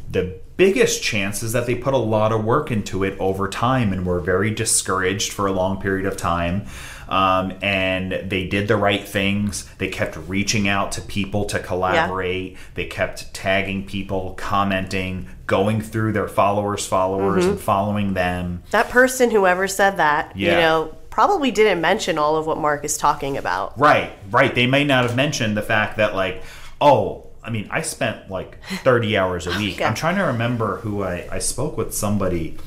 the 0.09 0.39
biggest 0.55 1.03
chance 1.03 1.43
is 1.43 1.51
that 1.53 1.65
they 1.65 1.75
put 1.75 1.93
a 1.93 1.97
lot 1.97 2.31
of 2.31 2.43
work 2.43 2.71
into 2.71 3.03
it 3.03 3.17
over 3.19 3.47
time 3.47 3.93
and 3.93 4.05
were 4.05 4.19
very 4.19 4.49
discouraged 4.49 5.31
for 5.31 5.45
a 5.45 5.51
long 5.51 5.79
period 5.79 6.05
of 6.05 6.17
time 6.17 6.65
um, 7.09 7.53
and 7.61 8.29
they 8.29 8.47
did 8.47 8.67
the 8.67 8.75
right 8.75 9.05
things. 9.07 9.63
They 9.77 9.89
kept 9.89 10.17
reaching 10.27 10.67
out 10.67 10.91
to 10.93 11.01
people 11.01 11.45
to 11.45 11.59
collaborate. 11.59 12.57
They 12.75 12.85
kept 12.85 13.33
tagging 13.33 13.85
people 13.85 14.33
commenting 14.37 15.29
going 15.45 15.81
through 15.81 16.11
their 16.11 16.27
followers 16.27 16.85
followers 16.85 17.45
and 17.45 17.59
following 17.59 18.13
them. 18.13 18.63
That 18.71 18.89
person, 18.89 19.31
whoever 19.31 19.67
said 19.67 19.97
that, 19.97 20.35
you 20.35 20.47
know, 20.51 20.95
probably 21.09 21.51
didn't 21.51 21.81
mention 21.81 22.17
all 22.17 22.35
of 22.35 22.45
what 22.45 22.57
Mark 22.57 22.83
is 22.83 22.97
talking 22.97 23.37
about. 23.37 23.79
Right, 23.79 24.11
right. 24.29 24.53
They 24.53 24.67
may 24.67 24.83
not 24.83 25.05
have 25.05 25.15
mentioned 25.15 25.55
the 25.55 25.61
fact 25.61 25.97
that, 25.97 26.13
like, 26.15 26.43
oh, 26.81 27.26
I 27.47 27.49
mean, 27.49 27.67
I 27.71 27.81
spent 27.81 28.29
like 28.29 28.61
30 28.83 29.17
hours 29.17 29.47
a 29.47 29.51
week. 29.57 29.79
Yeah. 29.79 29.87
I'm 29.87 29.95
trying 29.95 30.17
to 30.17 30.23
remember 30.23 30.77
who 30.77 31.01
I, 31.03 31.27
I 31.31 31.39
spoke 31.39 31.77
with 31.77 31.93
somebody 31.93 32.57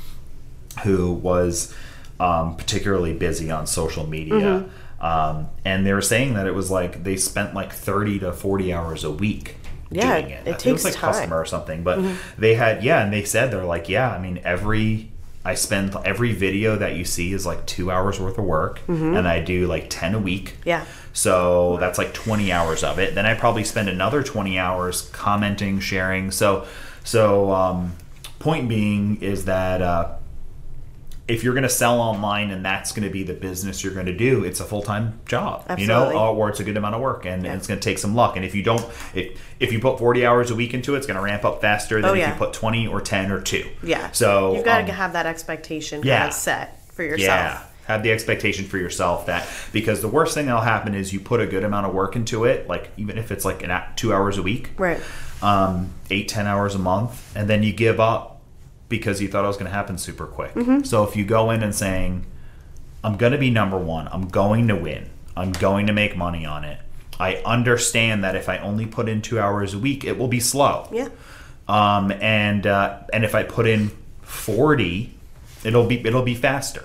who 0.84 1.12
was 1.12 1.74
um, 2.18 2.56
particularly 2.56 3.12
busy 3.12 3.50
on 3.50 3.66
social 3.66 4.06
media. 4.06 4.34
Mm-hmm. 4.34 5.04
Um, 5.04 5.48
and 5.64 5.86
they 5.86 5.92
were 5.92 6.02
saying 6.02 6.34
that 6.34 6.46
it 6.46 6.54
was 6.54 6.70
like 6.70 7.04
they 7.04 7.16
spent 7.16 7.54
like 7.54 7.72
30 7.72 8.18
to 8.20 8.32
40 8.32 8.72
hours 8.72 9.04
a 9.04 9.10
week 9.10 9.56
Yeah, 9.90 10.20
doing 10.20 10.32
it. 10.32 10.46
it 10.46 10.54
was 10.54 10.62
takes 10.62 10.84
like 10.84 10.94
time. 10.94 11.02
Mm-hmm. 11.02 11.18
customer 11.18 11.36
or 11.40 11.44
something. 11.46 11.82
But 11.82 12.00
they 12.38 12.54
had, 12.54 12.82
yeah, 12.82 13.02
and 13.02 13.12
they 13.12 13.24
said 13.24 13.50
they're 13.50 13.64
like, 13.64 13.88
yeah, 13.88 14.10
I 14.10 14.18
mean, 14.18 14.40
every. 14.44 15.09
I 15.44 15.54
spend 15.54 15.96
every 16.04 16.32
video 16.32 16.76
that 16.76 16.96
you 16.96 17.04
see 17.04 17.32
is 17.32 17.46
like 17.46 17.64
two 17.66 17.90
hours 17.90 18.20
worth 18.20 18.36
of 18.36 18.44
work, 18.44 18.80
and 19.16 19.26
I 19.26 19.40
do 19.40 19.66
like 19.66 19.86
10 19.88 20.14
a 20.14 20.18
week. 20.18 20.56
Mm-hmm. 20.60 20.68
Yeah. 20.68 20.84
So 21.12 21.78
that's 21.78 21.98
like 21.98 22.12
20 22.12 22.52
hours 22.52 22.84
of 22.84 22.98
it. 22.98 23.14
Then 23.14 23.26
I 23.26 23.34
probably 23.34 23.64
spend 23.64 23.88
another 23.88 24.22
20 24.22 24.58
hours 24.58 25.08
commenting, 25.12 25.80
sharing. 25.80 26.30
So, 26.30 26.66
so 27.04 27.52
um, 27.52 27.94
point 28.38 28.68
being 28.68 29.20
is 29.22 29.46
that 29.46 29.80
uh, 29.80 30.16
if 31.30 31.44
you're 31.44 31.54
going 31.54 31.62
to 31.62 31.68
sell 31.68 32.00
online 32.00 32.50
and 32.50 32.64
that's 32.64 32.92
going 32.92 33.04
to 33.06 33.12
be 33.12 33.22
the 33.22 33.34
business 33.34 33.84
you're 33.84 33.94
going 33.94 34.06
to 34.06 34.16
do, 34.16 34.44
it's 34.44 34.60
a 34.60 34.64
full 34.64 34.82
time 34.82 35.20
job, 35.26 35.64
you 35.78 35.86
know, 35.86 36.10
or 36.34 36.48
it's 36.50 36.60
a 36.60 36.64
good 36.64 36.76
amount 36.76 36.94
of 36.96 37.00
work, 37.00 37.24
and, 37.24 37.44
Yeah. 37.44 37.52
and 37.52 37.58
it's 37.58 37.68
going 37.68 37.78
to 37.78 37.84
take 37.84 37.98
some 37.98 38.14
luck. 38.14 38.36
And 38.36 38.44
if 38.44 38.54
you 38.54 38.62
don't, 38.62 38.84
if 39.14 39.40
if 39.60 39.72
you 39.72 39.78
put 39.80 39.98
40 39.98 40.26
hours 40.26 40.50
a 40.50 40.54
week 40.54 40.74
into 40.74 40.94
it, 40.94 40.98
it's 40.98 41.06
going 41.06 41.16
to 41.18 41.22
ramp 41.22 41.44
up 41.44 41.60
faster 41.60 42.00
than 42.00 42.10
Oh, 42.10 42.14
if 42.14 42.26
you 42.28 42.34
put 42.34 42.52
20 42.52 42.86
or 42.88 43.00
10 43.00 43.30
or 43.30 43.40
two. 43.40 43.66
Yeah. 43.82 44.10
So 44.12 44.54
you've 44.56 44.64
got 44.64 44.80
um, 44.80 44.86
to 44.86 44.92
have 44.92 45.12
that 45.14 45.26
expectation 45.26 46.02
yeah. 46.02 46.18
kind 46.18 46.28
of 46.28 46.34
set 46.34 46.92
for 46.92 47.02
yourself. 47.04 47.28
yeah. 47.28 47.62
have 47.86 48.02
the 48.02 48.12
expectation 48.12 48.64
for 48.66 48.78
yourself 48.78 49.26
that 49.26 49.46
because 49.72 50.00
the 50.00 50.08
worst 50.08 50.34
thing 50.34 50.46
that'll 50.46 50.60
happen 50.60 50.94
is 50.94 51.12
you 51.12 51.20
put 51.20 51.40
a 51.40 51.46
good 51.46 51.64
amount 51.64 51.86
of 51.86 51.94
work 51.94 52.16
into 52.16 52.44
it, 52.44 52.68
like 52.68 52.90
even 52.96 53.18
if 53.18 53.30
it's 53.30 53.44
like 53.44 53.62
an 53.62 53.82
two 53.96 54.12
hours 54.12 54.36
a 54.38 54.42
week, 54.42 54.70
Right. 54.78 55.00
um, 55.42 55.90
eight 56.10 56.28
ten 56.28 56.46
hours 56.46 56.74
a 56.74 56.78
month, 56.78 57.34
and 57.36 57.48
then 57.48 57.62
you 57.62 57.72
give 57.72 57.98
up 58.00 58.29
because 58.90 59.22
you 59.22 59.28
thought 59.28 59.44
it 59.44 59.46
was 59.46 59.56
going 59.56 59.70
to 59.70 59.74
happen 59.74 59.96
super 59.96 60.26
quick. 60.26 60.52
So 60.84 61.04
if 61.04 61.16
you 61.16 61.24
go 61.24 61.50
in 61.50 61.62
and 61.62 61.74
saying, 61.74 62.26
"I'm 63.02 63.16
going 63.16 63.32
to 63.32 63.38
be 63.38 63.48
number 63.50 63.78
one. 63.78 64.06
I'm 64.08 64.28
going 64.28 64.68
to 64.68 64.76
win. 64.76 65.08
I'm 65.34 65.52
going 65.52 65.86
to 65.86 65.94
make 65.94 66.14
money 66.14 66.44
on 66.44 66.64
it." 66.64 66.78
I 67.18 67.36
understand 67.44 68.24
that 68.24 68.34
if 68.34 68.48
I 68.48 68.58
only 68.58 68.86
put 68.86 69.08
in 69.08 69.22
two 69.22 69.38
hours 69.38 69.74
a 69.74 69.78
week, 69.78 70.04
it 70.04 70.18
will 70.18 70.28
be 70.28 70.40
slow. 70.40 70.88
Yeah. 70.92 71.08
Um, 71.68 72.10
and 72.12 72.66
uh, 72.66 73.00
and 73.12 73.24
if 73.24 73.34
I 73.34 73.42
put 73.44 73.66
in 73.66 73.90
forty, 74.22 75.14
it'll 75.64 75.86
be 75.86 76.04
it'll 76.06 76.22
be 76.22 76.34
faster. 76.34 76.82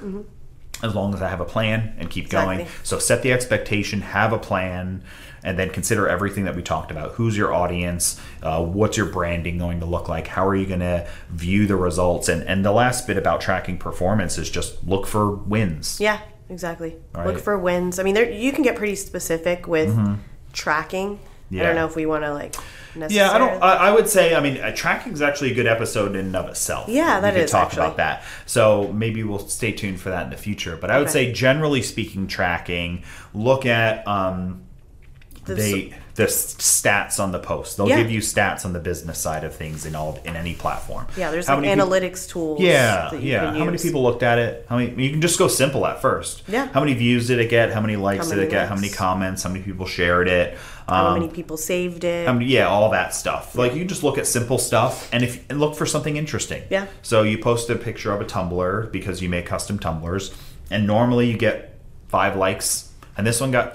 As 0.83 0.93
long 0.93 1.13
as 1.13 1.21
I 1.21 1.29
have 1.29 1.39
a 1.39 1.45
plan 1.45 1.95
and 1.97 2.09
keep 2.09 2.29
going. 2.29 2.59
So 2.83 2.99
set 2.99 3.21
the 3.23 3.31
expectation, 3.31 4.01
have 4.01 4.33
a 4.33 4.37
plan, 4.37 5.03
and 5.45 5.57
then 5.57 5.69
consider 5.69 6.09
everything 6.09 6.43
that 6.45 6.55
we 6.55 6.61
talked 6.63 6.91
about. 6.91 7.11
Who's 7.13 7.37
your 7.37 7.53
audience? 7.53 8.19
Uh, 8.43 8.61
what's 8.65 8.97
your 8.97 9.05
branding 9.05 9.57
going 9.57 9.79
to 9.79 9.85
look 9.85 10.09
like? 10.09 10.27
How 10.27 10.45
are 10.45 10.55
you 10.55 10.65
going 10.65 10.81
to 10.81 11.07
view 11.29 11.67
the 11.67 11.75
results? 11.77 12.27
And 12.27 12.43
and 12.43 12.65
the 12.65 12.71
last 12.73 13.07
bit 13.07 13.15
about 13.17 13.39
tracking 13.39 13.77
performance 13.77 14.37
is 14.37 14.49
just 14.49 14.85
look 14.85 15.07
for 15.07 15.31
wins. 15.31 15.99
Yeah, 16.01 16.19
exactly. 16.49 16.97
Right. 17.13 17.27
Look 17.27 17.39
for 17.39 17.57
wins. 17.57 17.99
I 17.99 18.03
mean, 18.03 18.15
there 18.15 18.29
you 18.29 18.51
can 18.51 18.63
get 18.63 18.75
pretty 18.75 18.95
specific 18.95 19.67
with 19.67 19.95
tracking. 20.53 21.19
I 21.21 21.27
Mm-hmm. 21.45 21.55
Yeah. 21.57 21.63
don't 21.67 21.75
know 21.75 21.85
if 21.85 21.95
we 21.95 22.07
want 22.07 22.23
to 22.23 22.33
like. 22.33 22.55
Yeah, 23.09 23.29
I 23.31 23.37
don't. 23.37 23.61
I, 23.61 23.75
I 23.75 23.91
would 23.91 24.09
say. 24.09 24.33
I 24.33 24.39
mean, 24.39 24.57
uh, 24.57 24.71
tracking 24.75 25.13
is 25.13 25.21
actually 25.21 25.51
a 25.51 25.53
good 25.53 25.67
episode 25.67 26.15
in 26.15 26.25
and 26.25 26.35
of 26.35 26.47
itself. 26.49 26.89
Yeah, 26.89 27.17
we 27.17 27.21
that 27.21 27.33
could 27.35 27.43
is, 27.43 27.51
talk 27.51 27.65
actually. 27.67 27.83
about 27.85 27.97
that. 27.97 28.23
So 28.47 28.91
maybe 28.93 29.21
we'll 29.23 29.37
stay 29.47 29.71
tuned 29.71 29.99
for 30.01 30.09
that 30.09 30.23
in 30.23 30.29
the 30.31 30.37
future. 30.37 30.75
But 30.75 30.89
I 30.89 30.97
would 30.97 31.03
Okay. 31.09 31.27
say, 31.27 31.31
generally 31.33 31.83
speaking, 31.83 32.25
tracking. 32.25 33.03
Look 33.35 33.65
at 33.67 34.07
um, 34.07 34.63
The 35.45 35.53
they 35.55 35.93
the 36.15 36.23
stats 36.27 37.19
on 37.19 37.33
the 37.33 37.39
post. 37.39 37.75
They'll 37.75 37.89
Yeah. 37.89 37.97
give 37.97 38.09
you 38.09 38.21
stats 38.21 38.63
on 38.63 38.71
the 38.71 38.79
business 38.79 39.17
side 39.19 39.43
of 39.43 39.53
things 39.53 39.85
in 39.85 39.95
all 39.95 40.17
in 40.23 40.35
any 40.37 40.53
platform. 40.53 41.07
Yeah, 41.17 41.29
there's 41.29 41.45
How 41.47 41.55
like 41.55 41.63
many 41.65 41.81
analytics 41.81 42.27
tools. 42.29 42.61
yeah, 42.61 43.09
that 43.11 43.21
you 43.21 43.33
yeah. 43.33 43.53
How 43.53 43.65
many 43.65 43.77
people 43.77 44.01
looked 44.03 44.23
at 44.23 44.39
it? 44.39 44.65
How 44.69 44.77
many? 44.77 44.91
You 45.03 45.11
can 45.11 45.19
just 45.21 45.37
go 45.37 45.47
simple 45.49 45.85
at 45.85 46.01
first. 46.01 46.43
Yeah. 46.47 46.67
How 46.73 46.79
many 46.79 46.93
views 46.93 47.27
did 47.27 47.39
it 47.39 47.49
get? 47.49 47.73
How 47.73 47.81
many 47.81 47.95
likes 47.97 48.25
How 48.25 48.29
did 48.31 48.37
many 48.37 48.47
it 48.47 48.51
get? 48.51 48.69
How 48.69 48.75
many 48.75 48.89
comments? 48.89 49.43
How 49.43 49.49
many 49.49 49.63
people 49.63 49.85
shared 49.85 50.27
it? 50.29 50.57
How 50.87 51.07
Um, 51.07 51.19
many 51.19 51.27
people 51.31 51.57
saved 51.57 52.03
it? 52.05 52.31
Mean, 52.33 52.47
yeah, 52.47 52.67
all 52.67 52.89
that 52.91 53.13
stuff. 53.13 53.55
Like 53.55 53.73
you 53.73 53.79
can 53.79 53.87
just 53.89 54.03
look 54.03 54.17
at 54.17 54.25
simple 54.25 54.57
stuff 54.57 55.09
and 55.11 55.21
if 55.23 55.43
and 55.49 55.59
look 55.59 55.75
for 55.75 55.85
something 55.85 56.15
interesting. 56.15 56.63
Yeah. 56.69 56.85
So 57.01 57.23
you 57.23 57.37
post 57.39 57.69
a 57.69 57.75
picture 57.75 58.13
of 58.13 58.21
a 58.21 58.25
tumbler 58.25 58.87
because 58.91 59.21
you 59.21 59.27
make 59.27 59.45
custom 59.47 59.79
tumblers, 59.79 60.31
and 60.71 60.87
normally 60.87 61.29
you 61.29 61.37
get 61.37 61.77
five 62.07 62.37
likes, 62.37 62.89
and 63.17 63.27
this 63.27 63.41
one 63.41 63.51
got 63.51 63.73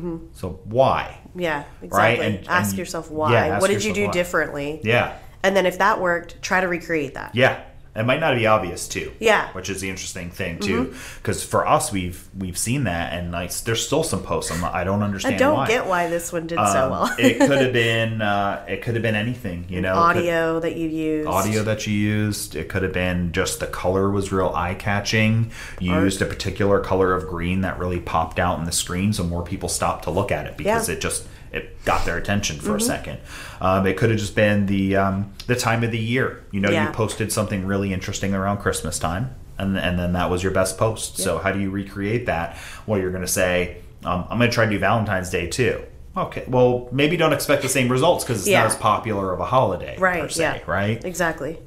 20 0.00 0.20
So 0.32 0.60
why? 0.64 1.18
yeah, 1.34 1.64
exactly. 1.82 1.88
Right, 1.98 2.18
and- 2.20 2.48
ask 2.48 2.70
and- 2.70 2.78
yourself 2.78 3.10
why. 3.10 3.32
yeah, 3.32 3.60
what 3.60 3.68
did 3.68 3.84
you 3.84 3.92
do 3.94 4.06
why. 4.06 4.12
differently? 4.12 4.80
Yeah, 4.82 5.16
And 5.42 5.56
then 5.56 5.66
if 5.66 5.78
that 5.78 6.00
worked, 6.00 6.40
try 6.42 6.60
to 6.60 6.68
recreate 6.68 7.14
that. 7.14 7.34
yeah. 7.34 7.62
It 7.94 8.04
might 8.06 8.20
not 8.20 8.34
be 8.36 8.46
obvious 8.46 8.88
too. 8.88 9.12
Yeah. 9.20 9.52
Which 9.52 9.68
is 9.68 9.82
the 9.82 9.90
interesting 9.90 10.30
thing 10.30 10.58
too, 10.60 10.94
because 11.18 11.44
for 11.44 11.66
us, 11.66 11.92
we've 11.92 12.26
we've 12.38 12.56
seen 12.56 12.84
that, 12.84 13.12
and 13.12 13.32
like 13.32 13.52
there's 13.64 13.84
still 13.84 14.02
some 14.02 14.22
posts. 14.22 14.50
I'm 14.50 14.64
I 14.64 14.82
don't 14.82 15.02
understand. 15.02 15.34
I 15.34 15.38
don't 15.38 15.54
why. 15.56 15.68
get 15.68 15.86
why 15.86 16.08
this 16.08 16.32
one 16.32 16.46
did 16.46 16.56
so 16.56 16.84
Um, 16.84 16.90
well. 16.90 17.14
it 17.18 17.38
could 17.46 17.60
have 17.60 17.72
been 17.74 18.22
uh, 18.22 18.64
it 18.66 18.80
could 18.80 18.94
have 18.94 19.02
been 19.02 19.14
anything, 19.14 19.66
you 19.68 19.82
know. 19.82 19.92
It 19.92 20.14
could- 20.14 20.18
Audio 20.20 20.60
that 20.60 20.76
you 20.76 20.88
used. 20.88 21.28
audio 21.28 21.62
that 21.64 21.86
you 21.86 21.92
used. 21.92 22.56
It 22.56 22.70
could 22.70 22.82
have 22.82 22.94
been 22.94 23.30
just 23.32 23.60
the 23.60 23.66
color 23.66 24.08
was 24.10 24.32
real 24.32 24.52
eye 24.54 24.74
catching. 24.74 25.50
You 25.78 25.92
Art. 25.92 26.04
used 26.04 26.22
a 26.22 26.26
particular 26.26 26.80
color 26.80 27.12
of 27.12 27.26
green 27.28 27.60
that 27.60 27.78
really 27.78 28.00
popped 28.00 28.38
out 28.38 28.58
in 28.58 28.64
the 28.64 28.72
screen, 28.72 29.12
so 29.12 29.22
more 29.22 29.42
people 29.42 29.68
stopped 29.68 30.04
to 30.04 30.10
look 30.10 30.32
at 30.32 30.46
it 30.46 30.56
because 30.56 30.88
Yeah. 30.88 30.94
Mm-hmm. 30.94 30.98
it 30.98 31.02
just 31.02 31.26
it 31.52 31.84
got 31.84 32.04
their 32.06 32.16
attention 32.16 32.58
for 32.58 32.76
a 32.76 32.80
second. 32.80 33.18
Um, 33.60 33.86
it 33.86 33.96
could 33.96 34.10
have 34.10 34.18
just 34.18 34.34
been 34.34 34.66
the 34.66 34.96
um, 34.96 35.32
the 35.46 35.56
time 35.56 35.84
of 35.84 35.90
the 35.90 35.98
year. 35.98 36.44
You 36.50 36.60
know, 36.60 36.70
Yeah. 36.70 36.86
you 36.88 36.92
posted 36.92 37.30
something 37.32 37.66
really 37.66 37.92
interesting 37.92 38.34
around 38.34 38.58
Christmas 38.58 38.98
time. 38.98 39.34
And, 39.58 39.78
and 39.78 39.96
then 39.98 40.14
that 40.14 40.28
was 40.30 40.42
your 40.42 40.50
best 40.50 40.76
post. 40.78 41.18
So 41.18 41.38
how 41.38 41.52
do 41.52 41.60
you 41.60 41.70
recreate 41.70 42.26
that? 42.26 42.56
Well, 42.86 42.98
you're 42.98 43.10
going 43.12 43.22
to 43.22 43.28
say, 43.28 43.76
um, 44.02 44.24
I'm 44.28 44.38
going 44.38 44.50
to 44.50 44.54
try 44.54 44.64
to 44.64 44.70
do 44.70 44.78
Valentine's 44.78 45.30
Day 45.30 45.46
too. 45.46 45.84
Okay, 46.16 46.44
well, 46.48 46.88
maybe 46.90 47.16
don't 47.16 47.32
expect 47.32 47.62
the 47.62 47.68
same 47.68 47.88
results 47.92 48.24
because 48.24 48.40
it's 48.40 48.48
Yeah. 48.48 48.60
not 48.60 48.66
as 48.72 48.76
popular 48.76 49.32
of 49.32 49.38
a 49.40 49.44
holiday, 49.44 49.96
Right. 49.98 50.22
Per 50.22 50.28
se, 50.30 50.42
yeah. 50.42 50.58
right? 50.66 51.04
Exactly. 51.04 51.58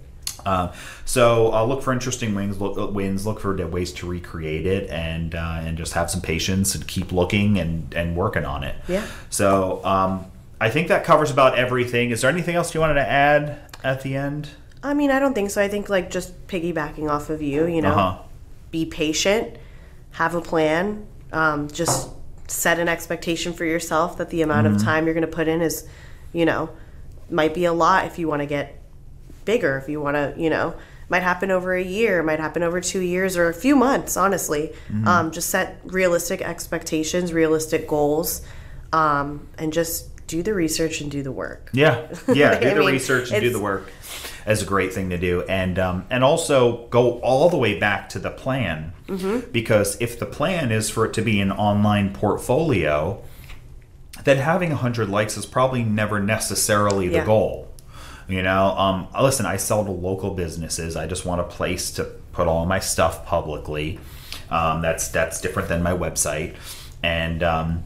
Um, 0.46 0.70
so 1.06 1.54
uh, 1.54 1.66
look 1.66 1.82
for 1.82 1.92
interesting 1.94 2.36
wings, 2.36 2.60
look, 2.62 2.78
uh, 2.78 2.88
wins. 2.88 3.26
Look 3.26 3.40
for 3.40 3.56
ways 3.68 3.92
to 3.94 4.08
recreate 4.08 4.66
it, 4.66 4.90
and 4.90 5.34
uh, 5.36 5.62
and 5.64 5.78
just 5.78 5.94
have 5.94 6.10
some 6.10 6.22
patience 6.22 6.76
and 6.76 6.88
keep 6.88 7.12
looking 7.12 7.58
and 7.60 7.94
and 7.94 8.16
working 8.16 8.46
on 8.46 8.64
it. 8.64 8.76
Yeah. 8.88 9.06
So 9.30 9.84
um, 9.84 10.26
I 10.62 10.70
think 10.70 10.88
that 10.90 11.04
covers 11.04 11.32
about 11.32 11.58
everything. 11.58 12.12
Is 12.12 12.22
there 12.22 12.30
anything 12.30 12.56
else 12.56 12.74
you 12.74 12.80
wanted 12.80 12.96
to 12.96 13.08
add 13.08 13.58
at 13.84 14.02
the 14.02 14.16
end? 14.16 14.50
I 14.84 14.94
mean, 14.94 15.10
I 15.10 15.20
don't 15.20 15.34
think 15.34 15.50
so. 15.50 15.62
I 15.62 15.68
think 15.68 15.90
like 15.90 16.12
just 16.12 16.48
piggybacking 16.48 17.10
off 17.10 17.30
of 17.32 17.42
you, 17.42 17.66
you 17.66 17.82
know, 17.82 17.92
Uh-huh. 17.92 18.18
be 18.70 18.86
patient, 18.86 19.58
have 20.12 20.36
a 20.36 20.42
plan, 20.42 21.08
um, 21.34 21.68
just 21.70 22.10
set 22.48 22.78
an 22.80 22.88
expectation 22.88 23.52
for 23.52 23.66
yourself 23.66 24.18
that 24.20 24.30
the 24.30 24.44
amount 24.44 24.68
Mm-hmm. 24.68 24.76
of 24.76 24.84
time 24.84 25.06
you're 25.06 25.16
going 25.16 25.26
to 25.26 25.36
put 25.36 25.48
in 25.48 25.64
is, 25.64 25.88
you 26.34 26.46
know, 26.46 26.70
might 27.32 27.56
be 27.56 27.66
a 27.66 27.74
lot 27.74 28.06
if 28.06 28.20
you 28.20 28.28
want 28.28 28.42
to 28.44 28.46
get 28.46 28.80
bigger, 29.46 29.78
if 29.78 29.88
you 29.88 30.02
want 30.02 30.16
to, 30.16 30.34
you 30.36 30.50
know, 30.50 30.76
might 31.08 31.22
happen 31.24 31.52
over 31.52 31.74
a 31.76 31.84
year, 31.84 32.24
might 32.24 32.40
happen 32.40 32.64
over 32.64 32.82
two 32.82 33.00
years 33.02 33.38
or 33.38 33.48
a 33.48 33.54
few 33.54 33.76
months, 33.76 34.18
honestly. 34.18 34.74
Mm-hmm. 34.90 35.08
Um, 35.08 35.32
just 35.32 35.50
set 35.50 35.80
realistic 35.86 36.42
expectations, 36.42 37.32
realistic 37.32 37.88
goals, 37.88 38.42
um, 38.92 39.48
and 39.58 39.72
just 39.72 40.10
do 40.28 40.42
the 40.42 40.54
research 40.54 41.02
and 41.02 41.12
do 41.12 41.22
the 41.22 41.32
work. 41.32 41.70
Yeah, 41.74 42.08
yeah. 42.28 42.60
Do 42.60 42.68
I 42.70 42.74
the 42.74 42.80
mean, 42.80 42.90
research 42.92 43.32
and 43.32 43.42
do 43.42 43.52
the 43.52 43.60
work. 43.60 43.90
Is 44.48 44.62
a 44.62 44.66
great 44.66 44.94
thing 44.94 45.10
to 45.10 45.18
do, 45.18 45.42
and 45.50 45.80
um, 45.80 46.06
and 46.12 46.24
also 46.24 46.86
go 46.90 47.20
all 47.22 47.50
the 47.50 47.58
way 47.58 47.80
back 47.80 48.10
to 48.10 48.20
the 48.20 48.30
plan, 48.30 48.94
Mm-hmm. 49.08 49.52
because 49.52 49.98
if 50.00 50.20
the 50.20 50.26
plan 50.28 50.72
is 50.72 50.88
for 50.90 51.06
it 51.06 51.14
to 51.14 51.22
be 51.24 51.40
an 51.42 51.52
online 51.52 52.14
portfolio, 52.14 53.24
then 54.24 54.38
having 54.38 54.70
100 54.70 55.10
likes 55.10 55.36
is 55.38 55.46
probably 55.48 55.84
never 55.84 56.20
necessarily 56.20 57.08
the 57.08 57.16
Yeah. 57.18 57.26
goal. 57.26 57.72
You 58.28 58.42
know, 58.42 58.70
um, 58.78 59.08
listen, 59.22 59.46
I 59.46 59.58
sell 59.58 59.86
to 59.86 59.92
local 59.92 60.32
businesses. 60.32 60.96
I 60.96 61.06
just 61.08 61.26
want 61.26 61.42
a 61.42 61.44
place 61.44 61.92
to 61.92 62.06
put 62.32 62.48
all 62.48 62.66
my 62.66 62.80
stuff 62.80 63.26
publicly. 63.26 64.00
Um, 64.50 64.82
that's 64.82 65.10
that's 65.10 65.40
different 65.42 65.70
than 65.70 65.84
my 65.84 65.92
website, 65.92 66.56
and 67.04 67.44
um, 67.44 67.84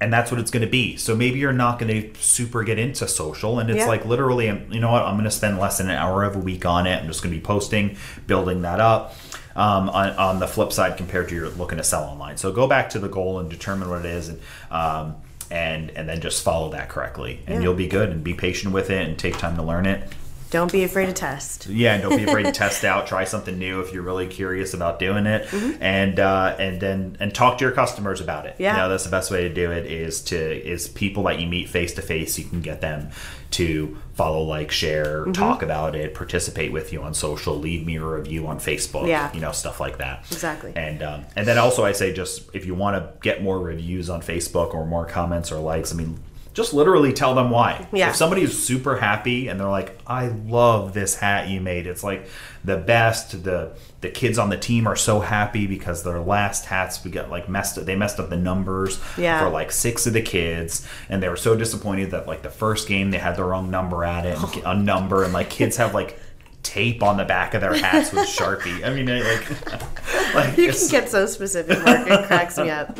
and 0.00 0.12
that's 0.12 0.30
what 0.30 0.40
it's 0.40 0.50
going 0.50 0.64
to 0.64 0.70
be. 0.70 0.96
So 0.96 1.14
maybe 1.16 1.38
you're 1.40 1.52
not 1.52 1.78
going 1.78 2.12
to 2.12 2.20
super 2.20 2.62
get 2.64 2.78
into 2.78 3.06
social, 3.08 3.58
and 3.58 3.70
it's 3.70 3.78
Yeah. 3.80 3.86
like 3.86 4.04
literally, 4.04 4.48
um, 4.48 4.62
you 4.70 4.80
know 4.80 4.90
what? 4.92 5.02
I'm 5.02 5.14
going 5.14 5.24
to 5.24 5.30
spend 5.30 5.58
less 5.58 5.78
than 5.78 5.90
an 5.90 5.96
hour 5.96 6.24
of 6.24 6.36
a 6.36 6.38
week 6.38 6.64
on 6.64 6.86
it. 6.86 7.00
I'm 7.00 7.06
just 7.08 7.22
going 7.22 7.34
to 7.34 7.38
be 7.40 7.44
posting, 7.44 7.96
building 8.26 8.62
that 8.62 8.80
up. 8.80 9.14
Um, 9.56 9.90
on, 9.90 10.10
on 10.10 10.38
the 10.38 10.46
flip 10.46 10.72
side, 10.72 10.96
compared 10.96 11.28
to 11.28 11.34
you're 11.34 11.48
looking 11.50 11.78
to 11.78 11.84
sell 11.84 12.04
online, 12.04 12.36
so 12.36 12.52
go 12.52 12.68
back 12.68 12.88
to 12.90 13.00
the 13.00 13.08
goal 13.08 13.40
and 13.40 13.50
determine 13.50 13.90
what 13.90 13.98
it 14.04 14.06
is, 14.06 14.28
and 14.28 14.40
um, 14.70 15.16
and 15.50 15.90
and 15.96 16.08
then 16.08 16.20
just 16.20 16.42
follow 16.42 16.70
that 16.70 16.88
correctly, 16.88 17.40
and 17.46 17.56
Yeah. 17.56 17.62
you'll 17.62 17.74
be 17.74 17.88
good. 17.88 18.10
And 18.10 18.22
be 18.24 18.34
patient 18.34 18.72
with 18.72 18.90
it, 18.90 19.06
and 19.08 19.18
take 19.18 19.36
time 19.38 19.56
to 19.56 19.62
learn 19.62 19.86
it. 19.86 20.02
Don't 20.50 20.70
be 20.72 20.82
afraid 20.84 21.06
to 21.06 21.12
test. 21.12 21.66
Yeah, 21.68 21.94
and 21.94 22.02
don't 22.02 22.16
be 22.16 22.24
afraid 22.24 22.44
to 22.46 22.52
test 22.64 22.84
out. 22.84 23.06
Try 23.06 23.24
something 23.24 23.58
new 23.58 23.80
if 23.80 23.92
you're 23.92 24.02
really 24.02 24.26
curious 24.26 24.74
about 24.74 24.98
doing 24.98 25.26
it, 25.26 25.46
Mm-hmm. 25.48 25.82
and 25.82 26.18
uh, 26.20 26.56
and 26.58 26.80
then 26.80 27.16
and 27.20 27.34
talk 27.34 27.58
to 27.58 27.64
your 27.64 27.72
customers 27.72 28.20
about 28.20 28.46
it. 28.46 28.56
Yeah. 28.58 28.72
you 28.74 28.82
know 28.82 28.88
that's 28.88 29.04
the 29.04 29.10
best 29.10 29.30
way 29.30 29.42
to 29.48 29.54
do 29.54 29.70
it 29.70 29.86
is 29.86 30.20
to 30.24 30.36
is 30.68 30.88
people 30.88 31.22
that 31.24 31.38
you 31.40 31.46
meet 31.46 31.68
face 31.68 31.94
to 31.94 32.02
face. 32.02 32.38
You 32.38 32.44
can 32.46 32.60
get 32.60 32.80
them 32.80 33.10
to 33.52 33.96
follow, 34.14 34.42
like, 34.42 34.70
share, 34.70 35.22
Mm-hmm. 35.22 35.32
talk 35.32 35.62
about 35.62 35.94
it, 35.96 36.14
participate 36.14 36.70
with 36.72 36.92
you 36.92 37.02
on 37.02 37.14
social, 37.14 37.56
leave 37.58 37.84
me 37.84 37.96
a 37.96 38.04
review 38.04 38.46
on 38.46 38.58
Facebook. 38.58 39.08
Yeah. 39.08 39.32
you 39.32 39.40
know 39.40 39.52
stuff 39.52 39.80
like 39.80 39.98
that. 39.98 40.24
Exactly. 40.30 40.72
And 40.76 41.02
um, 41.02 41.24
and 41.36 41.46
then 41.46 41.58
also 41.58 41.84
I 41.84 41.92
say 41.92 42.12
just 42.12 42.48
if 42.54 42.66
you 42.66 42.74
want 42.74 42.96
to 42.96 43.12
get 43.22 43.42
more 43.42 43.58
reviews 43.58 44.10
on 44.10 44.20
Facebook 44.22 44.74
or 44.74 44.84
more 44.86 45.06
comments 45.06 45.50
or 45.52 45.58
likes, 45.60 45.92
I 45.92 45.96
mean. 45.96 46.18
Just 46.52 46.74
literally 46.74 47.12
tell 47.12 47.34
them 47.34 47.50
why. 47.50 47.86
Yeah. 47.92 48.10
If 48.10 48.16
somebody 48.16 48.42
is 48.42 48.60
super 48.60 48.96
happy 48.96 49.46
and 49.48 49.58
they're 49.60 49.68
like, 49.68 49.96
"I 50.06 50.28
love 50.28 50.94
this 50.94 51.14
hat 51.16 51.48
you 51.48 51.60
made. 51.60 51.86
It's 51.86 52.02
like 52.02 52.28
the 52.64 52.76
best." 52.76 53.44
The 53.44 53.72
the 54.00 54.08
kids 54.08 54.36
on 54.38 54.48
the 54.50 54.56
team 54.56 54.88
are 54.88 54.96
so 54.96 55.20
happy 55.20 55.66
because 55.68 56.02
their 56.02 56.18
last 56.20 56.64
hats 56.66 57.04
we 57.04 57.10
got 57.12 57.30
like 57.30 57.48
messed. 57.48 57.84
They 57.86 57.94
messed 57.94 58.18
up 58.18 58.30
the 58.30 58.36
numbers 58.36 58.98
Yeah. 59.16 59.38
for 59.44 59.48
like 59.50 59.70
six 59.70 60.06
of 60.08 60.12
the 60.12 60.22
kids, 60.22 60.86
and 61.08 61.22
they 61.22 61.28
were 61.28 61.36
so 61.36 61.54
disappointed 61.56 62.10
that 62.10 62.26
like 62.26 62.42
the 62.42 62.50
first 62.50 62.88
game 62.88 63.10
they 63.12 63.18
had 63.18 63.36
the 63.36 63.44
wrong 63.44 63.70
number 63.70 64.04
at 64.04 64.26
it, 64.26 64.36
and 64.36 64.62
a 64.66 64.74
number, 64.74 65.22
and 65.22 65.32
like 65.32 65.50
kids 65.50 65.76
have 65.76 65.94
like 65.94 66.18
tape 66.64 67.02
on 67.02 67.16
the 67.16 67.24
back 67.24 67.54
of 67.54 67.60
their 67.60 67.74
hats 67.74 68.12
with 68.12 68.26
Sharpie. 68.36 68.84
I 68.84 68.90
mean, 68.92 69.06
like, 69.06 70.34
like 70.34 70.58
You 70.58 70.72
can 70.72 70.88
get 70.90 71.08
so 71.08 71.26
specific, 71.26 71.82
Mark. 71.84 72.06
It 72.08 72.26
cracks 72.26 72.58
me 72.58 72.70
up. 72.70 72.98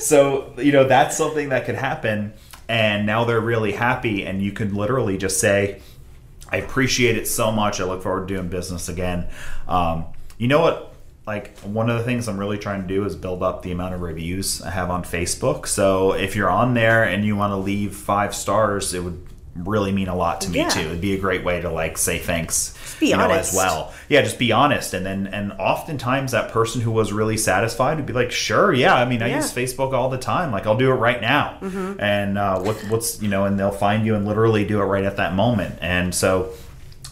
so 0.00 0.52
you 0.58 0.72
know 0.72 0.84
that's 0.84 1.16
something 1.16 1.48
that 1.50 1.64
could 1.66 1.74
happen 1.74 2.32
and 2.70 3.04
now 3.04 3.24
they're 3.24 3.40
really 3.40 3.72
happy 3.72 4.24
and 4.24 4.40
you 4.40 4.52
can 4.52 4.74
literally 4.74 5.18
just 5.18 5.40
say 5.40 5.80
i 6.50 6.56
appreciate 6.56 7.16
it 7.16 7.26
so 7.26 7.50
much 7.50 7.80
i 7.80 7.84
look 7.84 8.02
forward 8.02 8.28
to 8.28 8.34
doing 8.34 8.48
business 8.48 8.88
again 8.88 9.26
um, 9.66 10.04
you 10.38 10.46
know 10.48 10.60
what 10.60 10.90
like 11.26 11.56
one 11.60 11.88
of 11.88 11.96
the 11.96 12.02
things 12.02 12.26
I'm 12.26 12.38
really 12.38 12.58
trying 12.58 12.82
to 12.82 12.88
do 12.88 13.04
is 13.04 13.14
build 13.14 13.42
up 13.42 13.62
the 13.62 13.70
amount 13.70 13.94
of 13.94 14.00
reviews 14.00 14.62
I 14.62 14.70
have 14.70 14.90
on 14.90 15.04
Facebook. 15.04 15.68
So 15.68 16.12
if 16.12 16.34
you're 16.34 16.50
on 16.50 16.74
there 16.74 17.04
and 17.04 17.24
you 17.24 17.36
want 17.36 17.52
to 17.52 17.56
leave 17.56 17.94
five 17.94 18.34
stars, 18.34 18.94
it 18.94 19.04
would 19.04 19.24
really 19.56 19.90
mean 19.92 20.08
a 20.08 20.14
lot 20.14 20.40
to 20.42 20.50
me 20.50 20.58
Yeah. 20.60 20.68
too. 20.68 20.80
It'd 20.80 21.00
be 21.00 21.14
a 21.14 21.18
great 21.18 21.44
way 21.44 21.60
to 21.60 21.70
like 21.70 21.98
say 21.98 22.18
thanks 22.18 22.74
be 23.00 23.08
you 23.08 23.16
know, 23.16 23.24
honest. 23.24 23.50
as 23.52 23.56
well. 23.56 23.92
Yeah, 24.08 24.22
just 24.22 24.38
be 24.38 24.52
honest 24.52 24.94
and 24.94 25.04
then 25.04 25.26
and 25.26 25.52
oftentimes 25.52 26.32
that 26.32 26.50
person 26.52 26.80
who 26.80 26.90
was 26.90 27.12
really 27.12 27.36
satisfied 27.36 27.96
would 27.96 28.06
be 28.06 28.12
like, 28.12 28.30
"Sure, 28.30 28.72
yeah, 28.72 28.94
I 28.94 29.04
mean, 29.06 29.22
I 29.22 29.28
Yeah. 29.28 29.36
use 29.36 29.52
Facebook 29.52 29.92
all 29.92 30.08
the 30.08 30.18
time. 30.18 30.52
Like 30.52 30.66
I'll 30.66 30.76
do 30.76 30.90
it 30.90 30.94
right 30.94 31.20
now." 31.20 31.56
Mm-hmm. 31.62 32.00
And 32.00 32.38
uh 32.38 32.60
what 32.60 32.76
what's, 32.88 33.20
you 33.20 33.28
know, 33.28 33.44
and 33.44 33.58
they'll 33.58 33.70
find 33.72 34.06
you 34.06 34.14
and 34.14 34.26
literally 34.26 34.64
do 34.64 34.80
it 34.80 34.84
right 34.84 35.04
at 35.04 35.16
that 35.16 35.34
moment. 35.34 35.76
And 35.80 36.14
so 36.14 36.50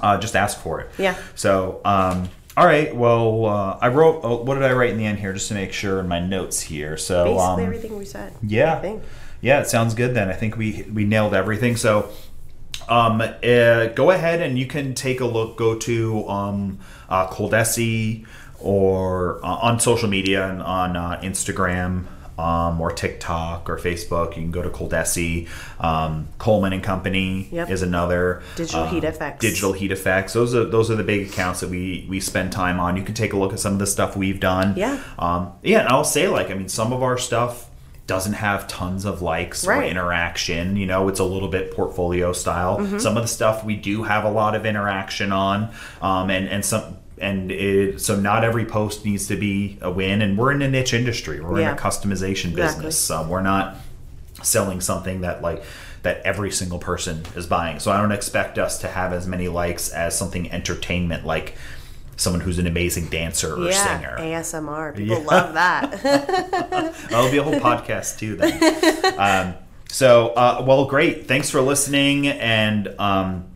uh 0.00 0.16
just 0.18 0.36
ask 0.36 0.60
for 0.60 0.80
it. 0.80 0.90
Yeah. 0.98 1.16
So, 1.34 1.80
um 1.84 2.28
all 2.56 2.66
right. 2.66 2.94
Well, 2.94 3.46
uh, 3.46 3.78
I 3.80 3.86
wrote. 3.86 4.20
Oh, 4.24 4.42
what 4.42 4.54
did 4.54 4.64
I 4.64 4.72
write 4.72 4.90
in 4.90 4.98
the 4.98 5.06
end 5.06 5.20
here, 5.20 5.32
just 5.32 5.46
to 5.46 5.54
make 5.54 5.72
sure 5.72 6.00
in 6.00 6.08
my 6.08 6.18
notes 6.18 6.60
here? 6.60 6.96
So, 6.96 7.22
Basically 7.26 7.44
um, 7.44 7.60
everything 7.60 7.96
we 7.96 8.04
said. 8.04 8.32
yeah. 8.42 8.96
Yeah, 9.40 9.60
it 9.60 9.68
sounds 9.68 9.94
good 9.94 10.12
then. 10.14 10.28
I 10.28 10.32
think 10.32 10.56
we 10.56 10.84
we 10.92 11.04
nailed 11.04 11.34
everything. 11.34 11.76
So 11.76 12.08
um, 12.88 13.20
uh, 13.20 13.86
go 13.94 14.10
ahead 14.10 14.40
and 14.40 14.58
you 14.58 14.66
can 14.66 14.94
take 14.94 15.20
a 15.20 15.26
look. 15.26 15.56
Go 15.56 15.76
to 15.78 16.28
um, 16.28 16.78
uh, 17.08 17.26
Coldesi 17.28 18.26
or 18.60 19.44
uh, 19.44 19.48
on 19.48 19.80
social 19.80 20.08
media 20.08 20.48
and 20.48 20.62
on 20.62 20.96
uh, 20.96 21.20
Instagram 21.22 22.04
um, 22.38 22.80
or 22.80 22.92
TikTok 22.92 23.68
or 23.68 23.76
Facebook. 23.78 24.28
You 24.36 24.42
can 24.42 24.50
go 24.50 24.62
to 24.62 24.68
Coldesi. 24.70 25.48
Um, 25.80 26.28
Colman 26.38 26.72
and 26.72 26.82
Company 26.82 27.48
Yep. 27.50 27.70
is 27.70 27.82
another. 27.82 28.42
Digital 28.56 28.82
uh, 28.82 28.90
Heat 28.90 29.02
FX. 29.04 29.38
Digital 29.40 29.72
Heat 29.72 29.90
FX. 29.90 30.32
Those 30.32 30.54
are 30.54 30.64
those 30.64 30.90
are 30.90 30.96
the 30.96 31.04
big 31.04 31.28
accounts 31.28 31.60
that 31.60 31.70
we 31.70 32.06
we 32.08 32.20
spend 32.20 32.52
time 32.52 32.78
on. 32.80 32.96
You 32.96 33.02
can 33.02 33.14
take 33.14 33.32
a 33.32 33.36
look 33.36 33.52
at 33.52 33.60
some 33.60 33.72
of 33.74 33.78
the 33.78 33.86
stuff 33.86 34.16
we've 34.16 34.40
done. 34.40 34.74
Yeah. 34.76 35.02
Um, 35.18 35.52
yeah, 35.62 35.80
and 35.80 35.88
I'll 35.88 36.04
say 36.04 36.28
like 36.28 36.50
I 36.50 36.54
mean 36.54 36.68
some 36.68 36.92
of 36.92 37.02
our 37.02 37.18
stuff 37.18 37.67
doesn't 38.08 38.32
have 38.32 38.66
tons 38.66 39.04
of 39.04 39.22
likes 39.22 39.64
or 39.66 39.80
interaction. 39.82 40.76
You 40.76 40.86
know, 40.86 41.08
it's 41.08 41.20
a 41.20 41.24
little 41.24 41.48
bit 41.48 41.70
portfolio 41.70 42.32
style. 42.32 42.78
Mm-hmm. 42.78 42.98
Some 42.98 43.16
of 43.16 43.22
the 43.22 43.28
stuff 43.28 43.64
we 43.64 43.76
do 43.76 44.02
have 44.02 44.24
a 44.24 44.30
lot 44.30 44.56
of 44.56 44.66
interaction 44.66 45.30
on, 45.30 45.70
um, 46.02 46.28
and 46.30 46.48
and 46.48 46.64
some. 46.64 46.96
And 47.20 47.50
it, 47.50 48.00
so, 48.00 48.18
not 48.18 48.44
every 48.44 48.64
post 48.64 49.04
needs 49.04 49.26
to 49.26 49.36
be 49.36 49.76
a 49.80 49.90
win. 49.90 50.22
And 50.22 50.38
we're 50.38 50.52
in 50.52 50.62
a 50.62 50.70
niche 50.70 50.94
industry. 50.94 51.40
We're 51.40 51.60
in 51.60 51.66
a 51.66 51.74
customization 51.74 52.50
Exactly. 52.50 52.84
business. 52.84 53.10
Um, 53.10 53.28
we're 53.28 53.42
not 53.42 53.74
selling 54.44 54.80
something 54.80 55.22
that 55.22 55.42
like 55.42 55.64
that 56.02 56.22
every 56.22 56.52
single 56.52 56.78
person 56.78 57.24
is 57.34 57.46
buying. 57.46 57.80
So 57.80 57.90
I 57.90 58.00
don't 58.00 58.12
expect 58.12 58.56
us 58.56 58.78
to 58.78 58.88
have 58.88 59.12
as 59.12 59.26
many 59.26 59.48
likes 59.48 59.90
as 59.90 60.16
something 60.16 60.50
entertainment 60.52 61.26
like 61.26 61.56
someone 62.18 62.40
who's 62.42 62.58
an 62.58 62.66
amazing 62.66 63.06
dancer 63.06 63.54
or 63.54 63.70
yeah. 63.70 63.98
singer. 63.98 64.16
ASMR. 64.18 64.94
People 64.94 65.18
Yeah. 65.20 65.24
love 65.24 65.54
that. 65.54 66.02
That'll 67.10 67.30
be 67.30 67.38
a 67.38 67.42
whole 67.42 67.54
podcast 67.54 68.18
too 68.18 68.36
then. 68.36 69.18
Um, 69.18 69.54
so 69.90 70.28
uh, 70.36 70.62
well 70.66 70.84
great. 70.84 71.26
Thanks 71.26 71.48
for 71.48 71.60
listening 71.62 72.26
and 72.26 72.88
um, 72.98 73.46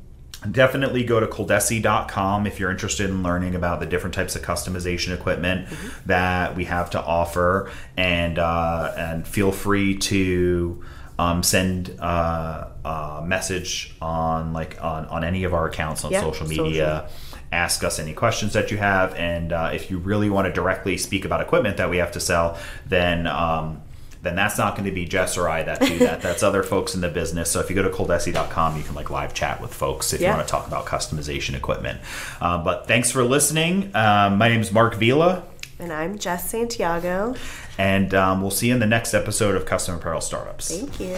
definitely 0.50 1.04
go 1.04 1.20
to 1.20 1.26
coldesi.com 1.26 2.46
if 2.46 2.58
you're 2.58 2.70
interested 2.70 3.10
in 3.10 3.22
learning 3.22 3.54
about 3.54 3.80
the 3.80 3.86
different 3.86 4.14
types 4.14 4.34
of 4.36 4.42
customization 4.42 5.14
equipment 5.14 5.68
that 6.06 6.56
we 6.56 6.64
have 6.64 6.90
to 6.90 7.02
offer 7.02 7.70
and 7.96 8.38
uh, 8.38 8.92
and 8.96 9.26
feel 9.26 9.52
free 9.52 9.96
to 9.98 10.82
um, 11.18 11.42
send 11.42 11.94
uh, 12.00 12.68
a 12.84 13.22
message 13.24 13.94
on 14.00 14.52
like 14.52 14.82
on, 14.82 15.06
on 15.06 15.24
any 15.24 15.44
of 15.44 15.52
our 15.52 15.66
accounts 15.68 16.04
on 16.04 16.10
Yeah, 16.12 16.20
social 16.22 16.46
social. 16.46 17.08
Ask 17.52 17.84
us 17.84 17.98
any 17.98 18.14
questions 18.14 18.54
that 18.54 18.70
you 18.70 18.78
have 18.78 19.14
and 19.14 19.52
uh, 19.52 19.70
if 19.72 19.90
you 19.90 19.98
really 19.98 20.30
want 20.30 20.46
to 20.46 20.52
directly 20.52 20.96
speak 20.96 21.24
about 21.24 21.40
equipment 21.40 21.76
that 21.76 21.90
we 21.90 21.98
have 21.98 22.10
to 22.10 22.20
sell 22.20 22.58
then 22.86 23.26
um, 23.26 23.82
then 24.22 24.36
that's 24.36 24.56
not 24.56 24.76
going 24.76 24.88
to 24.88 24.92
be 24.92 25.04
Jess 25.04 25.36
or 25.36 25.48
I 25.48 25.64
that 25.64 25.80
do 25.80 25.98
that. 25.98 26.22
That's 26.22 26.44
other 26.44 26.62
folks 26.62 26.94
in 26.94 27.00
the 27.00 27.08
business. 27.08 27.50
So 27.50 27.58
if 27.58 27.68
you 27.68 27.74
go 27.74 27.82
to 27.82 27.90
coldesi.com, 27.90 28.76
you 28.76 28.84
can 28.84 28.94
like 28.94 29.10
live 29.10 29.34
chat 29.34 29.60
with 29.60 29.74
folks 29.74 30.12
if 30.12 30.20
you 30.20 30.28
want 30.28 30.46
to 30.46 30.50
talk 30.50 30.68
about 30.68 30.86
customization 30.86 31.54
equipment. 31.54 32.00
Uh, 32.40 32.62
but 32.62 32.86
thanks 32.86 33.10
for 33.10 33.24
listening. 33.24 33.90
Um, 33.96 34.38
my 34.38 34.48
name 34.48 34.60
is 34.60 34.70
Mark 34.70 34.94
Vila, 34.94 35.42
and 35.80 35.92
I'm 35.92 36.18
Jess 36.18 36.48
Santiago. 36.48 37.34
And 37.78 38.12
um, 38.14 38.42
we'll 38.42 38.50
see 38.50 38.66
you 38.68 38.74
in 38.74 38.80
the 38.80 38.86
next 38.86 39.14
episode 39.14 39.54
of 39.54 39.64
Custom 39.66 39.94
Apparel 39.96 40.20
Startups. 40.20 40.76
Thank 40.76 41.00
you. 41.00 41.16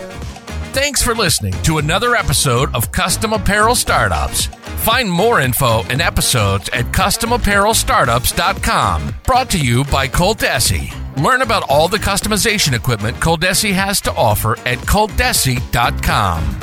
Thanks 0.73 1.03
for 1.03 1.15
listening 1.15 1.53
to 1.63 1.79
another 1.79 2.15
episode 2.15 2.75
of 2.75 2.93
Custom 2.93 3.33
Apparel 3.33 3.75
Startups. 3.75 4.47
Find 4.85 5.11
more 5.11 5.41
info 5.41 5.83
and 5.85 6.03
episodes 6.03 6.69
at 6.71 6.85
customapparelstartups.com. 6.87 9.15
Brought 9.25 9.51
to 9.51 9.59
you 9.59 9.85
by 9.85 10.09
Coldesi. 10.09 10.93
Learn 11.23 11.43
about 11.43 11.63
all 11.69 11.87
the 11.89 11.99
customization 11.99 12.73
equipment 12.75 13.17
Coldesi 13.19 13.73
has 13.73 14.01
to 14.03 14.13
offer 14.15 14.59
at 14.67 14.79
coldesi.com. 14.79 16.61